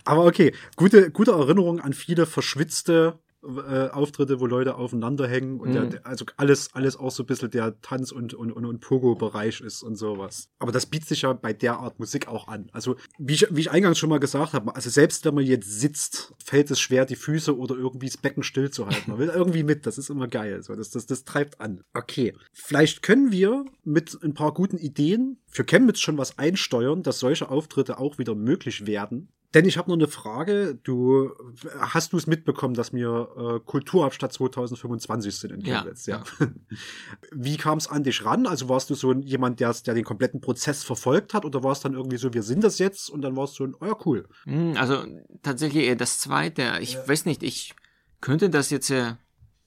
Aber 0.06 0.26
okay, 0.26 0.54
gute, 0.76 1.10
gute 1.10 1.32
Erinnerung 1.32 1.80
an 1.80 1.94
viele 1.94 2.26
verschwitzte 2.28 3.20
äh, 3.44 3.90
Auftritte, 3.90 4.40
wo 4.40 4.46
Leute 4.46 4.76
aufeinander 4.76 5.28
hängen 5.28 5.60
und 5.60 5.70
Mhm. 5.70 5.90
der, 5.90 6.06
also 6.08 6.26
alles, 6.38 6.70
alles 6.74 6.96
auch 6.96 7.12
so 7.12 7.24
ein 7.24 7.26
bisschen 7.26 7.52
der 7.52 7.80
Tanz- 7.82 8.12
und, 8.12 8.34
und, 8.34 8.52
und, 8.52 8.66
und 8.66 8.80
Pogo-Bereich 8.80 9.62
ist 9.62 9.84
und 9.84 9.96
sowas. 9.96 10.50
Aber 10.60 10.72
das 10.72 10.86
bietet 10.86 11.10
sich 11.10 11.24
ja 11.24 11.34
bei 11.34 11.52
der 11.54 11.80
Art 11.80 12.00
Musik 12.00 12.28
auch 12.28 12.48
an. 12.48 12.70
Also, 12.72 12.96
wie 13.18 13.34
ich, 13.34 13.48
wie 13.52 13.60
ich 13.62 13.72
eingangs 13.72 13.98
schon 14.00 14.10
mal 14.10 14.20
gesagt 14.20 14.54
habe, 14.54 14.76
also 14.76 14.90
selbst 14.90 15.26
wenn 15.26 15.36
man 15.36 15.46
jetzt 15.46 15.80
sitzt, 15.80 16.34
fällt 16.44 16.72
es 16.72 16.80
schwer, 16.80 17.06
die 17.06 17.16
Füße 17.16 17.58
oder 17.58 17.76
irgendwie 17.76 18.08
das 18.08 18.18
Becken 18.18 18.44
stillzuhalten. 18.44 19.04
Man 19.08 19.20
will 19.20 19.30
irgendwie 19.36 19.64
mit, 19.64 19.86
das 19.86 19.98
ist 19.98 20.10
immer 20.10 20.28
geil. 20.28 20.64
So, 20.64 20.76
das, 20.76 20.90
das, 20.90 21.06
das 21.06 21.24
treibt 21.26 21.60
an. 21.60 21.84
Okay. 21.94 22.34
Vielleicht 22.54 23.02
können 23.04 23.32
wir 23.32 23.66
mit 23.84 24.18
ein 24.24 24.34
paar 24.34 24.54
guten 24.54 24.78
Ideen 24.78 25.38
für 25.48 25.66
Chemnitz 25.66 26.00
schon 26.00 26.18
was 26.18 26.38
einsteuern, 26.38 27.04
dass 27.04 27.20
solche 27.20 27.50
Auftritte 27.50 27.98
auch 28.00 28.18
wieder 28.18 28.36
möglich 28.36 28.86
werden. 28.88 29.30
Denn 29.54 29.66
ich 29.66 29.78
habe 29.78 29.90
noch 29.90 29.98
eine 29.98 30.08
Frage. 30.08 30.80
Du 30.84 31.32
hast 31.80 32.14
du 32.14 32.18
es 32.18 32.26
mitbekommen, 32.28 32.74
dass 32.74 32.92
wir 32.94 33.28
äh, 33.38 33.60
Kulturhauptstadt 33.66 34.34
2025 34.34 35.36
sind 35.36 35.52
in 35.52 35.62
Ja, 35.62 35.82
Chemnitz? 35.82 36.06
Ja. 36.08 36.24
Wie 37.32 37.58
kam 37.58 37.78
es 37.78 37.88
an 37.88 38.04
dich 38.04 38.26
ran? 38.26 38.48
Also 38.48 38.68
warst 38.70 38.90
du 38.90 38.96
so 38.96 39.14
jemand, 39.14 39.60
der, 39.60 39.74
der 39.86 39.94
den 39.94 40.04
kompletten 40.04 40.42
Prozess 40.42 40.84
verfolgt 40.84 41.34
hat, 41.34 41.46
oder 41.46 41.64
war 41.64 41.72
es 41.72 41.82
dann 41.82 41.94
irgendwie 41.94 42.18
so, 42.18 42.34
wir 42.34 42.44
sind 42.44 42.64
das 42.64 42.80
jetzt, 42.80 43.10
und 43.10 43.22
dann 43.22 43.36
warst 43.36 43.60
du 43.60 43.66
ein, 43.66 43.76
oh 43.80 43.86
ja, 43.86 43.96
cool. 44.06 44.28
Hm, 44.46 44.76
Also 44.78 45.04
tatsächlich 45.44 45.86
eher 45.86 45.96
das 45.96 46.20
zweite. 46.20 46.78
Ich 46.82 46.98
weiß 47.08 47.26
nicht, 47.26 47.44
ich 47.44 47.76
könnte 48.22 48.50
das 48.50 48.70
jetzt 48.72 48.90
äh, 48.90 49.14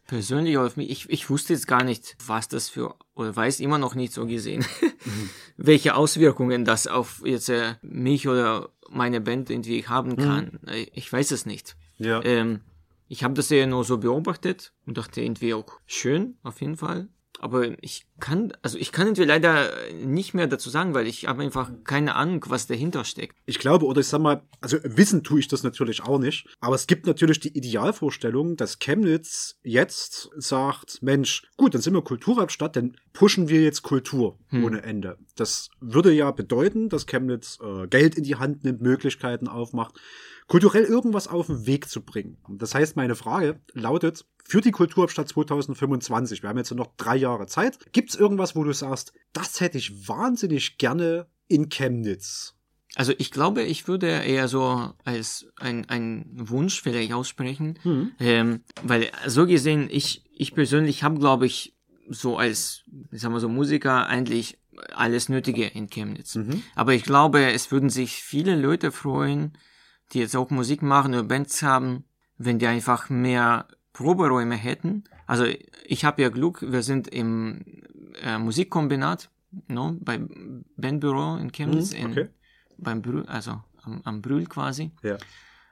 persönlich 0.07 0.57
auf 0.59 0.77
mich, 0.77 0.91
ich, 0.91 1.11
ich 1.11 1.31
wusste 1.31 1.53
jetzt 1.53 1.67
gar 1.67 1.85
nicht, 1.85 2.17
was 2.27 2.49
das 2.49 2.69
für, 2.69 2.95
oder 3.15 3.35
weiß 3.35 3.61
immer 3.61 3.79
noch 3.79 3.95
nicht 3.95 4.13
so 4.13 4.27
gesehen, 4.27 4.65
welche 5.57 5.95
Auswirkungen 5.95 6.65
das 6.65 6.87
auf 6.87 7.23
jetzt 7.25 7.49
äh, 7.51 7.75
mich 7.83 8.29
oder 8.29 8.71
meine 8.91 9.21
Band 9.21 9.51
irgendwie 9.51 9.87
haben 9.87 10.17
kann. 10.17 10.61
Äh, 10.67 10.87
Ich 10.95 11.13
weiß 11.13 11.31
es 11.31 11.47
nicht. 11.47 11.77
Ja. 11.99 12.23
Ähm, 12.25 12.61
ich 13.09 13.23
habe 13.25 13.35
das 13.35 13.51
eher 13.51 13.67
nur 13.67 13.85
so 13.85 13.99
beobachtet 13.99 14.73
und 14.87 14.99
dachte 14.99 15.21
irgendwie 15.21 15.55
auch 15.55 15.81
schön, 15.87 16.37
auf 16.43 16.61
jeden 16.61 16.77
Fall. 16.77 17.09
Aber 17.41 17.83
ich 17.83 18.07
kann, 18.19 18.53
also 18.63 18.79
ich 18.79 18.93
kann 18.93 19.07
irgendwie 19.07 19.25
leider 19.25 19.71
nicht 19.93 20.35
mehr 20.35 20.47
dazu 20.47 20.71
sagen, 20.71 20.95
weil 20.95 21.07
ich 21.07 21.27
habe 21.27 21.43
einfach 21.43 21.71
keine 21.85 22.15
Ahnung, 22.15 22.45
was 22.49 22.67
dahinter 22.67 23.05
steckt. 23.05 23.37
Ich 23.45 23.59
glaube, 23.59 23.87
oder 23.87 24.01
ich 24.01 24.07
sag 24.07 24.21
mal, 24.21 24.43
also 24.61 24.79
wissen 24.83 25.23
tue 25.23 25.41
ich 25.41 25.49
das 25.49 25.63
natürlich 25.63 26.03
auch 26.03 26.19
nicht, 26.19 26.47
aber 26.61 26.75
es 26.75 26.87
gibt 26.87 27.07
natürlich 27.07 27.41
die 27.41 27.57
Idealvorstellung, 27.57 28.57
dass 28.57 28.79
Chemnitz 28.79 29.59
jetzt 29.63 30.31
sagt, 30.37 31.03
Mensch, 31.03 31.43
gut, 31.57 31.75
dann 31.75 31.83
sind 31.83 31.95
wir 31.95 32.03
Kulturhauptstadt, 32.03 32.77
dann 32.77 32.97
pushen 33.13 33.49
wir 33.49 33.63
jetzt 33.63 33.83
Kultur 33.83 34.39
ohne 34.53 34.83
Ende. 34.83 35.19
Das 35.37 35.69
würde 35.81 36.13
ja 36.13 36.31
bedeuten, 36.31 36.89
dass 36.89 37.07
Chemnitz 37.07 37.59
äh, 37.63 37.87
Geld 37.89 38.15
in 38.17 38.25
die 38.25 38.37
Hand 38.37 38.65
nimmt, 38.65 38.81
Möglichkeiten 38.81 39.49
aufmacht, 39.49 40.01
kulturell 40.47 40.85
irgendwas 40.85 41.29
auf 41.29 41.47
den 41.47 41.67
Weg 41.67 41.89
zu 41.89 42.03
bringen. 42.03 42.39
Das 42.49 42.75
heißt, 42.75 42.97
meine 42.97 43.17
Frage 43.17 43.61
lautet, 43.73 44.27
für 44.45 44.61
die 44.61 44.71
Kulturhauptstadt 44.71 45.29
2025, 45.29 46.43
wir 46.43 46.49
haben 46.49 46.59
jetzt 46.59 46.73
noch 46.73 46.95
drei 46.97 47.17
Jahre 47.17 47.47
Zeit, 47.47 47.93
gibt 47.93 48.11
es 48.11 48.17
irgendwas, 48.17 48.55
wo 48.55 48.63
du 48.63 48.73
sagst, 48.73 49.13
das 49.33 49.61
hätte 49.61 49.79
ich 49.79 50.09
wahnsinnig 50.09 50.79
gerne 50.79 51.27
in 51.49 51.69
Chemnitz? 51.69 52.55
Also 52.95 53.13
ich 53.19 53.31
glaube, 53.31 53.63
ich 53.63 53.89
würde 53.89 54.07
eher 54.07 54.49
so 54.49 54.93
als 55.05 55.49
ein, 55.57 55.89
ein 55.91 56.31
Wunsch 56.33 56.81
vielleicht 56.81 57.13
aussprechen, 57.13 57.79
Hm. 57.83 58.13
ähm, 58.21 58.61
weil 58.83 59.11
so 59.27 59.47
gesehen, 59.47 59.89
ich, 59.91 60.25
ich 60.33 60.55
persönlich 60.55 61.03
habe, 61.03 61.19
glaube 61.19 61.47
ich, 61.47 61.75
so 62.09 62.39
als, 62.39 62.85
ich 63.11 63.21
sag 63.21 63.33
mal 63.33 63.41
so 63.41 63.49
Musiker 63.49 64.07
eigentlich 64.07 64.59
alles 64.95 65.29
Nötige 65.29 65.67
in 65.67 65.89
Chemnitz. 65.89 66.37
Mhm. 66.37 66.63
Aber 66.75 66.95
ich 66.95 67.03
glaube, 67.03 67.51
es 67.53 67.71
würden 67.73 67.91
sich 67.91 68.23
viele 68.23 68.55
Leute 68.57 68.93
freuen, 68.93 69.57
die 70.13 70.21
jetzt 70.21 70.37
auch 70.37 70.51
Musik 70.51 70.83
machen 70.83 71.15
oder 71.15 71.25
Bands 71.25 71.63
haben, 71.63 72.05
wenn 72.39 72.59
die 72.59 72.67
einfach 72.67 73.09
mehr 73.11 73.67
Proberäume 73.93 74.57
hätten. 74.57 75.05
Also 75.27 75.47
ich 75.87 76.05
habe 76.05 76.23
ja 76.23 76.29
Glück, 76.29 76.63
wir 76.63 76.83
sind 76.83 77.09
im 77.09 77.65
äh, 78.23 78.39
Musikkombinat, 78.39 79.31
no, 79.69 79.97
beim 80.01 80.65
Bandbüro 80.77 81.37
in 81.37 81.51
Chemnitz, 81.53 81.93
Mhm, 81.93 81.99
in, 81.99 82.11
okay. 82.11 82.29
beim 82.79 83.03
Brühl, 83.03 83.25
also 83.27 83.63
am, 83.83 84.03
am 84.05 84.23
Brühl 84.23 84.47
quasi. 84.47 84.91
Ja. 85.03 85.17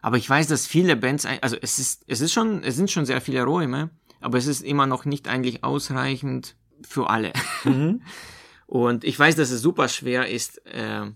Aber 0.01 0.16
ich 0.16 0.28
weiß, 0.28 0.47
dass 0.49 0.66
viele 0.66 0.97
Bands, 0.97 1.26
also 1.26 1.57
es 1.61 1.78
ist, 1.78 2.05
es 2.07 2.20
ist 2.20 2.32
schon, 2.32 2.62
es 2.62 2.76
sind 2.76 2.91
schon 2.91 3.07
sehr 3.07 3.20
viele 3.20 3.43
Räume, 3.45 3.91
aber 4.20 4.39
es 4.39 4.47
ist 4.47 4.62
immer 4.62 4.87
noch 4.87 5.05
nicht 5.05 5.28
eigentlich 5.28 5.64
ausreichend 5.64 6.57
für 6.82 7.09
alle. 7.11 7.32
Mhm. 7.64 8.03
Und 8.66 9.05
ich 9.05 9.18
weiß, 9.18 9.37
dass 9.37 9.51
es 9.51 9.61
super 9.61 9.89
schwer 9.89 10.28
ist, 10.28 10.64
äh, 10.66 11.11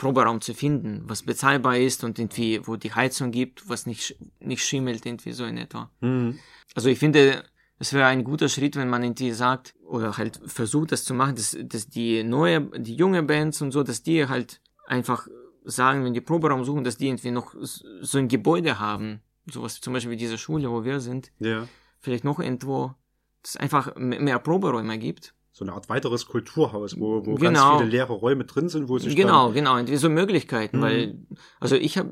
Proberaum 0.00 0.40
zu 0.40 0.54
finden, 0.54 1.02
was 1.04 1.24
bezahlbar 1.24 1.76
ist 1.76 2.04
und 2.04 2.18
irgendwie, 2.18 2.66
wo 2.66 2.76
die 2.76 2.94
Heizung 2.94 3.32
gibt, 3.32 3.68
was 3.68 3.84
nicht, 3.84 4.16
nicht 4.40 4.64
schimmelt, 4.64 5.04
irgendwie 5.04 5.32
so 5.32 5.44
in 5.44 5.58
etwa. 5.58 5.90
Mhm. 6.00 6.38
Also 6.74 6.88
ich 6.88 6.98
finde, 6.98 7.44
es 7.78 7.92
wäre 7.92 8.06
ein 8.06 8.24
guter 8.24 8.48
Schritt, 8.48 8.76
wenn 8.76 8.88
man 8.88 9.02
irgendwie 9.02 9.32
sagt, 9.32 9.74
oder 9.84 10.16
halt 10.16 10.40
versucht, 10.46 10.92
das 10.92 11.04
zu 11.04 11.12
machen, 11.12 11.36
dass, 11.36 11.54
dass 11.64 11.86
die 11.86 12.24
neue, 12.24 12.62
die 12.80 12.94
junge 12.94 13.22
Bands 13.22 13.60
und 13.60 13.72
so, 13.72 13.82
dass 13.82 14.02
die 14.02 14.26
halt 14.26 14.62
einfach 14.86 15.28
sagen, 15.64 16.02
wenn 16.02 16.14
die 16.14 16.22
Proberaum 16.22 16.64
suchen, 16.64 16.82
dass 16.82 16.96
die 16.96 17.08
irgendwie 17.08 17.32
noch 17.32 17.54
so 17.60 18.16
ein 18.16 18.28
Gebäude 18.28 18.78
haben. 18.78 19.20
Sowas 19.52 19.82
zum 19.82 19.92
Beispiel 19.92 20.12
wie 20.12 20.16
diese 20.16 20.38
Schule, 20.38 20.70
wo 20.70 20.82
wir 20.82 21.00
sind. 21.00 21.30
Ja. 21.40 21.68
Vielleicht 21.98 22.24
noch 22.24 22.40
irgendwo, 22.40 22.94
dass 23.42 23.56
es 23.56 23.56
einfach 23.58 23.94
mehr 23.96 24.38
Proberäume 24.38 24.98
gibt. 24.98 25.34
So 25.60 25.66
eine 25.66 25.74
Art 25.74 25.90
weiteres 25.90 26.24
Kulturhaus, 26.26 26.98
wo, 26.98 27.26
wo 27.26 27.34
Genau. 27.34 27.52
ganz 27.52 27.80
viele 27.82 27.90
leere 27.90 28.14
Räume 28.14 28.46
drin 28.46 28.70
sind, 28.70 28.88
wo 28.88 28.96
sich 28.98 29.14
Genau, 29.14 29.52
genau, 29.52 29.76
irgendwie 29.76 29.96
so 29.96 30.08
Möglichkeiten, 30.08 30.78
Mhm. 30.78 30.82
weil, 30.82 31.18
also 31.60 31.76
ich 31.76 31.98
habe, 31.98 32.08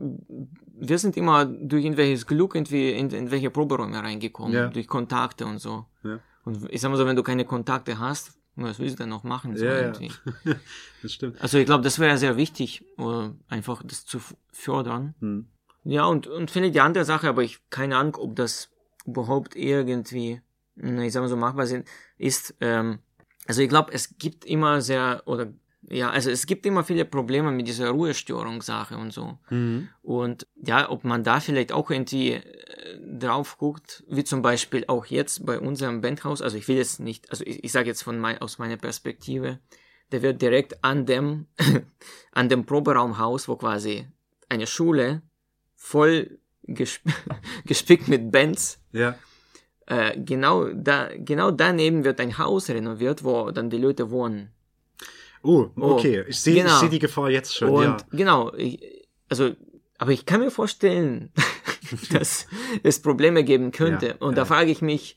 wir 0.78 0.98
sind 0.98 1.16
immer 1.16 1.46
durch 1.46 1.82
irgendwelches 1.82 2.26
Glück 2.26 2.54
irgendwie 2.54 2.90
in, 2.90 3.08
in 3.08 3.30
welche 3.30 3.48
Proberäume 3.48 4.02
reingekommen, 4.02 4.52
Ja. 4.52 4.68
durch 4.68 4.86
Kontakte 4.86 5.46
und 5.46 5.60
so. 5.60 5.86
Ja. 6.04 6.20
Und 6.44 6.70
ich 6.70 6.82
sag 6.82 6.90
mal 6.90 6.98
so, 6.98 7.06
wenn 7.06 7.16
du 7.16 7.22
keine 7.22 7.46
Kontakte 7.46 7.98
hast, 7.98 8.38
was 8.54 8.78
willst 8.80 8.98
du 8.98 9.04
denn 9.04 9.08
noch 9.08 9.24
machen? 9.24 9.56
So 9.56 9.64
Ja, 9.64 9.80
ja. 9.80 9.92
das 11.02 11.12
stimmt. 11.14 11.40
Also 11.40 11.56
ich 11.56 11.64
glaube, 11.64 11.82
das 11.84 11.98
wäre 11.98 12.18
sehr 12.18 12.36
wichtig, 12.36 12.84
äh, 12.98 13.30
einfach 13.48 13.82
das 13.82 14.04
zu 14.04 14.18
fördern. 14.52 15.14
Hm. 15.20 15.46
Ja, 15.84 16.04
und, 16.04 16.26
und 16.26 16.50
finde 16.50 16.70
die 16.70 16.82
andere 16.82 17.06
Sache, 17.06 17.30
aber 17.30 17.42
ich 17.42 17.60
keine 17.70 17.96
Ahnung, 17.96 18.16
ob 18.16 18.36
das 18.36 18.68
überhaupt 19.06 19.56
irgendwie 19.56 20.42
ich 20.76 21.12
sag 21.14 21.22
mal 21.22 21.28
so, 21.28 21.36
machbar 21.36 21.66
sind, 21.66 21.88
ist, 22.18 22.54
ähm, 22.60 22.98
also 23.48 23.62
ich 23.62 23.68
glaube, 23.70 23.92
es 23.94 24.18
gibt 24.18 24.44
immer 24.44 24.82
sehr, 24.82 25.22
oder 25.24 25.52
ja, 25.88 26.10
also 26.10 26.30
es 26.30 26.44
gibt 26.44 26.66
immer 26.66 26.84
viele 26.84 27.06
Probleme 27.06 27.50
mit 27.50 27.66
dieser 27.66 27.88
Ruhestörungssache 27.90 28.96
und 28.98 29.10
so. 29.10 29.38
Mhm. 29.48 29.88
Und 30.02 30.46
ja, 30.54 30.90
ob 30.90 31.04
man 31.04 31.24
da 31.24 31.40
vielleicht 31.40 31.72
auch 31.72 31.90
irgendwie 31.90 32.32
äh, 32.32 32.42
drauf 33.00 33.56
guckt, 33.56 34.04
wie 34.06 34.22
zum 34.22 34.42
Beispiel 34.42 34.84
auch 34.86 35.06
jetzt 35.06 35.46
bei 35.46 35.58
unserem 35.58 36.02
Bandhaus, 36.02 36.42
also 36.42 36.58
ich 36.58 36.68
will 36.68 36.76
jetzt 36.76 37.00
nicht, 37.00 37.30
also 37.30 37.42
ich, 37.46 37.64
ich 37.64 37.72
sage 37.72 37.88
jetzt 37.88 38.02
von 38.02 38.18
mein, 38.18 38.38
aus 38.42 38.58
meiner 38.58 38.76
Perspektive, 38.76 39.60
der 40.12 40.20
wird 40.20 40.42
direkt 40.42 40.84
an 40.84 41.06
dem, 41.06 41.46
an 42.32 42.50
dem 42.50 42.66
Proberaumhaus, 42.66 43.48
wo 43.48 43.56
quasi 43.56 44.06
eine 44.50 44.66
Schule 44.66 45.22
voll 45.74 46.38
gesp 46.64 47.00
gespickt 47.64 48.08
mit 48.08 48.30
Bands, 48.30 48.78
Ja. 48.92 49.16
Äh, 49.88 50.18
genau 50.20 50.68
da, 50.68 51.08
genau 51.16 51.50
daneben 51.50 52.04
wird 52.04 52.20
ein 52.20 52.36
Haus 52.36 52.68
renoviert, 52.68 53.24
wo 53.24 53.50
dann 53.50 53.70
die 53.70 53.78
Leute 53.78 54.10
wohnen. 54.10 54.50
Oh, 55.42 55.70
Oh, 55.76 55.92
okay. 55.92 56.24
Ich 56.28 56.40
sehe 56.40 56.62
genau. 56.62 56.74
ich 56.74 56.80
seh 56.80 56.88
die 56.88 56.98
Gefahr 56.98 57.30
jetzt 57.30 57.56
schon. 57.56 57.70
Und 57.70 57.84
ja. 57.84 57.98
genau, 58.12 58.52
ich, 58.54 59.06
also, 59.28 59.52
aber 59.96 60.10
ich 60.12 60.26
kann 60.26 60.40
mir 60.40 60.50
vorstellen, 60.50 61.32
dass 62.12 62.46
es 62.82 63.00
Probleme 63.00 63.44
geben 63.44 63.70
könnte. 63.70 64.06
Ja, 64.08 64.14
und 64.18 64.30
ja. 64.32 64.36
da 64.36 64.44
frage 64.44 64.70
ich 64.70 64.82
mich, 64.82 65.16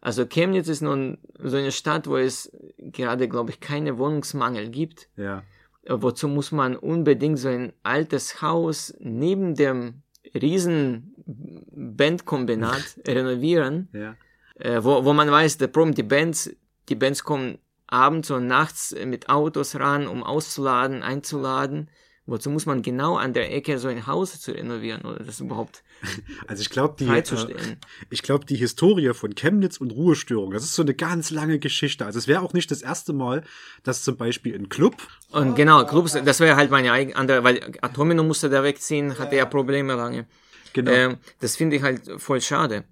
also 0.00 0.24
Chemnitz 0.26 0.68
ist 0.68 0.82
nun 0.82 1.18
so 1.42 1.56
eine 1.56 1.72
Stadt, 1.72 2.06
wo 2.06 2.16
es 2.16 2.52
gerade, 2.78 3.28
glaube 3.28 3.50
ich, 3.50 3.60
keine 3.60 3.98
Wohnungsmangel 3.98 4.68
gibt. 4.68 5.08
ja. 5.16 5.42
Äh, 5.84 5.96
Wozu 6.00 6.28
muss 6.28 6.52
man 6.52 6.76
unbedingt 6.76 7.40
so 7.40 7.48
ein 7.48 7.72
altes 7.82 8.40
Haus 8.40 8.94
neben 9.00 9.56
dem 9.56 10.02
riesen 10.32 11.11
Bandkombinat 11.26 12.98
renovieren? 13.06 13.88
Ja. 13.92 14.16
äh, 14.56 14.82
wo, 14.82 15.04
wo 15.04 15.12
man 15.12 15.30
weiß, 15.30 15.58
der 15.58 15.68
Problem, 15.68 15.94
die 15.94 16.02
Bands, 16.02 16.50
die 16.88 16.94
Bands 16.94 17.24
kommen 17.24 17.58
abends 17.86 18.30
und 18.30 18.46
nachts 18.46 18.94
mit 19.04 19.28
Autos 19.28 19.76
ran, 19.76 20.06
um 20.06 20.22
auszuladen, 20.22 21.02
einzuladen. 21.02 21.88
Wozu 22.24 22.50
muss 22.50 22.66
man 22.66 22.82
genau 22.82 23.16
an 23.16 23.32
der 23.32 23.52
Ecke 23.52 23.78
so 23.78 23.88
ein 23.88 24.06
Haus 24.06 24.40
zu 24.40 24.52
renovieren 24.52 25.02
oder 25.02 25.24
das 25.24 25.40
überhaupt 25.40 25.82
Also 26.46 26.62
ich 26.62 26.70
glaube, 26.70 26.94
die, 26.98 27.06
äh, 27.06 27.76
ich 28.10 28.22
glaube, 28.22 28.46
die 28.46 28.56
Historie 28.56 29.12
von 29.12 29.34
Chemnitz 29.34 29.78
und 29.78 29.90
Ruhestörung, 29.90 30.52
das 30.52 30.62
ist 30.62 30.74
so 30.74 30.82
eine 30.82 30.94
ganz 30.94 31.30
lange 31.30 31.58
Geschichte. 31.58 32.06
Also 32.06 32.18
es 32.18 32.28
wäre 32.28 32.42
auch 32.42 32.52
nicht 32.52 32.70
das 32.70 32.82
erste 32.82 33.12
Mal, 33.12 33.42
dass 33.82 34.02
zum 34.02 34.16
Beispiel 34.16 34.54
ein 34.54 34.68
Club, 34.68 34.96
Und 35.30 35.56
genau, 35.56 35.84
Clubs, 35.84 36.12
das 36.12 36.40
wäre 36.40 36.56
halt 36.56 36.70
meine 36.70 36.92
eigene 36.92 37.16
andere, 37.16 37.44
weil 37.44 37.72
Atomino 37.80 38.22
musste 38.22 38.48
da 38.48 38.62
wegziehen, 38.62 39.18
hatte 39.18 39.36
ja 39.36 39.44
Probleme 39.44 39.94
lange. 39.94 40.26
Genau, 40.72 40.90
Ähm, 40.90 41.16
das 41.40 41.56
finde 41.56 41.76
ich 41.76 41.82
halt 41.82 42.02
voll 42.18 42.40
schade. 42.40 42.84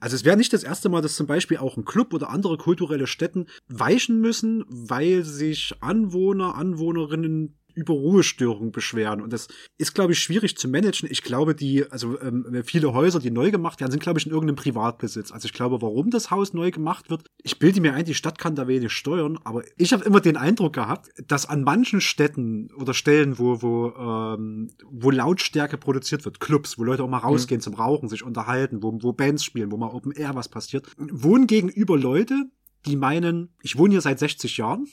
Also 0.00 0.16
es 0.16 0.24
wäre 0.24 0.36
nicht 0.36 0.52
das 0.52 0.64
erste 0.64 0.88
Mal, 0.88 1.02
dass 1.02 1.14
zum 1.14 1.26
Beispiel 1.26 1.58
auch 1.58 1.76
ein 1.76 1.84
Club 1.84 2.14
oder 2.14 2.30
andere 2.30 2.56
kulturelle 2.56 3.06
Stätten 3.06 3.46
weichen 3.68 4.20
müssen, 4.20 4.64
weil 4.68 5.24
sich 5.24 5.74
Anwohner, 5.80 6.54
Anwohnerinnen 6.54 7.58
über 7.74 7.94
Ruhestörungen 7.94 8.72
beschweren. 8.72 9.20
Und 9.20 9.32
das 9.32 9.48
ist, 9.78 9.94
glaube 9.94 10.12
ich, 10.12 10.18
schwierig 10.18 10.56
zu 10.56 10.68
managen. 10.68 11.08
Ich 11.10 11.22
glaube, 11.22 11.54
die, 11.54 11.90
also 11.90 12.20
ähm, 12.20 12.62
viele 12.64 12.92
Häuser, 12.92 13.18
die 13.18 13.30
neu 13.30 13.50
gemacht 13.50 13.80
werden, 13.80 13.92
sind, 13.92 14.02
glaube 14.02 14.18
ich, 14.18 14.26
in 14.26 14.32
irgendeinem 14.32 14.56
Privatbesitz. 14.56 15.32
Also 15.32 15.46
ich 15.46 15.52
glaube, 15.52 15.82
warum 15.82 16.10
das 16.10 16.30
Haus 16.30 16.52
neu 16.52 16.70
gemacht 16.70 17.10
wird, 17.10 17.24
ich 17.42 17.58
bilde 17.58 17.80
mir 17.80 17.94
ein, 17.94 18.04
die 18.04 18.14
Stadt 18.14 18.38
kann 18.38 18.54
da 18.54 18.68
wenig 18.68 18.92
steuern, 18.92 19.38
aber 19.44 19.62
ich 19.76 19.92
habe 19.92 20.04
immer 20.04 20.20
den 20.20 20.36
Eindruck 20.36 20.74
gehabt, 20.74 21.10
dass 21.26 21.46
an 21.46 21.62
manchen 21.62 22.00
Städten 22.00 22.70
oder 22.74 22.94
Stellen, 22.94 23.38
wo, 23.38 23.62
wo, 23.62 23.92
ähm, 23.96 24.70
wo 24.90 25.10
Lautstärke 25.10 25.78
produziert 25.78 26.24
wird, 26.24 26.40
Clubs, 26.40 26.78
wo 26.78 26.84
Leute 26.84 27.02
auch 27.02 27.08
mal 27.08 27.18
rausgehen 27.18 27.60
zum 27.60 27.74
Rauchen, 27.74 28.08
sich 28.08 28.22
unterhalten, 28.22 28.82
wo, 28.82 28.98
wo 29.02 29.12
Bands 29.12 29.44
spielen, 29.44 29.70
wo 29.72 29.76
mal 29.76 29.88
Open 29.88 30.12
Air 30.12 30.34
was 30.34 30.48
passiert, 30.48 30.86
wohnen 30.96 31.46
gegenüber 31.46 31.98
Leute, 31.98 32.50
die 32.86 32.96
meinen, 32.96 33.50
ich 33.62 33.76
wohne 33.78 33.92
hier 33.92 34.00
seit 34.00 34.18
60 34.18 34.56
Jahren 34.56 34.86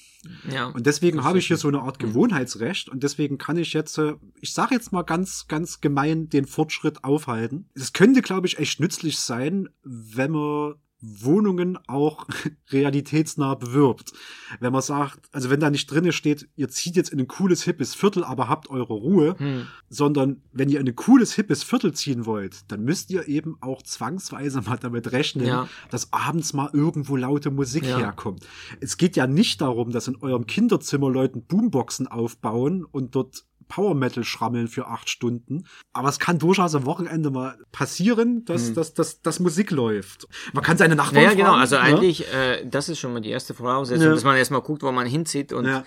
Ja. 0.49 0.67
und 0.67 0.85
deswegen 0.85 1.23
habe 1.23 1.39
ich 1.39 1.47
hier 1.47 1.57
so 1.57 1.67
eine 1.67 1.81
Art 1.81 1.99
Gewohnheitsrecht 1.99 2.89
und 2.89 3.03
deswegen 3.03 3.37
kann 3.37 3.57
ich 3.57 3.73
jetzt, 3.73 3.97
äh, 3.97 4.13
ich 4.39 4.53
sage 4.53 4.75
jetzt 4.75 4.91
mal 4.91 5.03
ganz, 5.03 5.47
ganz 5.47 5.81
gemein, 5.81 6.29
den 6.29 6.45
Fortschritt 6.45 7.03
aufhalten. 7.03 7.69
Es 7.73 7.93
könnte, 7.93 8.21
glaube 8.21 8.47
ich, 8.47 8.59
echt 8.59 8.79
nützlich 8.79 9.19
sein, 9.19 9.69
wenn 9.83 10.31
man 10.31 10.75
Wohnungen 11.01 11.77
auch 11.87 12.25
realitätsnah 12.71 13.55
bewirbt. 13.55 14.13
Wenn 14.59 14.71
man 14.71 14.81
sagt, 14.81 15.27
also 15.31 15.49
wenn 15.49 15.59
da 15.59 15.69
nicht 15.69 15.87
drinne 15.89 16.11
steht, 16.13 16.47
ihr 16.55 16.69
zieht 16.69 16.95
jetzt 16.95 17.09
in 17.11 17.19
ein 17.19 17.27
cooles, 17.27 17.63
hippes 17.63 17.95
Viertel, 17.95 18.23
aber 18.23 18.47
habt 18.49 18.69
eure 18.69 18.93
Ruhe, 18.93 19.35
Hm. 19.37 19.67
sondern 19.89 20.41
wenn 20.51 20.69
ihr 20.69 20.79
in 20.79 20.87
ein 20.87 20.95
cooles, 20.95 21.33
hippes 21.33 21.63
Viertel 21.63 21.93
ziehen 21.93 22.25
wollt, 22.25 22.71
dann 22.71 22.83
müsst 22.83 23.09
ihr 23.11 23.27
eben 23.27 23.57
auch 23.61 23.81
zwangsweise 23.81 24.61
mal 24.61 24.77
damit 24.77 25.11
rechnen, 25.11 25.45
Ja. 25.47 25.67
dass 25.89 26.13
abends 26.13 26.53
mal 26.53 26.69
irgendwo 26.73 27.15
laute 27.15 27.51
Musik 27.51 27.85
Ja. 27.85 27.97
herkommt. 27.97 28.45
Es 28.79 28.97
geht 28.97 29.15
ja 29.15 29.27
nicht 29.27 29.61
darum, 29.61 29.91
dass 29.91 30.07
in 30.07 30.17
eurem 30.17 30.45
Kinderzimmer 30.45 31.09
Leute 31.09 31.39
Boomboxen 31.39 32.07
aufbauen 32.07 32.85
und 32.85 33.15
dort 33.15 33.45
Power 33.71 33.95
Metal 33.95 34.23
schrammeln 34.25 34.67
für 34.67 34.87
acht 34.87 35.09
Stunden. 35.09 35.63
Aber 35.93 36.09
es 36.09 36.19
kann 36.19 36.37
durchaus 36.39 36.75
am 36.75 36.85
Wochenende 36.85 37.31
mal 37.31 37.57
passieren, 37.71 38.43
dass, 38.43 38.67
Hm. 38.67 38.75
dass, 38.75 38.93
dass, 38.93 39.21
dass 39.21 39.39
Musik 39.39 39.71
läuft. 39.71 40.27
Man 40.51 40.61
kann 40.63 40.77
seine 40.77 40.95
Nachbarn 40.97 41.23
Naja, 41.23 41.33
genau, 41.35 41.53
also 41.53 41.77
ne? 41.77 41.81
eigentlich, 41.81 42.27
äh, 42.33 42.65
das 42.65 42.89
ist 42.89 42.99
schon 42.99 43.13
mal 43.13 43.21
die 43.21 43.29
erste 43.29 43.53
Voraussetzung, 43.53 44.07
Ja. 44.07 44.13
dass 44.13 44.25
man 44.25 44.35
erstmal 44.35 44.61
guckt, 44.61 44.83
wo 44.83 44.91
man 44.91 45.07
hinzieht 45.07 45.53
und 45.53 45.65
Ja. 45.65 45.85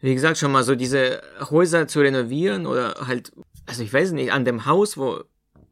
wie 0.00 0.14
gesagt, 0.14 0.38
schon 0.38 0.50
mal 0.50 0.64
so 0.64 0.74
diese 0.74 1.20
Häuser 1.50 1.86
zu 1.86 2.00
renovieren 2.00 2.64
oder 2.66 2.94
halt, 3.06 3.32
also 3.66 3.82
ich 3.82 3.92
weiß 3.92 4.12
nicht, 4.12 4.32
an 4.32 4.46
dem 4.46 4.64
Haus, 4.64 4.96
wo, 4.96 5.20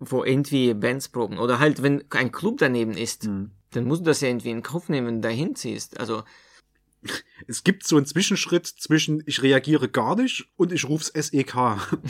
wo 0.01 0.25
irgendwie 0.25 0.75
Bands 0.75 1.09
proben 1.09 1.39
oder 1.39 1.59
halt, 1.61 1.83
wenn 1.83 2.05
ein 2.11 2.31
Club 2.31 2.59
daneben 2.59 2.93
ist, 2.93 3.25
Hm. 3.25 3.53
dann 3.73 3.85
musst 3.85 4.03
du 4.03 4.05
das 4.05 4.21
ja 4.21 4.29
irgendwie 4.29 4.51
in 4.51 4.63
Kauf 4.63 4.91
nehmen, 4.91 5.07
wenn 5.07 5.23
du 5.23 5.29
da 5.29 5.35
hinziehst. 5.35 5.99
Also, 5.99 6.23
Es 7.47 7.65
gibt 7.65 7.87
so 7.87 7.97
einen 7.97 8.07
Zwischenschritt 8.07 8.67
zwischen 8.67 9.23
ich 9.27 9.43
reagiere 9.43 9.89
gar 9.89 10.17
nicht 10.17 10.47
und 10.57 10.73
ich 10.73 10.89
ruf's 10.89 11.13
SEK. 11.15 11.55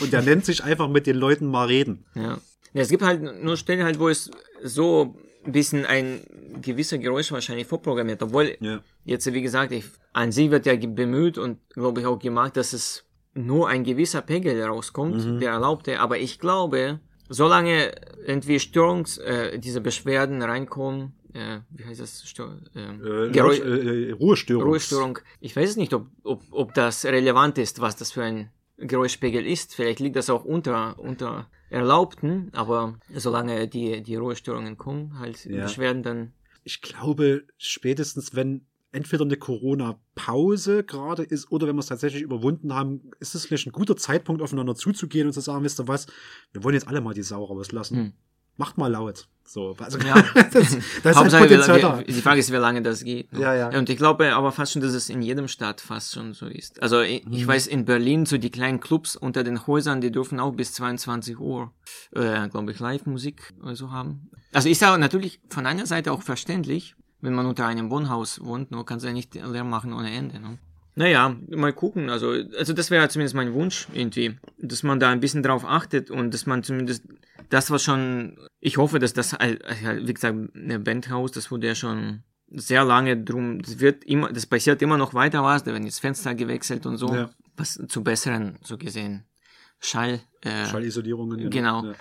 Und 0.01 0.13
der 0.13 0.23
nennt 0.23 0.45
sich 0.45 0.65
einfach 0.65 0.89
mit 0.89 1.07
den 1.07 1.17
Leuten 1.17 1.47
mal 1.47 1.67
reden. 1.67 2.05
ja. 2.15 2.23
ja. 2.23 2.39
Es 2.75 2.89
gibt 2.89 3.03
halt 3.03 3.43
nur 3.43 3.57
Stellen 3.57 3.85
halt, 3.85 3.99
wo 3.99 4.09
es 4.09 4.31
so 4.63 5.17
ein 5.45 5.53
bisschen 5.53 5.85
ein 5.87 6.21
gewisser 6.63 6.99
Geräusch 6.99 7.33
wahrscheinlich 7.33 7.67
vorprogrammiert, 7.67 8.23
obwohl 8.23 8.57
Ja. 8.61 8.81
Jetzt, 9.05 9.33
wie 9.33 9.43
gesagt, 9.43 9.73
ich, 9.73 9.85
an 10.13 10.33
sie 10.33 10.51
wird 10.51 10.67
ja 10.67 10.75
bemüht 10.77 11.39
und 11.39 11.59
glaube 11.71 12.01
ich 12.01 12.07
auch 12.07 12.19
gemacht, 12.19 12.57
dass 12.57 12.73
es 12.73 13.05
nur 13.35 13.69
ein 13.69 13.85
gewisser 13.85 14.21
Pegel 14.23 14.61
rauskommt, 14.63 15.25
Mhm. 15.25 15.41
der 15.41 15.53
erlaubte. 15.53 16.01
Aber 16.01 16.19
ich 16.19 16.39
glaube, 16.41 17.01
solange 17.29 17.93
irgendwie 18.27 18.59
Störungs, 18.59 19.19
äh, 19.19 19.59
diese 19.59 19.81
Beschwerden 19.81 20.43
reinkommen, 20.43 21.13
äh, 21.39 21.61
wie 21.71 21.85
heißt 21.85 22.01
das? 22.01 22.29
Stör, 22.29 22.59
ähm, 22.75 23.01
Äh, 23.05 23.31
Geräusch, 23.31 23.61
äh, 23.61 24.13
Ruhestörung. 24.13 24.65
Ruhestörung. 24.69 25.19
Ich 25.41 25.55
weiß 25.57 25.71
es 25.71 25.77
nicht, 25.77 25.95
ob, 25.95 26.09
ob, 26.25 26.43
ob 26.51 26.75
das 26.75 27.05
relevant 27.05 27.59
ist, 27.59 27.81
was 27.81 27.97
das 27.97 28.13
für 28.13 28.25
ein 28.25 28.51
Geräuschpegel 28.77 29.47
ist. 29.47 29.75
Vielleicht 29.75 30.01
liegt 30.01 30.17
das 30.17 30.31
auch 30.31 30.45
unter, 30.45 30.99
unter 30.99 31.49
Erlaubten, 31.71 32.51
aber 32.53 32.99
solange 33.15 33.69
die, 33.69 34.03
die 34.03 34.17
Ruhestörungen 34.17 34.77
kommen, 34.77 35.19
halt 35.19 35.45
Ja. 35.45 35.65
Beschwerden, 35.65 36.03
dann 36.03 36.33
Ich 36.65 36.81
glaube, 36.81 37.45
spätestens 37.57 38.35
wenn 38.35 38.67
entweder 38.91 39.25
eine 39.25 39.37
Corona-Pause 39.37 40.85
gerade 40.85 41.23
ist 41.23 41.51
oder 41.51 41.67
wenn 41.67 41.77
wir 41.77 41.81
es 41.81 41.87
tatsächlich 41.87 42.23
überwunden 42.23 42.73
haben, 42.75 43.11
ist 43.21 43.35
es 43.35 43.45
vielleicht 43.47 43.67
ein 43.67 43.73
guter 43.73 43.97
Zeitpunkt, 43.97 44.41
aufeinander 44.43 44.75
zuzugehen 44.75 45.27
und 45.27 45.33
zu 45.33 45.41
sagen, 45.41 45.63
wisst 45.65 45.81
ihr 45.81 45.89
was, 45.89 46.07
wir 46.53 46.65
wollen 46.65 46.75
jetzt 46.75 46.89
alle 46.89 47.01
mal 47.01 47.15
die 47.15 47.23
Sau 47.23 47.45
rauslassen. 47.45 47.97
Hm. 47.97 48.13
Macht 48.57 48.79
mal 48.79 48.91
laut. 48.91 49.29
So, 49.49 49.75
also 49.79 49.99
Ja. 50.01 50.15
das, 50.35 50.53
das 50.53 50.73
ist 50.75 51.17
Hauptsache, 51.17 51.49
wie, 51.49 51.81
da. 51.81 52.01
wie, 52.01 52.05
die 52.13 52.21
Frage 52.21 52.41
ist, 52.41 52.53
wie 52.53 52.57
lange 52.57 52.83
das 52.83 53.03
geht. 53.03 53.33
ne? 53.33 53.41
Ja, 53.41 53.55
ja. 53.55 53.79
Und 53.79 53.89
ich 53.89 53.97
glaube 53.97 54.35
aber 54.35 54.53
fast 54.53 54.73
schon, 54.73 54.83
dass 54.83 54.93
es 54.93 55.09
in 55.09 55.23
jedem 55.23 55.49
Stadt 55.49 55.81
fast 55.81 56.13
schon 56.13 56.35
so 56.35 56.47
ist. 56.47 56.83
Also 56.83 57.01
ich, 57.01 57.25
ich 57.31 57.45
Mhm. 57.45 57.47
weiß, 57.49 57.67
in 57.67 57.85
Berlin 57.87 58.27
so 58.27 58.37
die 58.37 58.51
kleinen 58.51 58.79
Clubs 58.81 59.17
unter 59.17 59.45
den 59.45 59.67
Häusern, 59.67 60.03
die 60.03 60.11
dürfen 60.13 60.39
auch 60.39 60.53
bis 60.53 60.75
22 60.75 61.39
Uhr, 61.41 61.73
äh, 62.15 62.47
glaube 62.49 62.73
ich, 62.73 62.79
Live-Musik 62.79 63.55
oder 63.63 63.75
so 63.75 63.91
haben. 63.91 64.31
Also 64.53 64.69
ist 64.69 64.83
ja 64.83 64.97
natürlich 64.99 65.41
von 65.49 65.65
einer 65.67 65.87
Seite 65.87 66.13
auch 66.13 66.23
verständlich, 66.23 66.95
wenn 67.23 67.33
man 67.35 67.47
unter 67.47 67.67
einem 67.67 67.91
Wohnhaus 67.91 68.41
wohnt, 68.45 68.71
nur 68.71 68.85
kann 68.85 68.99
es 68.99 69.05
ja 69.05 69.13
nicht 69.13 69.35
Lärm 69.35 69.71
machen 69.71 69.93
ohne 69.95 70.11
Ende. 70.11 70.41
Ne? 70.41 70.59
Naja, 70.95 71.35
mal 71.51 71.73
gucken. 71.73 72.11
Also, 72.11 72.35
also 72.59 72.73
das 72.73 72.91
wäre 72.91 73.09
zumindest 73.09 73.35
mein 73.35 73.55
Wunsch 73.55 73.87
irgendwie, 73.95 74.37
dass 74.59 74.83
man 74.83 75.01
da 75.01 75.09
ein 75.11 75.21
bisschen 75.21 75.43
drauf 75.43 75.65
achtet 75.65 76.11
und 76.11 76.35
dass 76.35 76.45
man 76.45 76.63
zumindest 76.65 77.05
das, 77.49 77.71
was 77.71 77.83
schon, 77.83 78.39
ich 78.61 78.77
hoffe, 78.77 78.99
dass 78.99 79.13
das, 79.13 79.33
halt, 79.33 79.63
halt, 79.85 80.07
wie 80.07 80.15
gesagt, 80.15 80.37
eine 80.55 80.79
Bandhaus, 80.79 81.33
das 81.33 81.51
wurde 81.51 81.67
ja 81.69 81.75
schon 81.75 82.23
sehr 82.51 82.85
lange 82.85 83.17
drum, 83.23 83.61
das 83.61 83.79
wird 83.79 84.05
immer, 84.05 84.33
das 84.33 84.47
passiert 84.47 84.81
immer 84.83 84.97
noch 84.97 85.15
weiter 85.15 85.43
was, 85.43 85.65
da 85.65 85.73
werden 85.73 85.85
jetzt 85.85 86.01
Fenster 86.01 86.35
gewechselt 86.35 86.87
und 86.87 86.97
so, 86.97 87.15
Ja. 87.15 87.31
was 87.57 87.81
zu 87.89 88.03
besseren, 88.03 88.59
so 88.63 88.79
gesehen, 88.79 89.25
Schall, 89.81 90.21
äh, 90.41 90.67
Schallisolierungen. 90.67 91.51
Genau. 91.51 91.85
Ja. 91.85 91.95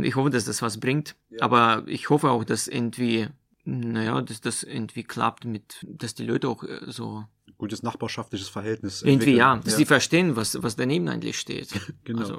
ich 0.00 0.14
hoffe, 0.16 0.30
dass 0.30 0.44
das 0.44 0.62
was 0.62 0.78
bringt. 0.78 1.16
Ja. 1.30 1.42
Aber 1.42 1.84
ich 1.86 2.10
hoffe 2.10 2.30
auch, 2.30 2.44
dass 2.44 2.68
irgendwie, 2.68 3.28
naja, 3.64 4.20
dass 4.20 4.40
das 4.40 4.62
irgendwie 4.62 5.04
klappt 5.04 5.44
mit, 5.44 5.84
dass 5.88 6.14
die 6.14 6.26
Leute 6.26 6.48
auch 6.48 6.64
äh, 6.64 6.80
so 6.86 7.24
gutes 7.58 7.82
nachbarschaftliches 7.82 8.48
Verhältnis. 8.48 9.02
Irgendwie 9.02 9.36
ja, 9.36 9.56
dass 9.56 9.74
ja. 9.74 9.78
die 9.78 9.84
verstehen, 9.86 10.36
was, 10.36 10.62
was 10.62 10.76
daneben 10.76 11.08
eigentlich 11.08 11.38
steht. 11.38 11.68
genau. 12.04 12.38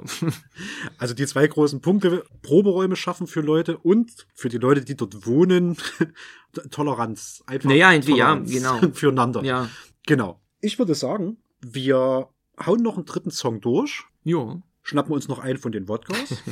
also 0.98 1.14
die 1.14 1.26
zwei 1.26 1.46
großen 1.46 1.80
Punkte, 1.80 2.24
Proberäume 2.42 2.96
schaffen 2.96 3.26
für 3.26 3.40
Leute 3.40 3.78
und 3.78 4.26
für 4.34 4.48
die 4.48 4.58
Leute, 4.58 4.84
die 4.84 4.96
dort 4.96 5.26
wohnen, 5.26 5.76
Toleranz. 6.70 7.42
Einfach 7.46 7.68
naja, 7.68 7.92
irgendwie 7.92 8.12
Toleranz 8.12 8.52
ja, 8.52 8.78
genau. 8.78 8.94
füreinander. 8.94 9.44
Ja. 9.44 9.68
Genau. 10.06 10.40
Ich 10.60 10.78
würde 10.78 10.94
sagen, 10.94 11.38
wir 11.60 12.28
hauen 12.64 12.82
noch 12.82 12.96
einen 12.96 13.06
dritten 13.06 13.30
Song 13.30 13.60
durch. 13.60 14.04
Jo 14.24 14.62
schnappen 14.86 15.12
uns 15.12 15.26
noch 15.26 15.40
einen 15.40 15.58
von 15.58 15.72
den 15.72 15.88
Wodkas 15.88 16.32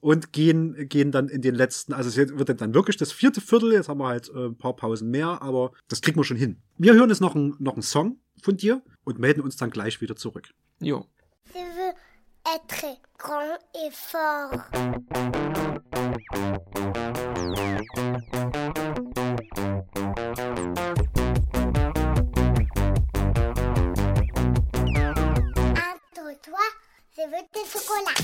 und 0.00 0.32
gehen, 0.32 0.88
gehen 0.88 1.10
dann 1.10 1.28
in 1.28 1.42
den 1.42 1.54
letzten, 1.54 1.92
also 1.92 2.08
es 2.08 2.16
wird 2.16 2.60
dann 2.60 2.74
wirklich 2.74 2.96
das 2.96 3.10
vierte 3.10 3.40
Viertel, 3.40 3.72
jetzt 3.72 3.88
haben 3.88 3.98
wir 3.98 4.06
halt 4.06 4.30
äh, 4.32 4.46
ein 4.46 4.56
paar 4.56 4.76
Pausen 4.76 5.10
mehr, 5.10 5.42
aber 5.42 5.72
das 5.88 6.00
kriegen 6.00 6.16
wir 6.16 6.24
schon 6.24 6.36
hin. 6.36 6.62
Wir 6.78 6.94
hören 6.94 7.08
jetzt 7.10 7.20
noch, 7.20 7.34
ein, 7.34 7.56
noch 7.58 7.72
einen 7.72 7.82
Song 7.82 8.20
von 8.40 8.56
dir 8.56 8.82
und 9.02 9.18
melden 9.18 9.40
uns 9.40 9.56
dann 9.56 9.70
gleich 9.70 10.00
wieder 10.00 10.14
zurück. 10.14 10.54
Jo. 10.80 11.06
Je 11.52 11.60
veux 11.60 11.92
être 12.44 12.98
grand 13.18 13.58
et 13.74 13.92
fort. 13.92 14.60
Je 27.24 27.30
veux 27.30 27.36
des 27.54 27.64
chocolats. 27.70 28.20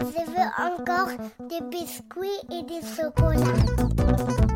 Je 0.00 0.22
veux 0.32 0.50
encore 0.58 1.12
des 1.48 1.60
biscuits 1.70 2.40
et 2.50 2.62
des 2.64 2.82
chocolats. 2.96 4.55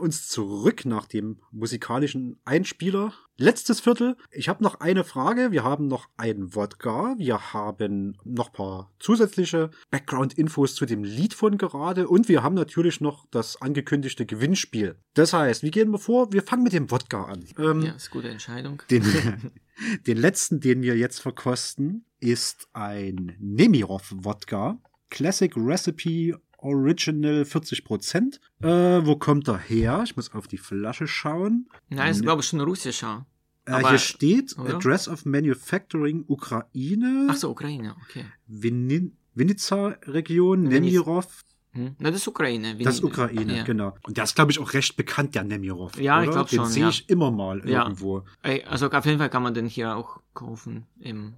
uns 0.00 0.28
zurück 0.28 0.84
nach 0.84 1.06
dem 1.06 1.40
musikalischen 1.50 2.40
Einspieler. 2.44 3.12
Letztes 3.36 3.80
Viertel. 3.80 4.16
Ich 4.30 4.48
habe 4.48 4.62
noch 4.62 4.80
eine 4.80 5.02
Frage. 5.04 5.50
Wir 5.50 5.64
haben 5.64 5.86
noch 5.86 6.08
einen 6.16 6.54
Wodka. 6.54 7.14
Wir 7.16 7.52
haben 7.52 8.18
noch 8.24 8.48
ein 8.48 8.52
paar 8.52 8.92
zusätzliche 8.98 9.70
Background-Infos 9.90 10.74
zu 10.74 10.84
dem 10.84 11.04
Lied 11.04 11.32
von 11.32 11.56
gerade. 11.56 12.08
Und 12.08 12.28
wir 12.28 12.42
haben 12.42 12.54
natürlich 12.54 13.00
noch 13.00 13.26
das 13.30 13.60
angekündigte 13.62 14.26
Gewinnspiel. 14.26 14.96
Das 15.14 15.32
heißt, 15.32 15.62
wie 15.62 15.70
gehen 15.70 15.90
wir 15.90 15.98
vor? 15.98 16.32
Wir 16.32 16.42
fangen 16.42 16.64
mit 16.64 16.72
dem 16.72 16.90
Wodka 16.90 17.24
an. 17.24 17.44
Ähm, 17.58 17.82
ja, 17.82 17.92
ist 17.92 18.10
gute 18.10 18.28
Entscheidung. 18.28 18.82
Den, 18.90 19.04
den 20.06 20.16
letzten, 20.16 20.60
den 20.60 20.82
wir 20.82 20.96
jetzt 20.96 21.20
verkosten, 21.20 22.04
ist 22.18 22.68
ein 22.74 23.36
Nemirov-Wodka. 23.40 24.80
Classic 25.08 25.52
Recipe 25.56 26.38
Original 26.62 27.44
40 27.44 27.84
Prozent. 27.84 28.40
Äh, 28.62 28.68
wo 28.68 29.16
kommt 29.16 29.48
er 29.48 29.58
her? 29.58 30.02
Ich 30.04 30.16
muss 30.16 30.32
auf 30.34 30.46
die 30.46 30.58
Flasche 30.58 31.06
schauen. 31.06 31.68
Nein, 31.88 32.10
ist 32.10 32.22
glaube 32.22 32.42
ich 32.42 32.48
schon 32.48 32.60
russischer. 32.60 33.26
Äh, 33.66 33.88
hier 33.88 33.98
steht 33.98 34.58
oder? 34.58 34.76
Address 34.76 35.08
of 35.08 35.24
Manufacturing 35.24 36.24
Ukraine. 36.26 37.28
Ach 37.30 37.36
so, 37.36 37.50
Ukraine, 37.50 37.94
okay. 38.02 38.24
Vin 38.46 39.16
Vinica-Region, 39.34 40.64
Nemirov. 40.64 41.44
Hm? 41.72 41.94
Na, 41.98 42.10
das 42.10 42.22
ist 42.22 42.28
Ukraine. 42.28 42.78
Vin 42.78 42.84
das 42.84 42.96
ist 42.96 43.04
Ukraine, 43.04 43.58
ja. 43.58 43.62
genau. 43.62 43.94
Und 44.02 44.16
der 44.16 44.24
ist, 44.24 44.34
glaube 44.34 44.50
ich, 44.50 44.58
auch 44.58 44.72
recht 44.72 44.96
bekannt, 44.96 45.36
der 45.36 45.44
Nemirov. 45.44 45.98
Ja, 46.00 46.16
oder? 46.16 46.24
ich 46.24 46.30
glaube 46.30 46.48
schon. 46.48 46.58
Den 46.64 46.66
sehe 46.66 46.82
ja. 46.82 46.88
ich 46.88 47.08
immer 47.08 47.30
mal 47.30 47.62
ja. 47.68 47.84
irgendwo. 47.84 48.24
Also 48.66 48.90
auf 48.90 49.06
jeden 49.06 49.18
Fall 49.18 49.30
kann 49.30 49.42
man 49.42 49.54
den 49.54 49.66
hier 49.66 49.96
auch 49.96 50.20
kaufen 50.34 50.86
im 50.98 51.34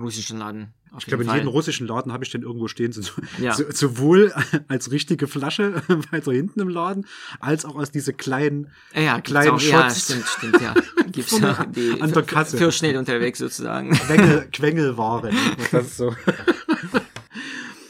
russischen 0.00 0.38
Laden. 0.38 0.74
ich 0.98 1.06
glaube, 1.06 1.24
in 1.24 1.30
jedem 1.30 1.48
russischen 1.48 1.86
Laden 1.86 2.12
habe 2.12 2.24
ich 2.24 2.30
den 2.30 2.42
irgendwo 2.42 2.68
stehen, 2.68 2.92
so, 2.92 3.02
ja. 3.38 3.54
so, 3.54 3.64
sowohl 3.70 4.32
als 4.68 4.90
richtige 4.90 5.26
Flasche 5.26 5.82
weiter 6.10 6.32
hinten 6.32 6.60
im 6.60 6.68
Laden, 6.68 7.06
als 7.40 7.64
auch 7.64 7.76
als 7.76 7.90
diese 7.90 8.12
kleinen, 8.12 8.70
ja, 8.94 9.20
kleinen 9.20 9.52
auch, 9.52 9.60
Shots. 9.60 9.70
Ja, 9.70 9.90
stimmt, 9.90 10.26
stimmt, 10.26 10.60
ja. 10.60 10.74
Gibt's 11.12 11.38
ja 11.38 11.66
die 11.66 12.00
an 12.00 12.12
der 12.12 12.22
Kasse. 12.22 12.58
Für 12.58 12.72
schnell 12.72 12.96
unterwegs 12.96 13.38
sozusagen. 13.38 13.90
Quengel, 13.90 14.48
Quengelware. 14.52 15.30
Das 15.72 15.86
ist 15.86 15.96
so. 15.96 16.14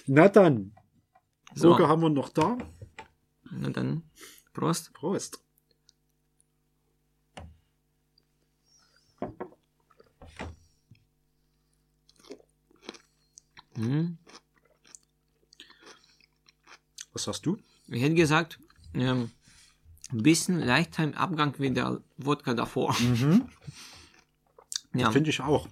Na 0.06 0.28
dann. 0.28 0.72
So. 1.54 1.70
Soge 1.70 1.88
haben 1.88 2.02
wir 2.02 2.10
noch 2.10 2.28
da. 2.28 2.58
Na 3.50 3.70
dann. 3.70 4.02
Prost. 4.52 4.92
Prost. 4.92 5.40
Was 17.12 17.24
sagst 17.24 17.46
du? 17.46 17.58
Ich 17.88 18.02
hätte 18.02 18.14
gesagt, 18.14 18.58
ähm, 18.94 19.30
ein 20.12 20.22
bisschen 20.22 20.60
leichter 20.60 21.04
im 21.04 21.14
Abgang 21.14 21.54
wie 21.58 21.70
der 21.70 22.00
Wodka 22.16 22.54
davor. 22.54 22.94
Ja, 24.92 25.12
Finde 25.12 25.30
ich 25.30 25.40
auch. 25.40 25.68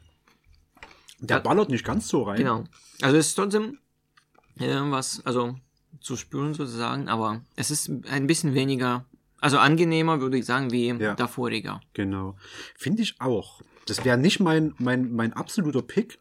Der 1.19 1.39
Ja. 1.39 1.43
ballert 1.43 1.71
nicht 1.71 1.85
ganz 1.85 2.07
so 2.07 2.23
rein. 2.23 2.37
genau. 2.37 2.63
Also 3.03 3.17
es 3.17 3.27
ist 3.27 3.35
trotzdem 3.35 3.81
äh, 4.61 4.77
was, 4.93 5.27
also 5.27 5.57
zu 6.01 6.17
spüren 6.17 6.55
sozusagen, 6.55 7.09
aber 7.09 7.45
es 7.57 7.73
ist 7.73 7.91
ein 8.07 8.29
bisschen 8.29 8.55
weniger, 8.55 9.05
also 9.41 9.59
angenehmer, 9.59 10.21
würde 10.21 10.39
ich 10.39 10.47
sagen, 10.47 10.71
wie 10.71 10.87
Ja. 10.91 11.17
der 11.17 11.27
vorige. 11.27 11.81
Genau. 11.95 12.37
Finde 12.77 13.03
ich 13.03 13.21
auch. 13.21 13.61
Das 13.87 14.05
wäre 14.05 14.17
nicht 14.19 14.39
mein, 14.39 14.77
mein, 14.79 15.11
mein 15.13 15.33
absoluter 15.33 15.83
Pick, 15.83 16.21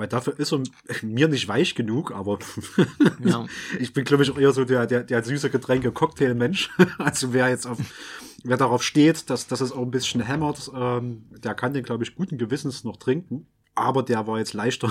weil 0.00 0.08
dafür 0.08 0.38
ist 0.38 0.50
er 0.50 0.62
mir 1.02 1.28
nicht 1.28 1.46
weich 1.46 1.74
genug, 1.74 2.10
aber 2.10 2.38
Ja. 3.24 3.46
ich 3.78 3.92
bin, 3.92 4.04
glaube 4.04 4.22
ich, 4.22 4.30
auch 4.30 4.38
eher 4.38 4.52
so 4.52 4.64
der, 4.64 4.86
der, 4.86 5.04
der 5.04 5.22
süße 5.22 5.50
Getränke-Cocktail-Mensch. 5.50 6.70
Also 6.98 7.34
wer 7.34 7.50
jetzt 7.50 7.66
auf, 7.66 7.78
wer 8.42 8.56
darauf 8.56 8.82
steht, 8.82 9.28
dass, 9.28 9.46
dass 9.46 9.60
es 9.60 9.72
auch 9.72 9.82
ein 9.82 9.90
bisschen 9.90 10.22
hämmert, 10.22 10.70
ähm, 10.74 11.26
der 11.44 11.54
kann 11.54 11.74
den, 11.74 11.84
glaube 11.84 12.02
ich, 12.02 12.14
guten 12.14 12.38
Gewissens 12.38 12.82
noch 12.82 12.96
trinken. 12.96 13.46
Aber 13.74 14.02
der 14.02 14.26
war 14.26 14.38
jetzt 14.38 14.54
leichter 14.54 14.90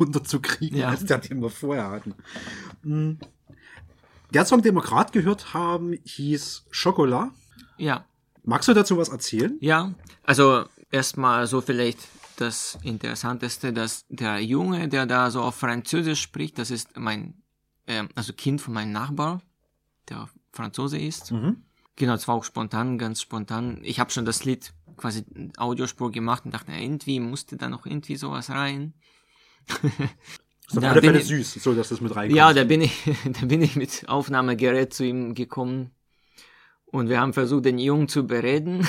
runterzukriegen, 0.00 0.78
Ja. 0.78 0.88
als 0.88 1.04
der, 1.04 1.18
den 1.18 1.40
wir 1.40 1.50
vorher 1.50 1.88
hatten. 1.90 2.14
Mm. 2.82 3.12
Der 4.34 4.44
Song, 4.44 4.62
den 4.62 4.74
wir 4.74 4.82
gerade 4.82 5.12
gehört 5.12 5.54
haben, 5.54 5.92
hieß 6.04 6.64
Chocolat. 6.82 7.30
Ja. 7.78 8.04
Magst 8.42 8.68
du 8.68 8.74
dazu 8.74 8.96
was 8.96 9.08
erzählen? 9.10 9.56
Ja, 9.60 9.94
also 10.24 10.64
erstmal 10.90 11.46
so 11.46 11.60
vielleicht 11.60 12.00
das 12.40 12.78
Interessanteste, 12.82 13.72
dass 13.72 14.06
der 14.08 14.40
Junge, 14.42 14.88
der 14.88 15.06
da 15.06 15.30
so 15.30 15.42
auf 15.42 15.56
Französisch 15.56 16.20
spricht, 16.20 16.58
das 16.58 16.70
ist 16.70 16.96
mein, 16.96 17.34
ähm, 17.86 18.08
also 18.14 18.32
Kind 18.32 18.60
von 18.60 18.74
meinem 18.74 18.92
Nachbar, 18.92 19.42
der 20.08 20.28
Franzose 20.52 20.98
ist. 20.98 21.32
Mhm. 21.32 21.62
Genau, 21.96 22.14
es 22.14 22.26
war 22.28 22.34
auch 22.34 22.44
spontan, 22.44 22.98
ganz 22.98 23.20
spontan. 23.20 23.80
Ich 23.82 24.00
habe 24.00 24.10
schon 24.10 24.24
das 24.24 24.44
Lied 24.44 24.72
quasi 24.96 25.24
Audiospur 25.56 26.10
gemacht 26.10 26.44
und 26.44 26.52
dachte, 26.54 26.70
na, 26.70 26.78
irgendwie 26.80 27.20
musste 27.20 27.56
da 27.56 27.68
noch 27.68 27.86
irgendwie 27.86 28.16
sowas 28.16 28.50
rein. 28.50 28.94
Ist 30.68 30.76
auf 30.76 30.82
Da 30.84 30.90
alle 30.92 31.00
bin 31.00 31.14
ich- 31.16 31.26
süß, 31.26 31.54
so 31.54 31.74
dass 31.74 31.88
das 31.88 32.00
mit 32.00 32.14
reinkommt. 32.14 32.36
Ja, 32.36 32.52
da 32.52 32.64
bin 32.64 32.80
ich, 32.80 33.02
da 33.40 33.46
bin 33.46 33.60
ich 33.62 33.76
mit 33.76 34.08
Aufnahmegerät 34.08 34.94
zu 34.94 35.04
ihm 35.04 35.34
gekommen 35.34 35.90
und 36.86 37.08
wir 37.08 37.20
haben 37.20 37.32
versucht, 37.32 37.64
den 37.64 37.78
Jungen 37.78 38.08
zu 38.08 38.26
bereden, 38.26 38.86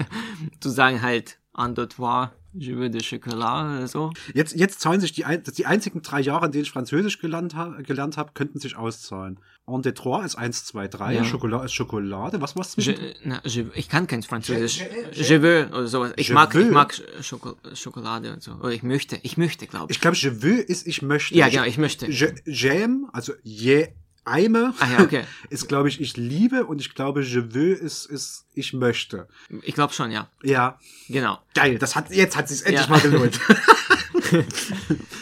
zu 0.60 0.68
sagen 0.70 1.02
halt, 1.02 1.38
en 1.56 1.74
deux 1.74 1.88
trois, 1.88 2.30
je 2.54 2.74
veux 2.74 2.88
de 2.90 3.00
chocolat 3.02 3.76
oder 3.78 3.88
so. 3.88 4.10
Jetzt, 4.34 4.54
jetzt 4.56 4.80
zahlen 4.80 5.00
sich 5.00 5.12
die, 5.12 5.24
ein, 5.24 5.42
die 5.42 5.66
einzigen 5.66 6.02
drei 6.02 6.20
Jahre, 6.20 6.46
in 6.46 6.52
denen 6.52 6.64
ich 6.64 6.70
Französisch 6.70 7.18
gelernt, 7.18 7.54
ha, 7.54 7.76
gelernt 7.82 8.16
habe, 8.16 8.30
könnten 8.34 8.58
sich 8.60 8.76
auszahlen. 8.76 9.38
En 9.66 9.80
de 9.82 9.92
trois 9.92 10.24
ist 10.24 10.34
1, 10.36 10.64
2, 10.66 10.88
3, 10.88 11.14
Ja. 11.14 11.24
Schokolade 11.24 11.64
ist 11.64 11.72
Schokolade. 11.72 12.40
Was 12.40 12.54
war's 12.54 12.74
Je, 12.76 12.82
zwischen? 12.94 13.14
na, 13.24 13.40
je, 13.44 13.64
ich 13.74 13.88
kann 13.88 14.06
kein 14.06 14.22
Französisch. 14.22 14.78
Je- 14.80 14.86
je- 15.12 15.22
Je 15.24 15.40
veux 15.42 15.68
oder 15.70 15.86
sowas. 15.88 16.12
Ich 16.16 16.28
Je 16.28 16.34
mag, 16.34 16.52
veux. 16.54 16.66
ich 16.66 16.70
mag 16.70 16.94
Schoko 17.22 17.56
Schokolade 17.74 18.32
und 18.34 18.42
so. 18.42 18.52
Oder 18.60 18.72
ich 18.72 18.82
möchte, 18.82 19.18
ich 19.22 19.36
möchte, 19.38 19.66
glaube 19.66 19.86
ich. 19.90 19.96
Ich 19.96 20.00
glaube, 20.02 20.16
je 20.16 20.30
veux 20.42 20.60
ist 20.62 20.86
ich 20.86 21.00
möchte. 21.02 21.34
Ja, 21.34 21.48
genau, 21.48 21.64
ich 21.64 21.78
möchte. 21.78 22.06
Je, 22.10 22.34
j'aime, 22.46 23.06
also 23.12 23.32
je 23.42 23.88
aime, 24.24 24.72
Ah 24.80 24.86
ja, 24.98 25.00
okay. 25.04 25.24
ist, 25.50 25.68
glaube 25.68 25.88
ich, 25.88 26.00
ich 26.00 26.16
liebe 26.16 26.64
und 26.66 26.80
ich 26.80 26.94
glaube, 26.94 27.22
je 27.22 27.42
veux 27.54 27.78
ist, 27.78 28.06
ist 28.06 28.46
ich 28.54 28.72
möchte. 28.72 29.28
Ich 29.62 29.74
glaube 29.74 29.92
schon, 29.92 30.10
ja. 30.10 30.28
Ja, 30.42 30.78
Genau. 31.08 31.38
geil. 31.54 31.78
Das 31.78 31.94
hat, 31.96 32.10
jetzt 32.10 32.36
hat 32.36 32.48
sich's 32.48 32.62
endlich 32.62 32.84
Ja. 32.86 32.90
mal 32.90 33.00
gelohnt. 33.00 33.38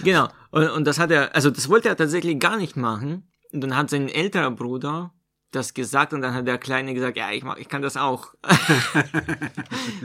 Genau. 0.04 0.28
Und, 0.50 0.68
und 0.70 0.84
das 0.86 0.98
hat 0.98 1.10
er, 1.10 1.34
also 1.34 1.50
das 1.50 1.68
wollte 1.68 1.88
er 1.88 1.96
tatsächlich 1.96 2.38
gar 2.38 2.56
nicht 2.56 2.76
machen. 2.76 3.24
Und 3.52 3.60
dann 3.60 3.76
hat 3.76 3.90
sein 3.90 4.08
älterer 4.08 4.50
Bruder 4.50 5.12
das 5.50 5.74
gesagt 5.74 6.14
und 6.14 6.22
dann 6.22 6.32
hat 6.32 6.46
der 6.46 6.56
Kleine 6.56 6.94
gesagt, 6.94 7.16
ja, 7.18 7.30
ich, 7.30 7.42
mach, 7.44 7.58
ich 7.58 7.68
kann 7.68 7.82
das 7.82 7.98
auch. 7.98 8.28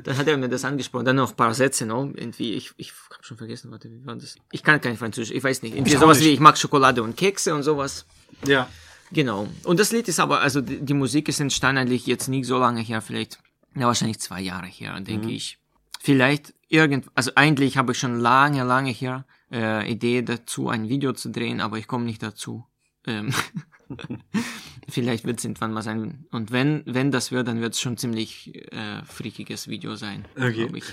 dann 0.03 0.17
hat 0.17 0.27
er 0.27 0.37
mir 0.37 0.49
das 0.49 0.65
angesprochen. 0.65 1.05
Dann 1.05 1.15
noch 1.15 1.29
ein 1.29 1.35
paar 1.37 1.53
Sätze, 1.53 1.85
noch 1.85 2.03
irgendwie. 2.13 2.53
Ich, 2.53 2.73
ich 2.75 2.91
habe 3.11 3.23
schon 3.23 3.37
vergessen, 3.37 3.71
warte, 3.71 3.89
wie 3.89 4.05
war 4.05 4.15
das? 4.15 4.35
Ich 4.51 4.61
kann 4.63 4.81
kein 4.81 4.97
Französisch, 4.97 5.33
ich 5.35 5.43
weiß 5.43 5.61
nicht. 5.61 5.75
Irgendwie 5.75 5.93
Ich 5.93 5.99
sowas 5.99 6.17
nicht. 6.19 6.27
wie, 6.27 6.33
ich 6.33 6.39
mag 6.41 6.57
Schokolade 6.57 7.01
und 7.01 7.15
Kekse 7.15 7.55
und 7.55 7.63
sowas. 7.63 8.05
ja. 8.45 8.67
Genau. 9.11 9.47
Und 9.63 9.79
das 9.79 9.91
Lied 9.91 10.07
ist 10.07 10.19
aber, 10.19 10.41
also 10.41 10.61
die, 10.61 10.83
die 10.83 10.93
Musik 10.93 11.29
ist 11.29 11.39
entstanden 11.39 11.81
eigentlich 11.81 12.05
jetzt 12.05 12.27
nicht 12.27 12.45
so 12.45 12.57
lange 12.57 12.81
her, 12.81 13.01
vielleicht, 13.01 13.39
ja, 13.75 13.87
wahrscheinlich 13.87 14.19
zwei 14.19 14.41
Jahre 14.41 14.67
her, 14.67 14.99
denke 14.99 15.31
ich. 15.31 15.57
Vielleicht 15.99 16.53
irgend, 16.67 17.05
also 17.15 17.31
eigentlich 17.35 17.77
habe 17.77 17.93
ich 17.93 17.99
schon 17.99 18.19
lange, 18.19 18.63
lange 18.63 18.91
her 18.91 19.25
äh, 19.51 19.89
Idee 19.89 20.21
dazu, 20.21 20.69
ein 20.69 20.89
Video 20.89 21.13
zu 21.13 21.29
drehen, 21.29 21.61
aber 21.61 21.77
ich 21.77 21.87
komme 21.87 22.05
nicht 22.05 22.21
dazu. 22.21 22.65
Ähm, 23.05 23.33
vielleicht 24.89 25.25
wird 25.25 25.39
es 25.39 25.45
irgendwann 25.45 25.73
mal 25.73 25.81
sein. 25.81 26.25
Und 26.31 26.51
wenn, 26.51 26.83
wenn 26.85 27.11
das 27.11 27.31
wird, 27.31 27.47
dann 27.47 27.61
wird 27.61 27.73
es 27.73 27.79
schon 27.81 27.97
ziemlich 27.97 28.55
äh, 28.71 29.03
freakiges 29.05 29.67
Video 29.67 29.95
sein, 29.95 30.25
Okay. 30.35 30.69
ich. 30.73 30.83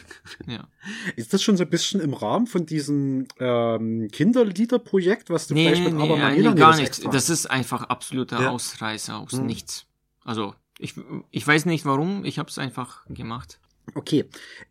Ja. 0.46 0.68
Ist 1.16 1.32
das 1.32 1.42
schon 1.42 1.56
so 1.56 1.64
ein 1.64 1.70
bisschen 1.70 2.00
im 2.00 2.14
Rahmen 2.14 2.46
von 2.46 2.66
diesem 2.66 3.26
ähm, 3.38 4.08
Kinderliederprojekt, 4.12 5.30
was 5.30 5.46
du 5.46 5.54
Nee, 5.54 5.64
vielleicht 5.66 5.84
mit 5.84 5.94
nee, 5.94 6.02
Aber 6.02 6.16
nee, 6.30 6.36
nee, 6.36 6.54
gar 6.54 6.70
das 6.70 6.76
nicht. 6.78 6.86
extra? 6.88 7.10
Das 7.10 7.30
ist 7.30 7.46
einfach 7.50 7.82
absoluter 7.84 8.40
Ja. 8.40 8.50
Ausreißer 8.50 9.18
aus 9.18 9.32
Mhm. 9.32 9.46
nichts. 9.46 9.86
Also, 10.24 10.54
ich, 10.78 10.94
ich 11.30 11.46
weiß 11.46 11.66
nicht 11.66 11.84
warum, 11.84 12.24
ich 12.24 12.38
habe 12.38 12.48
es 12.48 12.58
einfach 12.58 13.04
gemacht. 13.06 13.60
Okay, 13.94 14.24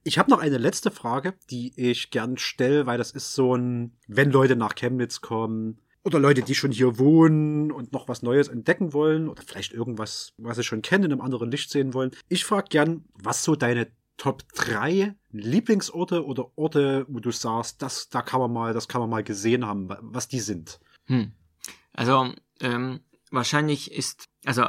ich 0.03 0.17
habe 0.17 0.31
noch 0.31 0.39
eine 0.39 0.57
letzte 0.57 0.89
Frage, 0.89 1.35
die 1.51 1.71
ich 1.77 2.09
gern 2.09 2.37
stelle, 2.37 2.87
weil 2.87 2.97
das 2.97 3.11
ist 3.11 3.35
so 3.35 3.55
ein, 3.55 3.93
wenn 4.07 4.31
Leute 4.31 4.55
nach 4.55 4.73
Chemnitz 4.73 5.21
kommen 5.21 5.77
oder 6.03 6.19
Leute, 6.19 6.41
die 6.41 6.55
schon 6.55 6.71
hier 6.71 6.97
wohnen 6.99 7.71
und 7.71 7.93
noch 7.93 8.07
was 8.07 8.21
Neues 8.23 8.47
entdecken 8.49 8.93
wollen 8.93 9.30
oder 9.30 9.41
vielleicht 9.43 9.73
irgendwas, 9.73 10.34
was 10.38 10.57
sie 10.57 10.63
schon 10.63 10.81
kennen, 10.81 11.05
in 11.05 11.11
einem 11.13 11.21
anderen 11.21 11.49
Licht 11.49 11.69
sehen 11.71 11.93
wollen. 11.93 12.11
Ich 12.30 12.43
frage 12.45 12.67
gern, 12.69 13.05
was 13.13 13.43
so 13.43 13.55
deine 13.55 13.88
Top 14.17 14.43
3 14.53 15.15
Lieblingsorte 15.31 16.25
oder 16.25 16.51
Orte, 16.57 17.05
wo 17.09 17.19
du 17.19 17.31
sagst, 17.31 17.81
das, 17.81 18.09
da 18.09 18.21
kann 18.21 18.39
man 18.39 18.51
mal, 18.53 18.73
das 18.73 18.88
kann 18.88 19.01
man 19.01 19.09
mal 19.09 19.23
gesehen 19.23 19.65
haben, 19.65 19.89
wa- 19.89 19.99
was 20.01 20.27
die 20.27 20.39
sind. 20.39 20.80
Hm. 21.05 21.31
Also, 21.93 22.31
ähm, 22.59 22.99
wahrscheinlich 23.31 23.91
ist, 23.91 24.25
also, 24.45 24.65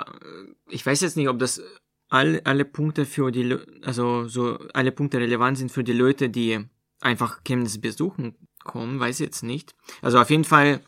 ich 0.70 0.84
weiß 0.86 1.00
jetzt 1.02 1.16
nicht, 1.16 1.28
ob 1.28 1.38
das 1.38 1.60
all, 2.08 2.40
alle 2.44 2.64
Punkte 2.64 3.04
für 3.04 3.30
die, 3.30 3.56
also 3.82 4.26
so 4.28 4.58
alle 4.72 4.92
Punkte 4.92 5.18
relevant 5.18 5.58
sind 5.58 5.70
für 5.72 5.84
die 5.84 5.92
Leute, 5.92 6.30
die 6.30 6.64
einfach 7.00 7.42
Chemnitz 7.44 7.78
besuchen 7.78 8.36
kommen, 8.62 8.98
weiß 9.00 9.20
ich 9.20 9.26
jetzt 9.26 9.42
nicht. 9.42 9.74
Also 10.00 10.18
auf 10.18 10.30
jeden 10.30 10.44
Fall, 10.44 10.80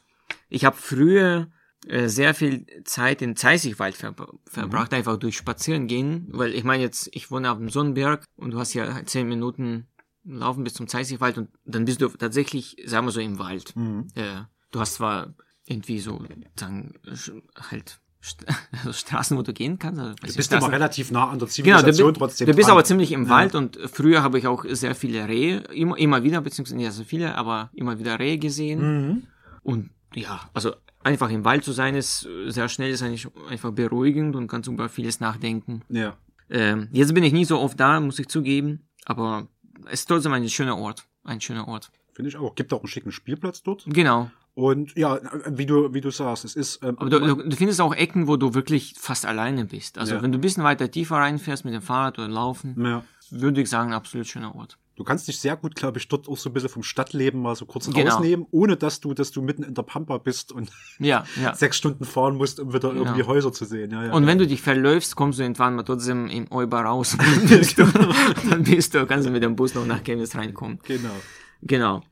ich 0.49 0.65
habe 0.65 0.77
früher 0.77 1.49
äh, 1.87 2.09
sehr 2.09 2.35
viel 2.35 2.67
Zeit 2.85 3.23
in 3.23 3.37
Zeisigwald 3.37 3.97
verbr 3.97 4.33
verbracht, 4.47 4.93
einfach 4.95 5.17
durch 5.19 5.37
Spazieren 5.37 5.87
gehen, 5.87 6.27
weil 6.33 6.55
ich 6.55 6.65
meine 6.65 6.83
jetzt, 6.83 7.09
ich 7.13 7.31
wohne 7.31 7.51
auf 7.51 7.59
dem 7.59 7.69
Sonnenberg 7.69 8.25
und 8.37 8.53
du 8.53 8.59
hast 8.59 8.75
ja 8.75 9.05
zehn 9.05 9.29
Minuten 9.29 9.87
laufen 10.25 10.65
bis 10.65 10.75
zum 10.75 10.89
Zeisigwald 10.89 11.39
und 11.39 11.49
dann 11.65 11.85
bist 11.85 12.01
du 12.01 12.09
tatsächlich, 12.09 12.77
sagen 12.87 13.07
wir 13.07 13.13
so, 13.13 13.21
im 13.21 13.39
Wald. 13.39 13.75
Äh, 14.17 14.43
du 14.73 14.81
hast 14.81 14.95
zwar 14.95 15.35
irgendwie 15.67 16.01
so, 16.01 16.21
sagen, 16.59 16.95
halt 17.71 18.01
also 18.81 18.93
Straßen, 18.93 19.37
wo 19.37 19.43
du 19.43 19.53
gehen 19.53 19.79
kannst. 19.79 20.01
Also, 20.01 20.15
Du 20.15 20.35
bist 20.35 20.53
immer 20.53 20.73
relativ 20.73 21.11
nah 21.11 21.29
an 21.31 21.39
der 21.39 21.47
Genau, 21.49 21.77
du, 21.79 21.85
Zivilisation 21.85 22.15
trotzdem. 22.15 22.47
du 22.47 22.55
bist 22.55 22.69
dran. 22.69 22.73
aber 22.73 22.85
ziemlich 22.85 23.13
im 23.13 23.29
Wald 23.29 23.55
und 23.55 23.79
früher 23.93 24.23
habe 24.23 24.39
ich 24.39 24.47
auch 24.47 24.65
sehr 24.69 24.95
viele 24.95 25.29
Rehe, 25.29 25.59
immer, 25.73 25.97
immer 25.97 26.23
wieder, 26.25 26.41
beziehungsweise 26.41 26.77
nicht 26.77 26.93
so 26.93 27.05
viele, 27.05 27.37
aber 27.37 27.71
immer 27.75 27.99
wieder 27.99 28.19
Rehe 28.19 28.39
gesehen. 28.39 28.81
Mhm. 28.81 29.23
Und 29.63 29.91
ja, 30.17 30.41
also 30.55 30.75
einfach 31.03 31.31
im 31.31 31.45
Wald 31.45 31.65
zu 31.65 31.73
sein 31.73 31.95
ist 31.95 32.27
äh, 32.27 32.51
sehr 32.51 32.69
schnell, 32.69 32.91
ist 32.91 33.03
eigentlich 33.03 33.29
einfach 33.49 33.71
beruhigend 33.73 34.35
und 34.37 34.49
kannst 34.49 34.69
über 34.69 34.89
vieles 34.89 35.21
nachdenken. 35.21 35.83
Ja. 35.89 36.17
Ähm, 36.51 36.89
jetzt 36.93 37.15
bin 37.15 37.25
ich 37.25 37.33
nie 37.33 37.45
so 37.45 37.59
oft 37.61 37.79
da, 37.79 38.01
muss 38.01 38.19
ich 38.19 38.29
zugeben, 38.29 38.89
aber 39.05 39.49
es 39.87 40.01
ist 40.01 40.07
trotzdem 40.07 40.33
ein 40.33 40.49
schöner 40.49 40.79
Ort. 40.79 41.07
Ein 41.25 41.41
schöner 41.41 41.69
Ort. 41.69 41.91
Finde 42.13 42.31
ich 42.31 42.37
auch. 42.37 42.55
Gibt 42.55 42.73
auch 42.73 42.81
einen 42.81 42.89
schicken 42.89 43.13
Spielplatz 43.13 43.63
dort. 43.63 43.85
Genau. 43.87 44.31
Und 44.55 44.97
ja, 44.97 45.21
wie 45.51 45.67
du, 45.67 45.93
wie 45.93 46.01
du 46.01 46.11
sagst, 46.11 46.47
es 46.47 46.57
ist. 46.57 46.83
Ähm, 46.83 46.97
Aber 46.99 47.11
du, 47.11 47.21
du, 47.21 47.35
du 47.49 47.57
findest 47.57 47.79
auch 47.81 47.95
Ecken, 47.95 48.27
wo 48.27 48.37
du 48.39 48.55
wirklich 48.55 48.95
fast 48.97 49.27
alleine 49.27 49.67
bist. 49.67 49.99
Also 49.99 50.15
Ja. 50.15 50.23
wenn 50.23 50.33
du 50.33 50.39
ein 50.39 50.41
bisschen 50.41 50.65
weiter 50.65 50.91
tiefer 50.91 51.17
reinfährst 51.17 51.67
mit 51.67 51.75
dem 51.75 51.83
Fahrrad 51.83 52.19
oder 52.19 52.29
Laufen, 52.29 52.75
ja. 52.83 53.05
würde 53.31 53.61
ich 53.61 53.69
sagen, 53.69 53.93
absolut 53.93 54.27
schöner 54.27 54.55
Ort. 54.55 54.79
Du 54.97 55.05
kannst 55.05 55.29
dich 55.29 55.39
sehr 55.39 55.57
gut, 55.57 55.75
glaube 55.77 55.99
ich, 55.99 56.09
dort 56.09 56.27
auch 56.27 56.37
so 56.39 56.49
ein 56.49 56.53
bisschen 56.55 56.71
vom 56.71 56.83
Stadtleben 56.83 57.41
mal 57.43 57.55
so 57.55 57.67
kurz 57.67 57.91
Genau. 57.91 58.15
rausnehmen, 58.15 58.47
ohne 58.51 58.77
dass 58.77 59.01
du, 59.01 59.13
dass 59.15 59.31
du 59.31 59.43
mitten 59.43 59.63
in 59.63 59.75
der 59.75 59.83
Pampa 59.83 60.17
bist 60.19 60.53
und 60.53 60.71
Ja, 60.99 61.25
ja. 61.43 61.55
sechs 61.55 61.77
Stunden 61.77 62.05
fahren 62.05 62.37
musst, 62.37 62.59
um 62.61 62.73
wieder 62.73 62.89
Genau. 62.91 63.03
irgendwie 63.05 63.23
Häuser 63.25 63.53
zu 63.53 63.67
sehen. 63.67 63.91
Ja, 63.91 64.07
ja. 64.07 64.13
Und 64.13 64.27
wenn 64.27 64.39
du 64.39 64.47
dich 64.47 64.63
verläufst, 64.63 65.15
kommst 65.15 65.39
du 65.39 65.43
irgendwann 65.43 65.77
mal 65.77 65.83
trotzdem 65.83 66.29
im 66.29 66.51
Euber 66.51 66.81
raus. 66.81 67.17
dann, 67.19 67.47
bist 67.47 67.79
du, 67.79 67.85
dann 68.51 68.63
bist 68.65 68.95
du, 68.95 69.07
kannst 69.07 69.27
du 69.27 69.31
mit 69.31 69.43
dem 69.43 69.55
Bus 69.55 69.75
noch 69.75 69.85
nach 69.87 70.03
Chemnitz 70.03 70.35
reinkommen. 70.35 70.79
genau. 70.85 71.11
Genau. 71.63 72.03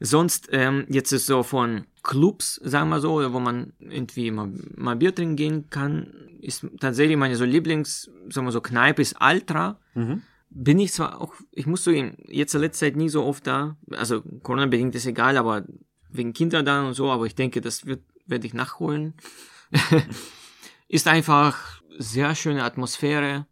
Sonst, 0.00 0.48
ähm, 0.52 0.86
jetzt 0.88 1.10
ist 1.12 1.26
so 1.26 1.42
von 1.42 1.84
Clubs, 2.04 2.60
sagen 2.62 2.88
wir 2.90 3.00
so, 3.00 3.32
wo 3.32 3.40
man 3.40 3.72
irgendwie 3.80 4.30
mal, 4.30 4.48
mal 4.76 4.94
Bier 4.94 5.12
trinken 5.12 5.34
gehen 5.36 5.70
kann, 5.70 6.06
ist 6.40 6.64
tatsächlich 6.80 7.16
meine 7.16 7.34
so 7.34 7.44
Lieblings, 7.44 8.08
sagen 8.30 8.46
wir 8.46 8.52
so, 8.52 8.60
Kneipe 8.60 9.02
ist 9.02 9.20
Altra. 9.20 9.78
Mhm. 9.94 10.22
Bin 10.60 10.80
ich 10.80 10.92
zwar 10.92 11.20
auch, 11.20 11.34
ich 11.52 11.66
muss 11.66 11.84
zugeben, 11.84 12.16
jetzt 12.26 12.52
in 12.52 12.60
letzter 12.60 12.86
Zeit 12.86 12.96
nie 12.96 13.08
so 13.08 13.24
oft 13.24 13.46
da, 13.46 13.76
also 13.92 14.22
Corona-bedingt 14.42 14.94
ist 14.96 15.06
egal, 15.06 15.36
aber 15.36 15.64
wegen 16.10 16.32
Kinder 16.32 16.64
da 16.64 16.84
und 16.84 16.94
so, 16.94 17.10
aber 17.10 17.26
ich 17.26 17.36
denke, 17.36 17.60
das 17.60 17.86
wird, 17.86 18.02
werde 18.26 18.46
ich 18.46 18.54
nachholen. 18.54 19.14
ist 20.88 21.06
einfach 21.06 21.80
sehr 21.96 22.34
schöne 22.34 22.64
Atmosphäre. 22.64 23.46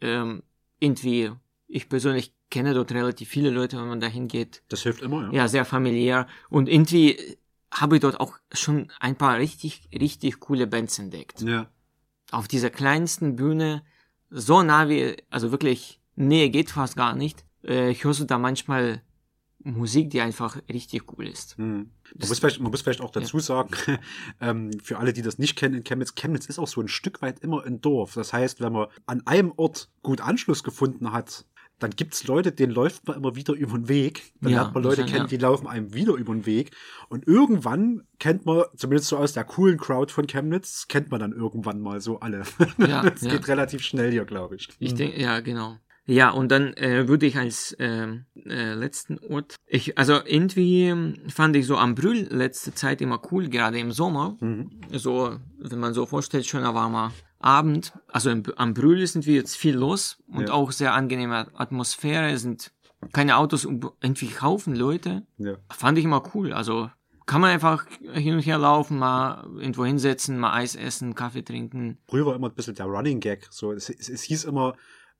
Ähm, 0.00 0.44
irgendwie, 0.78 1.32
ich 1.66 1.88
persönlich 1.88 2.34
kenne 2.50 2.74
dort 2.74 2.92
relativ 2.92 3.28
viele 3.28 3.50
Leute, 3.50 3.78
wenn 3.78 3.88
man 3.88 4.00
da 4.00 4.06
hingeht. 4.06 4.62
Das 4.68 4.82
hilft 4.82 5.02
immer, 5.02 5.26
ja. 5.26 5.32
Ja, 5.32 5.48
sehr 5.48 5.64
familiär. 5.64 6.28
Und 6.48 6.68
irgendwie 6.68 7.18
habe 7.72 7.96
ich 7.96 8.02
dort 8.02 8.20
auch 8.20 8.38
schon 8.52 8.92
ein 9.00 9.16
paar 9.16 9.38
richtig, 9.38 9.88
richtig 9.92 10.38
coole 10.38 10.66
Bands 10.66 10.98
entdeckt. 10.98 11.40
Ja. 11.40 11.70
Auf 12.30 12.46
dieser 12.46 12.70
kleinsten 12.70 13.36
Bühne, 13.36 13.82
so 14.30 14.62
nah 14.62 14.88
wie, 14.88 15.16
also 15.30 15.50
wirklich, 15.50 16.01
Nähe 16.16 16.50
geht 16.50 16.70
fast 16.70 16.96
gar 16.96 17.14
nicht. 17.14 17.44
Äh, 17.62 17.94
hörst 17.94 18.20
du 18.20 18.24
da 18.24 18.38
manchmal 18.38 19.02
Musik, 19.64 20.10
die 20.10 20.20
einfach 20.20 20.56
richtig 20.68 21.02
cool 21.16 21.28
ist. 21.28 21.56
Hm. 21.56 21.90
Man, 22.18 22.28
muss 22.28 22.40
vielleicht, 22.40 22.60
man 22.60 22.70
muss 22.72 22.82
vielleicht 22.82 23.00
auch 23.00 23.10
dazu 23.12 23.38
sagen, 23.38 23.70
ähm, 24.40 24.70
für 24.82 24.98
alle, 24.98 25.12
die 25.12 25.22
das 25.22 25.38
nicht 25.38 25.56
kennen 25.56 25.76
in 25.76 25.84
Chemnitz, 25.84 26.14
Chemnitz 26.16 26.46
ist 26.46 26.58
auch 26.58 26.66
so 26.66 26.80
ein 26.80 26.88
Stück 26.88 27.22
weit 27.22 27.38
immer 27.40 27.64
ein 27.64 27.80
Dorf. 27.80 28.14
Das 28.14 28.32
heißt, 28.32 28.60
wenn 28.60 28.72
man 28.72 28.88
an 29.06 29.22
einem 29.26 29.52
Ort 29.56 29.88
gut 30.02 30.20
Anschluss 30.20 30.64
gefunden 30.64 31.12
hat, 31.12 31.44
dann 31.78 31.90
gibt's 31.92 32.24
Leute, 32.26 32.50
denen 32.52 32.72
läuft 32.72 33.06
man 33.06 33.16
immer 33.16 33.34
wieder 33.36 33.54
über 33.54 33.76
den 33.78 33.88
Weg. 33.88 34.32
Dann 34.40 34.52
Ja, 34.52 34.62
lernt 34.62 34.74
man 34.74 34.82
Leute 34.84 35.02
das- 35.02 35.10
kennen, 35.10 35.24
ja. 35.24 35.28
die 35.28 35.36
laufen 35.36 35.66
einem 35.68 35.94
wieder 35.94 36.14
über 36.14 36.32
den 36.34 36.44
Weg. 36.46 36.72
Und 37.08 37.26
irgendwann 37.28 38.02
kennt 38.18 38.44
man, 38.46 38.64
zumindest 38.76 39.08
so 39.08 39.16
aus 39.16 39.32
der 39.32 39.44
coolen 39.44 39.78
Crowd 39.78 40.12
von 40.12 40.26
Chemnitz, 40.26 40.86
kennt 40.88 41.10
man 41.12 41.20
dann 41.20 41.32
irgendwann 41.32 41.80
mal 41.80 42.00
so 42.00 42.18
alle. 42.20 42.42
Ja, 42.78 43.04
Es 43.06 43.22
ja. 43.22 43.30
geht 43.30 43.46
relativ 43.48 43.82
schnell 43.82 44.10
hier, 44.10 44.24
glaube 44.24 44.56
ich. 44.56 44.68
Ich 44.80 44.94
denke, 44.94 45.20
ja, 45.20 45.38
genau. 45.40 45.76
Ja, 46.06 46.30
und 46.30 46.50
dann 46.50 46.74
äh, 46.74 47.06
würde 47.06 47.26
ich 47.26 47.36
als 47.36 47.76
ähm, 47.78 48.26
äh, 48.44 48.74
letzten 48.74 49.18
Ort, 49.18 49.54
ich, 49.66 49.96
also 49.98 50.14
irgendwie 50.24 51.14
fand 51.28 51.54
ich 51.54 51.66
so 51.66 51.76
am 51.76 51.94
Brühl 51.94 52.26
letzte 52.30 52.74
Zeit 52.74 53.00
immer 53.00 53.20
cool, 53.30 53.48
gerade 53.48 53.78
im 53.78 53.92
Sommer. 53.92 54.36
So, 54.90 55.36
wenn 55.58 55.78
man 55.78 55.94
so 55.94 56.06
vorstellt, 56.06 56.44
schöner 56.46 56.74
warmer 56.74 57.12
Abend. 57.38 57.92
Also 58.08 58.30
im, 58.30 58.42
am 58.56 58.74
Brühl 58.74 59.00
ist 59.00 59.14
irgendwie 59.14 59.36
jetzt 59.36 59.56
viel 59.56 59.76
los 59.76 60.18
und 60.26 60.48
Ja. 60.48 60.54
auch 60.54 60.72
sehr 60.72 60.92
angenehme 60.94 61.46
Atmosphäre. 61.54 62.30
Es 62.32 62.42
sind 62.42 62.72
keine 63.12 63.36
Autos, 63.36 63.64
und 63.64 63.84
irgendwie 64.00 64.30
Haufen 64.40 64.74
Leute. 64.76 65.26
Ja. 65.38 65.54
Fand 65.70 65.98
ich 65.98 66.04
immer 66.04 66.22
cool. 66.34 66.52
Also 66.52 66.90
kann 67.26 67.40
man 67.40 67.50
einfach 67.50 67.86
hin 68.12 68.34
und 68.34 68.40
her 68.40 68.58
laufen, 68.58 68.98
mal 68.98 69.44
irgendwo 69.56 69.84
hinsetzen, 69.84 70.38
mal 70.38 70.52
Eis 70.52 70.74
essen, 70.74 71.14
Kaffee 71.14 71.42
trinken. 71.42 71.98
Früher 72.08 72.26
war 72.26 72.34
immer 72.34 72.48
ein 72.48 72.54
bisschen 72.54 72.74
der 72.74 72.86
Running 72.86 73.20
Gag. 73.20 73.46
So, 73.50 73.72
es, 73.72 73.88
es, 73.88 74.08
es 74.08 74.22
hieß 74.22 74.44
immer, 74.44 74.74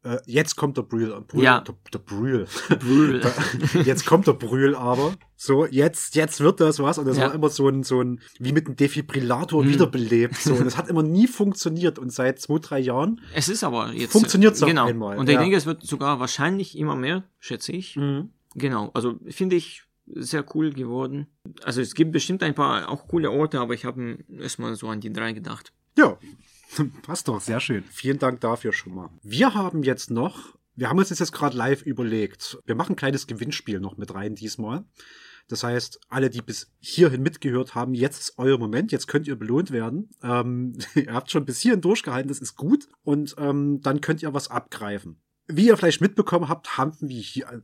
äh, 0.05 0.19
jetzt 0.27 0.57
kommt 0.57 0.77
der 0.77 0.83
Brühl. 0.83 1.15
Brühl 1.27 1.45
Ja. 1.45 1.61
Der, 1.61 1.75
der 1.93 1.99
Brühl. 1.99 2.47
Brühl. 2.81 3.23
jetzt 3.85 4.05
kommt 4.07 4.27
der 4.27 4.33
Brühl 4.33 4.75
aber. 4.75 5.15
So, 5.37 5.67
jetzt, 5.67 6.15
jetzt 6.17 6.41
wird 6.41 6.61
das 6.61 6.79
was. 6.81 6.99
Und 6.99 7.07
das 7.07 7.17
Ja. 7.19 7.27
war 7.27 7.35
immer 7.35 7.49
so 7.49 7.69
ein, 7.69 7.83
so 7.83 8.01
ein, 8.03 8.21
wie 8.39 8.53
mit 8.53 8.67
einem 8.67 8.77
Defibrillator 8.77 9.65
wiederbelebt. 9.67 10.37
So, 10.37 10.55
und 10.55 10.65
das 10.65 10.77
hat 10.77 10.89
immer 10.89 11.03
nie 11.03 11.27
funktioniert. 11.27 11.99
Und 11.99 12.13
seit 12.13 12.41
zwei, 12.41 12.59
drei 12.59 12.81
Jahren. 12.81 13.21
Es 13.35 13.49
ist 13.49 13.63
aber 13.63 13.93
jetzt. 13.93 14.13
Funktioniert's 14.13 14.63
auf 14.63 14.69
genau. 14.69 14.87
einmal, 14.87 15.19
Und 15.19 15.29
ich 15.29 15.35
ja. 15.35 15.41
denke, 15.41 15.57
es 15.57 15.67
wird 15.67 15.83
sogar 15.83 16.21
wahrscheinlich 16.21 16.77
immer 16.77 16.97
mehr, 16.97 17.25
schätze 17.39 17.73
ich. 17.73 17.99
Genau. 18.55 18.91
Also 18.95 19.19
finde 19.29 19.57
ich 19.57 19.85
sehr 20.07 20.45
cool 20.55 20.73
geworden. 20.73 21.27
Also 21.63 21.81
es 21.81 21.95
gibt 21.95 22.13
bestimmt 22.13 22.43
ein 22.43 22.55
paar 22.55 22.89
auch 22.89 23.07
coole 23.07 23.31
Orte, 23.31 23.61
aber 23.61 23.75
ich 23.75 23.85
habe 23.85 24.19
erstmal 24.39 24.75
so 24.75 24.89
an 24.89 25.01
die 25.01 25.13
drei 25.13 25.33
gedacht. 25.33 25.73
Ja, 25.97 26.19
passt 27.03 27.29
doch, 27.29 27.41
sehr 27.41 27.61
schön. 27.61 27.85
Vielen 27.85 28.19
Dank 28.19 28.41
dafür 28.41 28.73
schon 28.73 28.95
mal. 28.95 29.11
Wir 29.23 29.55
haben 29.55 29.83
jetzt 29.83 30.11
noch, 30.11 30.57
wir 30.75 30.89
haben 30.89 30.99
uns 30.99 31.09
das 31.09 31.19
jetzt 31.19 31.33
gerade 31.33 31.57
live 31.57 31.83
überlegt, 31.83 32.59
wir 32.65 32.75
machen 32.75 32.93
ein 32.93 32.97
kleines 32.97 33.27
Gewinnspiel 33.27 33.81
noch 33.81 33.97
mit 33.97 34.15
rein 34.15 34.35
diesmal. 34.35 34.85
Das 35.49 35.65
heißt, 35.65 36.01
alle, 36.09 36.31
die 36.31 36.41
bis 36.41 36.73
hierhin 36.79 37.23
mitgehört 37.23 37.75
haben, 37.75 37.95
jetzt 37.95 38.21
ist 38.21 38.39
euer 38.39 38.59
Moment, 38.59 38.93
jetzt 38.93 39.09
könnt 39.09 39.27
ihr 39.27 39.37
belohnt 39.37 39.71
werden. 39.71 40.11
Ähm, 40.23 40.79
ihr 40.95 41.13
habt 41.13 41.31
schon 41.31 41.45
bis 41.45 41.61
hierhin 41.61 41.81
durchgehalten, 41.81 42.29
das 42.29 42.41
ist 42.41 42.57
gut. 42.57 42.89
Und 43.03 43.35
ähm, 43.39 43.81
dann 43.83 44.01
könnt 44.01 44.23
ihr 44.23 44.33
was 44.33 44.49
abgreifen. 44.49 45.21
Wie 45.49 45.67
ihr 45.67 45.77
vielleicht 45.77 46.01
mitbekommen 46.01 46.49
habt, 46.49 46.79
haben 46.79 46.97
wir 47.01 47.21
hier. 47.21 47.63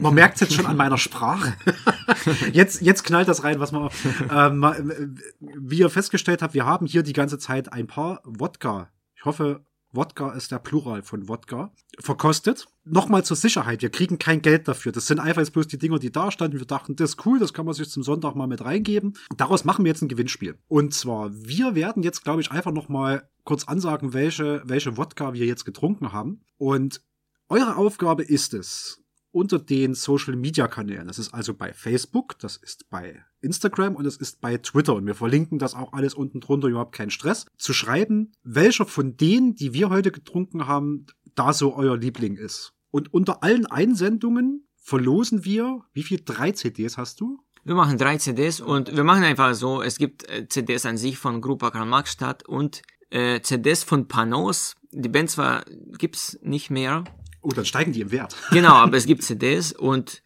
Man 0.00 0.14
merkt 0.14 0.34
es 0.34 0.40
jetzt 0.42 0.54
schon 0.54 0.66
an 0.66 0.76
meiner 0.76 0.98
Sprache. 0.98 1.54
jetzt, 2.52 2.82
jetzt 2.82 3.04
knallt 3.04 3.26
das 3.28 3.42
rein, 3.42 3.58
was 3.58 3.72
man. 3.72 3.90
Ähm, 4.30 4.62
äh, 4.62 5.08
wie 5.40 5.78
ihr 5.78 5.90
festgestellt 5.90 6.42
habt, 6.42 6.54
wir 6.54 6.66
haben 6.66 6.86
hier 6.86 7.02
die 7.02 7.12
ganze 7.12 7.38
Zeit 7.38 7.72
ein 7.72 7.86
paar 7.86 8.20
Wodka. 8.24 8.90
Ich 9.16 9.24
hoffe, 9.24 9.64
Wodka 9.94 10.32
ist 10.32 10.50
der 10.52 10.58
Plural 10.58 11.02
von 11.02 11.28
Wodka. 11.28 11.72
Verkostet. 12.00 12.66
Nochmal 12.84 13.24
zur 13.24 13.36
Sicherheit, 13.36 13.80
wir 13.82 13.90
kriegen 13.90 14.18
kein 14.18 14.42
Geld 14.42 14.68
dafür. 14.68 14.92
Das 14.92 15.06
sind 15.06 15.20
einfach 15.20 15.40
jetzt 15.40 15.52
bloß 15.52 15.68
die 15.68 15.78
Dinger, 15.78 15.98
die 15.98 16.12
da 16.12 16.30
standen. 16.30 16.58
Wir 16.58 16.66
dachten, 16.66 16.96
das 16.96 17.10
ist 17.10 17.26
cool, 17.26 17.38
das 17.38 17.54
kann 17.54 17.64
man 17.64 17.74
sich 17.74 17.88
zum 17.88 18.02
Sonntag 18.02 18.34
mal 18.34 18.46
mit 18.46 18.64
reingeben. 18.64 19.14
Daraus 19.36 19.64
machen 19.64 19.84
wir 19.84 19.90
jetzt 19.90 20.02
ein 20.02 20.08
Gewinnspiel. 20.08 20.58
Und 20.68 20.92
zwar, 20.92 21.30
wir 21.32 21.74
werden 21.74 22.02
jetzt, 22.02 22.24
glaube 22.24 22.40
ich, 22.40 22.50
einfach 22.50 22.72
nochmal 22.72 23.28
kurz 23.44 23.64
ansagen, 23.64 24.12
welche, 24.12 24.62
welche 24.64 24.96
Wodka 24.96 25.32
wir 25.32 25.46
jetzt 25.46 25.64
getrunken 25.64 26.12
haben. 26.12 26.42
Und 26.58 27.00
eure 27.48 27.76
Aufgabe 27.76 28.22
ist 28.22 28.54
es, 28.54 29.04
unter 29.34 29.58
den 29.58 29.94
Social 29.94 30.36
Media 30.36 30.68
Kanälen. 30.68 31.08
Das 31.08 31.18
ist 31.18 31.34
also 31.34 31.54
bei 31.54 31.72
Facebook, 31.72 32.38
das 32.38 32.56
ist 32.56 32.88
bei 32.88 33.24
Instagram 33.44 33.94
und 33.94 34.06
es 34.06 34.16
ist 34.16 34.40
bei 34.40 34.56
Twitter. 34.56 34.94
Und 34.94 35.06
wir 35.06 35.14
verlinken 35.14 35.58
das 35.58 35.74
auch 35.74 35.92
alles 35.92 36.14
unten 36.14 36.40
drunter, 36.40 36.68
überhaupt 36.68 36.94
kein 36.94 37.10
Stress. 37.10 37.46
Zu 37.56 37.72
schreiben, 37.72 38.32
welcher 38.42 38.86
von 38.86 39.16
denen, 39.16 39.54
die 39.54 39.72
wir 39.74 39.90
heute 39.90 40.10
getrunken 40.10 40.66
haben, 40.66 41.06
da 41.34 41.52
so 41.52 41.74
euer 41.76 41.96
Liebling 41.96 42.36
ist. 42.36 42.72
Und 42.90 43.12
unter 43.12 43.42
allen 43.42 43.66
Einsendungen 43.66 44.66
verlosen 44.76 45.44
wir, 45.44 45.82
wie 45.92 46.02
viel? 46.02 46.20
Drei 46.24 46.52
CDs 46.52 46.96
hast 46.96 47.20
du? 47.20 47.38
Wir 47.64 47.74
machen 47.74 47.96
drei 47.96 48.18
CDs 48.18 48.60
und 48.60 48.94
wir 48.94 49.04
machen 49.04 49.24
einfach 49.24 49.54
so, 49.54 49.80
es 49.80 49.96
gibt 49.96 50.28
äh, 50.28 50.46
CDs 50.48 50.84
an 50.84 50.98
sich 50.98 51.16
von 51.16 51.40
Grupa 51.40 51.70
Karl 51.70 51.86
Marx 51.86 52.12
Stadt 52.12 52.46
und 52.46 52.82
äh, 53.10 53.40
CDs 53.40 53.82
von 53.84 54.06
Panos. 54.06 54.76
Die 54.92 55.08
Band 55.08 55.30
zwar 55.30 55.64
gibt's 55.98 56.38
nicht 56.42 56.70
mehr, 56.70 57.04
Oh, 57.40 57.48
dann 57.50 57.66
steigen 57.66 57.92
die 57.92 58.00
im 58.00 58.10
Wert. 58.10 58.36
genau, 58.50 58.72
aber 58.74 58.96
es 58.96 59.06
gibt 59.06 59.22
CDs 59.22 59.72
und 59.72 60.22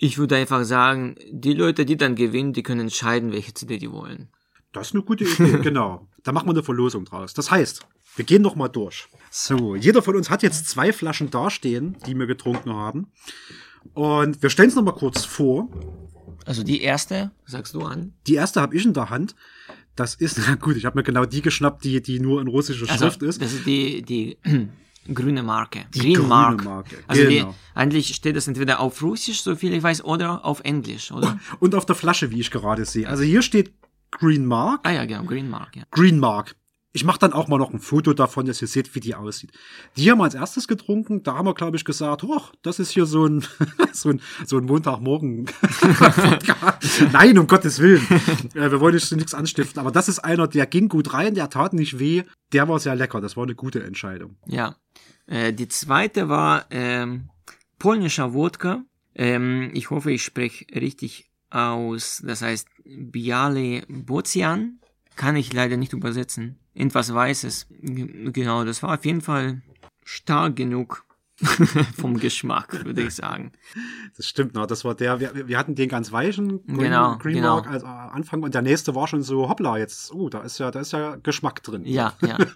ich 0.00 0.18
würde 0.18 0.36
einfach 0.36 0.64
sagen, 0.64 1.16
die 1.30 1.52
Leute, 1.54 1.84
die 1.84 1.96
dann 1.96 2.14
gewinnen, 2.14 2.52
die 2.52 2.62
können 2.62 2.82
entscheiden, 2.82 3.32
welche 3.32 3.52
CD 3.54 3.78
die 3.78 3.90
wollen. 3.90 4.28
Das 4.72 4.88
ist 4.88 4.94
eine 4.94 5.02
gute 5.02 5.24
Idee, 5.24 5.58
genau. 5.62 6.08
Da 6.22 6.32
machen 6.32 6.46
wir 6.46 6.52
eine 6.52 6.62
Verlosung 6.62 7.04
draus. 7.04 7.34
Das 7.34 7.50
heißt, 7.50 7.86
wir 8.16 8.24
gehen 8.24 8.42
noch 8.42 8.54
mal 8.54 8.68
durch. 8.68 9.08
So, 9.30 9.74
jeder 9.74 10.02
von 10.02 10.16
uns 10.16 10.30
hat 10.30 10.42
jetzt 10.42 10.68
zwei 10.68 10.92
Flaschen 10.92 11.30
dastehen, 11.30 11.96
die 12.06 12.14
wir 12.14 12.26
getrunken 12.26 12.72
haben. 12.72 13.10
Und 13.94 14.42
wir 14.42 14.50
stellen 14.50 14.68
es 14.68 14.74
noch 14.74 14.82
mal 14.82 14.92
kurz 14.92 15.24
vor. 15.24 15.68
Also 16.44 16.62
die 16.62 16.80
erste, 16.82 17.30
sagst 17.44 17.74
du 17.74 17.80
an? 17.82 18.14
Die 18.26 18.34
erste 18.34 18.60
habe 18.60 18.76
ich 18.76 18.84
in 18.84 18.94
der 18.94 19.10
Hand. 19.10 19.34
Das 19.96 20.14
ist, 20.14 20.38
na 20.46 20.54
gut, 20.54 20.76
ich 20.76 20.84
habe 20.84 20.96
mir 20.98 21.02
genau 21.02 21.24
die 21.24 21.42
geschnappt, 21.42 21.84
die, 21.84 22.00
die 22.02 22.20
nur 22.20 22.40
in 22.40 22.48
russischer 22.48 22.88
Also, 22.88 23.06
Schrift 23.06 23.22
ist. 23.22 23.42
das 23.42 23.52
ist 23.52 23.66
die, 23.66 24.02
die 24.02 24.38
grüne 25.14 25.42
Marke. 25.42 25.86
Green 25.92 26.14
grüne 26.14 26.28
Mark. 26.28 26.64
Marke, 26.64 26.96
Also 27.06 27.22
genau. 27.22 27.50
die, 27.50 27.78
eigentlich 27.78 28.14
steht 28.14 28.36
das 28.36 28.48
entweder 28.48 28.80
auf 28.80 29.02
Russisch, 29.02 29.42
so 29.42 29.56
viel 29.56 29.72
ich 29.72 29.82
weiß, 29.82 30.04
oder 30.04 30.44
auf 30.44 30.60
Englisch, 30.60 31.10
oder? 31.12 31.38
Und 31.60 31.74
auf 31.74 31.86
der 31.86 31.96
Flasche, 31.96 32.30
wie 32.30 32.40
ich 32.40 32.50
gerade 32.50 32.84
sehe. 32.84 33.08
Also 33.08 33.22
hier 33.22 33.42
steht 33.42 33.72
Green 34.10 34.46
Mark. 34.46 34.80
ah 34.84 34.90
ja, 34.92 35.04
genau, 35.04 35.24
Green 35.24 35.50
Mark, 35.50 35.76
ja. 35.76 35.82
Green 35.90 36.18
Mark. 36.18 36.54
Ich 36.92 37.04
mache 37.04 37.18
dann 37.18 37.34
auch 37.34 37.48
mal 37.48 37.58
noch 37.58 37.72
ein 37.72 37.80
Foto 37.80 38.14
davon, 38.14 38.46
dass 38.46 38.62
ihr 38.62 38.68
seht, 38.68 38.94
wie 38.94 39.00
die 39.00 39.14
aussieht. 39.14 39.52
Die 39.96 40.10
haben 40.10 40.18
wir 40.18 40.24
als 40.24 40.34
erstes 40.34 40.66
getrunken. 40.66 41.22
Da 41.22 41.34
haben 41.34 41.46
wir, 41.46 41.54
glaube 41.54 41.76
ich, 41.76 41.84
gesagt, 41.84 42.24
oh, 42.24 42.40
das 42.62 42.78
ist 42.78 42.90
hier 42.90 43.04
so 43.04 43.26
ein, 43.26 43.44
so 43.92 44.08
ein, 44.08 44.22
so 44.46 44.56
ein 44.56 44.64
Montagmorgen. 44.64 45.50
Nein, 47.12 47.38
um 47.38 47.46
Gottes 47.46 47.78
Willen. 47.80 48.06
Äh, 48.54 48.70
wir 48.70 48.80
wollen 48.80 48.94
nicht 48.94 49.12
nichts 49.12 49.34
anstiften. 49.34 49.80
Aber 49.80 49.90
das 49.90 50.08
ist 50.08 50.20
einer, 50.20 50.48
der 50.48 50.66
ging 50.66 50.88
gut 50.88 51.12
rein, 51.12 51.34
der 51.34 51.50
tat 51.50 51.74
nicht 51.74 51.98
weh. 51.98 52.22
Der 52.52 52.68
war 52.68 52.78
sehr 52.78 52.96
lecker. 52.96 53.20
Das 53.20 53.36
war 53.36 53.44
eine 53.44 53.54
gute 53.54 53.84
Entscheidung. 53.84 54.36
Ja. 54.46 54.76
Äh, 55.26 55.52
die 55.52 55.68
zweite 55.68 56.30
war 56.30 56.66
ähm, 56.70 57.28
polnischer 57.78 58.32
Wodka. 58.32 58.82
Ähm, 59.14 59.70
ich 59.74 59.90
hoffe, 59.90 60.10
ich 60.10 60.24
spreche 60.24 60.64
richtig 60.74 61.30
aus. 61.50 62.22
Das 62.24 62.40
heißt 62.40 62.68
Biale 62.84 63.82
Bocian. 63.88 64.80
Kann 65.18 65.36
ich 65.36 65.52
leider 65.52 65.76
nicht 65.76 65.92
übersetzen. 65.92 66.56
Irgendwas 66.74 67.12
Weißes. 67.12 67.66
G 67.70 68.30
genau, 68.32 68.64
das 68.64 68.82
war 68.82 68.94
auf 68.96 69.04
jeden 69.04 69.20
Fall 69.20 69.60
stark 70.04 70.56
genug 70.56 71.04
vom 71.96 72.18
Geschmack, 72.18 72.84
würde 72.84 73.02
ich 73.02 73.14
sagen. 73.14 73.52
Das 74.16 74.26
stimmt, 74.26 74.52
na, 74.54 74.66
das 74.66 74.84
war 74.84 74.94
der, 74.94 75.20
wir, 75.20 75.46
wir 75.48 75.58
hatten 75.58 75.74
den 75.74 75.88
ganz 75.88 76.10
weichen 76.10 76.64
Green, 76.66 76.78
Genau, 76.78 77.16
Green 77.18 77.34
genau. 77.36 77.56
Mark 77.56 77.66
als 77.68 77.82
äh, 77.82 77.86
Anfang 77.86 78.42
und 78.42 78.54
der 78.54 78.62
nächste 78.62 78.94
war 78.94 79.06
schon 79.06 79.22
so, 79.22 79.48
hoppla, 79.48 79.78
jetzt, 79.78 80.12
oh, 80.12 80.28
da 80.28 80.40
ist 80.40 80.58
ja, 80.58 80.70
da 80.70 80.80
ist 80.80 80.92
ja 80.92 81.16
Geschmack 81.16 81.62
drin. 81.62 81.84
Ja, 81.84 82.14
ja. 82.22 82.38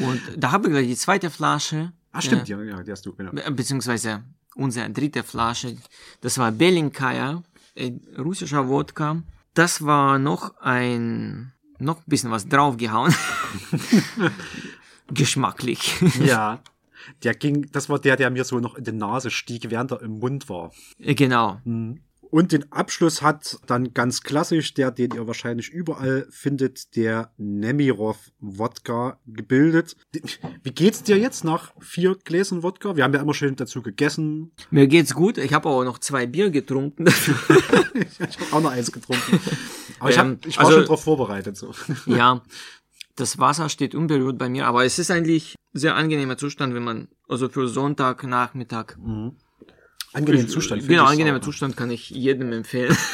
Und 0.00 0.20
da 0.36 0.52
habe 0.52 0.68
ich 0.68 0.72
gleich 0.74 0.86
die 0.86 0.96
zweite 0.96 1.28
Flasche. 1.28 1.92
Ah, 2.12 2.20
stimmt, 2.22 2.48
äh, 2.48 2.52
ja, 2.52 2.62
ja, 2.62 2.82
die 2.82 2.92
hast 2.92 3.04
du, 3.04 3.12
genau. 3.14 3.32
Be- 3.32 3.50
beziehungsweise 3.50 4.22
unsere 4.54 4.88
dritte 4.90 5.22
Flasche, 5.24 5.76
das 6.20 6.38
war 6.38 6.52
Belinkaya, 6.52 7.42
äh, 7.74 7.92
russischer 8.16 8.68
Wodka. 8.68 9.22
Das 9.54 9.84
war 9.84 10.18
noch 10.20 10.56
ein, 10.60 11.52
noch 11.78 11.98
ein 11.98 12.04
bisschen 12.06 12.30
was 12.30 12.48
draufgehauen. 12.48 13.14
Geschmacklich. 15.08 15.94
Ja. 16.24 16.60
Der 17.22 17.34
ging, 17.34 17.68
das 17.72 17.88
war 17.88 17.98
der, 17.98 18.16
der 18.16 18.30
mir 18.30 18.44
so 18.44 18.60
noch 18.60 18.74
in 18.74 18.84
die 18.84 18.92
Nase 18.92 19.30
stieg, 19.30 19.70
während 19.70 19.92
er 19.92 20.02
im 20.02 20.18
Mund 20.18 20.48
war. 20.48 20.72
Äh, 20.98 21.14
genau. 21.14 21.60
Und 22.30 22.52
den 22.52 22.70
Abschluss 22.72 23.22
hat 23.22 23.58
dann 23.66 23.94
ganz 23.94 24.22
klassisch 24.22 24.74
der, 24.74 24.90
den 24.90 25.12
ihr 25.12 25.26
wahrscheinlich 25.26 25.70
überall 25.70 26.26
findet, 26.30 26.94
der 26.94 27.32
Nemirov 27.38 28.18
Wodka 28.38 29.18
gebildet. 29.26 29.96
Wie 30.62 30.70
geht's 30.72 31.02
dir 31.02 31.16
jetzt 31.18 31.44
nach 31.44 31.72
vier 31.80 32.16
Gläsern 32.22 32.62
Wodka? 32.62 32.96
Wir 32.96 33.04
haben 33.04 33.14
ja 33.14 33.20
immer 33.22 33.32
schön 33.34 33.56
dazu 33.56 33.80
gegessen. 33.80 34.52
Mir 34.70 34.86
geht's 34.88 35.14
gut. 35.14 35.38
Ich 35.38 35.54
habe 35.54 35.68
auch 35.70 35.84
noch 35.84 35.98
zwei 35.98 36.26
Bier 36.26 36.50
getrunken. 36.50 37.06
ich 37.94 38.20
habe 38.20 38.52
auch 38.52 38.60
noch 38.60 38.72
eins 38.72 38.92
getrunken. 38.92 39.40
Aber 39.98 40.10
ich, 40.10 40.18
hab, 40.18 40.26
Ähm, 40.26 40.38
ich 40.46 40.58
war 40.58 40.66
also- 40.66 40.78
schon 40.78 40.86
drauf 40.86 41.02
vorbereitet. 41.04 41.56
So. 41.56 41.72
ja, 42.06 42.42
das 43.16 43.38
Wasser 43.38 43.68
steht 43.70 43.94
unberührt 43.94 44.36
bei 44.38 44.48
mir, 44.50 44.66
aber 44.66 44.84
es 44.84 44.98
ist 44.98 45.10
eigentlich 45.10 45.54
sehr 45.72 45.96
angenehmer 45.96 46.36
Zustand, 46.36 46.74
wenn 46.74 46.84
man, 46.84 47.08
also 47.28 47.48
für 47.48 47.68
Sonntag, 47.68 48.22
Nachmittag. 48.24 48.98
Angenehmen 50.12 50.48
Zustand. 50.48 50.82
finde 50.82 50.96
Genau, 50.96 51.08
angenehmer. 51.08 51.42
Zustand 51.42 51.76
kann 51.76 51.90
ich 51.90 52.10
jedem 52.10 52.52
empfehlen. 52.52 52.96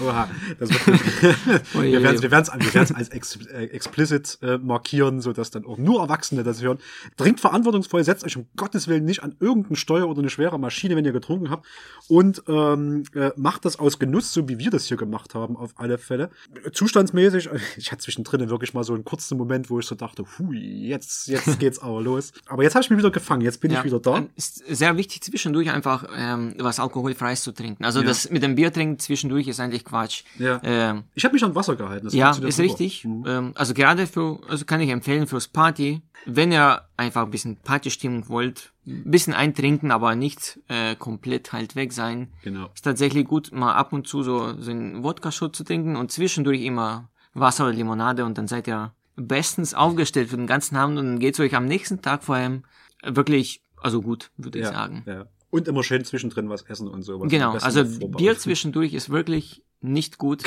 Oha, 0.00 0.28
das 0.58 0.70
wird 0.70 0.86
wir 1.74 2.02
werden 2.02 2.16
es 2.16 2.22
wir 2.22 2.30
werden's, 2.30 2.52
wir 2.54 2.74
werden's 2.74 2.92
als 2.92 3.08
ex, 3.08 3.36
äh, 3.46 3.64
explicit 3.64 4.38
äh, 4.42 4.58
markieren, 4.58 5.20
sodass 5.20 5.50
dann 5.50 5.64
auch 5.64 5.76
nur 5.76 6.00
Erwachsene 6.00 6.44
das 6.44 6.62
hören. 6.62 6.78
Trinkt 7.16 7.40
verantwortungsvoll, 7.40 8.04
setzt 8.04 8.24
euch 8.24 8.36
um 8.36 8.46
Gottes 8.56 8.86
Willen 8.88 9.04
nicht 9.04 9.22
an 9.22 9.34
irgendein 9.40 9.76
Steuer 9.76 10.08
oder 10.08 10.20
eine 10.20 10.30
schwere 10.30 10.58
Maschine, 10.58 10.94
wenn 10.96 11.04
ihr 11.04 11.12
getrunken 11.12 11.50
habt. 11.50 11.66
Und 12.08 12.42
ähm, 12.48 13.02
äh, 13.14 13.30
macht 13.36 13.64
das 13.64 13.78
aus 13.78 13.98
Genuss, 13.98 14.32
so 14.32 14.48
wie 14.48 14.58
wir 14.58 14.70
das 14.70 14.86
hier 14.86 14.96
gemacht 14.96 15.34
haben, 15.34 15.56
auf 15.56 15.72
alle 15.76 15.98
Fälle. 15.98 16.30
Zustandsmäßig, 16.72 17.48
äh, 17.48 17.58
ich 17.76 17.90
hatte 17.92 18.02
zwischendrin 18.02 18.48
wirklich 18.50 18.74
mal 18.74 18.84
so 18.84 18.94
einen 18.94 19.04
kurzen 19.04 19.36
Moment, 19.36 19.68
wo 19.70 19.78
ich 19.78 19.86
so 19.86 19.94
dachte, 19.94 20.24
hui, 20.38 20.58
jetzt, 20.58 21.28
jetzt 21.28 21.58
geht's 21.58 21.80
aber 21.80 22.00
los. 22.00 22.32
Aber 22.46 22.62
jetzt 22.62 22.74
habe 22.74 22.84
ich 22.84 22.90
mich 22.90 22.98
wieder 22.98 23.10
gefangen, 23.10 23.42
jetzt 23.42 23.60
bin 23.60 23.72
ich 23.72 23.84
wieder 23.84 24.00
da. 24.00 24.26
Ist 24.36 24.59
sehr 24.68 24.96
wichtig 24.96 25.22
zwischendurch 25.22 25.70
einfach 25.70 26.04
ähm, 26.16 26.54
was 26.58 26.80
alkoholfreies 26.80 27.42
zu 27.42 27.52
trinken. 27.52 27.84
Also 27.84 28.00
Ja. 28.00 28.06
das 28.06 28.30
mit 28.30 28.42
dem 28.42 28.54
Bier 28.54 28.72
trinken 28.72 28.98
zwischendurch 28.98 29.48
ist 29.48 29.60
eigentlich 29.60 29.84
Quatsch. 29.84 30.24
Ja. 30.38 30.60
Ähm, 30.62 31.04
Ich 31.14 31.24
habe 31.24 31.34
mich 31.34 31.44
an 31.44 31.54
Wasser 31.54 31.76
gehalten. 31.76 32.06
das 32.06 32.14
ja, 32.14 32.30
ist 32.30 32.36
super. 32.36 32.58
richtig. 32.58 33.04
Mhm. 33.04 33.24
Ähm, 33.26 33.52
also 33.54 33.74
gerade 33.74 34.06
für, 34.06 34.38
also 34.48 34.64
kann 34.64 34.80
ich 34.80 34.90
empfehlen 34.90 35.26
fürs 35.26 35.48
Party, 35.48 36.02
wenn 36.26 36.52
ihr 36.52 36.82
einfach 36.96 37.22
ein 37.24 37.30
bisschen 37.30 37.56
Partystimmung 37.56 38.28
wollt, 38.28 38.72
ein 38.86 39.10
bisschen 39.10 39.32
eintrinken, 39.34 39.90
aber 39.90 40.14
nicht 40.14 40.58
äh, 40.68 40.94
komplett 40.96 41.52
halt 41.52 41.76
weg 41.76 41.92
sein. 41.92 42.28
Genau. 42.42 42.70
Ist 42.74 42.82
tatsächlich 42.84 43.26
gut, 43.26 43.52
mal 43.52 43.74
ab 43.74 43.92
und 43.92 44.06
zu 44.06 44.22
so, 44.22 44.60
so 44.60 44.70
einen 44.70 45.02
Wodka-Shot 45.02 45.56
zu 45.56 45.64
trinken 45.64 45.96
und 45.96 46.10
zwischendurch 46.12 46.62
immer 46.62 47.08
Wasser 47.32 47.64
oder 47.64 47.74
Limonade 47.74 48.24
und 48.24 48.36
dann 48.36 48.48
seid 48.48 48.66
ihr 48.68 48.92
bestens 49.16 49.74
aufgestellt 49.74 50.28
für 50.30 50.36
den 50.36 50.46
ganzen 50.46 50.76
Abend 50.76 50.98
und 50.98 51.06
dann 51.06 51.18
geht's 51.18 51.38
euch 51.40 51.54
am 51.54 51.66
nächsten 51.66 52.02
Tag 52.02 52.22
vor 52.24 52.34
allem 52.36 52.64
wirklich, 53.02 53.62
also 53.80 54.02
gut, 54.02 54.30
würde 54.36 54.58
ich 54.58 54.64
ja, 54.64 54.72
sagen. 54.72 55.02
Ja. 55.06 55.26
Und 55.50 55.66
immer 55.68 55.82
schön 55.82 56.04
zwischendrin 56.04 56.48
was 56.48 56.62
essen 56.62 56.88
und 56.88 57.02
sowas. 57.02 57.28
Genau, 57.28 57.52
also. 57.52 57.84
Bier 58.08 58.38
zwischendurch 58.38 58.94
ist 58.94 59.10
wirklich 59.10 59.64
nicht 59.80 60.18
gut. 60.18 60.44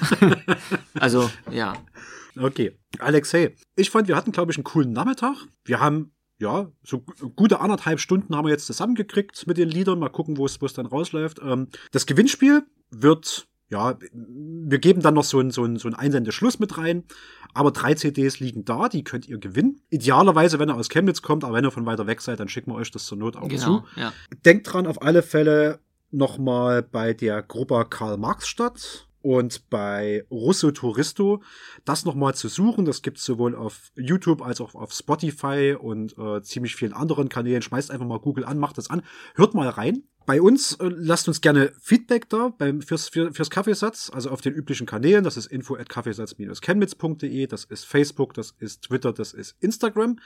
also, 0.94 1.30
ja. 1.50 1.74
Okay. 2.38 2.78
Alexei, 2.98 3.54
ich 3.76 3.90
fand, 3.90 4.08
wir 4.08 4.16
hatten, 4.16 4.32
glaube 4.32 4.52
ich, 4.52 4.58
einen 4.58 4.64
coolen 4.64 4.92
Nachmittag. 4.92 5.36
Wir 5.64 5.80
haben, 5.80 6.12
ja, 6.38 6.70
so 6.82 7.00
gu- 7.00 7.30
gute 7.30 7.60
anderthalb 7.60 8.00
Stunden 8.00 8.34
haben 8.34 8.46
wir 8.46 8.52
jetzt 8.52 8.66
zusammengekriegt 8.66 9.46
mit 9.46 9.58
den 9.58 9.68
Liedern. 9.68 9.98
Mal 9.98 10.08
gucken, 10.08 10.36
wo 10.36 10.46
es 10.46 10.60
wo 10.60 10.66
es 10.66 10.72
dann 10.72 10.86
rausläuft. 10.86 11.40
Ähm, 11.42 11.68
das 11.92 12.06
Gewinnspiel 12.06 12.64
wird, 12.90 13.46
ja, 13.70 13.96
wir 14.12 14.78
geben 14.78 15.00
dann 15.00 15.14
noch 15.14 15.24
so 15.24 15.38
einen 15.38 15.50
so 15.50 15.62
einen- 15.64 15.78
so 15.78 15.88
einen 15.88 15.94
Einsendeschluss 15.94 16.58
mit 16.58 16.76
rein. 16.76 17.04
Aber 17.54 17.70
drei 17.70 17.94
CDs 17.94 18.38
liegen 18.40 18.64
da, 18.64 18.88
die 18.88 19.02
könnt 19.04 19.26
ihr 19.28 19.38
gewinnen. 19.38 19.80
Idealerweise, 19.90 20.58
wenn 20.58 20.68
ihr 20.68 20.74
aus 20.76 20.88
Chemnitz 20.88 21.22
kommt, 21.22 21.42
aber 21.44 21.54
wenn 21.54 21.64
ihr 21.64 21.70
von 21.70 21.86
weiter 21.86 22.06
weg 22.06 22.20
seid, 22.20 22.38
dann 22.40 22.48
schicken 22.48 22.70
wir 22.72 22.76
euch 22.76 22.90
das 22.90 23.06
zur 23.06 23.18
Not 23.18 23.36
auch 23.36 23.42
zu. 23.42 23.48
Genau, 23.48 23.84
ja. 23.96 24.12
Denkt 24.44 24.72
dran, 24.72 24.86
auf 24.86 25.02
alle 25.02 25.22
Fälle 25.22 25.80
nochmal 26.10 26.82
bei 26.82 27.14
der 27.14 27.42
Gruppe 27.42 27.86
Karl 27.88 28.16
Marx 28.18 28.46
Stadt 28.48 29.08
und 29.22 29.68
bei 29.70 30.24
Russo 30.30 30.70
Touristo 30.70 31.42
das 31.84 32.04
nochmal 32.04 32.34
zu 32.34 32.48
suchen. 32.48 32.84
Das 32.84 33.02
gibt's 33.02 33.24
sowohl 33.24 33.54
auf 33.54 33.92
YouTube 33.96 34.42
als 34.42 34.60
auch 34.60 34.74
auf 34.74 34.92
Spotify 34.92 35.76
und 35.78 36.16
äh, 36.18 36.42
ziemlich 36.42 36.76
vielen 36.76 36.92
anderen 36.92 37.28
Kanälen. 37.28 37.62
Schmeißt 37.62 37.90
einfach 37.90 38.06
mal 38.06 38.20
Google 38.20 38.44
an, 38.44 38.58
macht 38.58 38.78
das 38.78 38.90
an. 38.90 39.02
Hört 39.34 39.54
mal 39.54 39.68
rein. 39.68 40.04
Bei 40.26 40.40
uns 40.40 40.74
äh, 40.74 40.88
lasst 40.88 41.28
uns 41.28 41.40
gerne 41.40 41.72
Feedback 41.80 42.28
da 42.28 42.52
beim, 42.56 42.82
fürs, 42.82 43.08
für, 43.08 43.32
fürs 43.32 43.50
Kaffeesatz, 43.50 44.10
also 44.14 44.30
auf 44.30 44.40
den 44.40 44.54
üblichen 44.54 44.86
Kanälen. 44.86 45.24
Das 45.24 45.36
ist 45.36 45.46
info 45.46 45.76
at 45.76 45.88
kaffeesatz-chemnitz.de, 45.88 47.46
das 47.46 47.64
ist 47.64 47.84
Facebook, 47.84 48.34
das 48.34 48.54
ist 48.58 48.82
Twitter, 48.82 49.12
das 49.12 49.32
ist 49.32 49.56
Instagram 49.60 50.18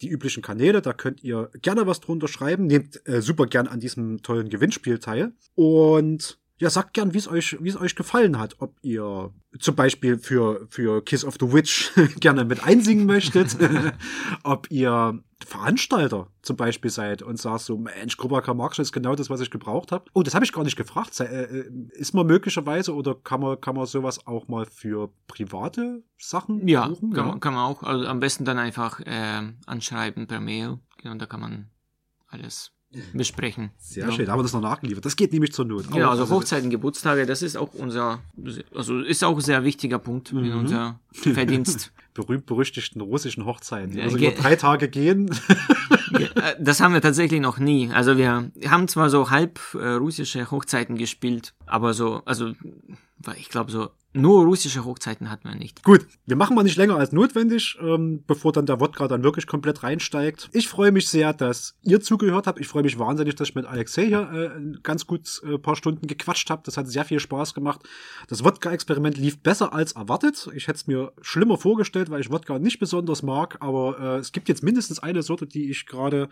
die 0.00 0.08
üblichen 0.08 0.42
Kanäle. 0.42 0.82
Da 0.82 0.92
könnt 0.92 1.22
ihr 1.22 1.50
gerne 1.62 1.86
was 1.86 2.00
drunter 2.00 2.28
schreiben. 2.28 2.66
Nehmt 2.66 3.06
äh, 3.08 3.22
super 3.22 3.46
gern 3.46 3.68
an 3.68 3.80
diesem 3.80 4.22
tollen 4.22 4.48
Gewinnspiel 4.48 4.98
teil. 4.98 5.32
Und 5.54 6.38
ja, 6.58 6.70
sagt 6.70 6.94
gern, 6.94 7.14
wie 7.14 7.18
es 7.18 7.26
euch, 7.28 7.56
wie 7.60 7.68
es 7.68 7.80
euch 7.80 7.96
gefallen 7.96 8.38
hat. 8.38 8.56
Ob 8.60 8.76
ihr 8.82 9.32
zum 9.58 9.74
Beispiel 9.74 10.18
für, 10.18 10.66
für 10.70 11.02
Kiss 11.04 11.24
of 11.24 11.34
the 11.40 11.52
Witch 11.52 11.90
gerne 12.20 12.44
mit 12.44 12.62
einsingen 12.64 13.06
möchtet. 13.06 13.56
ob 14.44 14.70
ihr 14.70 15.20
Veranstalter 15.44 16.28
zum 16.42 16.56
Beispiel 16.56 16.90
seid 16.90 17.22
und 17.22 17.38
sagt 17.38 17.62
so, 17.62 17.76
Mensch, 17.76 18.16
Grubaka 18.16 18.54
Marx 18.54 18.78
ist 18.78 18.92
genau 18.92 19.14
das, 19.14 19.30
was 19.30 19.40
ich 19.40 19.50
gebraucht 19.50 19.92
habe. 19.92 20.04
Oh, 20.14 20.22
das 20.22 20.34
habe 20.34 20.44
ich 20.44 20.52
gar 20.52 20.64
nicht 20.64 20.76
gefragt. 20.76 21.18
Äh, 21.20 21.44
äh, 21.44 21.70
Ist 21.92 22.14
man 22.14 22.26
möglicherweise 22.26 22.94
oder 22.94 23.14
kann 23.14 23.40
man, 23.40 23.60
kann 23.60 23.74
man 23.74 23.86
sowas 23.86 24.26
auch 24.26 24.48
mal 24.48 24.64
für 24.66 25.10
private 25.26 26.02
Sachen 26.18 26.66
Ja, 26.68 26.86
buchen? 26.88 27.12
kann, 27.12 27.26
Man, 27.26 27.40
kann 27.40 27.54
man 27.54 27.64
auch. 27.64 27.82
Also 27.82 28.06
am 28.06 28.20
besten 28.20 28.44
dann 28.44 28.58
einfach 28.58 29.00
ähm, 29.04 29.58
anschreiben 29.66 30.26
per 30.26 30.40
Mail. 30.40 30.78
Genau, 30.98 31.14
da 31.16 31.26
kann 31.26 31.40
man 31.40 31.70
alles 32.28 32.72
besprechen. 33.12 33.70
Sehr 33.78 34.06
ja. 34.06 34.12
schön, 34.12 34.26
da 34.26 34.32
haben 34.32 34.38
wir 34.38 34.42
das 34.44 34.52
noch 34.52 34.60
nachgeliefert. 34.60 35.04
Das 35.04 35.16
geht 35.16 35.32
nämlich 35.32 35.52
zur 35.52 35.64
Not. 35.64 35.88
Genau, 35.90 36.10
Aber 36.10 36.20
also 36.20 36.34
Hochzeiten, 36.34 36.70
Geburtstage, 36.70 37.26
das 37.26 37.42
ist 37.42 37.56
auch 37.56 37.74
unser, 37.74 38.20
also 38.74 39.00
ist 39.00 39.24
auch 39.24 39.34
ein 39.36 39.40
sehr 39.42 39.64
wichtiger 39.64 39.98
Punkt 39.98 40.32
in 40.32 40.42
Mhm. 40.50 40.58
unser 40.58 41.00
Verdienst. 41.12 41.92
berühmt-berüchtigten 42.14 43.00
russischen 43.00 43.44
Hochzeiten, 43.44 43.96
Ja, 43.96 44.04
also 44.04 44.16
über 44.18 44.30
drei 44.30 44.56
Tage 44.56 44.88
gehen. 44.88 45.30
Ja, 46.16 46.52
das 46.60 46.80
haben 46.80 46.94
wir 46.94 47.00
tatsächlich 47.00 47.40
noch 47.40 47.58
nie. 47.58 47.90
Also 47.92 48.16
wir 48.16 48.52
haben 48.66 48.86
zwar 48.86 49.10
so 49.10 49.30
halb 49.30 49.58
äh, 49.74 49.94
russische 49.94 50.48
Hochzeiten 50.48 50.96
gespielt, 50.96 51.54
aber 51.66 51.92
so, 51.92 52.22
also 52.24 52.52
ich 53.36 53.48
glaube 53.48 53.72
so 53.72 53.88
nur 54.14 54.44
russische 54.44 54.84
Hochzeiten 54.84 55.30
hatten 55.30 55.48
wir 55.48 55.56
nicht. 55.56 55.82
Gut, 55.82 56.06
wir 56.24 56.36
machen 56.36 56.54
mal 56.54 56.62
nicht 56.62 56.76
länger 56.76 56.96
als 56.96 57.12
notwendig, 57.12 57.76
ähm, 57.80 58.22
bevor 58.26 58.52
dann 58.52 58.64
der 58.64 58.80
Wodka 58.80 59.08
dann 59.08 59.24
wirklich 59.24 59.46
komplett 59.46 59.82
reinsteigt. 59.82 60.48
Ich 60.52 60.68
freue 60.68 60.92
mich 60.92 61.08
sehr, 61.08 61.32
dass 61.32 61.76
ihr 61.82 62.00
zugehört 62.00 62.46
habt. 62.46 62.60
Ich 62.60 62.68
freue 62.68 62.84
mich 62.84 62.98
wahnsinnig, 62.98 63.34
dass 63.34 63.48
ich 63.48 63.54
mit 63.54 63.66
Alexei 63.66 64.06
hier 64.06 64.30
äh, 64.32 64.78
ganz 64.82 65.06
gut 65.06 65.42
äh, 65.44 65.58
paar 65.58 65.76
Stunden 65.76 66.06
gequatscht 66.06 66.48
habe. 66.48 66.62
Das 66.64 66.76
hat 66.76 66.88
sehr 66.88 67.04
viel 67.04 67.18
Spaß 67.18 67.54
gemacht. 67.54 67.80
Das 68.28 68.44
Wodka-Experiment 68.44 69.18
lief 69.18 69.40
besser 69.42 69.72
als 69.72 69.92
erwartet. 69.92 70.48
Ich 70.54 70.68
hätte 70.68 70.76
es 70.76 70.86
mir 70.86 71.12
schlimmer 71.20 71.58
vorgestellt, 71.58 72.08
weil 72.10 72.20
ich 72.20 72.30
Wodka 72.30 72.58
nicht 72.58 72.78
besonders 72.78 73.22
mag, 73.22 73.56
aber 73.60 73.98
äh, 73.98 74.18
es 74.18 74.32
gibt 74.32 74.48
jetzt 74.48 74.62
mindestens 74.62 75.00
eine 75.00 75.22
Sorte, 75.22 75.46
die 75.46 75.70
ich 75.70 75.86
gerade 75.86 76.28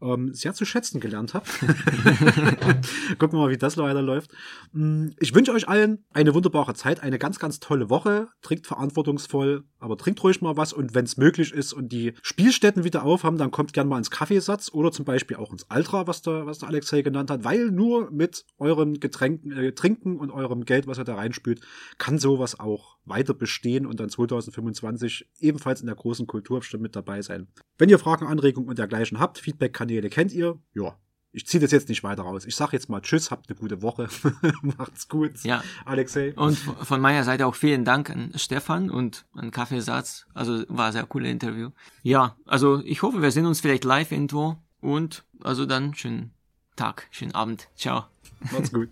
ähm, 0.00 0.32
sehr 0.32 0.54
zu 0.54 0.64
schätzen 0.64 1.00
gelernt 1.00 1.34
habe. 1.34 1.46
Gucken 3.18 3.38
wir 3.38 3.44
mal, 3.44 3.50
wie 3.50 3.58
das 3.58 3.76
weiterläuft. 3.76 4.30
Mm, 4.72 5.08
Ich 5.18 5.34
wünsche 5.34 5.52
euch 5.52 5.68
allen 5.68 6.04
eine 6.12 6.34
wunderbare 6.34 6.74
Zeit, 6.74 7.02
eine 7.02 7.15
ganz, 7.18 7.38
ganz 7.38 7.60
tolle 7.60 7.90
Woche. 7.90 8.28
Trinkt 8.42 8.66
verantwortungsvoll, 8.66 9.64
aber 9.78 9.96
trinkt 9.96 10.22
ruhig 10.22 10.40
mal 10.40 10.56
was 10.56 10.72
und 10.72 10.94
wenn 10.94 11.04
es 11.04 11.16
möglich 11.16 11.52
ist 11.52 11.72
und 11.72 11.90
die 11.90 12.14
Spielstätten 12.22 12.84
wieder 12.84 13.04
aufhaben, 13.04 13.38
dann 13.38 13.50
kommt 13.50 13.72
gerne 13.72 13.88
mal 13.88 13.98
ins 13.98 14.10
Kaffeesatz 14.10 14.70
oder 14.72 14.92
zum 14.92 15.04
Beispiel 15.04 15.36
auch 15.36 15.52
ins 15.52 15.70
Altra, 15.70 16.06
was 16.06 16.22
der, 16.22 16.46
was 16.46 16.58
der 16.58 16.68
Alexei 16.68 17.02
genannt 17.02 17.30
hat, 17.30 17.44
weil 17.44 17.70
nur 17.70 18.10
mit 18.10 18.44
euren 18.58 19.00
Getränken, 19.00 19.52
äh, 19.52 19.72
Trinken 19.72 20.16
und 20.16 20.30
eurem 20.30 20.64
Geld, 20.64 20.86
was 20.86 20.98
ihr 20.98 21.04
da 21.04 21.14
reinspült, 21.14 21.60
kann 21.98 22.18
sowas 22.18 22.58
auch 22.58 22.96
weiter 23.04 23.34
bestehen 23.34 23.86
und 23.86 24.00
dann 24.00 24.08
2025 24.08 25.28
ebenfalls 25.40 25.80
in 25.80 25.86
der 25.86 25.96
großen 25.96 26.26
Kultur 26.26 26.60
bestimmt 26.60 26.82
mit 26.82 26.96
dabei 26.96 27.22
sein. 27.22 27.48
Wenn 27.78 27.88
ihr 27.88 27.98
Fragen, 27.98 28.26
Anregungen 28.26 28.68
und 28.68 28.78
dergleichen 28.78 29.20
habt, 29.20 29.38
Feedback-Kanäle 29.38 30.08
kennt 30.10 30.32
ihr, 30.32 30.58
ja. 30.74 30.98
Ich 31.36 31.46
ziehe 31.46 31.60
das 31.60 31.70
jetzt 31.70 31.90
nicht 31.90 32.02
weiter 32.02 32.22
raus. 32.22 32.46
Ich 32.46 32.56
sage 32.56 32.72
jetzt 32.72 32.88
mal 32.88 33.02
Tschüss, 33.02 33.30
habt 33.30 33.50
eine 33.50 33.58
gute 33.58 33.82
Woche. 33.82 34.08
Macht's 34.62 35.06
gut. 35.06 35.44
Ja. 35.44 35.62
Alexei. 35.84 36.32
Und 36.34 36.56
von 36.56 36.98
meiner 36.98 37.24
Seite 37.24 37.46
auch 37.46 37.54
vielen 37.54 37.84
Dank 37.84 38.08
an 38.08 38.32
Stefan 38.36 38.88
und 38.88 39.26
an 39.34 39.50
Kaffeesatz. 39.50 40.26
Also 40.32 40.64
war 40.68 40.86
ein 40.86 40.92
sehr 40.92 41.04
cooles 41.04 41.30
Interview. 41.30 41.72
Ja, 42.02 42.36
also 42.46 42.82
ich 42.86 43.02
hoffe, 43.02 43.20
wir 43.20 43.30
sehen 43.32 43.44
uns 43.44 43.60
vielleicht 43.60 43.84
live 43.84 44.12
irgendwo 44.12 44.56
und 44.80 45.24
also 45.42 45.66
dann 45.66 45.94
schönen 45.94 46.30
Tag, 46.74 47.06
schönen 47.10 47.34
Abend. 47.34 47.68
Ciao. 47.76 48.04
Macht's 48.50 48.72
gut. 48.72 48.88